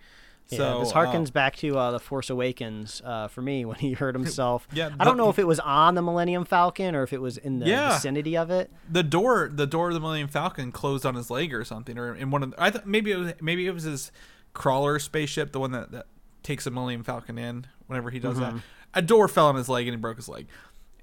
So 0.47 0.55
yeah, 0.77 0.79
this 0.83 0.91
uh, 0.91 0.95
harkens 0.95 1.31
back 1.31 1.55
to 1.57 1.77
uh, 1.77 1.91
the 1.91 1.99
Force 1.99 2.29
Awakens 2.29 3.01
uh, 3.05 3.27
for 3.29 3.41
me 3.41 3.63
when 3.69 3.77
he 3.77 3.93
hurt 3.93 4.15
himself. 4.21 4.67
Yeah, 4.73 4.89
I 4.99 5.05
don't 5.05 5.15
know 5.17 5.29
if 5.29 5.39
it 5.39 5.47
was 5.47 5.59
on 5.61 5.95
the 5.95 6.01
Millennium 6.01 6.43
Falcon 6.45 6.93
or 6.95 7.03
if 7.03 7.13
it 7.13 7.21
was 7.21 7.37
in 7.37 7.59
the 7.59 7.67
Yeah. 7.67 7.93
vicinity 7.93 8.35
of 8.35 8.49
it. 8.51 8.71
the 8.89 9.03
door 9.03 9.49
the 9.53 9.65
door 9.67 9.87
of 9.89 9.93
the 9.93 9.99
Millennium 10.01 10.27
Falcon 10.27 10.71
closed 10.71 11.05
on 11.05 11.15
his 11.15 11.29
leg 11.29 11.53
or 11.53 11.63
something 11.63 11.97
or 11.97 12.13
in 12.15 12.31
one 12.31 12.43
of 12.43 12.51
the, 12.51 12.61
I 12.61 12.69
thought 12.69 12.85
maybe 12.85 13.11
it 13.11 13.17
was 13.17 13.33
maybe 13.41 13.65
it 13.67 13.73
was 13.73 13.83
his 13.83 14.11
crawler 14.53 14.99
spaceship 14.99 15.53
the 15.53 15.59
one 15.61 15.71
that, 15.71 15.91
that 15.91 16.07
takes 16.43 16.65
the 16.65 16.71
Millennium 16.71 17.03
Falcon 17.03 17.37
in 17.37 17.67
whenever 17.87 18.09
he 18.09 18.19
does 18.19 18.37
Mm-hmm. 18.37 18.57
that 18.57 18.63
a 18.93 19.01
door 19.01 19.29
fell 19.29 19.47
on 19.47 19.55
his 19.55 19.69
leg 19.69 19.87
and 19.87 19.93
he 19.95 19.97
broke 20.01 20.17
his 20.17 20.27
leg 20.27 20.47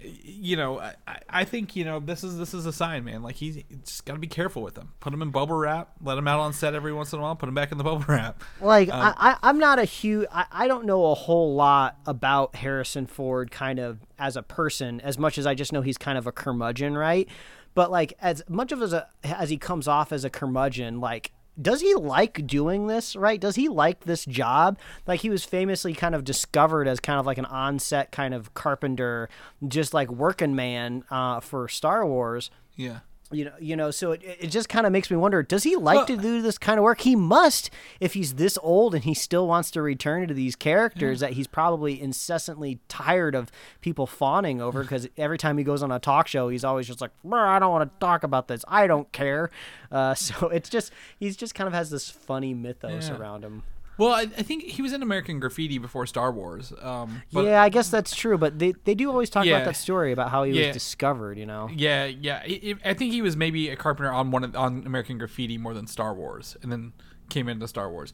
you 0.01 0.57
know 0.57 0.79
I, 0.79 0.95
I- 1.29 1.45
think 1.45 1.75
you 1.75 1.85
know 1.85 1.99
this 1.99 2.23
is 2.23 2.37
this 2.39 2.55
is 2.55 2.67
a 2.67 2.73
sign 2.73 3.05
man 3.05 3.23
like 3.23 3.35
he's 3.37 3.63
just 3.85 4.05
got 4.05 4.13
to 4.15 4.19
be 4.19 4.27
careful 4.27 4.63
with 4.63 4.77
him 4.77 4.93
put 5.01 5.13
him 5.13 5.23
in 5.23 5.31
bubble 5.31 5.57
wrap 5.57 5.93
let 6.03 6.17
him 6.19 6.29
out 6.29 6.39
on 6.41 6.53
set 6.53 6.75
every 6.75 6.93
once 6.93 7.13
in 7.13 7.19
a 7.19 7.23
while 7.23 7.35
put 7.35 7.49
him 7.49 7.55
back 7.55 7.73
in 7.73 7.79
the 7.79 7.85
bubble 7.85 8.05
wrap 8.07 8.43
Like 8.61 8.89
Um, 8.91 9.01
I, 9.01 9.15
I, 9.33 9.37
I'm 9.49 9.59
not 9.59 9.79
a 9.79 9.85
huge. 9.85 10.27
I, 10.31 10.47
I 10.53 10.69
don't 10.69 10.85
know 10.85 11.07
a 11.07 11.15
whole 11.15 11.55
lot 11.55 11.99
about 12.07 12.55
Harrison 12.57 13.07
Ford, 13.07 13.51
kind 13.51 13.79
of 13.79 14.01
as 14.19 14.37
a 14.37 14.43
person, 14.43 15.01
as 15.01 15.19
much 15.19 15.39
as 15.39 15.47
I 15.47 15.55
just 15.55 15.73
know 15.73 15.81
he's 15.83 15.99
kind 15.99 16.17
of 16.19 16.27
a 16.27 16.33
curmudgeon, 16.33 16.97
right? 16.97 17.29
But 17.75 17.91
like 17.91 18.15
as 18.21 18.43
much 18.49 18.73
of 18.73 18.83
as 18.83 18.93
a 18.93 19.09
as 19.25 19.51
he 19.51 19.57
comes 19.57 19.89
off 19.89 20.13
as 20.13 20.25
a 20.25 20.31
curmudgeon, 20.31 21.01
like 21.01 21.33
does 21.61 21.81
he 21.81 21.95
like 21.95 22.47
doing 22.47 22.87
this 22.87 23.17
right? 23.17 23.41
Does 23.41 23.57
he 23.57 23.69
like 23.69 24.01
this 24.01 24.25
job? 24.25 24.79
Like 25.07 25.21
he 25.21 25.31
was 25.31 25.45
famously 25.45 25.95
kind 25.95 26.15
of 26.15 26.25
discovered 26.25 26.89
as 26.89 27.01
kind 27.01 27.19
of 27.19 27.27
like 27.27 27.39
an 27.39 27.47
on-set 27.47 28.13
kind 28.13 28.35
of 28.35 28.55
carpenter 28.55 29.29
just 29.67 29.93
like 29.95 30.11
working 30.11 30.55
man 30.55 31.05
uh, 31.11 31.41
for 31.41 31.69
star 31.69 32.07
wars. 32.07 32.51
Yeah 32.77 33.01
you 33.31 33.45
know, 33.45 33.53
you 33.61 33.77
know, 33.77 33.91
so 33.91 34.13
it, 34.13 34.23
it 34.25 34.47
just 34.47 34.69
kind 34.69 34.87
of 34.87 34.93
makes 34.93 35.11
me 35.11 35.17
wonder: 35.17 35.43
Does 35.43 35.63
he 35.63 35.77
like 35.77 36.07
to 36.07 36.17
do 36.17 36.41
this 36.41 36.57
kind 36.57 36.79
of 36.79 36.83
work? 36.85 37.03
He 37.03 37.15
must, 37.15 37.71
if 38.01 38.15
he's 38.15 38.35
this 38.35 38.59
old 38.63 38.95
and 38.95 39.05
he 39.05 39.13
still 39.15 39.47
wants 39.47 39.71
to 39.73 39.83
return 39.83 40.27
to 40.29 40.35
these 40.35 40.57
characters 40.57 41.21
that 41.21 41.33
he's 41.35 41.47
probably 41.47 42.01
incessantly 42.01 42.79
tired 42.89 43.35
of 43.35 43.51
people 43.81 44.07
fawning 44.07 44.61
over. 44.63 44.83
Because 44.83 45.09
every 45.17 45.37
time 45.39 45.59
he 45.59 45.65
goes 45.65 45.83
on 45.83 45.93
a 45.93 45.99
talk 45.99 46.27
show, 46.27 46.49
he's 46.49 46.65
always 46.65 46.87
just 46.87 47.01
like, 47.01 47.11
"Brr, 47.23 47.47
"I 47.47 47.59
don't 47.59 47.71
want 47.71 47.91
to 47.93 47.99
talk 47.99 48.23
about 48.23 48.49
this. 48.49 48.65
I 48.67 48.87
don't 48.87 49.11
care." 49.13 49.51
Uh, 49.93 50.15
so 50.15 50.49
it's 50.49 50.69
just 50.69 50.93
he's 51.19 51.37
just 51.37 51.55
kind 51.55 51.69
of 51.69 51.75
has 51.75 51.91
this 51.91 52.09
funny 52.09 52.55
mythos 52.55 53.09
Yeah. 53.09 53.17
around 53.19 53.45
him. 53.45 53.63
Well 53.99 54.13
I, 54.13 54.23
I 54.23 54.43
think 54.43 54.63
he 54.65 54.81
was 54.81 54.93
in 54.95 55.03
American 55.03 55.39
Graffiti 55.41 55.77
before 55.79 56.07
Star 56.07 56.33
Wars 56.33 56.73
um 56.81 57.23
yeah, 57.31 57.63
I 57.63 57.69
guess 57.69 57.91
that's 57.91 58.15
true, 58.17 58.39
but 58.39 58.59
they 58.59 58.73
they 58.85 58.95
do 58.95 59.11
always 59.11 59.29
talk 59.29 59.45
Yeah. 59.45 59.57
about 59.57 59.67
that 59.67 59.77
story 59.77 60.13
about 60.13 60.31
how 60.31 60.45
he 60.45 60.53
Yeah. 60.59 60.69
was 60.69 60.75
discovered. 60.75 61.37
You 61.39 61.47
know. 61.47 61.69
Yeah, 61.75 62.07
yeah. 62.07 62.43
I 62.45 62.61
I- 62.85 62.91
I 62.91 62.95
think 62.95 63.13
he 63.13 63.21
was 63.23 63.37
maybe 63.37 63.69
a 63.69 63.77
carpenter 63.77 64.11
on 64.13 64.31
one 64.31 64.45
of, 64.45 64.57
on 64.57 64.85
American 64.87 65.19
Graffiti 65.19 65.59
more 65.59 65.75
than 65.75 65.87
Star 65.87 66.15
Wars, 66.15 66.57
and 66.63 66.73
then 66.73 66.93
came 67.29 67.49
into 67.49 67.69
Star 67.69 67.91
Wars. 67.91 68.13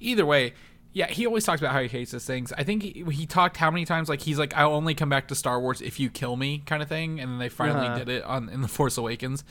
Either 0.00 0.26
way, 0.26 0.52
yeah, 0.92 1.06
he 1.08 1.26
always 1.26 1.44
talks 1.44 1.60
about 1.60 1.72
how 1.72 1.82
he 1.82 1.88
hates 1.88 2.10
his 2.12 2.24
things. 2.24 2.52
I 2.56 2.64
think 2.64 2.82
he, 2.82 3.04
he 3.12 3.26
talked 3.26 3.58
how 3.58 3.70
many 3.70 3.84
times 3.84 4.08
like 4.08 4.22
he's 4.22 4.38
like, 4.38 4.54
"I'll 4.56 4.72
only 4.72 4.94
come 4.94 5.08
back 5.10 5.28
to 5.28 5.34
Star 5.34 5.60
Wars 5.60 5.80
if 5.82 6.00
you 6.00 6.08
kill 6.10 6.36
me," 6.36 6.62
kind 6.66 6.82
of 6.82 6.88
thing, 6.88 7.20
and 7.20 7.30
then 7.32 7.38
they 7.38 7.48
finally 7.50 7.86
Uh-huh. 7.86 7.98
did 7.98 8.08
it 8.08 8.24
on 8.24 8.48
in 8.48 8.62
the 8.62 8.68
Force 8.68 8.96
Awakens. 8.96 9.44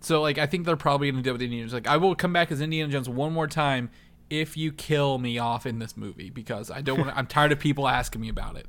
So 0.00 0.20
like, 0.22 0.38
I 0.38 0.46
think 0.46 0.66
they're 0.66 0.76
probably 0.76 1.10
gonna 1.10 1.22
do 1.22 1.30
it 1.30 1.34
with 1.34 1.42
Indiana 1.42 1.64
Jones. 1.64 1.74
Like, 1.74 1.86
I 1.86 1.96
will 1.96 2.14
come 2.14 2.32
back 2.32 2.50
as 2.52 2.60
Indiana 2.60 2.90
Jones 2.92 3.08
one 3.08 3.32
more 3.32 3.46
time 3.46 3.90
if 4.30 4.56
you 4.56 4.72
kill 4.72 5.18
me 5.18 5.38
off 5.38 5.66
in 5.66 5.78
this 5.78 5.96
movie 5.96 6.30
because 6.30 6.70
I 6.70 6.80
don't 6.80 6.98
want. 6.98 7.16
I'm 7.16 7.26
tired 7.26 7.52
of 7.52 7.58
people 7.58 7.88
asking 7.88 8.20
me 8.20 8.28
about 8.28 8.56
it. 8.56 8.66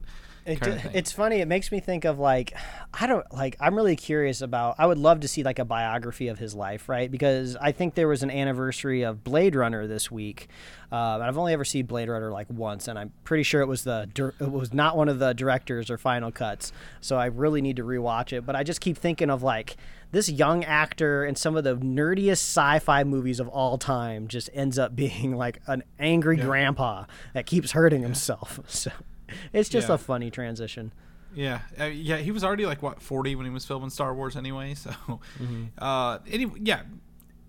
It, 0.47 0.59
it's 0.93 1.11
funny. 1.11 1.41
It 1.41 1.47
makes 1.47 1.71
me 1.71 1.79
think 1.79 2.05
of 2.05 2.19
like, 2.19 2.53
I 2.93 3.05
don't 3.05 3.25
like. 3.33 3.57
I'm 3.59 3.75
really 3.75 3.95
curious 3.95 4.41
about. 4.41 4.75
I 4.77 4.85
would 4.85 4.97
love 4.97 5.19
to 5.19 5.27
see 5.27 5.43
like 5.43 5.59
a 5.59 5.65
biography 5.65 6.29
of 6.29 6.39
his 6.39 6.55
life, 6.55 6.87
right? 6.87 7.11
Because 7.11 7.57
I 7.57 7.73
think 7.73 7.95
there 7.95 8.07
was 8.07 8.23
an 8.23 8.31
anniversary 8.31 9.03
of 9.03 9.23
Blade 9.23 9.55
Runner 9.55 9.87
this 9.87 10.09
week. 10.09 10.47
Uh, 10.89 11.15
and 11.15 11.23
I've 11.23 11.37
only 11.37 11.51
ever 11.51 11.65
seen 11.65 11.85
Blade 11.85 12.07
Runner 12.07 12.31
like 12.31 12.47
once, 12.49 12.87
and 12.87 12.97
I'm 12.97 13.11
pretty 13.25 13.43
sure 13.43 13.61
it 13.61 13.67
was 13.67 13.83
the 13.83 14.09
dir- 14.13 14.33
it 14.39 14.51
was 14.51 14.73
not 14.73 14.95
one 14.95 15.09
of 15.09 15.19
the 15.19 15.33
directors 15.33 15.89
or 15.89 15.97
final 15.97 16.31
cuts. 16.31 16.71
So 17.01 17.17
I 17.17 17.25
really 17.25 17.61
need 17.61 17.75
to 17.75 17.83
rewatch 17.83 18.31
it. 18.31 18.45
But 18.45 18.55
I 18.55 18.63
just 18.63 18.79
keep 18.79 18.97
thinking 18.97 19.29
of 19.29 19.43
like 19.43 19.75
this 20.11 20.29
young 20.29 20.63
actor 20.63 21.25
in 21.25 21.35
some 21.35 21.57
of 21.57 21.65
the 21.65 21.75
nerdiest 21.75 22.37
sci-fi 22.37 23.03
movies 23.03 23.41
of 23.41 23.49
all 23.49 23.77
time 23.77 24.27
just 24.27 24.49
ends 24.53 24.79
up 24.79 24.95
being 24.95 25.35
like 25.35 25.59
an 25.67 25.83
angry 25.99 26.37
grandpa 26.37 27.03
that 27.33 27.45
keeps 27.45 27.71
hurting 27.71 28.01
himself. 28.01 28.59
So 28.69 28.91
it's 29.53 29.69
just 29.69 29.89
Yeah. 29.89 29.95
a 29.95 29.97
funny 29.97 30.29
transition. 30.31 30.91
Yeah, 31.35 31.59
uh, 31.79 31.85
yeah, 31.85 32.17
he 32.17 32.31
was 32.31 32.43
already 32.43 32.65
like 32.65 32.81
what 32.81 33.01
forty 33.01 33.35
when 33.35 33.45
he 33.45 33.51
was 33.51 33.65
filming 33.65 33.89
Star 33.89 34.13
Wars 34.15 34.35
anyway. 34.35 34.73
So, 34.75 34.91
Mm-hmm. 34.91 35.65
uh, 35.77 36.19
anyway, 36.31 36.59
yeah, 36.63 36.81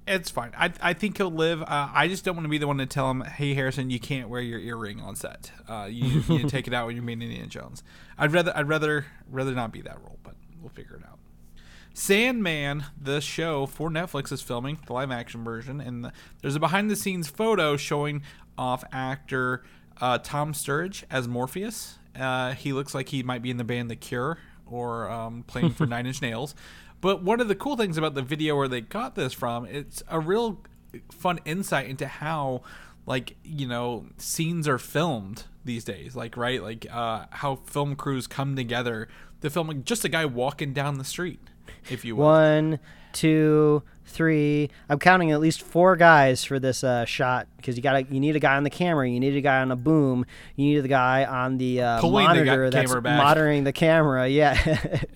It's 0.06 0.30
fine. 0.30 0.52
I, 0.58 0.72
I 0.82 0.92
think 0.94 1.16
he'll 1.18 1.30
live. 1.30 1.62
Uh, 1.62 1.88
I 1.94 2.08
just 2.08 2.24
don't 2.24 2.34
want 2.34 2.44
to 2.44 2.50
be 2.50 2.58
the 2.58 2.66
one 2.66 2.78
to 2.78 2.86
tell 2.86 3.10
him, 3.10 3.20
"Hey, 3.22 3.54
Harrison, 3.54 3.88
you 3.90 4.00
can't 4.00 4.28
wear 4.28 4.40
your 4.40 4.58
earring 4.58 5.00
on 5.00 5.14
set. 5.16 5.52
Uh, 5.68 5.86
you, 5.90 6.06
you 6.06 6.22
need 6.28 6.42
to 6.42 6.48
take 6.56 6.66
it 6.66 6.74
out 6.74 6.86
when 6.86 6.96
you're 6.96 7.04
being 7.04 7.22
Indiana 7.22 7.46
Jones." 7.46 7.82
I'd 8.18 8.32
rather 8.32 8.54
I'd 8.56 8.68
rather 8.68 9.06
rather 9.30 9.52
not 9.54 9.72
be 9.72 9.80
that 9.82 9.98
role, 10.02 10.18
but 10.22 10.34
we'll 10.60 10.70
figure 10.70 10.96
it 10.96 11.04
out. 11.04 11.18
Sandman, 11.94 12.84
the 13.00 13.20
show 13.20 13.66
for 13.66 13.90
Netflix, 13.90 14.30
is 14.32 14.40
filming 14.42 14.78
the 14.86 14.92
live 14.92 15.10
action 15.10 15.44
version, 15.44 15.80
and 15.80 16.04
the, 16.04 16.12
there's 16.42 16.56
a 16.56 16.60
behind 16.60 16.90
the 16.90 16.96
scenes 16.96 17.28
photo 17.28 17.76
showing 17.76 18.22
off 18.56 18.84
actor 18.92 19.62
uh, 20.00 20.18
Tom 20.18 20.52
Sturridge 20.52 21.04
as 21.10 21.28
Morpheus. 21.28 21.98
Uh, 22.18 22.52
he 22.52 22.72
looks 22.72 22.94
like 22.94 23.08
he 23.08 23.22
might 23.22 23.42
be 23.42 23.50
in 23.50 23.56
the 23.56 23.64
band 23.64 23.90
The 23.90 23.96
Cure 23.96 24.38
or 24.66 25.10
um, 25.10 25.44
playing 25.46 25.70
for 25.70 25.86
Nine 25.86 26.06
Inch 26.06 26.20
Nails. 26.20 26.54
But 27.00 27.22
one 27.22 27.40
of 27.40 27.48
the 27.48 27.54
cool 27.54 27.76
things 27.76 27.96
about 27.96 28.14
the 28.14 28.22
video 28.22 28.56
where 28.56 28.68
they 28.68 28.80
got 28.80 29.14
this 29.14 29.32
from, 29.32 29.66
it's 29.66 30.02
a 30.08 30.18
real 30.18 30.60
fun 31.12 31.38
insight 31.44 31.88
into 31.88 32.06
how 32.06 32.62
like 33.06 33.36
you 33.42 33.66
know 33.66 34.06
scenes 34.16 34.68
are 34.68 34.78
filmed 34.78 35.44
these 35.64 35.84
days 35.84 36.16
like 36.16 36.36
right 36.36 36.62
like 36.62 36.86
uh 36.90 37.26
how 37.30 37.56
film 37.56 37.94
crews 37.94 38.26
come 38.26 38.56
together 38.56 39.06
to 39.40 39.50
film 39.50 39.68
like, 39.68 39.84
just 39.84 40.04
a 40.04 40.08
guy 40.08 40.24
walking 40.24 40.72
down 40.72 40.96
the 40.96 41.04
street 41.04 41.40
if 41.90 42.04
you 42.04 42.16
will 42.16 42.24
One, 42.24 42.78
two, 43.12 43.82
three. 44.08 44.70
I'm 44.88 44.98
counting 44.98 45.30
at 45.32 45.40
least 45.40 45.62
four 45.62 45.96
guys 45.96 46.44
for 46.44 46.58
this 46.58 46.82
uh, 46.82 47.04
shot 47.04 47.46
because 47.56 47.76
you 47.76 47.82
got 47.82 48.10
you 48.10 48.20
need 48.20 48.36
a 48.36 48.40
guy 48.40 48.56
on 48.56 48.64
the 48.64 48.70
camera, 48.70 49.08
you 49.08 49.20
need 49.20 49.36
a 49.36 49.40
guy 49.40 49.60
on 49.60 49.70
a 49.70 49.76
boom, 49.76 50.24
you 50.56 50.74
need 50.74 50.80
the 50.80 50.88
guy 50.88 51.24
on 51.24 51.58
the 51.58 51.82
uh, 51.82 52.00
Pulling 52.00 52.26
the 52.26 52.34
monitor 52.34 52.70
that's 52.70 52.92
monitoring 52.92 53.64
the 53.64 53.72
camera. 53.72 54.28
Yeah, 54.28 54.56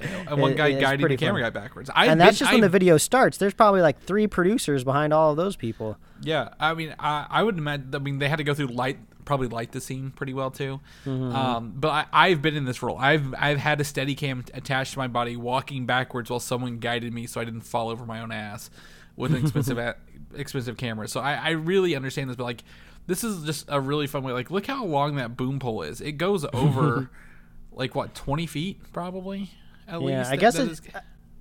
and 0.28 0.40
one 0.40 0.55
guy 0.55 0.68
it's 0.68 0.80
guiding 0.80 1.09
the 1.09 1.16
camera 1.16 1.43
fun. 1.43 1.53
guy 1.53 1.61
backwards 1.61 1.90
I 1.95 2.07
And 2.07 2.20
that's 2.20 2.38
just 2.38 2.53
when 2.53 2.61
the 2.61 2.68
video 2.68 2.97
starts. 2.97 3.38
There's 3.38 3.55
probably 3.55 3.80
like 3.80 4.01
three 4.03 4.26
producers 4.26 4.84
behind 4.84 5.12
all 5.12 5.30
of 5.30 5.36
those 5.36 5.57
people. 5.57 5.97
Yeah, 6.22 6.51
I 6.61 6.74
mean, 6.74 6.95
I, 6.99 7.26
I 7.28 7.43
would 7.43 7.59
imagine. 7.59 7.95
I 7.95 7.99
mean, 7.99 8.18
they 8.18 8.28
had 8.28 8.36
to 8.36 8.45
go 8.45 8.55
through 8.55 8.68
light, 8.68 8.99
probably 9.25 9.49
light 9.49 9.73
the 9.73 9.81
scene 9.81 10.11
pretty 10.11 10.35
well 10.35 10.51
too. 10.51 10.81
Mm-hmm. 11.05 11.35
Um, 11.35 11.73
but 11.77 11.89
I, 11.89 12.07
I've 12.12 12.43
been 12.43 12.57
in 12.57 12.64
this 12.64 12.83
role. 12.83 12.99
I've 12.99 13.35
I've 13.39 13.59
had 13.59 13.81
a 13.81 13.85
steady 13.85 14.14
cam 14.14 14.45
attached 14.55 14.93
to 14.95 14.99
my 14.99 15.09
body, 15.09 15.37
walking 15.37 15.87
backwards 15.87 16.31
while 16.31 16.41
someone 16.41 16.79
guided 16.79 17.12
me, 17.12 17.27
so 17.27 17.41
I 17.41 17.45
didn't 17.45 17.62
fall 17.62 17.89
over 17.91 18.05
my 18.07 18.20
own 18.20 18.33
ass 18.33 18.70
with 19.16 19.35
an 19.35 19.43
expensive 19.43 19.79
a- 19.79 19.97
expensive 20.35 20.77
camera. 20.77 21.07
So 21.09 21.20
I, 21.20 21.35
I 21.35 21.51
really 21.51 21.95
understand 21.95 22.31
this, 22.31 22.37
but 22.37 22.45
like, 22.45 22.64
this 23.07 23.23
is 23.25 23.45
just 23.45 23.66
a 23.68 23.81
really 23.81 24.07
fun 24.07 24.23
way. 24.23 24.33
Like, 24.33 24.51
look 24.51 24.66
how 24.66 24.85
long 24.85 25.16
that 25.16 25.37
boom 25.37 25.59
pole 25.59 25.83
is. 25.83 26.01
It 26.01 26.12
goes 26.12 26.45
over, 26.53 27.11
like 27.73 27.95
what, 27.95 28.14
twenty 28.14 28.47
feet 28.47 28.81
probably. 28.93 29.51
At 29.89 30.01
Yeah, 30.01 30.07
least. 30.07 30.31
I 30.31 30.37
That- 30.37 30.41
guess 30.41 30.55
that 30.57 30.62
it, 30.66 30.70
is- 30.73 30.83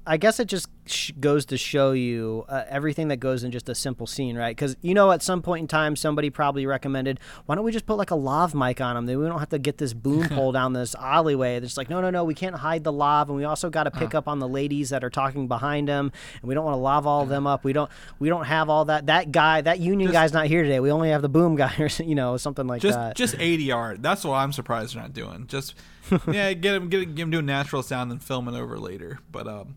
I 0.05 0.17
guess 0.17 0.39
it 0.39 0.45
just 0.45 0.67
sh- 0.91 1.11
goes 1.19 1.45
to 1.47 1.57
show 1.57 1.91
you 1.91 2.45
uh, 2.49 2.63
everything 2.69 3.07
that 3.09 3.17
goes 3.17 3.43
in 3.43 3.51
just 3.51 3.67
a 3.69 3.75
simple 3.75 4.05
scene, 4.07 4.37
right? 4.37 4.55
Because 4.55 4.75
you 4.81 4.93
know, 4.93 5.11
at 5.11 5.21
some 5.23 5.41
point 5.41 5.61
in 5.61 5.67
time, 5.67 5.95
somebody 5.95 6.29
probably 6.29 6.65
recommended, 6.65 7.19
"Why 7.45 7.55
don't 7.55 7.63
we 7.63 7.71
just 7.71 7.85
put 7.85 7.95
like 7.97 8.11
a 8.11 8.15
lav 8.15 8.53
mic 8.53 8.79
on 8.81 8.95
them? 8.95 9.05
Then 9.05 9.19
we 9.19 9.25
don't 9.27 9.39
have 9.39 9.49
to 9.49 9.59
get 9.59 9.77
this 9.77 9.93
boom 9.93 10.27
pole 10.29 10.51
down 10.51 10.73
this 10.73 10.93
alleyway." 10.95 11.55
It's 11.57 11.77
like, 11.77 11.89
no, 11.89 12.01
no, 12.01 12.09
no, 12.09 12.23
we 12.23 12.33
can't 12.33 12.55
hide 12.55 12.83
the 12.83 12.91
lav, 12.91 13.29
and 13.29 13.37
we 13.37 13.43
also 13.43 13.69
got 13.69 13.83
to 13.83 13.91
Uh-huh. 13.91 13.99
pick 13.99 14.15
up 14.15 14.27
on 14.27 14.39
the 14.39 14.47
ladies 14.47 14.89
that 14.91 15.03
are 15.03 15.09
talking 15.09 15.47
behind 15.47 15.87
them, 15.87 16.11
and 16.41 16.47
we 16.47 16.53
don't 16.55 16.65
want 16.65 16.75
to 16.75 16.79
lav 16.81 17.05
all 17.07 17.23
of 17.23 17.29
them 17.29 17.45
up. 17.47 17.63
We 17.63 17.73
don't, 17.73 17.89
we 18.19 18.29
don't 18.29 18.45
have 18.45 18.69
all 18.69 18.85
that. 18.85 19.07
That 19.07 19.31
guy, 19.31 19.61
that 19.61 19.79
union 19.79 20.11
guy's 20.11 20.33
not 20.33 20.47
here 20.47 20.63
today. 20.63 20.79
We 20.79 20.91
only 20.91 21.09
have 21.09 21.21
the 21.21 21.29
boom 21.29 21.55
guy, 21.55 21.73
or 21.79 21.87
you 22.03 22.15
know, 22.15 22.37
something 22.37 22.67
like 22.67 22.81
just 22.81 22.97
that. 22.97 23.15
just 23.15 23.35
ADR. 23.37 24.01
That's 24.01 24.23
what 24.23 24.35
I'm 24.35 24.53
surprised 24.53 24.95
they're 24.95 25.01
not 25.01 25.13
doing. 25.13 25.47
Just 25.47 25.75
yeah, 26.31 26.53
get 26.53 26.75
him 26.75 26.89
get 26.89 27.03
him, 27.03 27.15
get 27.15 27.23
him 27.23 27.31
doing 27.31 27.45
natural 27.45 27.83
sound 27.83 28.11
and 28.11 28.21
film 28.21 28.47
it 28.47 28.55
over 28.57 28.77
later. 28.79 29.19
But 29.31 29.47
um, 29.47 29.75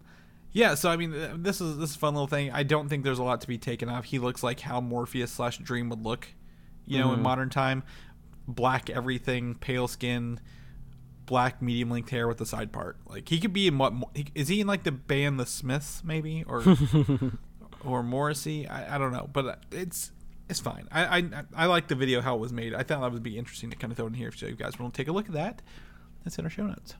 yeah. 0.54 0.74
So 0.74 0.88
I 0.88 0.96
mean, 0.96 1.12
uh, 1.12 1.34
this 1.36 1.60
is 1.60 1.76
this 1.76 1.90
is 1.90 1.96
a 1.96 1.98
fun 1.98 2.14
little 2.14 2.26
thing. 2.26 2.50
I 2.50 2.62
don't 2.62 2.88
think 2.88 3.04
there's 3.04 3.18
a 3.18 3.22
lot 3.22 3.42
to 3.42 3.46
be 3.46 3.58
taken 3.58 3.90
off. 3.90 4.04
He 4.06 4.18
looks 4.18 4.42
like 4.42 4.60
how 4.60 4.80
Morpheus 4.80 5.30
slash 5.30 5.58
Dream 5.58 5.90
would 5.90 6.02
look, 6.02 6.28
you 6.86 6.98
know, 6.98 7.12
in 7.12 7.20
modern 7.22 7.50
time. 7.50 7.82
Black 8.48 8.88
everything, 8.88 9.54
pale 9.56 9.86
skin, 9.88 10.40
black 11.26 11.60
medium 11.60 11.90
length 11.90 12.10
hair 12.10 12.26
with 12.28 12.38
the 12.38 12.46
side 12.46 12.72
part. 12.72 12.96
Like 13.06 13.28
he 13.28 13.38
could 13.40 13.52
be 13.52 13.66
in 13.66 13.76
what 13.78 13.92
mo- 13.92 14.10
he- 14.14 14.60
in 14.60 14.66
like 14.66 14.84
the 14.84 14.92
band 14.92 15.38
The 15.38 15.46
Smiths 15.46 16.02
maybe 16.04 16.44
or 16.46 16.62
or 17.84 18.02
Morrissey? 18.02 18.66
I, 18.68 18.94
I 18.94 18.98
don't 18.98 19.12
know, 19.12 19.28
but 19.32 19.46
uh, 19.46 19.54
it's 19.72 20.12
it's 20.48 20.60
fine. 20.60 20.86
I, 20.92 21.18
I 21.18 21.24
I 21.56 21.66
like 21.66 21.88
the 21.88 21.94
video 21.94 22.20
how 22.20 22.34
it 22.34 22.40
was 22.40 22.52
made. 22.52 22.74
I 22.74 22.82
thought 22.82 23.00
that 23.00 23.12
would 23.12 23.22
be 23.22 23.38
interesting 23.38 23.70
to 23.70 23.76
kind 23.76 23.90
of 23.90 23.96
throw 23.96 24.06
in 24.06 24.14
here 24.14 24.30
so 24.32 24.46
you 24.46 24.54
guys 24.54 24.78
want 24.78 24.92
to 24.92 24.96
take 24.98 25.08
a 25.08 25.12
look 25.12 25.26
at 25.26 25.32
that. 25.32 25.62
That's 26.22 26.38
in 26.38 26.44
our 26.44 26.50
show 26.50 26.66
notes. 26.66 26.94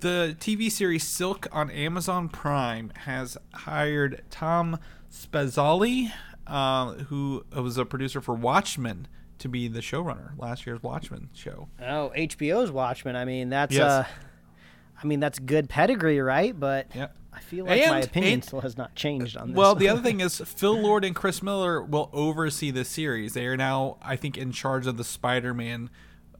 The 0.00 0.36
TV 0.38 0.70
series 0.70 1.04
Silk 1.04 1.48
on 1.52 1.70
Amazon 1.70 2.28
Prime 2.28 2.92
has 3.04 3.38
hired 3.54 4.22
Tom 4.30 4.78
Spezialy, 5.10 6.12
uh, 6.46 6.92
who 6.94 7.44
was 7.54 7.78
a 7.78 7.84
producer 7.86 8.20
for 8.20 8.34
Watchmen, 8.34 9.08
to 9.38 9.48
be 9.48 9.68
the 9.68 9.80
showrunner. 9.80 10.38
Last 10.38 10.66
year's 10.66 10.82
Watchmen 10.82 11.30
show. 11.34 11.68
oh, 11.80 12.12
HBO's 12.16 12.70
Watchmen. 12.70 13.16
I 13.16 13.24
mean, 13.24 13.48
that's 13.50 13.74
Yes. 13.74 13.82
uh, 13.90 14.04
I 15.02 15.06
mean, 15.06 15.20
that's 15.20 15.38
good 15.38 15.68
pedigree, 15.68 16.20
right? 16.20 16.58
But 16.58 16.88
Yeah. 16.94 17.08
I 17.32 17.40
feel 17.40 17.66
like 17.66 17.86
my 17.86 18.00
opinion 18.00 18.34
and- 18.34 18.44
still 18.44 18.62
has 18.62 18.78
not 18.78 18.94
changed 18.94 19.36
on 19.36 19.48
this. 19.48 19.56
Well, 19.56 19.74
the 19.74 19.88
other 19.88 20.00
thing 20.02 20.20
is 20.20 20.40
Phil 20.40 20.78
Lord 20.80 21.04
and 21.04 21.14
Chris 21.14 21.42
Miller 21.42 21.82
will 21.82 22.08
oversee 22.14 22.70
this 22.70 22.88
series. 22.88 23.34
They 23.34 23.46
are 23.46 23.56
now, 23.58 23.98
I 24.02 24.16
think, 24.16 24.38
in 24.38 24.52
charge 24.52 24.86
of 24.86 24.96
the 24.96 25.04
Spider-Man 25.04 25.90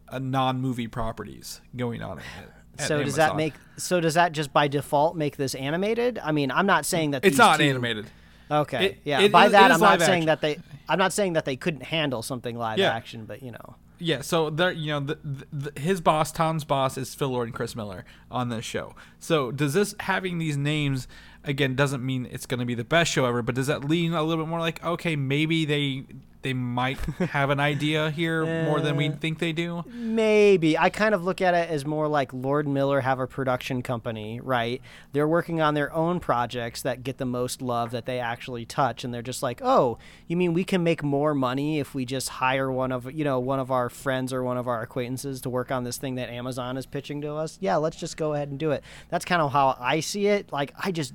uh, 0.08 0.18
non-movie 0.18 0.88
properties 0.88 1.60
going 1.76 2.02
on. 2.02 2.18
At, 2.20 2.24
at 2.44 2.55
so 2.78 3.02
does 3.02 3.16
that 3.16 3.36
make 3.36 3.54
so 3.76 4.00
does 4.00 4.14
that 4.14 4.32
just 4.32 4.52
by 4.52 4.68
default 4.68 5.16
make 5.16 5.36
this 5.36 5.54
animated? 5.54 6.18
I 6.22 6.32
mean, 6.32 6.50
I'm 6.50 6.66
not 6.66 6.86
saying 6.86 7.10
that 7.12 7.24
it's 7.24 7.38
not 7.38 7.58
two- 7.58 7.64
animated? 7.64 8.06
Okay, 8.50 8.86
It- 8.86 8.98
yeah. 9.04 9.20
it 9.20 9.32
by 9.32 9.48
that, 9.48 9.72
I'm 9.72 9.80
not 9.80 10.00
saying 10.00 10.10
action. 10.22 10.26
that 10.26 10.40
they. 10.40 10.58
I'm 10.88 10.98
not 10.98 11.12
saying 11.12 11.32
that 11.32 11.44
they 11.44 11.56
couldn't 11.56 11.82
handle 11.82 12.22
something 12.22 12.56
live 12.56 12.78
Yeah. 12.78 12.94
action, 12.94 13.24
but 13.24 13.42
you 13.42 13.50
know. 13.50 13.74
Yeah, 13.98 14.20
so 14.20 14.50
there, 14.50 14.70
you 14.70 14.92
know, 14.92 15.00
the, 15.00 15.18
the, 15.52 15.80
his 15.80 16.00
boss, 16.02 16.30
Tom's 16.30 16.64
boss, 16.64 16.98
is 16.98 17.14
Phil 17.14 17.30
Lord 17.30 17.48
and 17.48 17.54
Chris 17.54 17.74
Miller 17.74 18.04
on 18.30 18.50
this 18.50 18.64
show. 18.64 18.94
So 19.18 19.50
does 19.50 19.72
this 19.72 19.94
having 20.00 20.36
these 20.38 20.56
names 20.56 21.08
again 21.44 21.74
doesn't 21.74 22.04
mean 22.04 22.28
it's 22.30 22.44
going 22.46 22.60
to 22.60 22.66
be 22.66 22.74
the 22.74 22.84
best 22.84 23.10
show 23.10 23.24
ever, 23.24 23.40
but 23.42 23.54
does 23.54 23.66
that 23.68 23.84
lean 23.84 24.12
a 24.12 24.22
little 24.22 24.44
bit 24.44 24.50
more 24.50 24.60
like 24.60 24.84
okay, 24.84 25.16
maybe 25.16 25.64
they 25.64 26.04
they 26.46 26.52
might 26.54 26.98
have 27.30 27.50
an 27.50 27.58
idea 27.58 28.08
here 28.12 28.46
more 28.66 28.80
than 28.80 28.94
we 28.94 29.08
Eh. 29.08 29.12
think 29.20 29.40
they 29.40 29.52
do? 29.52 29.82
Maybe 29.92 30.78
I 30.78 30.90
kind 30.90 31.12
of 31.12 31.24
look 31.24 31.40
at 31.40 31.54
it 31.54 31.68
as 31.68 31.84
more 31.84 32.06
like 32.06 32.32
Lord 32.32 32.68
Miller 32.68 33.00
have 33.00 33.18
a 33.18 33.26
production 33.26 33.82
company, 33.82 34.40
right? 34.40 34.80
They're 35.12 35.26
working 35.26 35.60
on 35.60 35.74
their 35.74 35.92
own 35.92 36.20
projects 36.20 36.82
that 36.82 37.02
get 37.02 37.18
the 37.18 37.24
most 37.24 37.60
love 37.60 37.90
that 37.90 38.06
they 38.06 38.20
actually 38.20 38.64
touch, 38.64 39.02
and 39.02 39.12
they're 39.12 39.22
just 39.22 39.42
like, 39.42 39.60
"Oh, 39.60 39.98
you 40.28 40.36
mean 40.36 40.54
we 40.54 40.62
can 40.62 40.84
make 40.84 41.02
more 41.02 41.34
money 41.34 41.80
if 41.80 41.96
we 41.96 42.04
just 42.04 42.28
hire 42.28 42.70
one 42.70 42.92
of 42.92 43.10
you 43.12 43.24
know 43.24 43.40
one 43.40 43.58
of 43.58 43.72
our 43.72 43.88
friends 43.88 44.32
or 44.32 44.44
one 44.44 44.56
of 44.56 44.68
our 44.68 44.82
acquaintances 44.82 45.40
to 45.40 45.50
work 45.50 45.72
on 45.72 45.82
this 45.82 45.96
thing 45.96 46.14
that 46.14 46.28
Amazon 46.30 46.76
is 46.76 46.86
pitching 46.86 47.20
to 47.22 47.34
us? 47.34 47.58
Yeah, 47.60 47.74
let's 47.76 47.96
just 47.96 48.16
go 48.16 48.34
ahead 48.34 48.50
and 48.50 48.58
do 48.58 48.70
it." 48.70 48.84
That's 49.08 49.24
kind 49.24 49.42
of 49.42 49.50
how 49.52 49.76
I 49.80 49.98
see 49.98 50.28
it. 50.28 50.52
Like 50.52 50.72
I 50.78 50.92
just. 50.92 51.12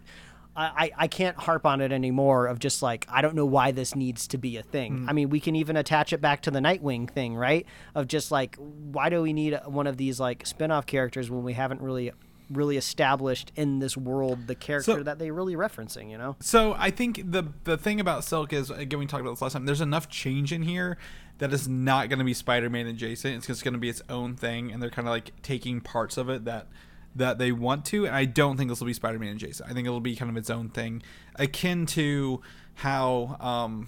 I, 0.55 0.91
I 0.97 1.07
can't 1.07 1.37
harp 1.37 1.65
on 1.65 1.79
it 1.79 1.91
anymore 1.91 2.47
of 2.47 2.59
just 2.59 2.81
like 2.81 3.05
I 3.09 3.21
don't 3.21 3.35
know 3.35 3.45
why 3.45 3.71
this 3.71 3.95
needs 3.95 4.27
to 4.27 4.37
be 4.37 4.57
a 4.57 4.63
thing. 4.63 4.99
Hmm. 4.99 5.09
I 5.09 5.13
mean, 5.13 5.29
we 5.29 5.39
can 5.39 5.55
even 5.55 5.77
attach 5.77 6.11
it 6.13 6.19
back 6.21 6.41
to 6.41 6.51
the 6.51 6.59
Nightwing 6.59 7.09
thing, 7.09 7.35
right? 7.35 7.65
Of 7.95 8.07
just 8.07 8.31
like 8.31 8.57
why 8.57 9.09
do 9.09 9.21
we 9.21 9.31
need 9.33 9.57
one 9.65 9.87
of 9.87 9.97
these 9.97 10.19
like 10.19 10.45
spin-off 10.45 10.85
characters 10.85 11.29
when 11.29 11.43
we 11.43 11.53
haven't 11.53 11.81
really 11.81 12.11
really 12.49 12.75
established 12.75 13.49
in 13.55 13.79
this 13.79 13.95
world 13.95 14.47
the 14.47 14.55
character 14.55 14.91
So- 14.97 15.03
that 15.03 15.19
they're 15.19 15.33
really 15.33 15.55
referencing, 15.55 16.11
you 16.11 16.17
know? 16.17 16.35
So 16.41 16.75
I 16.77 16.91
think 16.91 17.31
the 17.31 17.45
the 17.63 17.77
thing 17.77 18.01
about 18.01 18.25
Silk 18.25 18.51
is 18.51 18.69
again 18.69 18.99
we 18.99 19.05
talked 19.05 19.21
about 19.21 19.31
this 19.31 19.41
last 19.41 19.53
time. 19.53 19.65
There's 19.65 19.79
enough 19.81 20.09
change 20.09 20.51
in 20.51 20.63
here 20.63 20.97
that 21.37 21.53
is 21.53 21.67
not 21.67 22.09
going 22.09 22.19
to 22.19 22.25
be 22.25 22.33
Spider-Man 22.33 22.87
adjacent. 22.87 23.35
It's 23.37 23.47
just 23.47 23.63
going 23.63 23.73
to 23.73 23.79
be 23.79 23.89
its 23.89 24.01
own 24.09 24.35
thing, 24.35 24.71
and 24.71 24.83
they're 24.83 24.91
kind 24.91 25.07
of 25.07 25.11
like 25.11 25.31
taking 25.41 25.79
parts 25.81 26.17
of 26.17 26.29
it 26.29 26.43
that 26.45 26.67
that 27.15 27.37
they 27.37 27.51
want 27.51 27.85
to. 27.85 28.05
And 28.05 28.15
I 28.15 28.25
don't 28.25 28.57
think 28.57 28.69
this 28.69 28.79
will 28.79 28.87
be 28.87 28.93
Spider-Man 28.93 29.29
and 29.29 29.39
Jason. 29.39 29.65
I 29.69 29.73
think 29.73 29.87
it'll 29.87 29.99
be 29.99 30.15
kind 30.15 30.29
of 30.29 30.37
its 30.37 30.49
own 30.49 30.69
thing, 30.69 31.03
akin 31.35 31.85
to 31.87 32.41
how 32.75 33.37
um, 33.39 33.87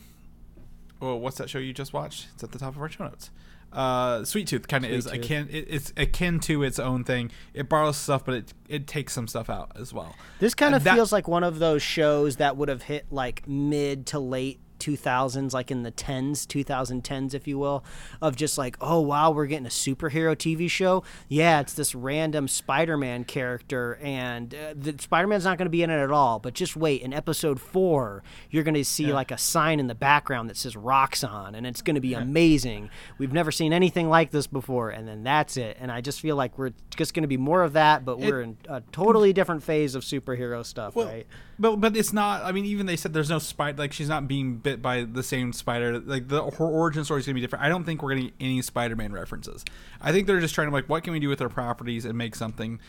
oh, 1.02 1.16
what's 1.16 1.38
that 1.38 1.50
show 1.50 1.60
you 1.60 1.74
just 1.74 1.94
watched? 1.94 2.28
It's 2.34 2.44
at 2.44 2.52
the 2.52 2.60
top 2.60 2.76
of 2.76 2.82
our 2.82 2.90
show 2.90 3.06
notes. 3.06 3.30
Uh, 3.72 4.24
Sweet 4.24 4.48
Tooth 4.48 4.68
kind 4.68 4.86
of 4.86 4.92
is 4.92 5.06
Tooth. 5.06 5.14
akin. 5.14 5.50
It, 5.50 5.66
it's 5.68 5.94
akin 5.98 6.40
to 6.42 6.62
its 6.62 6.78
own 6.78 7.04
thing. 7.04 7.32
It 7.54 7.70
borrows 7.70 7.98
stuff, 7.98 8.24
but 8.24 8.36
it 8.36 8.54
it 8.70 8.88
takes 8.88 9.14
some 9.14 9.28
stuff 9.28 9.50
out 9.50 9.72
as 9.76 9.92
well. 9.94 10.16
This 10.40 10.54
kind 10.54 10.76
of 10.76 10.84
feels 10.84 11.12
like 11.12 11.28
one 11.28 11.44
of 11.44 11.60
those 11.60 11.82
shows 11.82 12.36
that 12.36 12.56
would 12.56 12.70
have 12.70 12.84
hit 12.84 13.08
like 13.12 13.48
mid 13.48 14.06
to 14.08 14.20
late 14.20 14.60
2000s, 14.84 15.54
like 15.54 15.72
in 15.72 15.84
the 15.84 15.92
10s, 15.92 16.46
2010s, 16.46 17.34
if 17.34 17.48
you 17.48 17.58
will, 17.58 17.84
of 18.22 18.36
just 18.36 18.58
like, 18.58 18.78
oh, 18.82 19.00
wow, 19.00 19.32
we're 19.32 19.46
getting 19.46 19.66
a 19.66 19.70
superhero 19.70 20.36
TV 20.36 20.70
show. 20.70 21.04
Yeah, 21.28 21.60
it's 21.60 21.74
this 21.74 21.96
random 21.96 22.48
Spider 22.48 22.98
Man 22.98 23.24
character, 23.24 24.00
and 24.02 24.54
uh, 24.54 24.74
the, 24.76 24.96
Spider 25.00 25.28
Man's 25.28 25.46
not 25.46 25.58
going 25.58 25.66
to 25.66 25.72
be 25.72 25.84
in 25.84 25.90
it 25.90 26.00
at 26.00 26.12
all. 26.12 26.40
But 26.40 26.54
just 26.54 26.76
wait, 26.76 27.02
in 27.02 27.14
episode 27.14 27.60
four, 27.60 28.24
you're 28.50 28.64
going 28.64 28.74
to 28.74 28.86
see 28.86 29.14
like 29.14 29.32
a 29.32 29.38
sign 29.38 29.80
in 29.80 29.88
the 29.88 29.96
background 29.96 30.50
that 30.50 30.58
says 30.58 30.76
Roxxon, 30.76 31.56
and 31.56 31.66
it's 31.66 31.82
going 31.82 31.96
to 31.96 32.02
be 32.02 32.14
amazing. 32.14 32.90
We've 33.18 33.34
never 33.34 33.52
seen 33.52 33.74
anything 33.74 34.10
like 34.10 34.32
this 34.32 34.48
before, 34.48 34.90
and 34.90 35.08
then 35.08 35.24
that's 35.24 35.58
it. 35.58 35.78
And 35.80 35.92
I 35.92 36.02
just 36.02 36.22
feel 36.22 36.36
like 36.36 36.58
we're 36.58 36.74
just 36.96 37.14
going 37.14 37.24
to 37.24 37.28
be 37.28 37.38
more 37.38 37.64
of 37.64 37.74
that, 37.74 38.06
but 38.06 38.20
we're 38.20 38.42
in 38.42 38.58
a 38.68 38.82
totally 38.92 39.34
different 39.34 39.64
phase 39.64 39.96
of 39.96 40.04
superhero 40.04 40.66
stuff, 40.66 40.96
right? 41.06 41.28
But 41.60 41.78
but 41.78 41.96
it's 41.96 42.14
not. 42.14 42.44
I 42.44 42.52
mean, 42.52 42.66
even 42.66 42.86
they 42.86 42.96
said 42.96 43.14
there's 43.14 43.30
no 43.30 43.40
spider. 43.40 43.78
Like 43.78 43.94
she's 43.94 44.10
not 44.10 44.28
being 44.28 44.58
bit 44.58 44.82
by 44.82 45.04
the 45.04 45.24
same 45.24 45.54
spider. 45.54 46.00
Like 46.00 46.28
the 46.28 46.44
her 46.44 46.66
origin 46.66 47.06
story 47.06 47.20
is 47.20 47.26
gonna 47.26 47.36
be 47.36 47.42
different. 47.42 47.64
I 47.64 47.70
don't 47.70 47.84
think 47.84 48.02
we're 48.02 48.16
getting 48.16 48.32
any 48.40 48.62
Spider-Man 48.62 49.14
references. 49.14 49.64
I 50.02 50.12
think 50.12 50.28
they're 50.28 50.40
just 50.40 50.56
trying 50.56 50.68
to 50.70 50.74
like, 50.74 50.90
what 50.90 51.04
can 51.04 51.14
we 51.14 51.20
do 51.20 51.30
with 51.30 51.42
our 51.42 51.50
properties 51.50 52.06
and 52.06 52.18
make 52.18 52.36
something. 52.36 52.80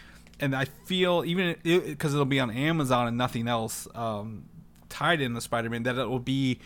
And 0.40 0.56
I 0.56 0.64
feel 0.64 1.24
even 1.24 1.56
because 1.62 2.14
it, 2.14 2.16
will 2.16 2.24
be 2.24 2.40
on 2.40 2.50
Amazon 2.50 3.06
and 3.06 3.16
nothing 3.16 3.46
else 3.46 3.86
um, 3.94 4.46
tied 4.88 5.20
in 5.20 5.34
the 5.34 5.40
Spider-Man 5.40 5.84
that 5.84 5.96
it 5.96 6.08
will 6.08 6.18
be 6.18 6.58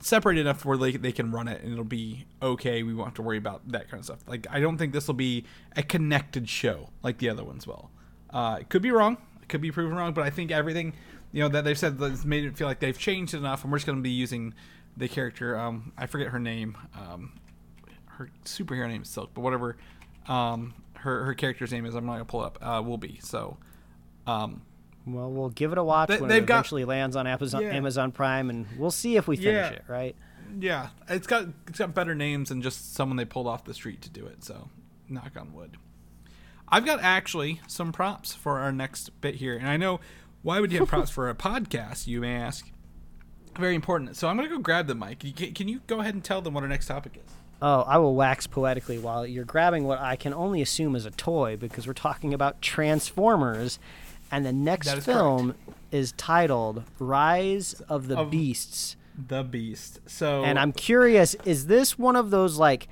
separate 0.00 0.38
enough 0.38 0.64
where 0.64 0.76
they, 0.76 0.92
they 0.92 1.12
can 1.12 1.32
run 1.32 1.48
it 1.48 1.62
and 1.62 1.72
it'll 1.72 1.84
be 1.84 2.26
okay. 2.42 2.82
We 2.82 2.94
won't 2.94 3.08
have 3.08 3.14
to 3.14 3.22
worry 3.22 3.38
about 3.38 3.66
that 3.72 3.90
kind 3.90 4.00
of 4.00 4.04
stuff. 4.04 4.20
Like 4.26 4.46
I 4.50 4.60
don't 4.60 4.78
think 4.78 4.92
this 4.92 5.06
will 5.06 5.14
be 5.14 5.44
a 5.74 5.82
connected 5.82 6.48
show 6.48 6.90
like 7.02 7.18
the 7.18 7.28
other 7.28 7.44
ones 7.44 7.66
will. 7.66 7.90
Uh, 8.30 8.58
it 8.60 8.68
could 8.68 8.82
be 8.82 8.90
wrong. 8.90 9.16
It 9.42 9.48
could 9.48 9.60
be 9.60 9.70
proven 9.70 9.96
wrong, 9.96 10.12
but 10.12 10.24
I 10.24 10.30
think 10.30 10.50
everything 10.50 10.92
you 11.32 11.42
know 11.42 11.48
that 11.48 11.64
they've 11.64 11.78
said 11.78 11.98
that's 11.98 12.24
made 12.24 12.44
it 12.44 12.56
feel 12.56 12.66
like 12.66 12.80
they've 12.80 12.98
changed 12.98 13.34
enough, 13.34 13.62
and 13.62 13.72
we're 13.72 13.78
just 13.78 13.86
going 13.86 13.98
to 13.98 14.02
be 14.02 14.10
using 14.10 14.54
the 14.96 15.08
character. 15.08 15.56
Um, 15.58 15.92
I 15.98 16.06
forget 16.06 16.28
her 16.28 16.38
name. 16.38 16.76
Um, 16.98 17.32
her 18.06 18.30
superhero 18.44 18.88
name 18.88 19.02
is 19.02 19.08
Silk, 19.08 19.30
but 19.34 19.42
whatever. 19.42 19.76
Um, 20.28 20.74
her 20.94 21.24
her 21.24 21.34
character's 21.34 21.72
name 21.72 21.84
is. 21.86 21.94
I'm 21.94 22.06
not 22.06 22.12
gonna 22.12 22.24
pull 22.24 22.42
it 22.42 22.46
up. 22.46 22.58
Uh, 22.62 22.82
will 22.82 22.96
be 22.98 23.18
so. 23.22 23.58
Um, 24.26 24.62
well, 25.06 25.30
we'll 25.30 25.50
give 25.50 25.70
it 25.72 25.78
a 25.78 25.84
watch 25.84 26.08
They- 26.08 26.18
when 26.20 26.30
it 26.30 26.46
got- 26.46 26.54
eventually 26.56 26.84
lands 26.84 27.14
on 27.14 27.26
Amazon, 27.28 27.62
Yeah. 27.62 27.68
Amazon 27.74 28.10
Prime, 28.10 28.50
and 28.50 28.66
we'll 28.76 28.90
see 28.90 29.16
if 29.16 29.28
we 29.28 29.36
finish 29.36 29.70
Yeah. 29.70 29.70
it, 29.70 29.84
right? 29.86 30.16
yeah, 30.58 30.88
it's 31.08 31.26
got 31.26 31.46
it's 31.68 31.78
got 31.78 31.94
better 31.94 32.14
names 32.14 32.48
than 32.48 32.62
just 32.62 32.94
someone 32.94 33.16
they 33.16 33.24
pulled 33.24 33.46
off 33.46 33.64
the 33.64 33.74
street 33.74 34.00
to 34.02 34.10
do 34.10 34.26
it. 34.26 34.42
So, 34.42 34.70
knock 35.08 35.36
on 35.36 35.52
wood. 35.52 35.76
I've 36.68 36.84
got 36.84 36.98
actually 37.00 37.60
some 37.68 37.92
props 37.92 38.32
for 38.34 38.58
our 38.58 38.72
next 38.72 39.20
bit 39.20 39.36
here, 39.36 39.56
and 39.56 39.68
I 39.68 39.76
know 39.76 40.00
why 40.46 40.60
would 40.60 40.70
you 40.70 40.78
have 40.78 40.88
props 40.88 41.10
for 41.10 41.28
a 41.28 41.34
podcast? 41.34 42.06
You 42.06 42.20
may 42.20 42.36
ask. 42.36 42.70
Very 43.58 43.74
important. 43.74 44.16
So 44.16 44.28
I'm 44.28 44.36
gonna 44.36 44.48
go 44.48 44.58
grab 44.58 44.86
the 44.86 44.94
mic. 44.94 45.18
Can, 45.54 45.66
you 45.66 45.80
go 45.88 45.98
ahead 46.00 46.14
and 46.14 46.22
tell 46.22 46.40
them 46.40 46.54
what 46.54 46.62
our 46.62 46.68
next 46.68 46.86
topic 46.86 47.16
is? 47.16 47.32
Oh, 47.60 47.80
I 47.80 47.98
will 47.98 48.14
wax 48.14 48.46
poetically 48.46 48.96
while 49.00 49.26
you're 49.26 49.44
grabbing 49.44 49.84
what 49.84 49.98
I 49.98 50.14
can 50.14 50.32
only 50.32 50.62
assume 50.62 50.94
is 50.94 51.04
a 51.04 51.10
toy 51.10 51.56
because 51.56 51.88
we're 51.88 51.94
talking 51.94 52.32
about 52.32 52.62
Transformers, 52.62 53.80
and 54.30 54.46
the 54.46 54.52
next 54.52 54.86
is 54.86 55.04
film 55.04 55.56
is 55.90 56.12
titled 56.12 56.84
Rise 57.00 57.80
of 57.88 58.06
the 58.06 58.16
Of- 58.18 58.30
Beasts. 58.30 58.96
The 59.18 59.42
Beast. 59.42 59.98
So 60.06 60.44
And 60.44 60.60
I'm 60.60 60.70
curious, 60.72 61.34
is 61.44 61.66
this 61.66 61.98
one 61.98 62.14
of 62.14 62.30
those 62.30 62.56
like 62.58 62.86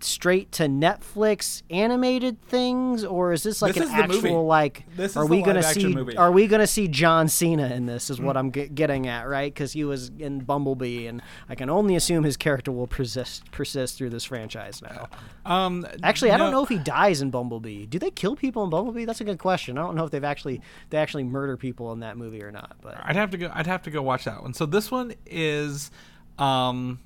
straight 0.00 0.50
to 0.52 0.64
Netflix 0.64 1.62
animated 1.70 2.40
things, 2.42 3.04
or 3.04 3.32
is 3.32 3.42
this 3.42 3.60
like 3.60 3.74
This 3.74 3.82
an 3.82 3.88
is 3.90 3.94
the 3.96 4.08
movie. 4.14 4.28
actual 4.28 4.46
like? 4.46 4.84
This 4.96 5.16
are 5.16 5.26
we 5.26 5.42
gonna 5.42 5.62
see? 5.62 5.86
movie. 5.86 6.16
Are 6.16 6.32
we 6.32 6.46
gonna 6.46 6.66
see 6.66 6.88
John 6.88 7.28
Cena 7.28 7.66
in 7.68 7.84
this? 7.86 8.08
Is 8.08 8.18
Mm. 8.18 8.24
what 8.24 8.36
I'm 8.36 8.50
get, 8.50 8.74
getting 8.74 9.06
at, 9.06 9.28
right? 9.28 9.52
Because 9.52 9.72
he 9.72 9.84
was 9.84 10.10
in 10.18 10.40
Bumblebee, 10.40 11.06
and 11.06 11.20
I 11.48 11.54
can 11.54 11.68
only 11.68 11.94
assume 11.94 12.24
his 12.24 12.36
character 12.36 12.72
will 12.72 12.86
persist 12.86 13.50
persist 13.52 13.98
through 13.98 14.10
this 14.10 14.24
franchise 14.24 14.80
now. 14.82 15.08
um 15.44 15.86
Actually, 16.02 16.30
I 16.30 16.38
don't 16.38 16.52
know 16.52 16.62
if 16.62 16.68
he 16.70 16.78
dies 16.78 17.20
in 17.20 17.30
Bumblebee. 17.30 17.86
Do 17.86 17.98
they 17.98 18.10
kill 18.10 18.34
people 18.36 18.64
in 18.64 18.70
Bumblebee? 18.70 19.04
That's 19.04 19.20
a 19.20 19.24
good 19.24 19.38
question. 19.38 19.76
I 19.76 19.82
don't 19.82 19.94
know 19.94 20.04
if 20.04 20.10
they've 20.10 20.24
actually 20.24 20.62
they 20.90 20.98
actually 20.98 21.24
murder 21.24 21.56
people 21.56 21.92
in 21.92 22.00
that 22.00 22.16
movie 22.16 22.42
or 22.42 22.50
not. 22.50 22.76
But 22.80 22.96
I'd 23.04 23.16
have 23.16 23.30
to 23.32 23.36
go. 23.36 23.50
I'd 23.54 23.66
have 23.66 23.82
to 23.82 23.90
go 23.90 24.00
watch 24.02 24.24
that 24.24 24.42
one. 24.42 24.54
So 24.54 24.64
this 24.64 24.90
one 24.90 25.12
is 25.26 25.90
um, 26.38 26.98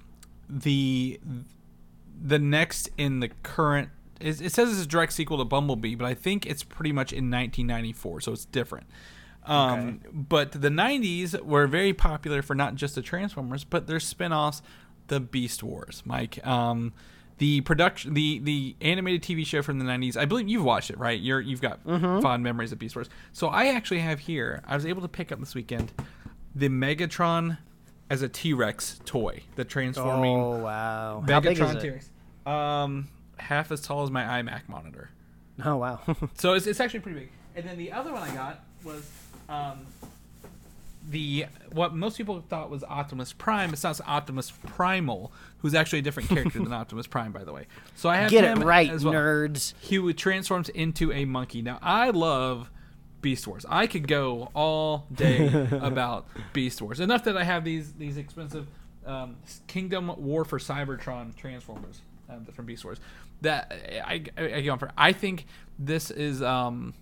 the 0.48 1.18
the 2.22 2.38
next 2.38 2.90
in 2.98 3.20
the 3.20 3.28
current. 3.42 3.88
It, 4.20 4.40
it 4.40 4.52
says 4.52 4.70
it's 4.70 4.82
a 4.84 4.86
direct 4.88 5.12
sequel 5.14 5.38
to 5.38 5.44
Bumblebee, 5.44 5.94
but 5.94 6.05
I 6.06 6.14
think 6.14 6.44
it's 6.47 6.62
pretty 6.62 6.92
much 6.92 7.12
in 7.12 7.30
1994, 7.30 8.20
so 8.20 8.32
it's 8.32 8.44
different. 8.44 8.86
Um, 9.47 10.01
But 10.12 10.52
the 10.52 10.68
90s 10.68 11.40
were 11.42 11.66
very 11.66 11.94
popular 11.94 12.42
for 12.42 12.55
not 12.55 12.74
just 12.74 12.94
the 12.94 13.02
Transformers, 13.02 13.64
but 13.64 13.86
their 13.86 13.98
spin-offs, 14.01 14.60
the 15.06 15.18
Beast 15.20 15.62
Wars. 15.62 16.02
Mike, 16.05 16.47
um, 16.47 16.92
the 17.38 17.62
production, 17.62 18.12
the 18.12 18.38
the 18.40 18.76
animated 18.82 19.22
TV 19.22 19.47
show 19.47 19.62
from 19.62 19.78
the 19.78 19.84
90s. 19.86 20.14
I 20.18 20.26
believe 20.26 20.47
you've 20.47 20.62
watched 20.64 20.90
it, 20.90 20.98
right? 20.98 21.18
You're 21.18 21.40
you've 21.40 21.62
got 21.62 21.80
fond 22.20 22.42
memories 22.44 22.70
of 22.70 22.78
Beast 22.78 22.94
Wars. 22.94 23.09
So 23.32 23.48
I 23.48 23.68
actually 23.68 24.01
have 24.01 24.18
here. 24.20 24.62
I 24.66 24.74
was 24.74 24.84
able 24.84 25.01
to 25.01 25.09
pick 25.09 25.32
up 25.32 25.40
this 25.40 25.55
weekend 25.55 25.90
the 26.55 26.68
Megatron 26.68 27.56
as 28.11 28.23
a 28.23 28.28
T-Rex 28.28 29.01
toy, 29.05 29.45
the 29.55 29.65
transforming 29.65 30.37
oh 30.37 30.59
wow, 30.59 31.24
how 31.27 31.41
big 31.41 31.59
is 31.59 31.70
it? 31.70 31.81
T-Rex. 31.81 32.11
Um, 32.45 33.09
half 33.39 33.70
as 33.70 33.81
tall 33.81 34.03
as 34.03 34.11
my 34.11 34.23
iMac 34.43 34.69
monitor. 34.69 35.11
Oh 35.65 35.77
wow. 35.77 36.01
So 36.35 36.55
it's, 36.55 36.66
it's 36.66 36.81
actually 36.81 37.01
pretty 37.01 37.20
big. 37.20 37.31
And 37.57 37.65
then 37.65 37.78
the 37.78 37.93
other 37.93 38.12
one 38.12 38.23
I 38.23 38.35
got 38.35 38.65
was 38.85 39.09
um, 39.49 39.87
the 41.09 41.47
what 41.73 41.95
most 41.95 42.16
people 42.16 42.43
thought 42.49 42.70
was 42.70 42.85
Optimus 42.85 43.32
Prime. 43.32 43.73
It's 43.73 43.82
not 43.82 44.01
Optimus 44.07 44.53
Primal, 44.66 45.32
who's 45.59 45.74
actually 45.74 46.01
a 46.01 46.03
different 46.03 46.28
character 46.31 46.59
than 46.59 46.73
Optimus 46.73 47.07
Prime, 47.07 47.32
by 47.32 47.45
the 47.45 47.53
way. 47.53 47.66
So 47.95 48.09
I 48.09 48.16
have 48.16 48.31
Get 48.31 48.45
it 48.45 48.59
him 48.59 48.62
right, 48.62 48.89
well. 48.89 49.15
nerds. 49.15 49.74
He 49.81 50.12
transforms 50.15 50.69
into 50.69 51.12
a 51.12 51.24
monkey. 51.24 51.62
Now 51.62 51.78
I 51.82 52.11
love 52.11 52.70
Beast 53.20 53.47
Wars. 53.47 53.64
I 53.68 53.86
could 53.86 54.09
go 54.09 54.51
all 54.55 55.06
day 55.12 55.47
about 55.72 56.26
Beast 56.52 56.80
Wars. 56.82 57.01
Enough 57.01 57.24
that 57.24 57.36
I 57.36 57.44
have 57.44 57.64
these 57.64 57.92
these 57.92 58.16
expensive 58.16 58.66
um, 59.06 59.36
Kingdom 59.66 60.12
War 60.16 60.44
for 60.44 60.59
Cybertron 60.59 61.34
Transformers 61.36 62.02
um, 62.28 62.44
from 62.47 62.66
Beast 62.66 62.84
Wars. 62.84 62.98
That 63.42 63.72
I, 64.06 64.24
I, 64.36 64.55
I 64.55 64.60
go 64.62 64.72
on 64.72 64.78
for. 64.78 64.90
I 64.97 65.12
think 65.12 65.47
this 65.78 66.10
is 66.10 66.42
um, 66.42 66.94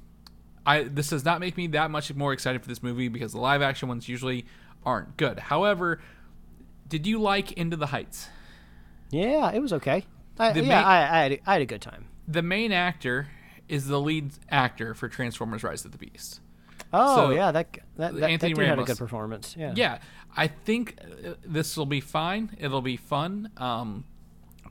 I 0.67 0.85
this 0.85 1.09
does 1.11 1.25
not 1.25 1.41
make 1.41 1.57
me 1.57 1.67
that 1.69 1.91
much 1.91 2.15
more 2.15 2.33
excited 2.33 2.63
for 2.63 2.69
this 2.69 2.83
movie 2.83 3.09
because 3.09 3.33
the 3.33 3.41
live 3.41 3.63
action 3.63 3.89
ones 3.89 4.09
usually 4.09 4.47
aren't 4.85 5.17
good. 5.17 5.39
However, 5.39 6.01
did 6.89 7.07
you 7.07 7.21
like 7.21 7.53
Into 7.53 7.77
the 7.77 7.87
Heights? 7.87 8.29
Yeah, 9.11 9.51
it 9.53 9.61
was 9.61 9.73
okay. 9.73 10.05
I, 10.39 10.53
The 10.53 10.61
yeah, 10.61 10.69
main- 10.69 10.85
I, 10.85 11.19
I, 11.19 11.23
had 11.23 11.33
a, 11.33 11.41
I 11.47 11.53
had 11.55 11.63
a 11.63 11.67
good 11.67 11.81
time. 11.83 12.07
The 12.29 12.43
main 12.43 12.73
actor 12.73 13.29
is 13.69 13.87
the 13.89 14.01
lead 14.01 14.33
actor 14.51 14.95
for 14.95 15.09
Transformers: 15.09 15.63
Rise 15.63 15.85
of 15.85 15.93
the 15.93 15.99
Beast. 15.99 16.41
Oh 16.93 17.17
So, 17.17 17.31
yeah, 17.31 17.51
that 17.53 17.73
that, 17.97 18.15
that, 18.15 18.31
Anthony 18.31 18.55
that 18.55 18.61
dude 18.61 18.69
had 18.69 18.79
a 18.79 18.85
good 18.85 18.99
performance. 18.99 19.55
Yeah. 19.59 19.73
Yeah, 19.77 19.99
I 20.37 20.47
think 20.47 20.97
uh, 21.27 21.35
this 21.45 21.77
will 21.77 21.87
be 21.87 22.01
fine. 22.01 22.57
It'll 22.59 22.81
be 22.83 22.97
fun. 22.97 23.51
Um, 23.59 24.05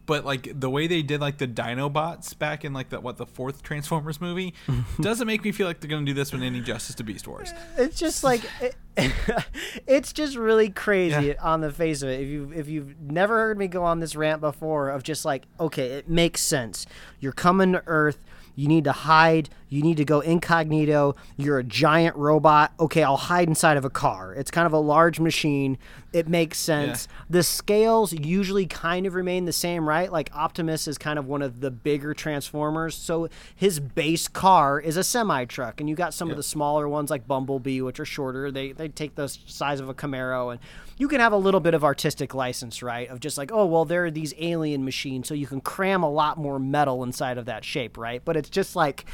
but 0.07 0.23
like 0.25 0.49
the 0.57 0.69
way 0.69 0.87
they 0.87 1.01
did 1.01 1.19
like 1.19 1.37
the 1.37 1.47
Dinobots 1.49 2.35
back 2.39 2.63
in 2.63 2.71
like 2.73 2.89
the 2.89 3.01
what 3.01 3.17
the 3.17 3.25
fourth 3.25 3.61
Transformers 3.61 4.21
movie 4.21 4.53
doesn't 5.01 5.27
make 5.27 5.43
me 5.43 5.51
feel 5.51 5.67
like 5.67 5.79
they're 5.81 5.89
gonna 5.89 6.05
do 6.05 6.13
this 6.13 6.31
one 6.31 6.41
any 6.41 6.61
justice 6.61 6.95
to 6.95 7.03
Beast 7.03 7.27
Wars. 7.27 7.53
It's 7.77 7.99
just 7.99 8.23
like 8.23 8.41
it, 8.61 8.75
it's 9.85 10.13
just 10.13 10.37
really 10.37 10.69
crazy 10.69 11.27
Yeah. 11.27 11.33
on 11.41 11.61
the 11.61 11.71
face 11.71 12.01
of 12.01 12.09
it. 12.09 12.21
If 12.21 12.27
you 12.29 12.51
if 12.55 12.67
you've 12.69 12.99
never 13.01 13.35
heard 13.37 13.57
me 13.57 13.67
go 13.67 13.83
on 13.83 13.99
this 13.99 14.15
rant 14.15 14.39
before 14.41 14.89
of 14.89 15.03
just 15.03 15.25
like, 15.25 15.43
okay, 15.59 15.87
it 15.91 16.09
makes 16.09 16.41
sense. 16.41 16.85
You're 17.19 17.33
coming 17.33 17.73
to 17.73 17.83
Earth. 17.85 18.23
You 18.57 18.67
need 18.67 18.83
to 18.85 18.91
hide. 18.91 19.49
You 19.69 19.81
need 19.81 19.97
to 19.97 20.05
go 20.05 20.21
incognito. 20.21 21.15
You're 21.35 21.59
a 21.59 21.63
giant 21.63 22.15
robot. 22.15 22.73
Okay, 22.79 23.03
I'll 23.03 23.17
hide 23.17 23.47
inside 23.47 23.77
of 23.77 23.85
a 23.85 23.89
car. 23.89 24.33
It's 24.33 24.51
kind 24.51 24.65
of 24.65 24.73
a 24.73 24.79
large 24.79 25.19
machine. 25.19 25.77
It 26.13 26.27
makes 26.27 26.57
sense. 26.57 27.07
The 27.29 27.43
scales 27.43 28.13
usually 28.13 28.65
kind 28.65 29.05
of 29.05 29.13
remain 29.13 29.45
the 29.45 29.53
same, 29.53 29.87
right? 29.87 30.11
Like 30.11 30.29
Optimus 30.33 30.87
is 30.87 30.97
kind 30.97 31.19
of 31.19 31.27
one 31.27 31.41
of 31.41 31.59
the 31.59 31.69
bigger 31.69 32.13
Transformers. 32.13 32.95
So 32.95 33.27
his 33.55 33.79
base 33.79 34.27
car 34.27 34.79
is 34.79 34.97
a 34.97 35.03
semi 35.03 35.45
truck, 35.45 35.79
and 35.79 35.89
you 35.89 35.95
got 35.95 36.13
some 36.13 36.31
of 36.31 36.37
the 36.37 36.43
smaller 36.43 36.87
ones 36.87 37.09
like 37.09 37.27
Bumblebee, 37.27 37.81
which 37.81 37.99
are 37.99 38.05
shorter. 38.05 38.51
They 38.51 38.71
they 38.71 38.87
take 38.87 39.15
the 39.15 39.27
size 39.27 39.79
of 39.79 39.89
a 39.89 39.93
Camaro, 39.93 40.51
and 40.51 40.61
you 40.97 41.07
can 41.07 41.19
have 41.19 41.33
a 41.33 41.37
little 41.37 41.59
bit 41.59 41.73
of 41.73 41.83
artistic 41.83 42.33
license, 42.33 42.81
right? 42.81 43.09
Of 43.09 43.19
just 43.19 43.37
like, 43.37 43.51
oh 43.51 43.65
well, 43.65 43.85
there 43.85 44.05
are 44.05 44.11
these 44.11 44.33
alien 44.39 44.85
machines, 44.85 45.27
so 45.27 45.33
you 45.33 45.45
can 45.45 45.61
cram 45.61 46.03
a 46.03 46.09
lot 46.09 46.37
more 46.37 46.57
metal 46.57 47.03
inside 47.03 47.37
of 47.37 47.45
that 47.45 47.63
shape, 47.65 47.97
right? 47.97 48.21
But 48.23 48.37
it's 48.37 48.49
just 48.49 48.75
like 48.75 49.05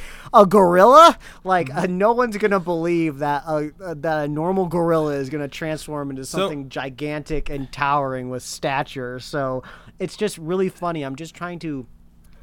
a 0.44 0.46
gorilla. 0.46 1.18
Like 1.44 1.74
uh, 1.74 1.88
no 1.88 2.14
one's 2.14 2.38
gonna 2.38 2.60
believe 2.60 3.20
that 3.20 3.44
a, 3.48 3.72
uh, 3.84 3.94
that 3.98 4.26
a 4.26 4.28
normal 4.28 4.68
gorilla 4.68 5.14
is 5.16 5.30
gonna 5.30 5.48
transform 5.48 6.10
into 6.12 6.26
So- 6.26 6.40
something 6.40 6.70
gigantic 6.70 7.50
and 7.50 7.72
towering 7.72 8.30
with 8.30 8.44
stature. 8.44 9.20
So 9.20 9.64
it's 10.00 10.16
just 10.16 10.38
really 10.38 10.70
funny. 10.70 11.04
I'm 11.04 11.16
just 11.16 11.34
trying 11.36 11.60
to 11.60 11.86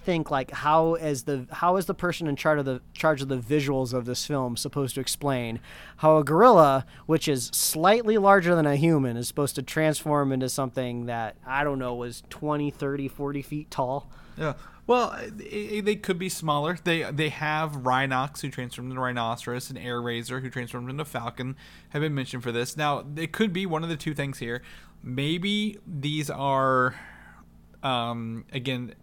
think 0.02 0.30
like 0.30 0.50
how 0.50 0.94
is 0.94 1.24
the 1.24 1.46
how 1.52 1.76
is 1.76 1.84
the 1.84 1.92
person 1.92 2.26
in 2.26 2.34
charge 2.34 2.58
of 2.58 2.64
the 2.64 2.80
charge 2.94 3.20
of 3.20 3.28
the 3.28 3.36
visuals 3.36 3.92
of 3.92 4.06
this 4.06 4.24
film 4.26 4.56
supposed 4.56 4.94
to 4.94 5.00
explain 5.00 5.60
how 5.98 6.16
a 6.16 6.24
gorilla, 6.24 6.86
which 7.06 7.28
is 7.28 7.50
slightly 7.52 8.16
larger 8.16 8.54
than 8.54 8.64
a 8.66 8.76
human, 8.76 9.16
is 9.18 9.28
supposed 9.28 9.54
to 9.56 9.62
transform 9.62 10.32
into 10.32 10.48
something 10.48 11.04
that 11.06 11.36
I 11.46 11.64
don't 11.64 11.78
know 11.78 11.94
was 11.94 12.22
20, 12.30 12.70
30, 12.70 13.08
40 13.08 13.42
feet 13.42 13.70
tall? 13.70 14.08
Yeah. 14.38 14.54
Well, 14.90 15.16
they, 15.36 15.94
could 15.94 16.18
be 16.18 16.28
smaller. 16.28 16.76
They 16.82 17.08
they 17.12 17.28
have 17.28 17.84
Rhinox 17.84 18.40
who 18.40 18.50
transformed 18.50 18.90
into 18.90 19.00
Rhinoceros 19.00 19.70
and 19.70 19.78
Airazor 19.78 20.42
who 20.42 20.50
transformed 20.50 20.90
into 20.90 21.04
Falcon 21.04 21.54
have 21.90 22.02
been 22.02 22.12
mentioned 22.12 22.42
for 22.42 22.50
this. 22.50 22.76
Now, 22.76 23.04
it 23.14 23.30
could 23.30 23.52
be 23.52 23.66
one 23.66 23.84
of 23.84 23.88
the 23.88 23.96
two 23.96 24.14
things 24.14 24.40
here. 24.40 24.62
Maybe 25.00 25.78
these 25.86 26.28
are, 26.28 26.96
um, 27.84 28.44
again, 28.52 28.96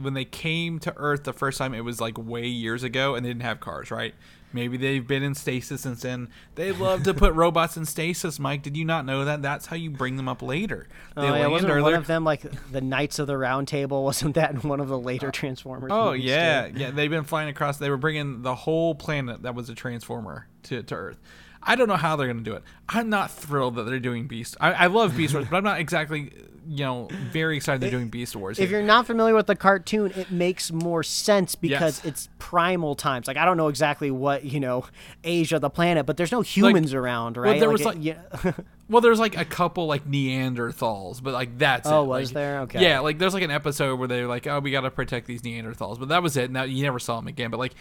when 0.00 0.14
they 0.14 0.24
came 0.24 0.78
to 0.78 0.94
Earth 0.96 1.24
the 1.24 1.32
first 1.32 1.58
time, 1.58 1.74
it 1.74 1.80
was 1.80 2.00
like 2.00 2.16
way 2.16 2.46
years 2.46 2.84
ago, 2.84 3.16
and 3.16 3.26
they 3.26 3.30
didn't 3.30 3.42
have 3.42 3.58
cars, 3.58 3.90
right? 3.90 4.14
Maybe 4.52 4.76
they've 4.78 5.06
been 5.06 5.22
in 5.22 5.34
stasis 5.34 5.82
since 5.82 6.02
then. 6.02 6.28
They 6.54 6.72
love 6.72 7.02
to 7.02 7.12
put 7.12 7.34
robots 7.34 7.76
in 7.76 7.84
stasis, 7.84 8.38
Mike. 8.38 8.62
Did 8.62 8.76
you 8.76 8.84
not 8.84 9.04
know 9.04 9.24
that? 9.26 9.42
That's 9.42 9.66
how 9.66 9.76
you 9.76 9.90
bring 9.90 10.16
them 10.16 10.28
up 10.28 10.40
later. 10.40 10.88
Oh, 11.16 11.22
they 11.22 11.28
Oh, 11.28 11.34
yeah, 11.34 11.46
wasn't 11.48 11.82
one 11.82 11.94
of 11.94 12.06
them 12.06 12.24
like 12.24 12.46
the 12.72 12.80
Knights 12.80 13.18
of 13.18 13.26
the 13.26 13.36
Round 13.36 13.68
Table? 13.68 14.04
Wasn't 14.08 14.34
that 14.36 14.52
in 14.52 14.60
one 14.60 14.80
of 14.80 14.88
the 14.88 14.98
later 14.98 15.30
Transformers? 15.30 15.90
Oh 15.92 16.12
movies, 16.12 16.22
too? 16.24 16.28
yeah, 16.30 16.66
yeah. 16.74 16.90
They've 16.90 17.10
been 17.10 17.24
flying 17.24 17.48
across. 17.48 17.76
They 17.78 17.90
were 17.90 17.96
bringing 17.98 18.42
the 18.42 18.54
whole 18.54 18.94
planet 18.94 19.42
that 19.42 19.54
was 19.54 19.68
a 19.68 19.74
transformer 19.74 20.46
to, 20.64 20.82
to 20.82 20.94
Earth. 20.94 21.18
I 21.62 21.74
don't 21.76 21.88
know 21.88 21.96
how 21.96 22.16
they're 22.16 22.26
going 22.26 22.38
to 22.38 22.50
do 22.50 22.54
it. 22.56 22.62
I'm 22.88 23.08
not 23.10 23.30
thrilled 23.30 23.76
that 23.76 23.84
they're 23.84 23.98
doing 24.00 24.26
Beast. 24.26 24.56
I, 24.60 24.72
I 24.72 24.86
love 24.86 25.16
Beast 25.16 25.34
Wars, 25.34 25.46
but 25.50 25.56
I'm 25.56 25.64
not 25.64 25.80
exactly, 25.80 26.32
you 26.68 26.84
know, 26.84 27.08
very 27.32 27.56
excited 27.56 27.80
they're 27.80 27.90
doing 27.90 28.08
Beast 28.08 28.34
Wars. 28.36 28.58
If 28.58 28.68
here. 28.70 28.78
you're 28.78 28.86
not 28.86 29.06
familiar 29.06 29.34
with 29.34 29.46
the 29.46 29.56
cartoon, 29.56 30.12
it 30.16 30.30
makes 30.30 30.70
more 30.72 31.02
sense 31.02 31.54
because 31.54 31.98
Yes. 31.98 32.04
it's 32.04 32.28
primal 32.38 32.94
times. 32.94 33.26
Like 33.26 33.36
I 33.36 33.44
don't 33.44 33.56
know 33.56 33.68
exactly 33.68 34.10
what 34.10 34.44
you 34.44 34.60
know 34.60 34.84
Asia, 35.24 35.58
the 35.58 35.70
planet, 35.70 36.06
but 36.06 36.16
there's 36.16 36.32
no 36.32 36.40
humans 36.42 36.94
around, 36.94 37.36
right? 37.36 37.58
there 37.60 37.70
was, 37.70 37.80
it- 37.82 37.86
like- 37.86 37.98
yeah. 38.00 38.22
Well, 38.90 39.02
there's 39.02 39.18
like 39.20 39.36
a 39.36 39.44
couple 39.44 39.86
like 39.86 40.06
Neanderthals, 40.06 41.22
but 41.22 41.34
like 41.34 41.58
that's 41.58 41.86
Oh, 41.88 42.04
it. 42.04 42.06
was 42.06 42.28
Like, 42.30 42.34
there? 42.34 42.60
Okay. 42.62 42.82
Yeah, 42.82 43.00
like 43.00 43.18
there's 43.18 43.34
like 43.34 43.42
an 43.42 43.50
episode 43.50 43.98
where 43.98 44.08
they're 44.08 44.26
like, 44.26 44.46
"Oh, 44.46 44.60
we 44.60 44.70
got 44.70 44.80
to 44.82 44.90
protect 44.90 45.26
these 45.26 45.42
Neanderthals," 45.42 45.98
but 45.98 46.08
that 46.08 46.22
was 46.22 46.36
it. 46.36 46.50
Now 46.50 46.62
you 46.62 46.82
never 46.82 46.98
saw 46.98 47.16
them 47.16 47.26
again. 47.28 47.50
But 47.50 47.58
like, 47.58 47.74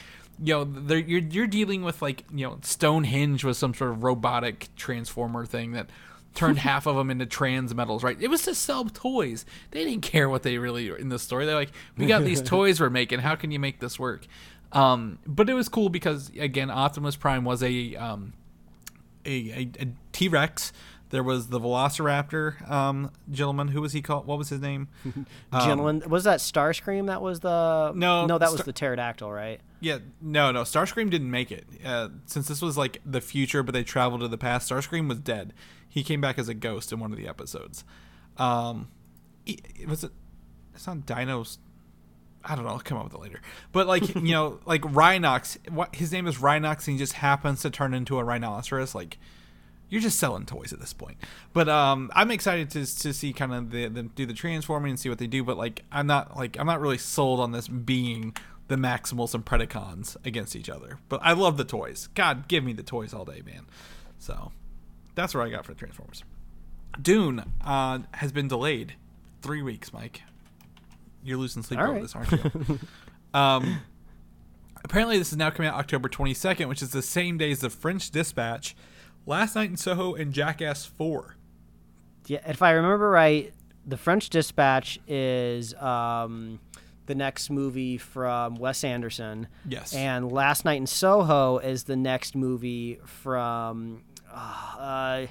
you 0.44 0.54
know, 0.66 0.96
you're 0.96 1.22
you're 1.22 1.48
dealing 1.48 1.84
with 1.84 2.02
like 2.02 2.26
you 2.34 2.46
know 2.46 2.58
Stonehenge 2.62 3.44
was 3.44 3.58
some 3.58 3.74
sort 3.74 3.92
of 3.92 4.04
robotic 4.04 4.68
transformer 4.76 5.46
thing 5.46 5.72
that 5.72 5.90
turned 6.36 6.58
half 6.60 6.86
of 6.88 6.96
them 6.98 7.10
into 7.10 7.26
trans 7.26 7.74
metals. 7.74 8.04
Right? 8.04 8.22
It 8.22 8.28
was 8.30 8.42
to 8.44 8.54
sell 8.54 8.84
toys. 8.86 9.46
They 9.72 9.86
didn't 9.86 10.02
care 10.02 10.28
what 10.28 10.44
they 10.44 10.58
really 10.58 10.90
in 10.90 11.08
the 11.10 11.20
story. 11.20 11.46
They're 11.46 11.56
like, 11.56 11.72
"We 11.96 12.06
got 12.08 12.24
these 12.26 12.42
toys 12.44 12.82
we're 12.82 12.90
making. 12.90 13.20
How 13.20 13.36
can 13.36 13.52
you 13.52 13.60
make 13.60 13.80
this 13.80 13.98
work?" 13.98 14.28
Um, 14.74 15.20
but 15.26 15.50
it 15.50 15.54
was 15.54 15.70
cool 15.70 15.88
because 15.88 16.30
again, 16.38 16.70
Optimus 16.70 17.16
Prime 17.16 17.46
was 17.46 17.64
a 17.64 17.96
um, 17.96 18.34
a, 19.26 19.32
a, 19.32 19.84
a 19.84 19.88
T 20.12 20.28
Rex. 20.28 20.74
There 21.10 21.24
was 21.24 21.48
the 21.48 21.60
Velociraptor 21.60 22.70
um, 22.70 23.12
gentleman. 23.32 23.70
Who 23.70 23.82
was 23.82 23.94
he 23.94 24.02
called? 24.02 24.28
What 24.28 24.38
was 24.38 24.50
his 24.50 24.60
name? 24.60 24.90
Gentlemen, 25.54 26.04
was 26.10 26.26
that 26.26 26.40
Starscream? 26.40 27.08
That 27.08 27.22
was 27.22 27.40
the 27.40 27.94
No, 27.96 28.26
no, 28.26 28.38
that 28.38 28.52
was 28.52 28.64
the 28.64 28.74
pterodactyl, 28.74 29.32
right? 29.32 29.62
Yeah, 29.80 30.00
no, 30.22 30.52
no. 30.52 30.64
Starscream 30.64 31.10
didn't 31.10 31.32
make 31.32 31.52
it. 31.52 31.66
Uh, 31.86 32.10
since 32.26 32.48
this 32.48 32.62
was 32.62 32.78
like 32.78 33.00
the 33.06 33.22
future, 33.22 33.64
but 33.64 33.74
they 33.74 33.84
traveled 33.84 34.22
to 34.22 34.28
the 34.28 34.38
past. 34.38 34.70
Starscream 34.70 35.08
was 35.08 35.20
dead. 35.20 35.54
He 35.88 36.04
came 36.04 36.20
back 36.20 36.38
as 36.38 36.50
a 36.50 36.54
ghost 36.54 36.92
in 36.92 37.00
one 37.00 37.12
of 37.12 37.18
the 37.18 37.28
episodes. 37.28 37.86
Um, 38.38 38.90
he- 39.46 39.62
was 39.88 40.04
it? 40.04 40.12
It's 40.74 40.86
not 40.88 40.98
Dinos. 41.06 41.58
I 42.44 42.56
don't 42.56 42.66
know. 42.66 42.72
I'll 42.72 42.80
come 42.80 42.98
up 42.98 43.06
with 43.06 43.14
it 43.14 43.22
later. 43.22 43.42
But 43.72 43.88
like 43.88 44.14
you 44.16 44.32
know, 44.32 44.60
like 44.66 44.82
Rhinox. 44.82 45.70
What 45.70 45.96
his 45.96 46.12
name 46.12 46.28
is 46.28 46.38
Rhinox, 46.38 46.88
and 46.88 46.96
he 46.96 46.98
just 46.98 47.14
happens 47.14 47.62
to 47.62 47.70
turn 47.70 47.94
into 47.94 48.20
a 48.20 48.24
rhinoceros. 48.24 48.94
Like 48.94 49.18
you're 49.90 50.02
just 50.02 50.20
selling 50.20 50.46
toys 50.46 50.74
at 50.74 50.80
this 50.80 50.94
point. 50.94 51.18
But 51.54 51.70
um, 51.70 52.12
I'm 52.14 52.32
excited 52.32 52.70
to 52.72 52.80
to 53.02 53.14
see 53.14 53.34
kind 53.34 53.54
of 53.54 53.72
the, 53.72 53.88
the 53.88 54.04
do 54.04 54.26
the 54.26 54.34
transforming 54.34 54.92
and 54.92 55.00
see 55.00 55.10
what 55.10 55.18
they 55.18 55.28
do. 55.28 55.44
But 55.44 55.58
like 55.58 55.84
I'm 55.92 56.08
not 56.08 56.36
like 56.36 56.60
I'm 56.60 56.68
not 56.68 56.82
really 56.82 56.98
sold 56.98 57.40
on 57.40 57.52
this 57.52 57.68
being 57.68 58.36
the 58.68 58.76
Maximals 58.76 59.34
and 59.34 59.46
Predacons 59.46 60.18
against 60.26 60.56
each 60.56 60.70
other. 60.70 61.00
But 61.10 61.22
I 61.24 61.34
love 61.34 61.58
the 61.58 61.64
toys. 61.64 62.10
God, 62.16 62.48
give 62.48 62.64
me 62.64 62.74
the 62.74 62.84
toys 62.84 63.14
all 63.14 63.26
day, 63.26 63.42
man. 63.46 63.66
So 64.20 64.52
that's 65.16 65.34
what 65.34 65.46
I 65.46 65.50
got 65.50 65.66
for 65.66 65.74
the 65.74 65.80
Transformers. 65.80 66.24
Dune 67.02 67.44
uh, 67.64 68.00
has 68.12 68.32
been 68.32 68.48
delayed 68.48 68.96
three 69.42 69.62
weeks, 69.62 69.94
Mike. 69.94 70.24
You're 71.24 71.38
losing 71.38 71.64
sleep 71.64 71.80
over 71.80 71.94
right. 71.94 72.02
this, 72.02 72.16
aren't 72.16 72.32
you? 72.32 72.80
um, 73.34 73.82
apparently, 74.84 75.18
this 75.18 75.32
is 75.32 75.38
now 75.38 75.50
coming 75.50 75.70
out 75.70 75.78
October 75.78 76.10
22nd, 76.10 76.68
which 76.68 76.82
is 76.82 76.92
the 76.92 77.02
same 77.02 77.38
day 77.38 77.52
as 77.52 77.60
the 77.60 77.70
French 77.70 78.12
Dispatch, 78.12 78.76
Last 79.28 79.56
Night 79.56 79.70
in 79.70 79.76
Soho, 79.76 80.16
and 80.16 80.32
Jackass 80.32 80.86
4. 80.86 81.36
Yeah, 82.28 82.40
if 82.48 82.62
I 82.62 82.72
remember 82.72 83.10
right, 83.10 83.54
the 83.86 83.98
French 83.98 84.30
Dispatch 84.30 85.00
is 85.06 85.74
um, 85.76 86.62
the 87.08 87.16
next 87.16 87.50
movie 87.50 87.98
from 87.98 88.56
Wes 88.56 88.86
Anderson. 88.86 89.50
Yes. 89.68 89.94
And 89.94 90.32
Last 90.32 90.64
Night 90.64 90.78
in 90.78 90.88
Soho 90.88 91.58
is 91.58 91.84
the 91.84 91.98
next 91.98 92.36
movie 92.38 93.00
from, 93.04 94.04
uh, 94.34 95.28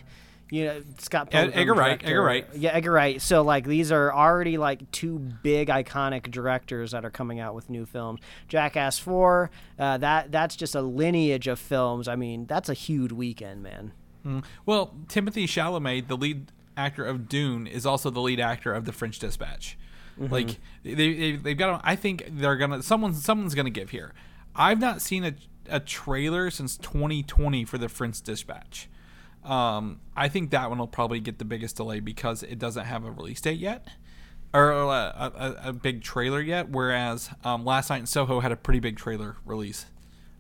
you 0.50 0.64
know, 0.64 0.82
Scott 0.98 1.30
Pilgrim. 1.30 1.58
Edgar 1.58 1.74
Wright. 1.74 2.00
Edgar 2.04 2.22
Wright. 2.22 2.46
Yeah, 2.54 2.70
Edgar 2.70 2.92
Wright. 2.92 3.20
So 3.20 3.42
like 3.42 3.64
these 3.66 3.90
are 3.90 4.12
already 4.12 4.58
like 4.58 4.90
two 4.92 5.18
big 5.18 5.68
iconic 5.68 6.30
directors 6.30 6.92
that 6.92 7.04
are 7.04 7.10
coming 7.10 7.40
out 7.40 7.54
with 7.54 7.68
new 7.68 7.84
films. 7.86 8.20
Jackass 8.48 8.98
Four, 8.98 9.50
uh, 9.78 9.98
that 9.98 10.30
that's 10.30 10.54
just 10.56 10.74
a 10.74 10.80
lineage 10.82 11.48
of 11.48 11.58
films. 11.58 12.06
I 12.08 12.16
mean, 12.16 12.46
that's 12.46 12.68
a 12.68 12.74
huge 12.74 13.12
weekend, 13.12 13.62
man. 13.62 13.92
Well, 14.64 14.92
Timothée 15.06 15.44
Chalamet, 15.44 16.08
the 16.08 16.16
lead 16.16 16.50
actor 16.76 17.04
of 17.04 17.28
Dune, 17.28 17.68
is 17.68 17.86
also 17.86 18.10
the 18.10 18.20
lead 18.20 18.40
actor 18.40 18.74
of 18.74 18.84
The 18.84 18.92
French 18.92 19.20
Dispatch. 19.20 19.78
Like 20.18 20.58
they, 20.82 20.94
they 20.94 21.36
they've 21.36 21.58
got. 21.58 21.80
I 21.84 21.94
think 21.94 22.26
they're 22.30 22.56
gonna 22.56 22.82
someone's 22.82 23.22
someone's 23.24 23.54
gonna 23.54 23.70
give 23.70 23.90
here. 23.90 24.14
I've 24.54 24.80
not 24.80 25.02
seen 25.02 25.24
a 25.24 25.34
a 25.68 25.78
trailer 25.80 26.50
since 26.50 26.76
2020 26.78 27.64
for 27.64 27.78
The 27.78 27.88
French 27.88 28.22
Dispatch. 28.22 28.88
Um, 29.48 30.00
I 30.16 30.28
think 30.28 30.50
that 30.50 30.68
one 30.70 30.78
will 30.78 30.86
probably 30.86 31.20
get 31.20 31.38
the 31.38 31.44
biggest 31.44 31.76
delay 31.76 32.00
because 32.00 32.42
it 32.42 32.58
doesn't 32.58 32.84
have 32.84 33.04
a 33.04 33.10
release 33.10 33.40
date 33.40 33.58
yet, 33.58 33.86
or 34.52 34.70
a, 34.70 34.86
a, 34.86 35.56
a 35.66 35.72
big 35.72 36.02
trailer 36.02 36.40
yet. 36.40 36.68
Whereas 36.70 37.30
um, 37.44 37.64
Last 37.64 37.90
Night 37.90 38.00
in 38.00 38.06
Soho 38.06 38.40
had 38.40 38.52
a 38.52 38.56
pretty 38.56 38.80
big 38.80 38.96
trailer 38.96 39.36
release 39.44 39.86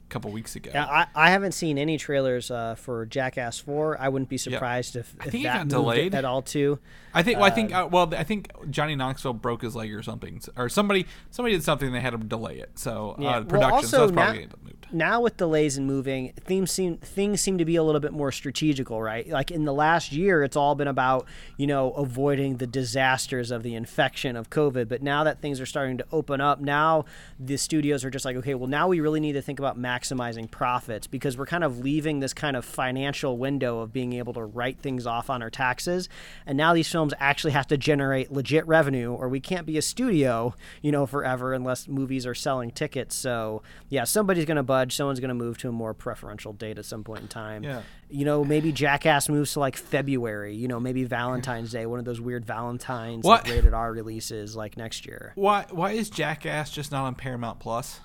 a 0.04 0.08
couple 0.08 0.30
weeks 0.30 0.54
ago. 0.56 0.70
Yeah, 0.72 0.86
I, 0.86 1.06
I 1.14 1.30
haven't 1.30 1.52
seen 1.52 1.78
any 1.78 1.98
trailers 1.98 2.50
uh, 2.50 2.74
for 2.76 3.06
Jackass 3.06 3.58
Four. 3.58 4.00
I 4.00 4.08
wouldn't 4.08 4.28
be 4.28 4.38
surprised 4.38 4.96
if, 4.96 5.14
I 5.20 5.26
if 5.26 5.32
think 5.32 5.44
it 5.44 5.48
that 5.48 5.68
delayed. 5.68 6.14
at 6.14 6.24
all 6.24 6.42
too. 6.42 6.78
I 7.14 7.22
think. 7.22 7.38
Well, 7.38 7.46
I 7.46 7.50
think. 7.50 7.72
Uh, 7.74 7.88
well, 7.90 8.12
I 8.14 8.24
think 8.24 8.50
Johnny 8.70 8.94
Knoxville 8.96 9.34
broke 9.34 9.62
his 9.62 9.74
leg 9.76 9.92
or 9.94 10.02
something, 10.02 10.40
or 10.56 10.68
somebody 10.68 11.06
somebody 11.30 11.54
did 11.54 11.64
something. 11.64 11.92
They 11.92 12.00
had 12.00 12.10
to 12.10 12.18
delay 12.18 12.58
it. 12.58 12.78
So 12.78 13.16
Yeah. 13.18 13.28
uh, 13.28 13.32
Well, 13.32 13.44
production. 13.44 13.88
so 13.88 13.98
also 13.98 14.04
it's 14.04 14.12
probably 14.12 14.12
now- 14.12 14.32
gonna 14.32 14.46
get 14.46 14.64
moved. 14.64 14.75
Now 14.92 15.20
with 15.20 15.36
delays 15.36 15.76
in 15.76 15.84
moving, 15.84 16.32
things 16.44 16.70
seem 16.70 16.98
things 16.98 17.40
seem 17.40 17.58
to 17.58 17.64
be 17.64 17.74
a 17.74 17.82
little 17.82 18.00
bit 18.00 18.12
more 18.12 18.30
strategical, 18.30 19.02
right? 19.02 19.28
Like 19.28 19.50
in 19.50 19.64
the 19.64 19.72
last 19.72 20.12
year, 20.12 20.44
it's 20.44 20.56
all 20.56 20.76
been 20.76 20.86
about 20.86 21.26
you 21.56 21.66
know 21.66 21.90
avoiding 21.92 22.58
the 22.58 22.68
disasters 22.68 23.50
of 23.50 23.64
the 23.64 23.74
infection 23.74 24.36
of 24.36 24.48
COVID. 24.48 24.88
But 24.88 25.02
now 25.02 25.24
that 25.24 25.40
things 25.40 25.60
are 25.60 25.66
starting 25.66 25.98
to 25.98 26.06
open 26.12 26.40
up, 26.40 26.60
now 26.60 27.04
the 27.40 27.56
studios 27.56 28.04
are 28.04 28.10
just 28.10 28.24
like, 28.24 28.36
okay, 28.36 28.54
well 28.54 28.68
now 28.68 28.86
we 28.86 29.00
really 29.00 29.18
need 29.18 29.32
to 29.32 29.42
think 29.42 29.58
about 29.58 29.76
maximizing 29.76 30.48
profits 30.48 31.08
because 31.08 31.36
we're 31.36 31.46
kind 31.46 31.64
of 31.64 31.80
leaving 31.80 32.20
this 32.20 32.32
kind 32.32 32.56
of 32.56 32.64
financial 32.64 33.38
window 33.38 33.80
of 33.80 33.92
being 33.92 34.12
able 34.12 34.34
to 34.34 34.44
write 34.44 34.78
things 34.78 35.04
off 35.04 35.28
on 35.28 35.42
our 35.42 35.50
taxes, 35.50 36.08
and 36.46 36.56
now 36.56 36.72
these 36.72 36.90
films 36.90 37.12
actually 37.18 37.52
have 37.52 37.66
to 37.66 37.76
generate 37.76 38.30
legit 38.30 38.64
revenue, 38.68 39.12
or 39.12 39.28
we 39.28 39.40
can't 39.40 39.66
be 39.66 39.78
a 39.78 39.82
studio, 39.82 40.54
you 40.80 40.92
know, 40.92 41.06
forever 41.06 41.52
unless 41.54 41.88
movies 41.88 42.24
are 42.24 42.34
selling 42.34 42.70
tickets. 42.70 43.16
So 43.16 43.62
yeah, 43.88 44.04
somebody's 44.04 44.44
going 44.44 44.56
Someone's 44.88 45.20
going 45.20 45.28
to 45.28 45.34
move 45.34 45.58
to 45.58 45.68
a 45.68 45.72
more 45.72 45.94
preferential 45.94 46.52
date 46.52 46.78
at 46.78 46.84
some 46.84 47.04
point 47.04 47.22
in 47.22 47.28
time. 47.28 47.62
Yeah. 47.62 47.82
You 48.08 48.24
know, 48.24 48.44
maybe 48.44 48.72
Jackass 48.72 49.28
moves 49.28 49.52
to 49.54 49.60
like 49.60 49.76
February. 49.76 50.54
You 50.54 50.68
know, 50.68 50.78
maybe 50.80 51.04
Valentine's 51.04 51.72
Day, 51.72 51.86
one 51.86 51.98
of 51.98 52.04
those 52.04 52.20
weird 52.20 52.44
Valentine's 52.44 53.24
like, 53.24 53.48
rated 53.48 53.74
R 53.74 53.92
releases 53.92 54.54
like 54.56 54.76
next 54.76 55.06
year. 55.06 55.32
Why? 55.34 55.66
Why 55.70 55.92
is 55.92 56.10
Jackass 56.10 56.70
just 56.70 56.92
not 56.92 57.04
on 57.04 57.14
Paramount 57.14 57.58
Plus? 57.60 58.00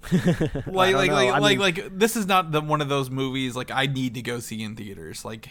like, 0.12 0.64
like, 0.66 0.94
like, 0.94 1.10
I 1.10 1.38
like, 1.38 1.50
mean- 1.50 1.58
like, 1.58 1.98
this 1.98 2.16
is 2.16 2.26
not 2.26 2.52
the 2.52 2.60
one 2.60 2.80
of 2.80 2.88
those 2.88 3.10
movies 3.10 3.56
like 3.56 3.70
I 3.70 3.86
need 3.86 4.14
to 4.14 4.22
go 4.22 4.38
see 4.38 4.62
in 4.62 4.76
theaters. 4.76 5.24
Like, 5.24 5.48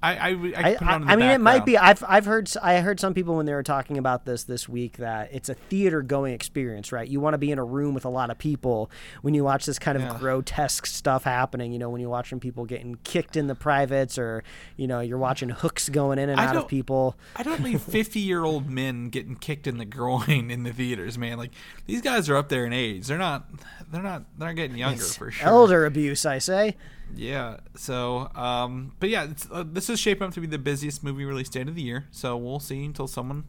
I 0.00 0.16
I, 0.16 0.28
I, 0.28 0.30
I, 0.30 0.34
put 0.34 0.52
it 0.52 0.56
I, 0.56 0.94
on 0.94 1.02
in 1.02 1.06
the 1.08 1.12
I 1.12 1.16
mean, 1.16 1.30
it 1.30 1.40
might 1.40 1.66
be. 1.66 1.76
I've 1.76 2.04
I've 2.06 2.24
heard 2.24 2.50
I 2.62 2.80
heard 2.80 3.00
some 3.00 3.14
people 3.14 3.36
when 3.36 3.46
they 3.46 3.52
were 3.54 3.64
talking 3.64 3.98
about 3.98 4.24
this 4.24 4.44
this 4.44 4.68
week 4.68 4.98
that 4.98 5.30
it's 5.32 5.48
a 5.48 5.54
theater 5.54 6.02
going 6.02 6.34
experience, 6.34 6.92
right? 6.92 7.08
You 7.08 7.18
want 7.20 7.34
to 7.34 7.38
be 7.38 7.50
in 7.50 7.58
a 7.58 7.64
room 7.64 7.94
with 7.94 8.04
a 8.04 8.08
lot 8.08 8.30
of 8.30 8.38
people 8.38 8.90
when 9.22 9.34
you 9.34 9.42
watch 9.42 9.66
this 9.66 9.78
kind 9.78 9.96
of 9.96 10.02
Yeah. 10.04 10.16
grotesque 10.18 10.86
stuff 10.86 11.24
happening. 11.24 11.72
You 11.72 11.80
know, 11.80 11.90
when 11.90 12.00
you're 12.00 12.10
watching 12.10 12.38
people 12.38 12.64
getting 12.64 12.96
kicked 13.02 13.36
in 13.36 13.48
the 13.48 13.56
privates, 13.56 14.18
or 14.18 14.44
you 14.76 14.86
know, 14.86 15.00
you're 15.00 15.18
watching 15.18 15.48
hooks 15.48 15.88
going 15.88 16.18
in 16.18 16.28
and 16.28 16.38
out 16.38 16.54
of 16.54 16.68
people. 16.68 17.16
I 17.34 17.42
don't 17.42 17.60
need 17.60 17.80
50 17.80 18.20
year 18.20 18.44
old 18.44 18.70
men 18.70 19.08
getting 19.08 19.34
kicked 19.34 19.66
in 19.66 19.78
the 19.78 19.84
groin 19.84 20.50
in 20.50 20.62
the 20.62 20.72
theaters, 20.72 21.18
man. 21.18 21.38
Like 21.38 21.50
these 21.86 22.02
guys 22.02 22.28
are 22.28 22.36
up 22.36 22.48
there 22.48 22.64
in 22.64 22.72
age. 22.72 23.06
They're 23.08 23.18
not. 23.18 23.48
They're 23.90 24.02
not. 24.02 24.24
They're 24.38 24.48
not 24.48 24.56
getting 24.56 24.76
younger 24.76 25.02
for 25.02 25.30
sure. 25.32 25.48
Elder 25.48 25.86
abuse, 25.86 26.24
I 26.24 26.38
say. 26.38 26.76
Yeah. 27.14 27.58
So, 27.76 28.30
um, 28.34 28.92
but 29.00 29.08
yeah, 29.08 29.24
it's, 29.24 29.48
uh, 29.50 29.64
this 29.66 29.90
is 29.90 29.98
shaping 29.98 30.28
up 30.28 30.34
to 30.34 30.40
be 30.40 30.46
the 30.46 30.58
busiest 30.58 31.02
movie 31.02 31.24
release 31.24 31.48
date 31.48 31.68
of 31.68 31.74
the 31.74 31.82
year. 31.82 32.06
So 32.10 32.36
we'll 32.36 32.60
see 32.60 32.84
until 32.84 33.06
someone 33.06 33.44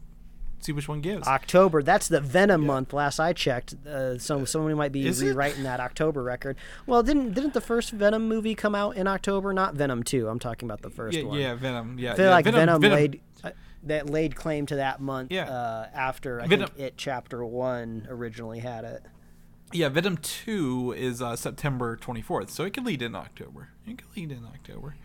see 0.60 0.72
which 0.72 0.88
one 0.88 1.00
gives. 1.00 1.26
October. 1.26 1.82
That's 1.82 2.08
the 2.08 2.20
Venom 2.20 2.66
month. 2.66 2.92
Last 2.92 3.18
I 3.18 3.32
checked, 3.32 3.74
uh, 3.86 4.18
so 4.18 4.44
somebody 4.44 4.74
might 4.74 4.92
be 4.92 5.06
Is 5.06 5.22
it? 5.22 5.28
rewriting 5.28 5.62
that 5.64 5.80
October 5.80 6.22
record. 6.22 6.56
Well, 6.86 7.02
didn't 7.02 7.34
didn't 7.34 7.54
the 7.54 7.60
first 7.60 7.90
Venom 7.90 8.28
movie 8.28 8.54
come 8.54 8.74
out 8.74 8.96
in 8.96 9.06
October? 9.06 9.52
Not 9.52 9.74
Venom 9.74 10.02
two. 10.02 10.28
I'm 10.28 10.38
talking 10.38 10.66
about 10.68 10.82
the 10.82 10.90
first 10.90 11.16
yeah, 11.16 11.24
one. 11.24 11.38
yeah, 11.38 11.54
Venom. 11.54 11.98
Yeah, 11.98 12.12
I 12.12 12.16
feel 12.16 12.24
yeah, 12.26 12.30
like 12.30 12.44
Venom, 12.44 12.80
laid 12.82 13.20
uh, 13.42 13.50
that 13.84 14.10
laid 14.10 14.36
claim 14.36 14.66
to 14.66 14.76
that 14.76 15.00
month. 15.00 15.32
Yeah. 15.32 15.48
Uh, 15.48 15.88
after 15.94 16.40
I 16.40 16.46
Venom- 16.46 16.68
think 16.68 16.80
it 16.80 16.94
chapter 16.96 17.44
one 17.44 18.06
originally 18.10 18.58
had 18.58 18.84
it. 18.84 19.02
Yeah, 19.72 19.88
Venom 19.88 20.16
Two 20.16 20.92
is 20.96 21.22
uh, 21.22 21.36
September 21.36 21.96
24th, 21.96 22.50
so 22.50 22.64
it 22.64 22.72
could 22.74 22.84
lead 22.84 23.02
in 23.02 23.14
October. 23.14 23.68
It 23.86 23.98
could 23.98 24.16
lead 24.16 24.32
in 24.32 24.44
October. 24.44 24.96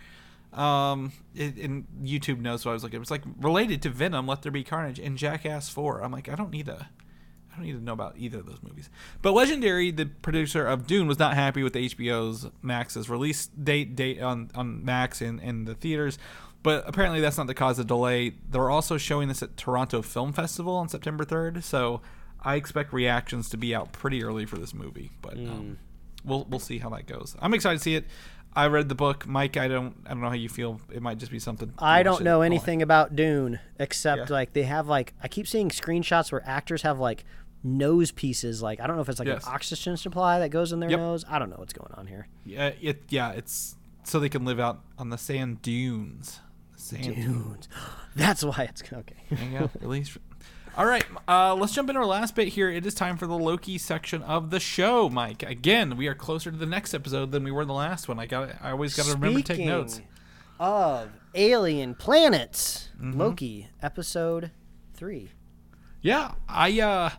Um, 0.53 1.11
it, 1.35 1.57
and 1.57 1.85
YouTube 2.01 2.39
knows 2.39 2.65
what 2.65 2.71
I 2.71 2.73
was 2.73 2.83
looking. 2.83 3.01
It's 3.01 3.11
like 3.11 3.23
related 3.39 3.81
to 3.83 3.89
Venom, 3.89 4.25
Let 4.25 4.41
There 4.41 4.51
Be 4.51 4.63
Carnage, 4.63 4.99
and 4.99 5.17
Jackass 5.17 5.69
Four. 5.69 6.01
I'm 6.01 6.11
like, 6.11 6.29
I 6.29 6.35
don't 6.35 6.49
need 6.49 6.65
to, 6.67 6.87
I 7.51 7.55
don't 7.55 7.65
need 7.65 7.73
to 7.73 7.83
know 7.83 7.93
about 7.93 8.15
either 8.17 8.39
of 8.39 8.47
those 8.47 8.63
movies. 8.63 8.89
But 9.21 9.33
Legendary, 9.33 9.91
the 9.91 10.05
producer 10.07 10.65
of 10.65 10.87
Dune, 10.87 11.07
was 11.07 11.19
not 11.19 11.35
happy 11.35 11.61
with 11.61 11.73
HBO's 11.73 12.49
Max's 12.61 13.09
release 13.09 13.47
date 13.47 13.95
date 13.95 14.21
on 14.21 14.49
on 14.55 14.83
Max 14.83 15.21
and 15.21 15.39
in 15.41 15.65
the 15.65 15.75
theaters. 15.75 16.17
But 16.63 16.85
apparently, 16.87 17.21
that's 17.21 17.37
not 17.37 17.45
the 17.45 17.53
cause 17.53 17.77
of 17.77 17.85
delay. 17.85 18.33
They're 18.49 18.71
also 18.71 18.97
showing 18.97 19.27
this 19.27 19.43
at 19.43 19.57
Toronto 19.57 20.01
Film 20.01 20.33
Festival 20.33 20.75
on 20.75 20.89
September 20.89 21.23
3rd, 21.23 21.61
so 21.61 22.01
I 22.45 22.55
expect 22.55 22.93
reactions 22.93 23.49
to 23.49 23.57
be 23.57 23.73
out 23.75 23.91
pretty 23.91 24.23
early 24.23 24.45
for 24.45 24.57
this 24.57 24.73
movie. 24.73 25.11
But 25.21 25.33
um, 25.33 25.77
we'll 26.23 26.45
we'll 26.49 26.59
see 26.59 26.77
how 26.77 26.89
that 26.91 27.07
goes. 27.07 27.35
I'm 27.41 27.53
excited 27.53 27.79
to 27.79 27.83
see 27.83 27.95
it. 27.95 28.05
I 28.57 28.67
read 28.67 28.87
the 28.87 28.95
book, 28.95 29.27
Mike. 29.27 29.57
I 29.57 29.67
don't 29.67 29.95
I 30.05 30.09
don't 30.11 30.21
know 30.21 30.29
how 30.29 30.35
you 30.35 30.47
feel. 30.47 30.79
It 30.93 31.01
might 31.01 31.17
just 31.17 31.31
be 31.31 31.39
something. 31.39 31.73
I 31.79 32.03
don't 32.03 32.23
know 32.23 32.41
anything 32.41 32.81
about 32.81 33.15
Dune 33.15 33.59
except 33.79 34.29
Yeah. 34.29 34.33
like 34.35 34.53
they 34.53 34.63
have 34.63 34.87
like 34.87 35.13
I 35.21 35.27
keep 35.27 35.47
seeing 35.47 35.69
screenshots 35.69 36.31
where 36.31 36.41
actors 36.47 36.83
have 36.83 36.97
like 36.99 37.25
nose 37.63 38.11
pieces. 38.11 38.61
Like 38.61 38.79
I 38.79 38.87
don't 38.87 38.95
know 38.95 39.01
if 39.01 39.09
it's 39.09 39.19
like 39.19 39.27
Yes. 39.27 39.45
an 39.45 39.51
oxygen 39.53 39.97
supply 39.97 40.39
that 40.39 40.49
goes 40.51 40.71
in 40.71 40.79
their 40.79 40.89
Yep. 40.89 40.99
nose. 40.99 41.25
I 41.27 41.37
don't 41.39 41.49
know 41.49 41.57
what's 41.57 41.73
going 41.73 41.91
on 41.95 42.07
here. 42.07 42.27
Yeah, 42.45 42.71
it 42.81 43.03
yeah, 43.09 43.31
it's 43.31 43.75
so 44.03 44.19
they 44.21 44.29
can 44.29 44.45
live 44.45 44.59
out 44.59 44.79
on 44.97 45.09
the 45.09 45.17
sand 45.17 45.61
dunes. 45.61 46.39
The 46.75 46.79
sand 46.81 47.03
dunes. 47.03 47.25
Dunes. 47.25 47.69
That's 48.15 48.43
why 48.45 48.67
it's 48.69 48.83
okay. 48.93 49.15
You 49.31 49.59
go. 49.59 49.69
Release. 49.81 50.17
All 50.77 50.85
right, 50.85 51.05
uh, 51.27 51.55
let's 51.55 51.73
jump 51.73 51.89
into 51.89 52.01
our 52.01 52.05
last 52.05 52.35
bit 52.35 52.49
here. 52.49 52.69
It 52.69 52.85
is 52.85 52.93
time 52.93 53.15
for 53.15 53.27
the 53.27 53.37
Loki 53.37 53.77
section 53.77 54.21
of 54.23 54.49
the 54.49 54.59
show, 54.59 55.07
Mike. 55.09 55.41
Again, 55.41 55.95
we 55.95 56.07
are 56.07 56.13
closer 56.15 56.51
to 56.51 56.57
the 56.57 56.65
next 56.65 56.93
episode 56.93 57.31
than 57.31 57.45
we 57.45 57.51
were 57.51 57.63
the 57.63 57.71
last 57.73 58.09
one. 58.09 58.19
I 58.19 58.25
got. 58.25 58.49
I 58.61 58.71
always 58.71 58.93
got 58.93 59.05
to 59.05 59.13
remember 59.13 59.39
to 59.39 59.55
take 59.55 59.65
notes. 59.65 60.01
Of 60.59 61.11
alien 61.33 61.95
planets, 61.95 62.89
Mm-hmm. 62.99 63.19
Loki 63.19 63.67
episode 63.81 64.51
three. 64.93 65.29
Yeah, 66.01 66.31
I 66.47 66.79
uh 66.79 67.09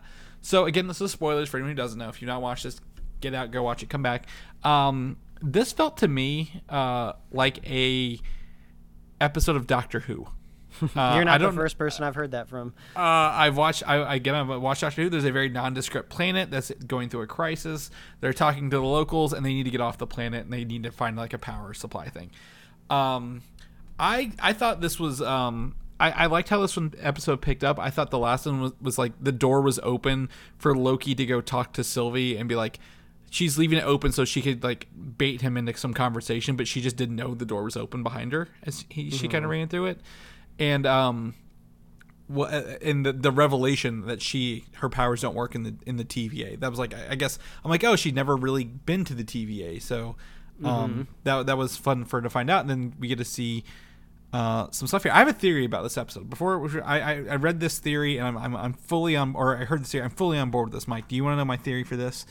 so 0.40 0.64
again 0.64 0.86
this 0.86 1.00
is 1.02 1.10
spoilers 1.10 1.48
for 1.50 1.58
anyone 1.58 1.72
who 1.72 1.76
doesn't 1.76 1.98
know. 1.98 2.08
If 2.08 2.22
you've 2.22 2.28
not 2.28 2.40
watched 2.40 2.64
this, 2.64 2.80
get 3.20 3.34
out, 3.34 3.50
go 3.50 3.62
watch 3.62 3.82
it, 3.82 3.90
come 3.90 4.02
back. 4.02 4.26
Um 4.64 5.18
this 5.42 5.70
felt 5.72 5.98
to 5.98 6.08
me 6.08 6.62
uh 6.70 7.12
like 7.30 7.58
a 7.68 8.18
episode 9.20 9.56
of 9.56 9.66
Doctor 9.66 10.00
Who. 10.00 10.28
Uh, 10.82 11.12
You're 11.14 11.24
not 11.24 11.38
the 11.40 11.46
don't- 11.46 11.54
first 11.54 11.78
person 11.78 12.04
I've 12.04 12.14
heard 12.14 12.32
that 12.32 12.48
from. 12.48 12.74
Uh, 12.94 13.00
I've 13.00 13.56
watched. 13.56 13.82
I 13.88 14.14
again, 14.16 14.34
I've 14.34 14.48
watched 14.60 14.82
Doctor 14.82 15.02
Who. 15.02 15.08
There's 15.10 15.24
a 15.24 15.32
very 15.32 15.48
nondescript 15.48 16.08
planet 16.10 16.50
that's 16.50 16.70
going 16.86 17.08
through 17.08 17.22
a 17.22 17.26
crisis. 17.26 17.90
They're 18.20 18.32
talking 18.32 18.70
to 18.70 18.76
the 18.76 18.82
locals, 18.82 19.32
and 19.32 19.44
they 19.44 19.54
need 19.54 19.64
to 19.64 19.70
get 19.70 19.80
off 19.80 19.98
the 19.98 20.06
planet, 20.06 20.44
and 20.44 20.52
they 20.52 20.64
need 20.64 20.82
to 20.82 20.90
find 20.92 21.16
like 21.16 21.32
a 21.32 21.38
power 21.38 21.72
supply 21.74 22.08
thing. 22.08 22.30
Um, 22.90 23.42
I 23.98 24.32
I 24.40 24.52
thought 24.52 24.80
this 24.80 24.98
was 25.00 25.22
um. 25.22 25.74
I, 25.98 26.10
I 26.10 26.26
liked 26.26 26.50
how 26.50 26.60
this 26.60 26.76
one 26.76 26.92
episode 27.00 27.40
picked 27.40 27.64
up. 27.64 27.78
I 27.78 27.88
thought 27.88 28.10
the 28.10 28.18
last 28.18 28.44
one 28.44 28.60
was, 28.60 28.72
was 28.82 28.98
like 28.98 29.12
the 29.18 29.32
door 29.32 29.62
was 29.62 29.80
open 29.82 30.28
for 30.58 30.76
Loki 30.76 31.14
to 31.14 31.24
go 31.24 31.40
talk 31.40 31.72
to 31.72 31.82
Sylvie 31.82 32.36
and 32.36 32.46
be 32.50 32.54
like, 32.54 32.78
she's 33.30 33.56
leaving 33.56 33.78
it 33.78 33.84
open 33.84 34.12
so 34.12 34.26
she 34.26 34.42
could 34.42 34.62
like 34.62 34.88
bait 35.16 35.40
him 35.40 35.56
into 35.56 35.74
some 35.74 35.94
conversation, 35.94 36.54
but 36.54 36.68
she 36.68 36.82
just 36.82 36.96
didn't 36.96 37.16
know 37.16 37.34
the 37.34 37.46
door 37.46 37.64
was 37.64 37.78
open 37.78 38.02
behind 38.02 38.34
her 38.34 38.48
as 38.64 38.84
he, 38.90 39.08
she 39.08 39.26
kind 39.26 39.42
of 39.46 39.50
ran 39.50 39.68
through 39.68 39.86
it. 39.86 40.00
And 40.58 40.86
um, 40.86 41.34
what 42.28 42.52
in 42.82 43.04
the 43.04 43.12
the 43.12 43.30
revelation 43.30 44.06
that 44.06 44.20
she 44.20 44.64
her 44.76 44.88
powers 44.88 45.22
don't 45.22 45.34
work 45.34 45.54
in 45.54 45.62
the 45.62 45.74
in 45.86 45.96
the 45.96 46.04
TVA. 46.04 46.58
That 46.58 46.70
was 46.70 46.78
like 46.78 46.94
I 46.94 47.10
I 47.10 47.14
guess 47.14 47.38
I'm 47.64 47.70
like 47.70 47.84
oh 47.84 47.96
she'd 47.96 48.14
never 48.14 48.36
really 48.36 48.64
been 48.64 49.04
to 49.04 49.14
the 49.14 49.24
TVA, 49.24 49.80
so 49.80 50.16
um 50.64 51.08
that 51.24 51.46
that 51.46 51.56
was 51.56 51.76
fun 51.76 52.04
for 52.04 52.18
her 52.18 52.22
to 52.22 52.30
find 52.30 52.50
out. 52.50 52.62
And 52.62 52.70
then 52.70 52.94
we 52.98 53.08
get 53.08 53.18
to 53.18 53.24
see 53.24 53.64
uh 54.32 54.68
some 54.70 54.88
stuff 54.88 55.04
here. 55.04 55.12
I 55.12 55.18
have 55.18 55.28
a 55.28 55.32
theory 55.32 55.64
about 55.64 55.82
this 55.82 55.96
episode. 55.96 56.28
Before 56.28 56.82
I 56.84 57.00
I, 57.00 57.12
I 57.30 57.36
read 57.36 57.60
this 57.60 57.78
theory 57.78 58.18
and 58.18 58.26
I'm, 58.26 58.36
I'm 58.36 58.56
I'm 58.56 58.72
fully 58.72 59.14
on 59.14 59.34
or 59.36 59.56
I 59.56 59.64
heard 59.64 59.82
this 59.82 59.92
theory. 59.92 60.04
I'm 60.04 60.10
fully 60.10 60.38
on 60.38 60.50
board 60.50 60.68
with 60.68 60.74
this. 60.74 60.88
Mike, 60.88 61.06
do 61.08 61.14
you 61.14 61.22
want 61.22 61.34
to 61.34 61.38
know 61.38 61.44
my 61.44 61.56
theory 61.56 61.84
for 61.84 61.96
this? 61.96 62.26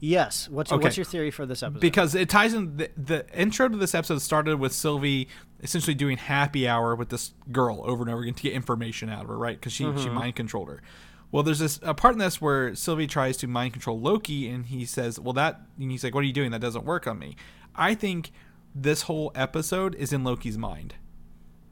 Yes. 0.00 0.48
What's 0.48 0.72
Okay. 0.72 0.82
what's 0.82 0.96
your 0.96 1.04
theory 1.04 1.30
for 1.30 1.44
this 1.44 1.62
episode? 1.62 1.80
because 1.80 2.14
it 2.14 2.28
ties 2.28 2.54
in 2.54 2.76
the, 2.76 2.90
the 2.96 3.26
intro 3.38 3.68
to 3.68 3.76
this 3.76 3.94
episode 3.94 4.22
started 4.22 4.58
with 4.58 4.72
Sylvie 4.72 5.28
essentially 5.62 5.94
doing 5.94 6.18
happy 6.18 6.68
hour 6.68 6.94
with 6.94 7.08
this 7.08 7.34
girl 7.50 7.82
over 7.84 8.04
and 8.04 8.10
over 8.12 8.22
again 8.22 8.34
to 8.34 8.42
get 8.42 8.52
information 8.52 9.08
out 9.10 9.22
of 9.22 9.28
her, 9.28 9.36
right? 9.36 9.58
Because 9.58 9.72
she 9.72 9.84
she 9.84 9.90
mm-hmm. 9.90 10.14
mind 10.14 10.36
controlled 10.36 10.68
her. 10.68 10.82
Well, 11.30 11.42
there's 11.42 11.58
this 11.58 11.78
a 11.82 11.94
part 11.94 12.14
in 12.14 12.18
this 12.18 12.40
where 12.40 12.74
Sylvie 12.74 13.06
tries 13.06 13.36
to 13.38 13.46
mind 13.46 13.72
control 13.72 14.00
Loki, 14.00 14.48
and 14.48 14.66
he 14.66 14.84
says, 14.84 15.20
"Well, 15.20 15.34
that," 15.34 15.60
and 15.78 15.90
he's 15.90 16.02
like, 16.04 16.14
"What 16.14 16.20
are 16.20 16.26
you 16.26 16.32
doing? 16.32 16.52
That 16.52 16.60
doesn't 16.60 16.84
work 16.84 17.06
on 17.06 17.18
me." 17.18 17.36
I 17.74 17.94
think 17.94 18.30
this 18.74 19.02
whole 19.02 19.32
episode 19.34 19.94
is 19.96 20.12
in 20.12 20.24
Loki's 20.24 20.56
mind. 20.56 20.94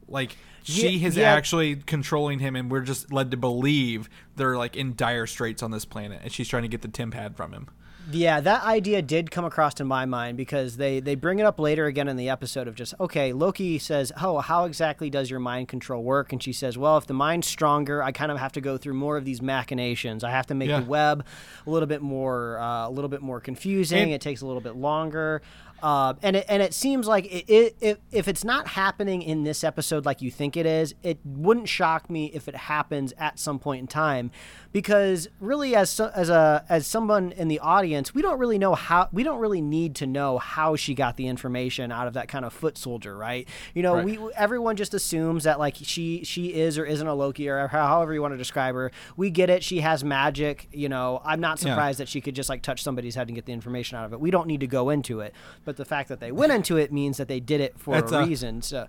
Like 0.09 0.37
she 0.63 0.91
Yeah, 0.91 1.09
is 1.09 1.17
yeah. 1.17 1.33
actually 1.33 1.77
controlling 1.77 2.39
him, 2.41 2.55
and 2.57 2.71
we're 2.71 2.83
just 2.83 3.13
led 3.13 3.31
to 3.31 3.37
believe 3.37 4.09
they're 4.37 4.57
like 4.59 4.77
in 4.77 4.95
dire 4.95 5.27
straits 5.27 5.63
on 5.63 5.71
this 5.71 5.85
planet, 5.85 6.21
and 6.23 6.33
she's 6.33 6.49
trying 6.49 6.63
to 6.63 6.69
get 6.69 6.83
the 6.83 6.89
TemPad 6.89 7.37
from 7.37 7.53
him. 7.53 7.69
Yeah, 8.11 8.41
that 8.41 8.63
idea 8.63 9.03
did 9.03 9.33
come 9.33 9.45
across 9.45 9.81
in 9.81 9.87
my 9.89 10.05
mind 10.07 10.37
because 10.37 10.77
they 10.77 11.01
they 11.01 11.17
bring 11.17 11.41
it 11.41 11.43
up 11.45 11.59
later 11.59 11.87
again 11.87 12.07
in 12.07 12.17
the 12.17 12.29
episode 12.29 12.69
of 12.69 12.75
just 12.77 12.95
okay, 13.01 13.33
Loki 13.33 13.79
says, 13.81 14.13
"Oh, 14.23 14.39
how 14.39 14.65
exactly 14.65 15.11
does 15.11 15.29
your 15.29 15.41
mind 15.41 15.67
control 15.69 16.05
work?" 16.05 16.33
And 16.33 16.41
she 16.43 16.53
says, 16.53 16.79
"Well, 16.79 16.99
if 16.99 17.07
the 17.07 17.15
mind's 17.15 17.49
stronger, 17.49 18.03
I 18.03 18.13
kind 18.13 18.31
of 18.31 18.39
have 18.39 18.53
to 18.53 18.61
go 18.61 18.77
through 18.79 18.95
more 18.95 19.17
of 19.17 19.25
these 19.25 19.43
machinations. 19.43 20.23
I 20.23 20.31
have 20.31 20.47
to 20.47 20.55
make 20.55 20.69
Yeah. 20.69 20.81
the 20.81 20.87
web 20.87 21.25
a 21.67 21.71
little 21.71 21.89
bit 21.89 22.01
more 22.01 22.59
uh, 22.61 22.87
a 22.89 22.91
little 22.91 23.11
bit 23.11 23.23
more 23.23 23.41
confusing. 23.41 24.05
And- 24.05 24.13
it 24.13 24.21
takes 24.21 24.41
a 24.41 24.47
little 24.47 24.63
bit 24.63 24.77
longer." 24.77 25.43
Uh, 25.83 26.15
and 26.23 26.37
it 26.37 26.47
and 26.49 26.63
it 26.63 26.73
seems 26.73 27.07
like 27.07 27.27
it, 27.27 27.45
it, 27.53 27.77
if 27.83 27.99
if 28.11 28.29
it's 28.29 28.45
not 28.45 28.67
happening 28.67 29.21
in 29.21 29.45
this 29.45 29.63
episode 29.63 30.07
like 30.07 30.23
you 30.23 30.31
think 30.31 30.57
it 30.57 30.65
is, 30.65 30.95
it 31.03 31.19
wouldn't 31.23 31.69
shock 31.69 32.09
me 32.09 32.31
if 32.33 32.49
it 32.49 32.55
happens 32.57 33.13
at 33.19 33.39
some 33.39 33.59
point 33.59 33.81
in 33.83 33.87
time, 33.87 34.31
because 34.77 35.27
really 35.41 35.75
as 35.75 35.89
so, 35.89 36.13
as 36.15 36.29
a 36.29 36.63
as 36.69 36.87
someone 36.87 37.33
in 37.33 37.49
the 37.49 37.59
audience, 37.61 38.15
we 38.15 38.21
don't 38.21 38.39
really 38.39 38.59
know 38.59 38.75
how 38.75 39.09
we 39.11 39.23
don't 39.23 39.39
really 39.39 39.63
need 39.63 39.95
to 39.95 40.07
know 40.07 40.37
how 40.37 40.77
she 40.77 40.93
got 40.93 41.17
the 41.17 41.29
information 41.29 41.91
out 41.91 42.07
of 42.07 42.13
that 42.13 42.29
kind 42.29 42.45
of 42.45 42.53
foot 42.53 42.77
soldier, 42.77 43.17
right? 43.17 43.49
You 43.73 43.83
know, 43.83 43.95
Right. 43.95 44.05
we 44.05 44.19
everyone 44.35 44.77
just 44.77 44.93
assumes 44.93 45.45
that 45.45 45.59
like 45.59 45.77
she 45.81 46.25
she 46.25 46.53
is 46.53 46.77
or 46.77 46.85
isn't 46.85 47.07
a 47.07 47.15
Loki 47.15 47.49
or 47.49 47.67
however 47.69 48.13
you 48.13 48.21
want 48.21 48.35
to 48.35 48.39
describe 48.39 48.75
her. 48.75 48.93
We 49.17 49.31
get 49.31 49.49
it. 49.49 49.65
She 49.65 49.81
has 49.81 50.05
magic. 50.05 50.69
You 50.73 50.91
know, 50.91 51.23
I'm 51.25 51.41
not 51.41 51.59
Yeah. 51.63 51.71
surprised 51.71 51.99
that 52.01 52.09
she 52.09 52.21
could 52.21 52.35
just 52.37 52.51
like 52.51 52.61
touch 52.61 52.83
somebody's 52.83 53.15
head 53.15 53.29
and 53.29 53.35
get 53.35 53.47
the 53.47 53.55
information 53.55 53.97
out 53.97 54.05
of 54.05 54.13
it. 54.13 54.21
We 54.21 54.31
don't 54.31 54.47
need 54.47 54.61
to 54.61 54.67
go 54.67 54.91
into 54.91 55.21
it, 55.21 55.33
but 55.65 55.79
the 55.79 55.87
fact 55.87 56.11
that 56.11 56.21
they 56.21 56.33
went 56.33 56.53
into 56.53 56.77
it 56.77 56.93
means 56.93 57.17
that 57.17 57.29
they 57.29 57.41
did 57.41 57.63
it 57.63 57.79
for 57.79 57.95
That's, 57.95 58.13
a 58.13 58.19
uh, 58.19 58.27
reason. 58.27 58.61
So, 58.61 58.89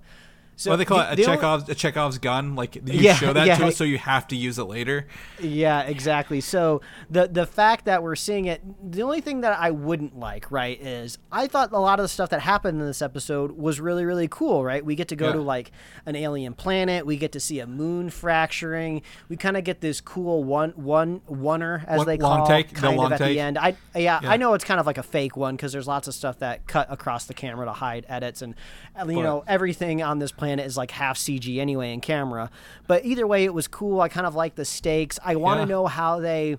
so 0.58 0.72
What 0.72 0.76
do 0.76 0.78
they 0.80 0.86
call 0.86 0.98
the- 0.98 1.04
it? 1.12 1.14
A 1.14 1.16
the 1.16 1.26
only- 1.26 1.38
Chekhov's 1.38 1.70
a 1.70 1.76
Chekhov's 1.76 2.18
gun. 2.18 2.56
Like 2.56 2.76
you 2.76 2.82
Yeah, 2.86 3.14
show 3.16 3.32
that 3.32 3.48
yeah. 3.48 3.56
to 3.58 3.68
us, 3.68 3.78
so 3.78 3.86
you 3.86 3.98
have 4.00 4.28
to 4.28 4.36
use 4.36 4.60
it 4.60 4.66
later. 4.66 5.08
Yeah, 5.40 5.82
exactly. 5.84 6.42
So 6.42 6.82
the 7.10 7.28
the 7.30 7.46
fact 7.46 7.86
that 7.86 8.04
we're 8.04 8.16
seeing 8.16 8.46
it, 8.46 8.62
the 8.92 9.04
only 9.04 9.22
thing 9.22 9.42
that 9.42 9.58
I 9.58 9.72
wouldn't 9.72 10.20
like, 10.20 10.52
right, 10.52 10.82
is 10.82 11.18
I 11.32 11.48
thought 11.48 11.72
a 11.72 11.80
lot 11.80 12.00
of 12.00 12.04
the 12.04 12.10
stuff 12.10 12.30
that 12.32 12.42
happened 12.42 12.82
in 12.82 12.88
this 12.88 13.02
episode 13.02 13.52
was 13.52 13.80
really 13.80 14.04
really 14.04 14.28
cool, 14.28 14.64
right? 14.66 14.84
We 14.84 14.96
get 14.96 15.08
to 15.10 15.16
go 15.16 15.28
Yeah. 15.28 15.34
to 15.34 15.42
like 15.42 15.72
an 16.06 16.16
alien 16.16 16.54
planet, 16.54 17.06
we 17.06 17.18
get 17.18 17.32
to 17.34 17.40
see 17.40 17.60
a 17.60 17.68
moon 17.68 18.10
fracturing, 18.10 19.04
we 19.30 19.38
kind 19.38 19.58
of 19.58 19.64
get 19.64 19.82
this 19.82 20.02
cool 20.02 20.44
one 20.44 20.72
one 20.72 21.22
oneer 21.30 21.86
as 21.88 22.00
One- 22.00 22.08
they 22.08 22.18
long 22.18 22.40
call 22.40 22.48
take, 22.48 22.70
the 22.70 22.76
kind 22.82 22.98
long 22.98 23.06
of 23.08 23.12
at 23.14 23.18
take. 23.20 23.36
the 23.36 23.40
end. 23.40 23.58
I 23.60 23.76
yeah. 23.96 24.20
I 24.24 24.38
know 24.38 24.56
it's 24.56 24.64
kind 24.66 24.80
of 24.80 24.88
like 24.88 24.98
a 24.98 25.04
fake 25.04 25.38
one 25.38 25.56
because 25.56 25.72
there's 25.72 25.88
lots 25.88 26.08
of 26.08 26.16
stuff 26.16 26.40
that 26.40 26.66
cut 26.66 26.88
across 26.92 27.26
the 27.26 27.36
camera 27.36 27.66
to 27.68 27.74
hide 27.74 28.06
edits 28.10 28.42
and 28.42 28.56
and, 28.96 29.08
you 29.12 29.18
But- 29.18 29.24
know 29.24 29.44
everything 29.48 30.02
on 30.02 30.18
this 30.18 30.32
planet 30.32 30.47
planet 30.48 30.66
is 30.66 30.78
like 30.78 30.92
half 30.92 31.18
CG 31.18 31.60
anyway 31.60 31.92
in 31.94 32.00
camera. 32.02 32.50
But 32.88 33.04
either 33.06 33.28
way, 33.28 33.44
it 33.44 33.54
was 33.54 33.68
cool. 33.68 34.00
I 34.02 34.08
kind 34.08 34.26
of 34.26 34.34
like 34.36 34.56
the 34.56 34.64
stakes. 34.66 35.20
I 35.24 35.36
want 35.36 35.58
to 35.58 35.62
Yeah. 35.64 35.66
know 35.76 35.88
how 35.88 36.20
they. 36.20 36.58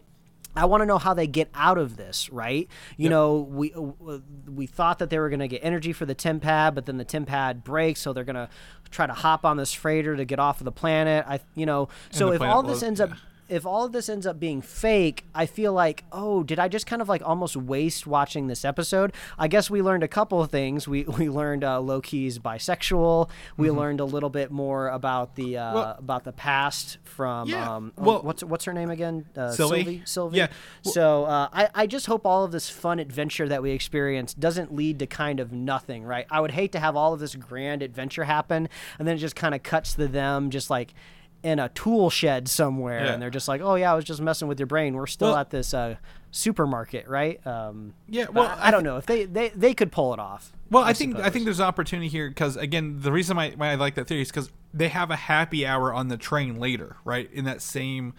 I 0.56 0.64
want 0.64 0.80
to 0.80 0.86
know 0.86 0.98
how 0.98 1.14
they 1.14 1.28
get 1.28 1.50
out 1.54 1.78
of 1.78 1.96
this, 1.96 2.28
right? 2.30 2.66
You 2.96 3.04
Yep. 3.04 3.10
know, 3.10 3.36
we 3.48 3.72
uh, 3.74 4.18
we 4.52 4.66
thought 4.66 4.98
that 4.98 5.08
they 5.08 5.18
were 5.18 5.28
going 5.28 5.38
to 5.40 5.46
get 5.48 5.60
energy 5.62 5.92
for 5.92 6.04
the 6.04 6.14
TemPad, 6.16 6.74
but 6.74 6.84
then 6.86 6.96
the 6.96 7.04
TemPad 7.04 7.62
breaks, 7.62 8.00
so 8.00 8.12
they're 8.12 8.24
going 8.24 8.34
to 8.34 8.48
try 8.90 9.06
to 9.06 9.12
hop 9.12 9.44
on 9.44 9.56
this 9.56 9.72
freighter 9.72 10.16
to 10.16 10.24
get 10.24 10.38
off 10.40 10.60
of 10.60 10.64
the 10.64 10.72
planet. 10.72 11.24
I, 11.28 11.40
you 11.54 11.64
know, 11.66 11.88
so 12.10 12.32
if 12.32 12.42
all 12.42 12.62
this 12.64 12.82
ends 12.82 13.00
up 13.00 13.10
if 13.48 13.64
all 13.66 13.84
of 13.84 13.92
this 13.92 14.08
ends 14.08 14.26
up 14.26 14.38
being 14.38 14.60
fake, 14.60 15.24
I 15.34 15.46
feel 15.46 15.72
like, 15.72 16.04
oh, 16.12 16.42
did 16.42 16.58
I 16.58 16.68
just 16.68 16.86
kind 16.86 17.00
of 17.00 17.08
like 17.08 17.22
almost 17.24 17.56
waste 17.56 18.06
watching 18.06 18.46
this 18.46 18.64
episode? 18.64 19.12
I 19.38 19.48
guess 19.48 19.70
we 19.70 19.82
learned 19.82 20.02
a 20.02 20.08
couple 20.08 20.40
of 20.42 20.50
things. 20.50 20.86
We 20.86 21.04
we 21.18 21.28
learned 21.28 21.64
uh, 21.64 21.80
Loki's 21.80 22.38
bisexual. 22.38 23.30
We 23.56 23.70
learned 23.70 24.00
a 24.00 24.04
little 24.04 24.30
bit 24.30 24.50
more 24.50 24.88
about 24.88 25.34
the 25.36 25.56
uh, 25.58 25.64
Mm-hmm. 25.68 25.74
Well- 25.74 25.96
about 25.98 26.24
the 26.24 26.32
past 26.32 26.98
from 27.04 27.48
Yeah, 27.48 27.76
um, 27.76 27.92
oh, 27.98 28.02
well- 28.02 28.22
what's 28.22 28.42
what's 28.44 28.64
her 28.64 28.72
name 28.72 28.90
again? 28.90 29.26
Uh, 29.36 29.50
Sylvie? 29.50 29.76
Sylvie. 29.84 30.02
Sylvie. 30.04 30.36
Yeah, 30.38 30.48
well- 30.84 30.94
so 30.94 31.24
uh, 31.24 31.48
I 31.52 31.68
I 31.74 31.86
just 31.86 32.06
hope 32.06 32.26
all 32.26 32.44
of 32.44 32.52
this 32.52 32.68
fun 32.70 32.98
adventure 32.98 33.48
that 33.48 33.62
we 33.62 33.70
experience 33.72 34.34
doesn't 34.34 34.74
lead 34.74 34.98
to 35.00 35.06
kind 35.06 35.40
of 35.40 35.52
nothing, 35.52 36.04
right? 36.04 36.26
I 36.30 36.40
would 36.40 36.52
hate 36.52 36.72
to 36.72 36.80
have 36.80 36.96
all 36.96 37.12
of 37.12 37.20
this 37.20 37.34
grand 37.34 37.82
adventure 37.82 38.24
happen 38.24 38.68
and 38.98 39.06
then 39.08 39.16
it 39.16 39.18
just 39.18 39.36
kind 39.36 39.54
of 39.54 39.62
cuts 39.62 39.94
to 39.94 40.08
them 40.08 40.50
just 40.50 40.70
like 40.70 40.94
in 41.42 41.58
a 41.58 41.68
tool 41.70 42.10
shed 42.10 42.48
somewhere 42.48 43.04
Yeah. 43.04 43.12
and 43.12 43.22
they're 43.22 43.30
just 43.30 43.46
like 43.48 43.60
oh 43.60 43.74
yeah 43.76 43.92
i 43.92 43.94
was 43.94 44.04
just 44.04 44.20
messing 44.20 44.48
with 44.48 44.58
your 44.58 44.66
brain 44.66 44.94
we're 44.94 45.06
still 45.06 45.28
Well- 45.28 45.36
at 45.38 45.50
this 45.50 45.72
uh, 45.72 45.96
supermarket 46.30 47.08
right 47.08 47.44
um, 47.46 47.94
Yeah, 48.08 48.26
well, 48.30 48.46
I, 48.46 48.68
I 48.68 48.70
don't 48.70 48.82
know 48.84 48.96
if 48.98 49.06
they, 49.06 49.24
they 49.24 49.48
they 49.50 49.72
could 49.74 49.90
pull 49.92 50.12
it 50.12 50.18
off 50.20 50.52
Well, 50.70 50.84
I, 50.84 50.92
think 50.92 51.16
I 51.16 51.30
think 51.30 51.44
there's 51.46 51.60
an 51.60 51.66
opportunity 51.66 52.08
here 52.08 52.28
because 52.28 52.56
again, 52.56 53.00
the 53.00 53.12
reason 53.12 53.36
why, 53.36 53.50
why 53.56 53.68
I 53.70 53.74
like 53.76 53.94
that 53.94 54.06
theory 54.08 54.22
is 54.22 54.28
because 54.28 54.50
they 54.74 54.88
have 54.88 55.10
a 55.10 55.16
happy 55.16 55.64
hour 55.66 55.92
on 55.94 56.08
the 56.08 56.16
train 56.18 56.58
later, 56.60 56.96
right? 57.04 57.30
In 57.32 57.44
that 57.46 57.62
same 57.62 58.12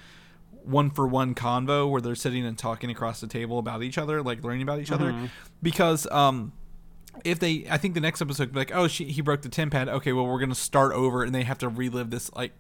one 0.63 0.89
for 0.89 1.07
one 1.07 1.35
convo 1.35 1.89
where 1.89 2.01
they're 2.01 2.15
sitting 2.15 2.43
and 2.45 2.57
talking 2.57 2.89
across 2.89 3.21
the 3.21 3.27
table 3.27 3.59
about 3.59 3.83
each 3.83 3.97
other, 3.99 4.23
like 4.23 4.43
learning 4.43 4.63
about 4.63 4.79
each 4.79 4.89
Mm-hmm. 4.89 5.03
other. 5.03 5.31
Because 5.61 6.07
um, 6.11 6.51
if 7.23 7.37
they, 7.39 7.67
I 7.69 7.77
think 7.77 7.93
the 7.93 8.01
next 8.01 8.21
episode 8.21 8.55
like, 8.55 8.71
oh, 8.73 8.87
she, 8.87 9.05
he 9.05 9.21
broke 9.21 9.43
the 9.43 9.49
TemPad. 9.49 9.87
Okay, 9.87 10.11
well, 10.13 10.25
we're 10.25 10.39
gonna 10.39 10.55
start 10.55 10.93
over, 10.93 11.23
and 11.23 11.33
they 11.35 11.43
have 11.43 11.59
to 11.59 11.69
relive 11.69 12.09
this 12.09 12.33
like 12.33 12.53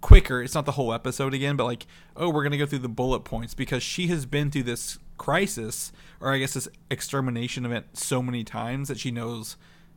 quicker. 0.00 0.42
It's 0.42 0.54
not 0.54 0.66
the 0.66 0.72
whole 0.72 0.92
episode 0.92 1.34
again, 1.34 1.56
but 1.56 1.64
like, 1.64 1.86
oh, 2.16 2.30
we're 2.30 2.42
gonna 2.42 2.58
go 2.58 2.66
through 2.66 2.80
the 2.80 2.88
bullet 2.88 3.20
points 3.20 3.54
because 3.54 3.82
she 3.82 4.08
has 4.08 4.26
been 4.26 4.50
through 4.50 4.64
this 4.64 4.98
crisis, 5.18 5.92
or 6.20 6.32
I 6.32 6.38
guess 6.38 6.54
this 6.54 6.68
extermination 6.90 7.64
event 7.64 7.96
so 7.96 8.22
many 8.22 8.44
times 8.44 8.88
that 8.88 8.98
she 8.98 9.10
knows 9.10 9.56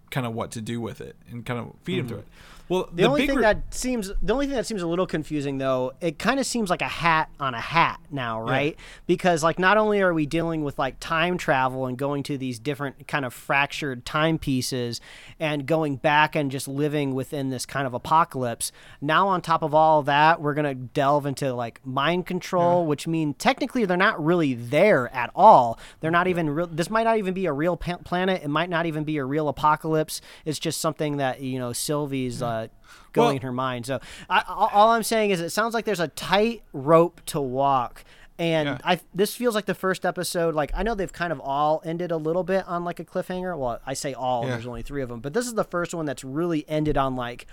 kind 0.09 0.25
of 0.25 0.33
what 0.33 0.51
to 0.51 0.61
do 0.61 0.81
with 0.81 1.01
it 1.01 1.15
and 1.29 1.45
kind 1.45 1.59
of 1.59 1.73
feed 1.83 1.99
him 1.99 2.07
through 2.07 2.17
mm-hmm. 2.17 2.27
it. 2.27 2.58
Well, 2.69 2.83
Mm-hmm. 2.85 2.95
the, 2.95 3.03
only 3.05 3.27
thing 3.27 3.41
that 3.41 3.73
seems 3.73 4.11
the 4.21 4.31
only 4.33 4.45
thing 4.45 4.55
that 4.55 4.65
seems 4.65 4.81
a 4.83 4.87
little 4.87 5.07
confusing 5.07 5.57
though 5.57 5.93
it 6.01 6.19
kind 6.19 6.39
of 6.39 6.45
seems 6.45 6.69
like 6.69 6.81
a 6.83 6.87
hat 6.87 7.29
on 7.39 7.53
a 7.55 7.59
hat 7.59 7.99
now 8.11 8.39
right? 8.41 8.77
Because 9.07 9.43
like 9.43 9.57
not 9.59 9.75
only 9.77 10.01
are 10.01 10.13
we 10.13 10.25
dealing 10.25 10.63
with 10.63 10.77
like 10.77 10.99
time 10.99 11.37
travel 11.37 11.87
and 11.87 11.97
going 11.97 12.21
to 12.23 12.37
these 12.37 12.59
different 12.59 13.07
kind 13.07 13.25
of 13.25 13.33
fractured 13.33 14.05
timepieces 14.05 15.01
and 15.39 15.65
going 15.65 15.95
back 15.97 16.35
and 16.35 16.51
just 16.51 16.67
living 16.67 17.13
within 17.15 17.49
this 17.49 17.65
kind 17.65 17.85
of 17.87 17.93
apocalypse 17.93 18.71
now 19.01 19.27
on 19.27 19.41
top 19.41 19.63
of 19.63 19.73
all 19.73 20.03
that 20.03 20.39
we're 20.41 20.53
going 20.53 20.65
to 20.65 20.75
delve 20.75 21.25
into 21.25 21.53
like 21.53 21.81
mind 21.85 22.25
control 22.25 22.85
which 22.85 23.07
mean 23.07 23.33
technically 23.33 23.83
they're 23.85 23.97
not 23.97 24.23
really 24.23 24.53
there 24.53 25.13
at 25.13 25.31
all. 25.35 25.79
They're 26.01 26.11
not 26.11 26.27
even 26.27 26.49
real 26.49 26.67
this 26.67 26.89
might 26.89 27.03
not 27.03 27.17
even 27.17 27.33
be 27.33 27.47
a 27.47 27.53
real 27.53 27.75
pa- 27.77 27.97
planet. 27.97 28.43
It 28.43 28.49
might 28.49 28.69
not 28.69 28.85
even 28.85 29.03
be 29.03 29.17
a 29.17 29.25
real 29.25 29.47
apocalypse. 29.49 30.21
It's 30.45 30.59
just 30.59 30.79
something 30.79 31.17
that 31.17 31.41
you 31.41 31.57
know 31.57 31.73
sylvie's 31.73 32.41
uh, 32.43 32.58
going 33.13 33.25
Well- 33.27 33.35
in 33.37 33.41
her 33.41 33.51
mind 33.51 33.85
so 33.85 33.99
I, 34.29 34.43
all 34.47 34.91
i'm 34.91 35.03
saying 35.03 35.31
is 35.31 35.39
it 35.41 35.49
sounds 35.51 35.73
like 35.73 35.85
there's 35.85 35.99
a 35.99 36.07
tight 36.09 36.63
rope 36.73 37.21
to 37.27 37.39
walk 37.41 38.03
and 38.37 38.69
Yeah. 38.69 38.77
I 38.85 38.99
this 39.13 39.35
feels 39.35 39.53
like 39.53 39.65
the 39.65 39.73
first 39.75 40.05
episode. 40.05 40.55
Like 40.55 40.71
I 40.73 40.81
know 40.81 40.95
they've 40.95 41.11
kind 41.11 41.33
of 41.33 41.41
all 41.41 41.81
ended 41.83 42.09
a 42.09 42.15
little 42.15 42.45
bit 42.45 42.65
on 42.69 42.85
like 42.85 43.01
a 43.01 43.03
cliffhanger. 43.03 43.57
Well, 43.57 43.81
I 43.85 43.93
say 43.93 44.13
all. 44.13 44.45
Yeah. 44.45 44.51
There's 44.51 44.65
only 44.65 44.81
three 44.81 45.01
of 45.01 45.09
them, 45.09 45.19
but 45.19 45.33
this 45.33 45.45
is 45.45 45.55
the 45.55 45.65
first 45.65 45.93
one 45.93 46.05
that's 46.05 46.23
really 46.23 46.63
ended 46.69 46.95
on 46.95 47.17
like, 47.17 47.47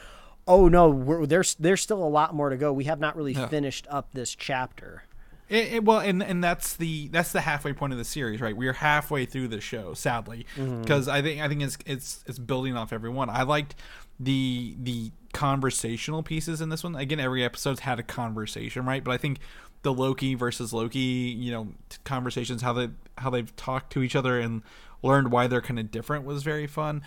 oh 0.47 0.69
no, 0.69 0.89
we're, 0.89 1.27
there's 1.27 1.57
there's 1.57 1.81
still 1.81 2.05
a 2.05 2.07
lot 2.09 2.37
more 2.37 2.51
to 2.51 2.57
go. 2.57 2.73
We 2.73 2.85
have 2.85 3.01
not 3.01 3.17
really 3.17 3.33
Yeah. 3.33 3.49
finished 3.49 3.89
up 3.91 4.11
this 4.13 4.33
chapter. 4.37 5.03
It, 5.49 5.73
it- 5.75 5.85
well, 5.85 5.99
and 5.99 6.23
and 6.23 6.45
that's 6.45 6.77
the 6.77 7.09
that's 7.09 7.33
the 7.33 7.41
halfway 7.41 7.73
point 7.73 7.93
of 7.93 7.99
the 7.99 8.05
series, 8.05 8.41
right? 8.41 8.57
We 8.57 8.69
are 8.69 8.73
halfway 8.75 9.27
through 9.27 9.49
the 9.49 9.61
show, 9.61 9.93
sadly, 9.93 10.47
Mm-hmm. 10.57 10.83
because 10.83 11.09
I 11.09 11.21
think 11.21 11.41
I 11.41 11.49
think 11.49 11.63
it's 11.63 11.79
it's 11.85 12.23
it's 12.29 12.39
building 12.39 12.77
off 12.77 12.93
every 12.93 13.11
one. 13.11 13.29
I 13.29 13.43
liked 13.43 13.75
the 14.19 14.75
the 14.81 15.11
conversational 15.33 16.23
pieces 16.23 16.61
in 16.61 16.69
this 16.69 16.83
one. 16.83 16.97
Again, 16.97 17.21
every 17.21 17.45
episode's 17.45 17.81
had 17.81 17.99
a 17.99 18.03
conversation, 18.03 18.85
right? 18.85 19.05
But 19.05 19.13
I 19.13 19.17
think 19.19 19.39
the 19.83 19.93
Loki 19.93 20.35
versus 20.35 20.73
Loki, 20.73 20.99
you 20.99 21.53
know, 21.53 21.69
conversations 22.05 22.63
how 22.63 22.73
they 22.73 22.89
how 23.19 23.31
they've 23.31 23.55
talked 23.57 23.93
to 23.93 24.03
each 24.03 24.17
other 24.17 24.41
and 24.41 24.63
learned 25.03 25.31
why 25.31 25.47
they're 25.47 25.61
kind 25.61 25.79
of 25.79 25.91
different 25.91 26.25
was 26.25 26.43
very 26.43 26.67
fun. 26.67 27.03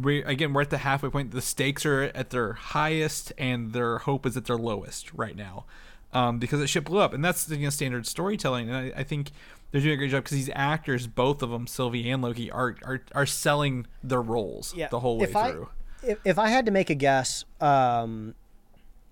We 0.00 0.22
again, 0.22 0.52
we're 0.52 0.62
at 0.62 0.70
the 0.70 0.78
halfway 0.78 1.10
point. 1.10 1.32
The 1.32 1.42
stakes 1.42 1.84
are 1.84 2.04
at 2.14 2.30
their 2.30 2.52
highest, 2.52 3.32
and 3.38 3.72
their 3.72 3.98
hope 3.98 4.26
is 4.26 4.36
at 4.36 4.44
their 4.44 4.56
lowest 4.58 5.12
right 5.14 5.36
now 5.36 5.64
um, 6.12 6.38
because 6.38 6.60
the 6.60 6.66
ship 6.66 6.84
blew 6.84 7.00
up, 7.00 7.12
and 7.12 7.24
that's 7.24 7.48
you 7.48 7.58
know, 7.58 7.70
standard 7.70 8.06
storytelling. 8.06 8.68
And 8.68 8.76
I, 8.76 9.00
I 9.00 9.02
think 9.02 9.30
they're 9.70 9.80
doing 9.80 9.94
a 9.94 9.96
great 9.96 10.10
job 10.10 10.24
because 10.24 10.36
these 10.36 10.50
actors, 10.54 11.06
both 11.06 11.42
of 11.42 11.50
them, 11.50 11.66
Sylvie 11.66 12.08
and 12.10 12.22
Loki, 12.22 12.50
are 12.50 12.76
are, 12.84 13.02
are 13.14 13.26
selling 13.26 13.86
their 14.02 14.22
roles 14.22 14.74
the 14.90 15.00
whole 15.00 15.18
way 15.18 15.24
if 15.24 15.36
I, 15.36 15.52
through. 15.52 15.68
If, 16.02 16.18
if 16.24 16.38
I 16.38 16.48
had 16.48 16.66
to 16.66 16.72
make 16.72 16.90
a 16.90 16.94
guess, 16.94 17.44
um, 17.60 18.34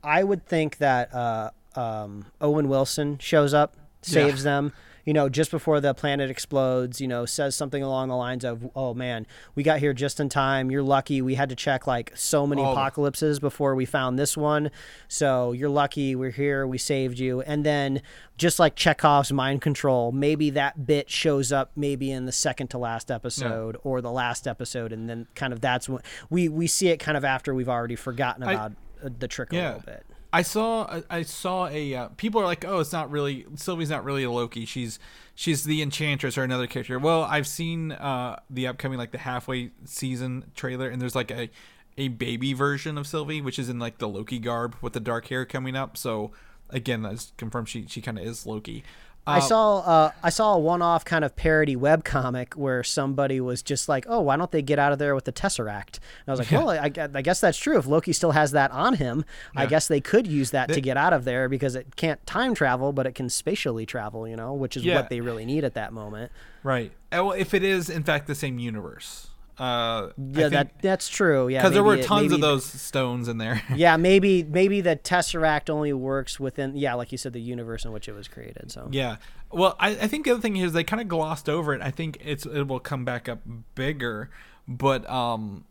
I 0.03 0.25
would 0.25 0.47
think 0.47 0.79
that 0.79 1.15
uh, 1.15 1.51
um, 1.77 2.27
Owen 2.41 2.69
Wilson 2.69 3.19
shows 3.19 3.55
up, 3.55 3.77
saves 4.03 4.43
them. 4.43 4.73
You 5.11 5.15
know, 5.15 5.29
just 5.29 5.51
before 5.51 5.81
the 5.81 5.93
planet 5.93 6.31
explodes, 6.31 7.01
you 7.01 7.09
know, 7.09 7.27
says 7.27 7.57
something 7.57 7.83
along 7.83 8.11
the 8.11 8.15
lines 8.15 8.45
of, 8.45 8.71
"Oh 8.77 8.95
man, 8.95 9.27
we 9.57 9.65
got 9.65 9.81
here 9.81 9.93
just 9.93 10.21
in 10.21 10.29
time. 10.29 10.71
You're 10.71 10.85
lucky. 10.85 11.21
We 11.21 11.35
had 11.35 11.49
to 11.49 11.57
check 11.57 11.85
like 11.89 12.13
so 12.15 12.47
many 12.47 12.63
the- 12.63 12.69
apocalypses 12.69 13.41
before 13.41 13.75
we 13.75 13.85
found 13.87 14.21
this 14.21 14.37
one. 14.37 14.71
So 15.09 15.51
you're 15.51 15.69
lucky. 15.69 16.15
We're 16.15 16.31
here. 16.31 16.65
We 16.65 16.79
saved 16.79 17.19
you." 17.19 17.41
And 17.41 17.67
then, 17.67 18.03
just 18.37 18.61
like 18.61 18.77
Chekhov's 18.77 19.33
mind 19.33 19.63
control, 19.63 20.13
maybe 20.13 20.49
that 20.51 20.87
bit 20.87 21.11
shows 21.11 21.51
up 21.51 21.73
maybe 21.75 22.13
in 22.13 22.27
the 22.27 22.31
second 22.33 22.69
to 22.69 22.79
last 22.79 23.11
episode 23.11 23.77
or 23.83 24.01
the 24.01 24.13
last 24.13 24.47
episode, 24.47 24.93
and 24.93 25.11
then 25.11 25.27
kind 25.35 25.53
of 25.53 25.61
that's 25.61 25.89
when 25.89 26.03
we 26.31 26.49
we 26.49 26.69
see 26.69 26.87
it 26.91 26.99
kind 26.99 27.17
of 27.17 27.25
after 27.25 27.53
we've 27.53 27.69
already 27.69 27.97
forgotten 27.97 28.45
about 28.45 28.75
uh, 29.05 29.09
the 29.19 29.27
trick 29.27 29.53
a 29.53 29.57
Yeah. 29.57 29.67
little 29.75 29.83
bit. 29.87 30.07
I 30.33 30.43
saw 30.43 31.01
I- 31.11 31.23
saw 31.23 31.67
a 31.69 31.95
uh, 31.95 32.09
people 32.17 32.41
are 32.41 32.45
like, 32.45 32.65
oh, 32.65 32.79
it's 32.81 32.93
not 32.93 33.11
really 33.11 33.47
Sylvie's 33.57 33.91
not 33.91 34.05
really 34.05 34.23
a 34.23 34.31
Loki. 34.31 34.65
She's 34.65 34.99
she's 35.35 35.65
the 35.65 35.83
Enchantress 35.83 36.39
or 36.39 36.45
another 36.45 36.67
character. 36.67 36.99
Well, 36.99 37.23
I've 37.25 37.47
seen 37.47 37.93
uh, 37.93 38.39
the 38.49 38.67
upcoming 38.69 38.99
like 38.99 39.11
the 39.11 39.19
halfway 39.19 39.71
season 39.85 40.51
trailer, 40.55 40.89
and 40.89 41.01
there's 41.03 41.17
like 41.17 41.31
a 41.31 41.51
a 41.99 42.09
baby 42.09 42.53
version 42.53 42.97
of 42.97 43.07
Sylvie, 43.07 43.41
which 43.41 43.59
is 43.59 43.69
in 43.69 43.79
like 43.79 43.99
the 43.99 44.09
Loki 44.09 44.39
garb 44.39 44.77
with 44.81 44.93
the 44.93 45.01
dark 45.01 45.27
hair 45.27 45.45
coming 45.45 45.75
up. 45.75 45.97
So 45.97 46.31
again, 46.71 47.03
that's 47.03 47.33
confirmed 47.37 47.69
she 47.69 47.87
she 47.89 48.01
kind 48.01 48.19
of 48.19 48.25
is 48.25 48.47
Loki. 48.47 48.85
I 49.27 49.37
Uh, 49.39 49.41
saw 49.41 49.79
uh, 49.81 50.11
I 50.23 50.31
saw 50.31 50.55
a 50.55 50.59
one-off 50.59 51.05
kind 51.05 51.25
of 51.25 51.37
parody 51.37 51.77
webcomic 51.77 52.57
where 52.57 52.83
somebody 52.83 53.41
was 53.41 53.63
just 53.63 53.89
like, 53.89 54.07
"Oh, 54.09 54.21
why 54.21 54.37
don't 54.37 54.51
they 54.51 54.63
get 54.63 54.79
out 54.79 54.93
of 54.93 54.99
there 54.99 55.15
with 55.15 55.25
the 55.25 55.33
Tesseract?" 55.33 55.99
And 56.25 56.29
I 56.29 56.31
was 56.33 56.41
like, 56.41 56.51
"Well, 56.51 56.71
I, 56.71 56.91
I 57.15 57.23
guess 57.23 57.41
that's 57.41 57.59
true. 57.59 57.79
If 57.79 57.87
Loki 57.87 58.13
still 58.13 58.33
has 58.33 58.53
that 58.53 58.71
on 58.73 58.95
him, 58.95 59.25
I 59.55 59.67
guess 59.67 59.87
they 59.89 60.01
could 60.01 60.27
use 60.27 60.51
that 60.53 60.71
to 60.73 60.81
get 60.81 60.97
out 60.97 61.13
of 61.13 61.25
there 61.25 61.49
because 61.49 61.75
it 61.75 61.97
can't 61.97 62.25
time 62.27 62.55
travel, 62.55 62.93
but 62.93 63.07
it 63.07 63.15
can 63.15 63.29
spatially 63.29 63.85
travel. 63.87 64.27
You 64.27 64.37
know, 64.37 64.55
which 64.55 64.77
is 64.77 64.85
Yeah. 64.85 64.97
what 64.97 65.11
they 65.11 65.21
really 65.21 65.45
need 65.45 65.65
at 65.65 65.75
that 65.75 65.93
moment." 65.93 66.33
right. 66.63 66.93
Well, 67.13 67.33
if 67.33 67.55
it 67.55 67.63
is 67.65 67.91
in 67.91 68.05
fact 68.05 68.27
the 68.27 68.35
same 68.35 68.59
universe, 68.59 69.30
uh, 69.61 70.11
Yeah, 70.17 70.49
that 70.49 70.81
that's 70.83 71.09
true. 71.09 71.49
Yeah, 71.49 71.61
because 71.61 71.75
there 71.75 71.85
were 71.85 71.97
it- 71.97 72.05
tons 72.05 72.23
maybe- 72.31 72.35
of 72.37 72.41
those 72.41 72.65
stones 72.65 73.29
in 73.29 73.39
there. 73.39 73.63
Yeah, 73.77 73.97
maybe 73.97 74.43
maybe 74.43 74.81
the 74.81 74.97
Tesseract 74.97 75.69
only 75.71 75.93
works 75.93 76.41
within 76.41 76.77
yeah, 76.77 76.95
like 76.95 77.13
you 77.13 77.19
said, 77.19 77.33
the 77.35 77.41
universe 77.41 77.85
in 77.85 77.93
which 77.93 78.09
it 78.09 78.13
was 78.13 78.27
created. 78.27 78.73
So 78.73 78.89
Yeah. 78.91 79.17
Well, 79.53 79.77
I, 79.79 79.91
I 79.91 80.07
think 80.07 80.25
the 80.25 80.33
other 80.33 80.41
thing 80.41 80.57
is 80.57 80.73
they 80.73 80.85
kind 80.85 81.01
of 81.03 81.09
glossed 81.09 81.49
over 81.49 81.75
it. 81.75 81.83
I 81.83 81.91
think 81.91 82.19
it's 82.25 82.47
it 82.47 82.67
will 82.69 82.81
come 82.81 83.05
back 83.05 83.29
up 83.29 83.41
bigger, 83.75 84.31
but 84.67 85.09
um, 85.11 85.65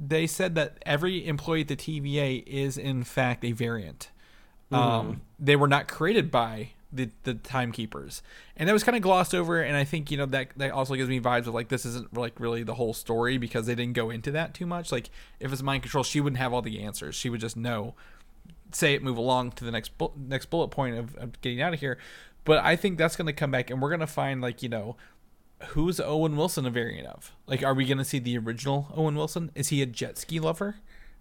they 0.00 0.26
said 0.26 0.54
that 0.54 0.78
every 0.86 1.26
employee 1.26 1.62
at 1.62 1.68
the 1.68 1.76
TVA 1.76 2.44
is 2.46 2.78
in 2.78 3.02
fact 3.04 3.44
a 3.44 3.52
variant. 3.52 4.10
Um, 4.72 5.20
they 5.38 5.56
were 5.56 5.68
not 5.68 5.86
created 5.88 6.30
by 6.30 6.70
the 6.96 7.10
the 7.24 7.34
timekeepers, 7.34 8.22
and 8.56 8.68
that 8.68 8.72
was 8.72 8.84
kind 8.84 8.96
of 8.96 9.02
glossed 9.02 9.34
over. 9.34 9.60
And 9.60 9.76
I 9.76 9.84
think 9.84 10.10
you 10.10 10.16
know 10.16 10.26
that 10.26 10.48
that 10.56 10.70
also 10.70 10.94
gives 10.94 11.08
me 11.08 11.20
vibes 11.20 11.46
of 11.46 11.54
like 11.54 11.68
this 11.68 11.86
isn't 11.86 12.14
like 12.14 12.40
really 12.40 12.62
the 12.62 12.74
whole 12.74 12.94
story 12.94 13.38
because 13.38 13.66
they 13.66 13.74
didn't 13.74 13.94
go 13.94 14.10
into 14.10 14.30
that 14.32 14.54
too 14.54 14.66
much. 14.66 14.90
Like 14.90 15.10
if 15.40 15.52
it's 15.52 15.62
mind 15.62 15.82
control, 15.82 16.04
she 16.04 16.20
wouldn't 16.20 16.38
have 16.38 16.52
all 16.52 16.62
the 16.62 16.82
answers. 16.82 17.14
She 17.14 17.30
would 17.30 17.40
just 17.40 17.56
know 17.56 17.94
say 18.72 18.94
it 18.94 19.02
move 19.02 19.16
along 19.16 19.52
to 19.52 19.64
the 19.64 19.70
next 19.70 19.96
bu- 19.98 20.10
next 20.16 20.46
bullet 20.46 20.68
point 20.68 20.96
of, 20.96 21.14
of 21.16 21.40
getting 21.40 21.60
out 21.60 21.72
of 21.72 21.80
here 21.80 21.98
but 22.44 22.58
i 22.64 22.76
think 22.76 22.98
that's 22.98 23.16
going 23.16 23.26
to 23.26 23.32
come 23.32 23.50
back 23.50 23.70
and 23.70 23.80
we're 23.80 23.88
going 23.88 24.00
to 24.00 24.06
find 24.06 24.40
like 24.40 24.62
you 24.62 24.68
know 24.68 24.96
who's 25.68 26.00
owen 26.00 26.36
wilson 26.36 26.66
a 26.66 26.70
variant 26.70 27.06
of 27.06 27.32
like 27.46 27.62
are 27.62 27.74
we 27.74 27.84
going 27.84 27.98
to 27.98 28.04
see 28.04 28.18
the 28.18 28.36
original 28.36 28.92
owen 28.94 29.14
wilson 29.14 29.50
is 29.54 29.68
he 29.68 29.82
a 29.82 29.86
jet 29.86 30.18
ski 30.18 30.40
lover 30.40 30.76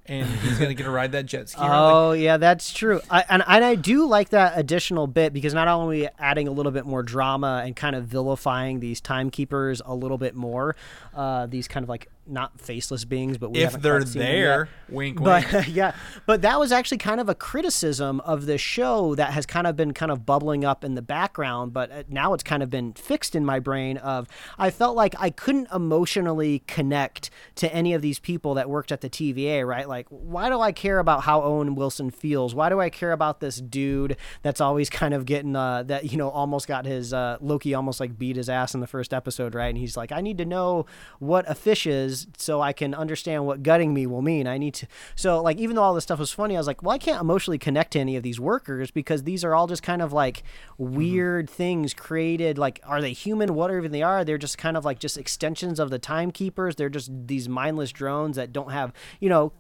and 0.08 0.28
he's 0.28 0.60
gonna 0.60 0.74
get 0.74 0.84
to 0.84 0.92
ride 0.92 1.12
that 1.14 1.26
jet 1.26 1.50
ski. 1.50 1.62
Oh 1.62 2.12
yeah, 2.12 2.38
that's 2.38 2.72
true. 2.72 3.02
I, 3.10 3.24
and 3.30 3.44
and 3.48 3.64
I 3.64 3.76
do 3.76 4.08
like 4.08 4.30
that 4.30 4.58
additional 4.58 5.08
bit 5.08 5.34
because 5.34 5.54
not 5.54 5.68
only 5.68 6.08
adding 6.20 6.48
a 6.48 6.52
little 6.52 6.72
bit 6.72 6.86
more 6.86 7.04
drama 7.04 7.64
and 7.66 7.76
kind 7.76 7.96
of 7.96 8.06
vilifying 8.06 8.80
these 8.80 9.02
timekeepers 9.02 9.82
a 9.86 9.96
little 9.96 10.18
bit 10.18 10.36
more, 10.36 10.76
uh, 11.14 11.48
these 11.48 11.68
kind 11.68 11.84
of 11.84 11.90
like 11.90 12.10
not 12.28 12.60
faceless 12.60 13.06
beings, 13.06 13.38
but 13.38 13.52
we 13.52 13.64
if 13.64 13.74
they're 13.74 14.00
quite 14.00 14.08
seen 14.08 14.22
them 14.22 14.32
there, 14.32 14.70
wink, 14.90 15.20
wink. 15.20 15.48
But 15.52 15.68
yeah, 15.68 15.96
but 16.26 16.42
that 16.42 16.60
was 16.60 16.72
actually 16.72 16.98
kind 16.98 17.20
of 17.20 17.30
a 17.30 17.36
criticism 17.36 18.20
of 18.22 18.46
the 18.46 18.58
show 18.58 19.16
that 19.16 19.32
has 19.34 19.46
kind 19.46 19.68
of 19.68 19.76
been 19.76 19.94
kind 19.94 20.12
of 20.12 20.26
bubbling 20.26 20.66
up 20.66 20.84
in 20.84 20.96
the 20.96 21.02
background, 21.02 21.74
but 21.74 21.92
uh, 21.92 22.04
now 22.08 22.34
it's 22.34 22.44
kind 22.44 22.64
of 22.64 22.70
been 22.70 22.94
fixed 22.94 23.36
in 23.36 23.46
my 23.46 23.60
brain. 23.60 23.98
Of 23.98 24.28
I 24.58 24.70
felt 24.70 24.96
like 24.96 25.16
I 25.20 25.30
couldn't 25.30 25.68
emotionally 25.74 26.60
connect 26.68 27.30
to 27.56 27.74
any 27.74 27.94
of 27.94 28.02
these 28.02 28.20
people 28.20 28.54
that 28.56 28.70
worked 28.70 28.92
at 28.92 29.02
the 29.02 29.10
TVA. 29.10 29.66
Right? 29.66 29.88
Like, 29.88 30.08
why 30.10 30.50
do 30.50 30.60
I 30.60 30.72
care 30.72 31.00
about 31.00 31.24
how 31.24 31.42
Owen 31.42 31.76
Wilson 31.76 32.10
feels? 32.10 32.56
Why 32.56 32.70
do 32.70 32.80
I 32.80 32.90
care 32.90 33.12
about 33.12 33.40
this 33.40 33.58
dude 33.58 34.18
that's 34.42 34.62
always 34.62 34.90
kind 34.90 35.14
of 35.14 35.26
getting 35.26 35.56
uh, 35.56 35.84
that 35.84 36.12
you 36.12 36.18
know 36.18 36.30
almost 36.30 36.68
got 36.68 36.86
his 36.86 37.14
uh, 37.14 37.38
Loki 37.42 37.74
almost 37.74 38.00
like 38.00 38.18
beat 38.18 38.36
his 38.36 38.50
ass 38.50 38.74
in 38.74 38.80
the 38.80 38.88
first 38.88 39.14
episode, 39.14 39.54
right? 39.54 39.68
And 39.68 39.78
he's 39.78 39.96
like, 39.96 40.12
I 40.12 40.22
need 40.22 40.38
to 40.40 40.46
know 40.46 40.86
what 41.20 41.50
a 41.50 41.56
fish 41.56 41.86
is 41.86 42.15
so 42.38 42.62
I 42.62 42.74
can 42.74 42.94
understand 42.94 43.46
what 43.46 43.64
gutting 43.64 43.94
me 43.94 44.06
will 44.06 44.22
mean. 44.22 44.48
I 44.48 44.58
need 44.58 44.74
to. 44.76 44.88
So 45.16 45.42
like 45.42 45.58
even 45.58 45.76
though 45.76 45.84
all 45.84 45.94
this 45.94 46.04
stuff 46.04 46.20
was 46.20 46.32
funny, 46.32 46.56
I 46.56 46.60
was 46.60 46.68
like, 46.68 46.82
well, 46.84 46.94
I 46.94 46.98
can't 46.98 47.22
emotionally 47.22 47.58
connect 47.58 47.94
to 47.94 48.00
any 48.00 48.16
of 48.16 48.24
these 48.24 48.40
workers 48.40 48.92
because 48.92 49.24
these 49.24 49.44
are 49.44 49.54
all 49.56 49.68
just 49.68 49.84
kind 49.84 50.02
of 50.02 50.14
like 50.14 50.44
mm-hmm. 50.80 50.96
weird 50.96 51.50
things 51.50 51.94
created. 51.94 52.58
Like, 52.58 52.80
are 52.84 53.02
they 53.02 53.14
human? 53.14 53.54
Whatever 53.54 53.80
even 53.80 53.92
they 53.92 54.04
are, 54.04 54.24
they're 54.24 54.38
just 54.38 54.58
kind 54.58 54.78
of 54.78 54.86
like 54.86 55.00
just 55.00 55.18
extensions 55.18 55.80
of 55.80 55.90
the 55.90 56.00
timekeepers. 56.00 56.76
They're 56.76 56.90
just 56.90 57.12
these 57.28 57.50
mindless 57.50 57.92
drones 57.92 58.36
that 58.36 58.54
don't 58.54 58.72
have, 58.72 58.94
you 59.20 59.30
know, 59.30 59.54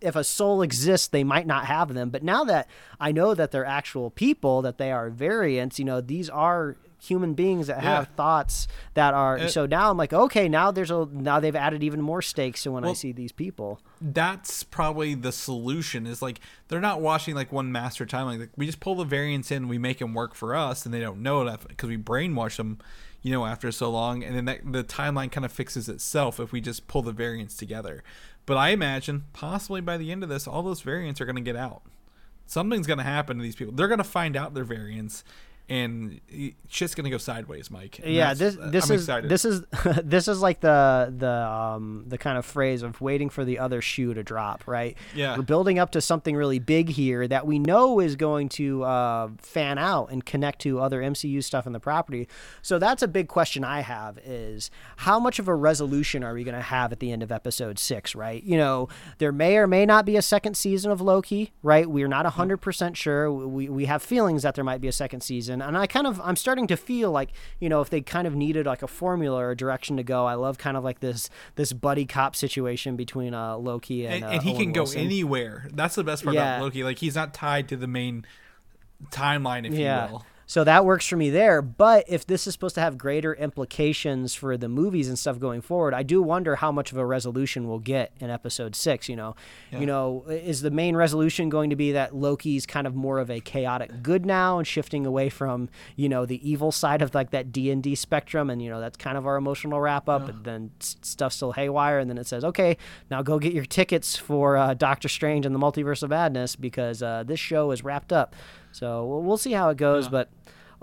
if 0.00 0.16
a 0.16 0.24
soul 0.24 0.62
exists, 0.62 1.08
they 1.08 1.24
might 1.24 1.46
not 1.46 1.66
have 1.66 1.94
them. 1.94 2.10
But 2.10 2.22
now 2.22 2.44
that 2.44 2.68
I 2.98 3.12
know 3.12 3.34
that 3.34 3.50
they're 3.50 3.64
actual 3.64 4.10
people, 4.10 4.62
that 4.62 4.78
they 4.78 4.92
are 4.92 5.10
variants, 5.10 5.78
you 5.78 5.84
know, 5.84 6.00
these 6.00 6.28
are 6.30 6.76
human 7.00 7.34
beings 7.34 7.66
that 7.68 7.80
have 7.82 8.08
thoughts 8.16 8.68
that 8.94 9.14
are 9.14 9.38
Uh, 9.38 9.48
so 9.48 9.66
now 9.66 9.90
I'm 9.90 9.96
like 9.96 10.12
okay 10.12 10.48
now 10.48 10.70
there's 10.70 10.90
a 10.90 11.06
now 11.10 11.40
they've 11.40 11.56
added 11.56 11.82
even 11.82 12.00
more 12.02 12.20
stakes 12.22 12.62
to 12.64 12.72
when 12.72 12.84
I 12.84 12.92
see 12.92 13.12
these 13.12 13.32
people. 13.32 13.80
that's 14.00 14.62
probably 14.62 15.14
the 15.14 15.32
solution 15.32 16.06
is 16.06 16.20
like 16.20 16.40
they're 16.68 16.80
not 16.80 17.00
watching 17.00 17.34
like 17.34 17.50
one 17.52 17.72
master 17.72 18.04
timeline. 18.06 18.38
Like 18.40 18.50
we 18.56 18.66
just 18.66 18.80
pull 18.80 18.94
the 18.94 19.04
variants 19.04 19.50
in 19.50 19.68
we 19.68 19.78
make 19.78 19.98
them 19.98 20.14
work 20.14 20.34
for 20.34 20.54
us 20.54 20.84
and 20.84 20.92
they 20.94 21.00
don't 21.00 21.22
know 21.22 21.44
that 21.44 21.66
because 21.68 21.88
we 21.88 21.96
brainwash 21.96 22.56
them 22.56 22.78
you 23.22 23.30
know 23.32 23.44
after 23.46 23.70
so 23.72 23.90
long 23.90 24.22
and 24.22 24.36
then 24.36 24.44
that, 24.46 24.60
the 24.72 24.84
timeline 24.84 25.30
kind 25.32 25.44
of 25.44 25.52
fixes 25.52 25.88
itself 25.88 26.38
if 26.40 26.52
we 26.52 26.60
just 26.60 26.86
pull 26.86 27.02
the 27.02 27.12
variants 27.12 27.56
together. 27.56 28.02
But 28.46 28.56
i 28.56 28.70
imagine 28.70 29.24
possibly 29.32 29.80
by 29.80 29.96
the 29.96 30.10
end 30.12 30.22
of 30.22 30.28
this 30.28 30.46
all 30.46 30.62
those 30.62 30.80
variants 30.82 31.20
are 31.20 31.24
going 31.24 31.36
to 31.36 31.42
get 31.42 31.56
out. 31.56 31.82
Something's 32.46 32.86
going 32.86 32.98
to 32.98 33.04
happen 33.04 33.36
to 33.36 33.42
these 33.44 33.54
people. 33.54 33.72
They're 33.72 33.86
going 33.86 33.98
to 33.98 34.04
find 34.04 34.36
out 34.36 34.54
their 34.54 34.64
variants 34.64 35.22
and 35.70 36.20
it- 36.28 36.54
shit's 36.68 36.94
going 36.94 37.04
to 37.04 37.10
go 37.10 37.16
sideways 37.18 37.70
mike. 37.70 38.00
And 38.02 38.12
yeah 38.12 38.34
this 38.34 38.56
this 38.60 38.90
I'm 38.90 38.96
is 38.96 39.02
excited. 39.02 39.30
this 39.30 39.44
is 39.44 39.62
this 40.04 40.28
is 40.28 40.40
like 40.42 40.60
the 40.60 41.14
the 41.16 41.30
um 41.30 42.04
the 42.06 42.18
kind 42.18 42.36
of 42.36 42.44
phrase 42.44 42.82
of 42.82 43.00
waiting 43.00 43.30
for 43.30 43.44
the 43.44 43.58
other 43.58 43.80
shoe 43.80 44.12
to 44.12 44.22
drop 44.22 44.66
right? 44.66 44.96
Yeah. 45.14 45.36
we're 45.36 45.42
building 45.42 45.78
up 45.78 45.92
to 45.92 46.00
something 46.00 46.34
really 46.36 46.58
big 46.58 46.90
here 46.90 47.26
that 47.28 47.46
we 47.46 47.58
know 47.58 48.00
is 48.00 48.16
going 48.16 48.48
to 48.50 48.82
uh, 48.82 49.28
fan 49.38 49.78
out 49.78 50.10
and 50.10 50.24
connect 50.26 50.60
to 50.62 50.80
other 50.80 51.00
MCU 51.00 51.42
stuff 51.42 51.66
in 51.66 51.72
the 51.72 51.80
property. 51.80 52.28
So 52.62 52.78
that's 52.78 53.02
a 53.02 53.08
big 53.08 53.28
question 53.28 53.64
I 53.64 53.80
have 53.80 54.18
is 54.24 54.70
how 54.98 55.18
much 55.20 55.38
of 55.38 55.46
a 55.48 55.54
resolution 55.54 56.24
are 56.24 56.34
we 56.34 56.42
going 56.44 56.56
to 56.56 56.60
have 56.62 56.90
at 56.92 56.98
the 57.00 57.12
end 57.12 57.22
of 57.22 57.30
episode 57.30 57.78
6 57.78 58.14
right? 58.16 58.42
You 58.42 58.56
know 58.58 58.88
there 59.18 59.32
may 59.32 59.56
or 59.56 59.66
may 59.68 59.86
not 59.86 60.04
be 60.04 60.16
a 60.16 60.22
second 60.22 60.56
season 60.56 60.90
of 60.90 61.00
Loki 61.00 61.52
right? 61.62 61.88
We're 61.88 62.08
not 62.08 62.26
100% 62.26 62.96
sure. 62.96 63.30
We 63.32 63.68
we 63.68 63.84
have 63.84 64.02
feelings 64.02 64.42
that 64.42 64.56
there 64.56 64.64
might 64.64 64.80
be 64.80 64.88
a 64.88 64.92
second 64.92 65.20
season 65.22 65.59
and 65.62 65.76
I 65.76 65.86
kind 65.86 66.06
of 66.06 66.20
I'm 66.22 66.36
starting 66.36 66.66
to 66.68 66.76
feel 66.76 67.10
like 67.10 67.30
you 67.58 67.68
know 67.68 67.80
if 67.80 67.90
they 67.90 68.00
kind 68.00 68.26
of 68.26 68.34
needed 68.34 68.66
like 68.66 68.82
a 68.82 68.86
formula 68.86 69.38
or 69.38 69.50
a 69.52 69.56
direction 69.56 69.96
to 69.96 70.02
go 70.02 70.26
I 70.26 70.34
love 70.34 70.58
kind 70.58 70.76
of 70.76 70.84
like 70.84 71.00
this 71.00 71.30
this 71.56 71.72
buddy 71.72 72.06
cop 72.06 72.36
situation 72.36 72.96
between 72.96 73.34
uh 73.34 73.56
Loki 73.56 74.06
and 74.06 74.16
and, 74.16 74.24
uh, 74.24 74.28
and 74.28 74.42
he 74.42 74.50
Owen 74.50 74.60
can 74.60 74.72
go 74.72 74.84
anywhere. 74.96 75.68
That's 75.72 75.94
the 75.94 76.04
best 76.04 76.24
part 76.24 76.34
Yeah. 76.34 76.56
about 76.56 76.64
Loki. 76.64 76.84
Like 76.84 76.98
he's 76.98 77.14
not 77.14 77.32
tied 77.34 77.68
to 77.68 77.76
the 77.76 77.86
main 77.86 78.24
timeline, 79.10 79.66
if 79.66 79.74
yeah. 79.74 80.06
you 80.06 80.12
will. 80.12 80.26
So 80.50 80.64
that 80.64 80.84
works 80.84 81.06
for 81.06 81.16
me 81.16 81.30
there. 81.30 81.62
But 81.62 82.06
if 82.08 82.26
this 82.26 82.48
is 82.48 82.54
supposed 82.54 82.74
to 82.74 82.80
have 82.80 82.98
greater 82.98 83.32
implications 83.32 84.34
for 84.34 84.56
the 84.56 84.68
movies 84.68 85.06
and 85.06 85.16
stuff 85.16 85.38
going 85.38 85.60
forward, 85.60 85.94
I 85.94 86.02
do 86.02 86.20
wonder 86.20 86.56
how 86.56 86.72
much 86.72 86.90
of 86.90 86.98
a 86.98 87.06
resolution 87.06 87.68
we'll 87.68 87.78
get 87.78 88.10
in 88.18 88.30
episode 88.30 88.74
six. 88.74 89.08
You 89.08 89.14
know, 89.14 89.36
you 89.70 89.86
know, 89.86 90.24
is 90.28 90.60
the 90.62 90.72
main 90.72 90.96
resolution 90.96 91.50
going 91.50 91.70
to 91.70 91.76
be 91.76 91.92
that 91.92 92.16
Loki's 92.16 92.66
kind 92.66 92.88
of 92.88 92.96
more 92.96 93.20
of 93.20 93.30
a 93.30 93.38
chaotic 93.38 94.02
good 94.02 94.26
now 94.26 94.58
and 94.58 94.66
shifting 94.66 95.06
away 95.06 95.28
from 95.28 95.68
you 95.94 96.08
know 96.08 96.26
the 96.26 96.50
evil 96.50 96.72
side 96.72 97.00
of 97.00 97.14
like 97.14 97.30
that 97.30 97.52
D 97.52 97.70
and 97.70 97.80
D 97.80 97.94
spectrum, 97.94 98.50
and 98.50 98.60
you 98.60 98.70
know 98.70 98.80
that's 98.80 98.96
kind 98.96 99.16
of 99.16 99.28
our 99.28 99.36
emotional 99.36 99.80
wrap 99.80 100.08
up. 100.08 100.28
And 100.28 100.42
then 100.42 100.70
s- 100.80 100.96
stuff's 101.02 101.36
still 101.36 101.52
haywire, 101.52 102.00
and 102.00 102.10
then 102.10 102.18
it 102.18 102.26
says, 102.26 102.44
okay, 102.44 102.76
now 103.08 103.22
go 103.22 103.38
get 103.38 103.52
your 103.52 103.66
tickets 103.66 104.16
for 104.16 104.56
uh, 104.56 104.74
Doctor 104.74 105.08
Strange 105.08 105.46
and 105.46 105.54
the 105.54 105.60
Multiverse 105.60 106.02
of 106.02 106.10
Madness 106.10 106.56
because 106.56 107.04
uh, 107.04 107.22
this 107.24 107.38
show 107.38 107.70
is 107.70 107.84
wrapped 107.84 108.12
up. 108.12 108.34
So 108.72 109.04
we'll, 109.04 109.22
we'll 109.22 109.36
see 109.36 109.52
how 109.52 109.70
it 109.70 109.76
goes, 109.76 110.08
but 110.08 110.28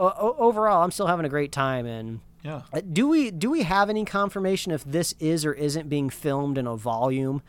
o- 0.06 0.36
overall, 0.38 0.84
I'm 0.84 0.92
still 0.92 1.08
having 1.08 1.26
a 1.26 1.30
great 1.30 1.52
time. 1.52 1.86
And 1.86 2.20
Yeah. 2.44 2.62
uh, 2.74 2.82
do 2.82 3.08
we 3.08 3.32
do 3.32 3.50
we 3.50 3.64
have 3.64 3.90
any 3.90 4.06
confirmation 4.06 4.72
if 4.72 4.84
this 4.84 5.14
is 5.20 5.46
or 5.46 5.54
isn't 5.54 5.90
being 5.90 6.10
filmed 6.10 6.58
in 6.58 6.68
a 6.68 6.76
volume? 6.76 7.42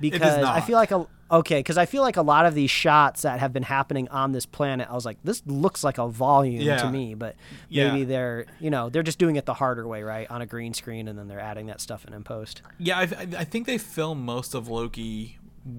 Because 0.00 0.44
I 0.44 0.60
feel 0.60 0.76
like 0.76 0.92
a 0.92 1.06
okay, 1.30 1.58
because 1.58 1.76
I 1.76 1.84
feel 1.86 2.02
like 2.02 2.16
a 2.16 2.22
lot 2.22 2.46
of 2.46 2.54
these 2.54 2.70
shots 2.70 3.22
that 3.22 3.40
have 3.40 3.52
been 3.52 3.64
happening 3.64 4.08
on 4.08 4.30
this 4.32 4.46
planet, 4.46 4.86
I 4.88 4.94
was 4.94 5.04
like, 5.04 5.18
this 5.24 5.42
looks 5.44 5.82
like 5.84 5.98
a 5.98 6.06
volume 6.08 6.62
Yeah. 6.62 6.76
to 6.78 6.88
me, 6.90 7.14
but 7.14 7.34
Yeah. 7.68 7.90
maybe 7.90 8.04
they're 8.04 8.46
you 8.60 8.70
know 8.70 8.88
they're 8.90 9.02
just 9.02 9.18
doing 9.18 9.34
it 9.36 9.44
the 9.44 9.54
harder 9.54 9.86
way, 9.88 10.02
right, 10.04 10.30
on 10.30 10.40
a 10.40 10.46
green 10.46 10.72
screen, 10.72 11.08
and 11.08 11.18
then 11.18 11.26
they're 11.26 11.40
adding 11.40 11.66
that 11.66 11.80
stuff 11.80 12.04
in 12.06 12.14
in 12.14 12.22
post. 12.22 12.62
Yeah, 12.78 12.98
I, 12.98 13.02
I 13.38 13.44
think 13.44 13.66
they 13.66 13.76
filmed 13.78 14.22
most 14.24 14.54
of 14.54 14.68
Loki 14.68 15.36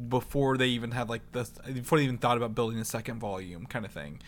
before 0.10 0.58
they 0.58 0.68
even 0.68 0.92
had 0.92 1.10
like 1.10 1.22
the 1.32 1.48
before 1.74 1.98
they 1.98 2.04
even 2.04 2.18
thought 2.18 2.36
about 2.38 2.54
building 2.54 2.78
a 2.80 2.86
second 2.86 3.20
volume 3.20 3.66
kind 3.66 3.86
of 3.86 3.92
thing. 3.92 4.20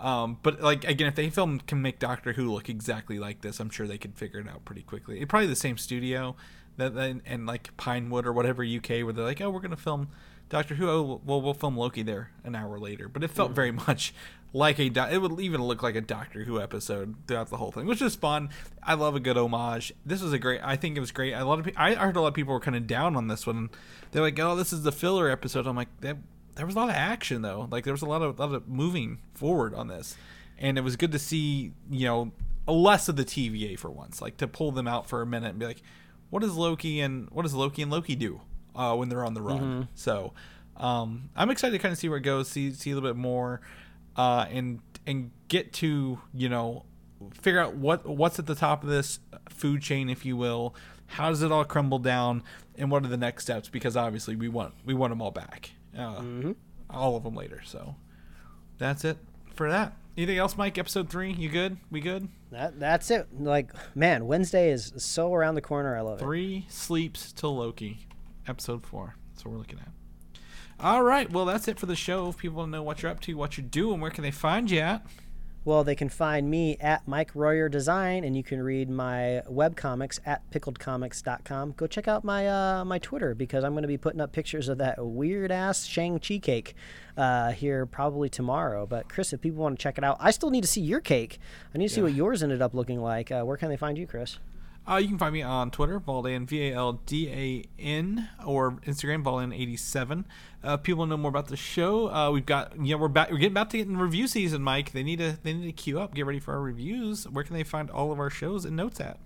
Um, 0.00 0.38
but 0.42 0.60
like 0.60 0.84
again, 0.84 1.06
if 1.08 1.14
they 1.14 1.28
film 1.30 1.60
can 1.60 1.82
make 1.82 1.98
Doctor 1.98 2.32
Who 2.32 2.52
look 2.52 2.68
exactly 2.68 3.18
like 3.18 3.42
this, 3.42 3.60
I'm 3.60 3.70
sure 3.70 3.86
they 3.86 3.98
could 3.98 4.16
figure 4.16 4.40
it 4.40 4.48
out 4.48 4.64
pretty 4.64 4.82
quickly. 4.82 5.20
It 5.20 5.28
probably 5.28 5.46
the 5.48 5.56
same 5.56 5.76
studio 5.76 6.36
that 6.78 6.92
and, 6.92 7.20
and 7.26 7.46
like 7.46 7.76
Pinewood 7.76 8.26
or 8.26 8.32
whatever 8.32 8.64
UK 8.64 9.04
where 9.04 9.12
they're 9.12 9.24
like, 9.24 9.40
oh, 9.40 9.50
we're 9.50 9.60
gonna 9.60 9.76
film 9.76 10.08
Doctor 10.48 10.74
Who. 10.74 10.88
Oh, 10.88 11.20
well, 11.24 11.40
we'll 11.40 11.54
film 11.54 11.76
Loki 11.76 12.02
there 12.02 12.30
an 12.44 12.54
hour 12.54 12.78
later. 12.78 13.08
But 13.08 13.22
it 13.22 13.30
felt 13.30 13.52
very 13.52 13.70
much 13.86 14.12
like 14.52 14.78
a. 14.78 14.88
Do- 14.88 15.04
it 15.10 15.18
would 15.18 15.38
even 15.40 15.62
look 15.62 15.82
like 15.82 15.94
a 15.94 16.00
Doctor 16.00 16.44
Who 16.44 16.60
episode 16.60 17.14
throughout 17.26 17.50
the 17.50 17.56
whole 17.56 17.70
thing, 17.70 17.86
which 17.86 18.02
is 18.02 18.14
fun. 18.14 18.50
I 18.82 18.94
love 18.94 19.14
a 19.14 19.20
good 19.20 19.36
homage. 19.36 19.92
This 20.04 20.22
was 20.22 20.32
a 20.32 20.38
great. 20.38 20.60
I 20.62 20.76
think 20.76 20.96
it 20.96 21.00
was 21.00 21.12
great. 21.12 21.32
A 21.34 21.44
lot 21.44 21.58
of 21.60 21.66
pe- 21.66 21.74
I 21.76 21.94
heard 21.94 22.16
a 22.16 22.20
lot 22.20 22.28
of 22.28 22.34
people 22.34 22.52
were 22.54 22.60
kind 22.60 22.76
of 22.76 22.86
down 22.86 23.16
on 23.16 23.28
this 23.28 23.46
one. 23.46 23.70
They're 24.12 24.22
like, 24.22 24.38
oh, 24.38 24.56
this 24.56 24.72
is 24.72 24.82
the 24.82 24.92
filler 24.92 25.28
episode. 25.30 25.66
I'm 25.66 25.76
like, 25.76 25.88
that, 26.00 26.16
there 26.60 26.66
was 26.66 26.76
a 26.76 26.78
lot 26.78 26.90
of 26.90 26.94
action 26.94 27.40
though. 27.40 27.66
Like 27.70 27.84
there 27.84 27.94
was 27.94 28.02
a 28.02 28.06
lot 28.06 28.20
of 28.20 28.38
lot 28.38 28.52
of 28.52 28.68
moving 28.68 29.18
forward 29.32 29.74
on 29.74 29.88
this, 29.88 30.14
and 30.58 30.76
it 30.76 30.82
was 30.82 30.96
good 30.96 31.10
to 31.12 31.18
see 31.18 31.72
you 31.90 32.06
know 32.06 32.32
less 32.66 33.08
of 33.08 33.16
the 33.16 33.24
TVA 33.24 33.78
for 33.78 33.90
once. 33.90 34.20
Like 34.20 34.36
to 34.36 34.46
pull 34.46 34.70
them 34.70 34.86
out 34.86 35.08
for 35.08 35.22
a 35.22 35.26
minute 35.26 35.48
and 35.48 35.58
be 35.58 35.64
like, 35.64 35.80
what 36.28 36.40
does 36.42 36.54
Loki 36.54 37.00
and 37.00 37.30
what 37.30 37.44
does 37.44 37.54
Loki 37.54 37.80
and 37.80 37.90
Loki 37.90 38.14
do 38.14 38.42
uh, 38.76 38.94
when 38.94 39.08
they're 39.08 39.24
on 39.24 39.32
the 39.32 39.40
run? 39.40 39.88
So 39.94 40.34
um, 40.76 41.30
I'm 41.34 41.48
excited 41.48 41.72
to 41.72 41.78
kind 41.78 41.92
of 41.92 41.98
see 41.98 42.10
where 42.10 42.18
it 42.18 42.24
goes, 42.24 42.48
see 42.48 42.72
see 42.74 42.90
a 42.90 42.94
little 42.94 43.08
bit 43.08 43.16
more, 43.16 43.62
uh, 44.16 44.44
and 44.50 44.80
and 45.06 45.30
get 45.48 45.72
to 45.74 46.18
you 46.34 46.48
know 46.50 46.84
figure 47.32 47.60
out 47.60 47.74
what 47.74 48.06
what's 48.06 48.38
at 48.38 48.44
the 48.46 48.54
top 48.54 48.82
of 48.82 48.90
this 48.90 49.18
food 49.48 49.80
chain, 49.80 50.10
if 50.10 50.26
you 50.26 50.36
will. 50.36 50.74
How 51.06 51.30
does 51.30 51.42
it 51.42 51.50
all 51.50 51.64
crumble 51.64 51.98
down, 51.98 52.42
and 52.76 52.90
what 52.90 53.02
are 53.04 53.08
the 53.08 53.16
next 53.16 53.44
steps? 53.44 53.68
Because 53.68 53.96
obviously 53.96 54.36
we 54.36 54.48
want 54.48 54.74
we 54.84 54.94
want 54.94 55.10
them 55.10 55.20
all 55.20 55.32
back, 55.32 55.70
uh, 55.96 56.22
all 56.88 57.16
of 57.16 57.24
them 57.24 57.34
later. 57.34 57.60
So 57.64 57.96
that's 58.78 59.04
it 59.04 59.18
for 59.54 59.70
that. 59.70 59.96
Anything 60.16 60.38
else, 60.38 60.56
Mike? 60.56 60.76
Episode 60.76 61.08
three, 61.08 61.32
you 61.32 61.48
good? 61.48 61.78
We 61.90 62.00
good? 62.00 62.28
That 62.50 62.78
that's 62.80 63.10
it. 63.10 63.28
Like 63.38 63.72
man, 63.94 64.26
Wednesday 64.26 64.70
is 64.70 64.92
so 64.96 65.32
around 65.32 65.54
the 65.54 65.60
corner. 65.60 65.96
I 65.96 66.00
love 66.00 66.18
it. 66.18 66.24
Three 66.24 66.66
sleeps 66.68 67.32
till 67.32 67.56
Loki, 67.56 68.06
episode 68.46 68.84
four. 68.84 69.14
That's 69.32 69.44
what 69.44 69.52
we're 69.52 69.58
looking 69.58 69.78
at. 69.78 69.88
All 70.80 71.02
right, 71.02 71.30
well 71.30 71.44
that's 71.44 71.68
it 71.68 71.78
for 71.78 71.86
the 71.86 71.96
show. 71.96 72.28
If 72.28 72.38
people 72.38 72.58
want 72.58 72.72
to 72.72 72.78
know 72.78 72.82
what 72.82 73.02
you're 73.02 73.12
up 73.12 73.20
to, 73.20 73.34
what 73.34 73.56
you're 73.56 73.66
doing, 73.66 74.00
where 74.00 74.10
can 74.10 74.22
they 74.22 74.30
find 74.30 74.70
you 74.70 74.80
at? 74.80 75.06
Well, 75.62 75.84
they 75.84 75.94
can 75.94 76.08
find 76.08 76.50
me 76.50 76.78
at 76.80 77.06
Mike 77.06 77.32
Royer 77.34 77.68
Design, 77.68 78.24
and 78.24 78.34
you 78.34 78.42
can 78.42 78.62
read 78.62 78.88
my 78.88 79.42
webcomics 79.46 80.18
at 80.24 80.50
pickledcomics.com. 80.50 81.74
Go 81.76 81.86
check 81.86 82.08
out 82.08 82.24
my 82.24 82.48
uh, 82.48 82.84
my 82.86 82.98
Twitter 82.98 83.34
because 83.34 83.62
I'm 83.62 83.72
going 83.72 83.82
to 83.82 83.88
be 83.88 83.98
putting 83.98 84.22
up 84.22 84.32
pictures 84.32 84.68
of 84.70 84.78
that 84.78 85.04
weird 85.04 85.52
ass 85.52 85.84
Shang 85.84 86.18
Chi 86.18 86.38
cake 86.38 86.74
uh, 87.18 87.52
here 87.52 87.84
probably 87.84 88.30
tomorrow. 88.30 88.86
But 88.86 89.10
Chris, 89.10 89.34
if 89.34 89.42
people 89.42 89.62
want 89.62 89.78
to 89.78 89.82
check 89.82 89.98
it 89.98 90.04
out, 90.04 90.16
I 90.18 90.30
still 90.30 90.50
need 90.50 90.62
to 90.62 90.68
see 90.68 90.80
your 90.80 91.00
cake. 91.00 91.38
I 91.74 91.78
need 91.78 91.88
to 91.88 91.94
see 91.94 92.00
Yeah. 92.00 92.04
what 92.06 92.14
yours 92.14 92.42
ended 92.42 92.62
up 92.62 92.72
looking 92.72 93.00
like. 93.02 93.30
Uh, 93.30 93.42
where 93.42 93.58
can 93.58 93.68
they 93.68 93.76
find 93.76 93.98
you, 93.98 94.06
Chris? 94.06 94.38
Uh, 94.88 94.96
you 94.96 95.08
can 95.08 95.18
find 95.18 95.32
me 95.32 95.42
on 95.42 95.70
Twitter, 95.70 96.00
Valdan, 96.00 96.46
V 96.46 96.70
A 96.70 96.74
L 96.74 96.94
D 97.06 97.28
A 97.28 97.64
N, 97.80 98.28
or 98.44 98.72
Instagram, 98.86 99.22
Valdan87. 99.22 100.24
Uh, 100.64 100.76
people 100.78 101.06
know 101.06 101.16
more 101.16 101.28
about 101.28 101.48
the 101.48 101.56
show. 101.56 102.12
Uh, 102.12 102.30
we've 102.30 102.46
got, 102.46 102.72
yeah, 102.84 102.96
we're 102.96 103.08
back, 103.08 103.30
we're 103.30 103.38
getting 103.38 103.52
about 103.52 103.70
to 103.70 103.76
get 103.76 103.86
in 103.86 103.96
review 103.96 104.26
season, 104.26 104.62
Mike. 104.62 104.92
They 104.92 105.02
need 105.02 105.18
to, 105.18 105.38
they 105.42 105.52
need 105.52 105.66
to 105.66 105.72
queue 105.72 106.00
up, 106.00 106.14
get 106.14 106.26
ready 106.26 106.40
for 106.40 106.54
our 106.54 106.60
reviews. 106.60 107.28
Where 107.28 107.44
can 107.44 107.54
they 107.54 107.62
find 107.62 107.90
all 107.90 108.10
of 108.10 108.18
our 108.18 108.30
shows 108.30 108.64
and 108.64 108.74
notes 108.74 109.00
at? 109.00 109.18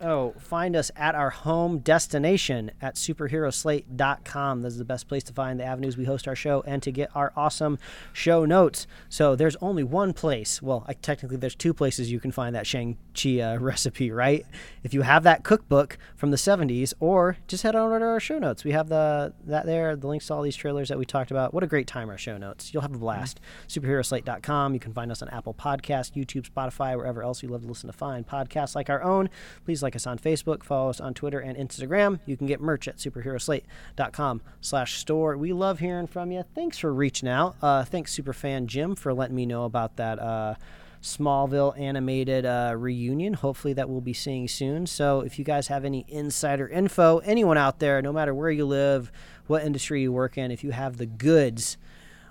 Oh, 0.00 0.34
find 0.38 0.76
us 0.76 0.90
at 0.96 1.14
our 1.14 1.28
home 1.28 1.80
destination 1.80 2.70
at 2.80 2.94
superheroslate.com. 2.94 4.62
This 4.62 4.72
is 4.72 4.78
the 4.78 4.84
best 4.86 5.08
place 5.08 5.22
to 5.24 5.34
find 5.34 5.60
the 5.60 5.64
avenues 5.64 5.98
we 5.98 6.06
host 6.06 6.26
our 6.26 6.34
show 6.34 6.62
and 6.66 6.82
to 6.82 6.90
get 6.90 7.10
our 7.14 7.34
awesome 7.36 7.78
show 8.14 8.46
notes. 8.46 8.86
So 9.10 9.36
there's 9.36 9.56
only 9.56 9.84
one 9.84 10.14
place. 10.14 10.62
Well, 10.62 10.86
I, 10.88 10.94
technically, 10.94 11.36
there's 11.36 11.54
two 11.54 11.74
places 11.74 12.10
you 12.10 12.18
can 12.18 12.32
find 12.32 12.56
that 12.56 12.66
Shang-Chi 12.66 13.40
uh, 13.40 13.58
recipe, 13.60 14.10
right? 14.10 14.46
If 14.82 14.94
you 14.94 15.02
have 15.02 15.22
that 15.24 15.44
cookbook 15.44 15.98
from 16.16 16.30
the 16.30 16.38
70s, 16.38 16.94
or 16.98 17.36
just 17.46 17.62
head 17.62 17.76
on 17.76 17.90
over 17.90 17.98
to 17.98 18.04
our 18.04 18.20
show 18.20 18.38
notes. 18.38 18.64
We 18.64 18.72
have 18.72 18.88
the 18.88 19.32
that 19.46 19.66
there, 19.66 19.96
the 19.96 20.06
links 20.06 20.26
to 20.28 20.34
all 20.34 20.42
these 20.42 20.56
trailers 20.56 20.88
that 20.88 20.98
we 20.98 21.04
talked 21.04 21.30
about. 21.30 21.52
What 21.52 21.64
a 21.64 21.66
great 21.66 21.86
time, 21.86 22.08
our 22.08 22.18
show 22.18 22.38
notes. 22.38 22.72
You'll 22.72 22.82
have 22.82 22.94
a 22.94 22.98
blast. 22.98 23.40
Superheroslate.com. 23.68 24.74
You 24.74 24.80
can 24.80 24.92
find 24.92 25.10
us 25.10 25.22
on 25.22 25.28
Apple 25.28 25.54
Podcasts, 25.54 26.12
YouTube, 26.12 26.48
Spotify, 26.48 26.96
wherever 26.96 27.22
else 27.22 27.42
you 27.42 27.48
love 27.48 27.62
to 27.62 27.68
listen 27.68 27.88
to 27.88 27.92
fine 27.92 28.24
podcasts 28.24 28.74
like 28.74 28.88
our 28.88 29.02
own. 29.02 29.28
Please 29.64 29.82
like 29.82 29.89
us 29.96 30.06
on 30.06 30.18
Facebook, 30.18 30.62
follow 30.62 30.90
us 30.90 31.00
on 31.00 31.14
Twitter 31.14 31.40
and 31.40 31.56
Instagram. 31.56 32.20
You 32.26 32.36
can 32.36 32.46
get 32.46 32.60
merch 32.60 32.88
at 32.88 32.98
superheroslate.com 32.98 34.42
slash 34.60 34.98
store. 34.98 35.36
We 35.36 35.52
love 35.52 35.78
hearing 35.78 36.06
from 36.06 36.30
you. 36.32 36.44
Thanks 36.54 36.78
for 36.78 36.92
reaching 36.92 37.28
out. 37.28 37.56
Uh, 37.62 37.84
thanks, 37.84 38.16
Superfan 38.16 38.66
Jim, 38.66 38.94
for 38.94 39.12
letting 39.12 39.36
me 39.36 39.46
know 39.46 39.64
about 39.64 39.96
that 39.96 40.18
uh, 40.18 40.54
Smallville 41.02 41.78
animated 41.78 42.44
uh, 42.44 42.74
reunion. 42.76 43.34
Hopefully, 43.34 43.72
that 43.74 43.88
we'll 43.88 44.00
be 44.00 44.12
seeing 44.12 44.48
soon. 44.48 44.86
So, 44.86 45.20
if 45.20 45.38
you 45.38 45.44
guys 45.44 45.68
have 45.68 45.84
any 45.84 46.04
insider 46.08 46.68
info, 46.68 47.18
anyone 47.18 47.56
out 47.56 47.78
there, 47.78 48.02
no 48.02 48.12
matter 48.12 48.34
where 48.34 48.50
you 48.50 48.66
live, 48.66 49.10
what 49.46 49.64
industry 49.64 50.02
you 50.02 50.12
work 50.12 50.36
in, 50.36 50.50
if 50.50 50.62
you 50.62 50.72
have 50.72 50.98
the 50.98 51.06
goods, 51.06 51.78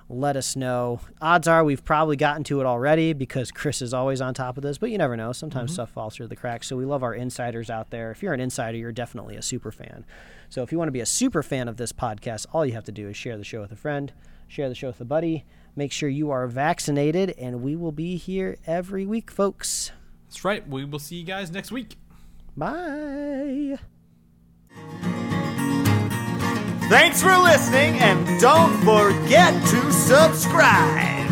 let 0.10 0.36
us 0.36 0.56
know. 0.56 0.99
Odds 1.22 1.48
are 1.48 1.64
we've 1.64 1.86
probably 1.86 2.15
gotten 2.15 2.44
to 2.45 2.60
it 2.60 2.65
already 2.65 3.14
because 3.14 3.52
Chris 3.52 3.81
is 3.81 3.94
always 3.94 4.22
on 4.22 4.34
top 4.34 4.57
of 4.57 4.64
this, 4.64 4.80
but 4.80 4.90
you 4.90 4.98
never 4.98 5.15
know. 5.15 5.31
Sometimes 5.31 5.69
mm-hmm. 5.69 5.76
stuff 5.76 5.91
falls 5.91 6.15
through 6.15 6.27
the 6.27 6.36
cracks. 6.36 6.68
So 6.68 6.76
we 6.76 6.86
love 6.86 7.03
our 7.03 7.14
insiders 7.14 7.69
out 7.69 7.91
there. 7.91 8.10
If 8.10 8.23
you're 8.23 8.34
an 8.34 8.40
insider, 8.40 8.77
you're 8.77 8.91
definitely 8.91 9.36
a 9.36 9.41
super 9.41 9.72
fan. 9.72 10.06
So 10.49 10.64
if 10.64 10.72
you 10.72 10.80
want 10.80 10.88
to 10.88 10.94
be 10.94 10.99
a 10.99 11.06
super 11.06 11.44
fan 11.44 11.68
of 11.68 11.77
this 11.77 11.94
podcast, 11.94 12.48
all 12.52 12.65
you 12.65 12.73
have 12.73 12.86
to 12.86 12.91
do 12.91 13.07
is 13.07 13.15
share 13.15 13.38
the 13.38 13.44
show 13.44 13.61
with 13.61 13.72
a 13.72 13.76
friend, 13.76 14.11
share 14.48 14.68
the 14.68 14.76
show 14.76 14.88
with 14.88 14.99
a 14.99 15.06
buddy. 15.06 15.45
Make 15.76 15.91
sure 15.91 16.10
you 16.10 16.31
are 16.31 16.48
vaccinated, 16.48 17.36
and 17.38 17.61
we 17.61 17.76
will 17.76 17.91
be 17.91 18.18
here 18.18 18.57
every 18.65 19.06
week, 19.06 19.30
folks. 19.30 19.91
That's 20.27 20.44
right. 20.44 20.68
We 20.68 20.84
will 20.86 20.99
see 20.99 21.18
you 21.18 21.23
guys 21.23 21.52
next 21.52 21.72
week. 21.72 21.98
Bye. 22.57 23.77
Thanks 26.89 27.21
for 27.21 27.37
listening, 27.37 27.99
and 27.99 28.41
don't 28.41 28.75
forget 28.79 29.53
to 29.67 29.91
subscribe. 29.91 31.29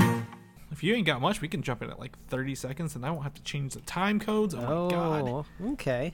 If 0.70 0.84
you 0.84 0.94
ain't 0.94 1.08
got 1.08 1.20
much, 1.20 1.42
we 1.42 1.48
can 1.48 1.64
jump 1.64 1.82
in 1.82 1.90
at 1.90 1.98
like 2.00 2.16
30 2.28 2.54
seconds 2.54 2.96
and 2.96 3.04
I 3.04 3.10
won't 3.10 3.24
have 3.24 3.34
to 3.34 3.42
change 3.42 3.74
the 3.74 3.82
time 3.82 4.20
codes. 4.20 4.54
Oh, 4.54 4.60
my 4.60 4.72
oh, 4.72 4.90
god. 4.92 5.28
Oh, 5.28 5.72
okay. 5.72 6.14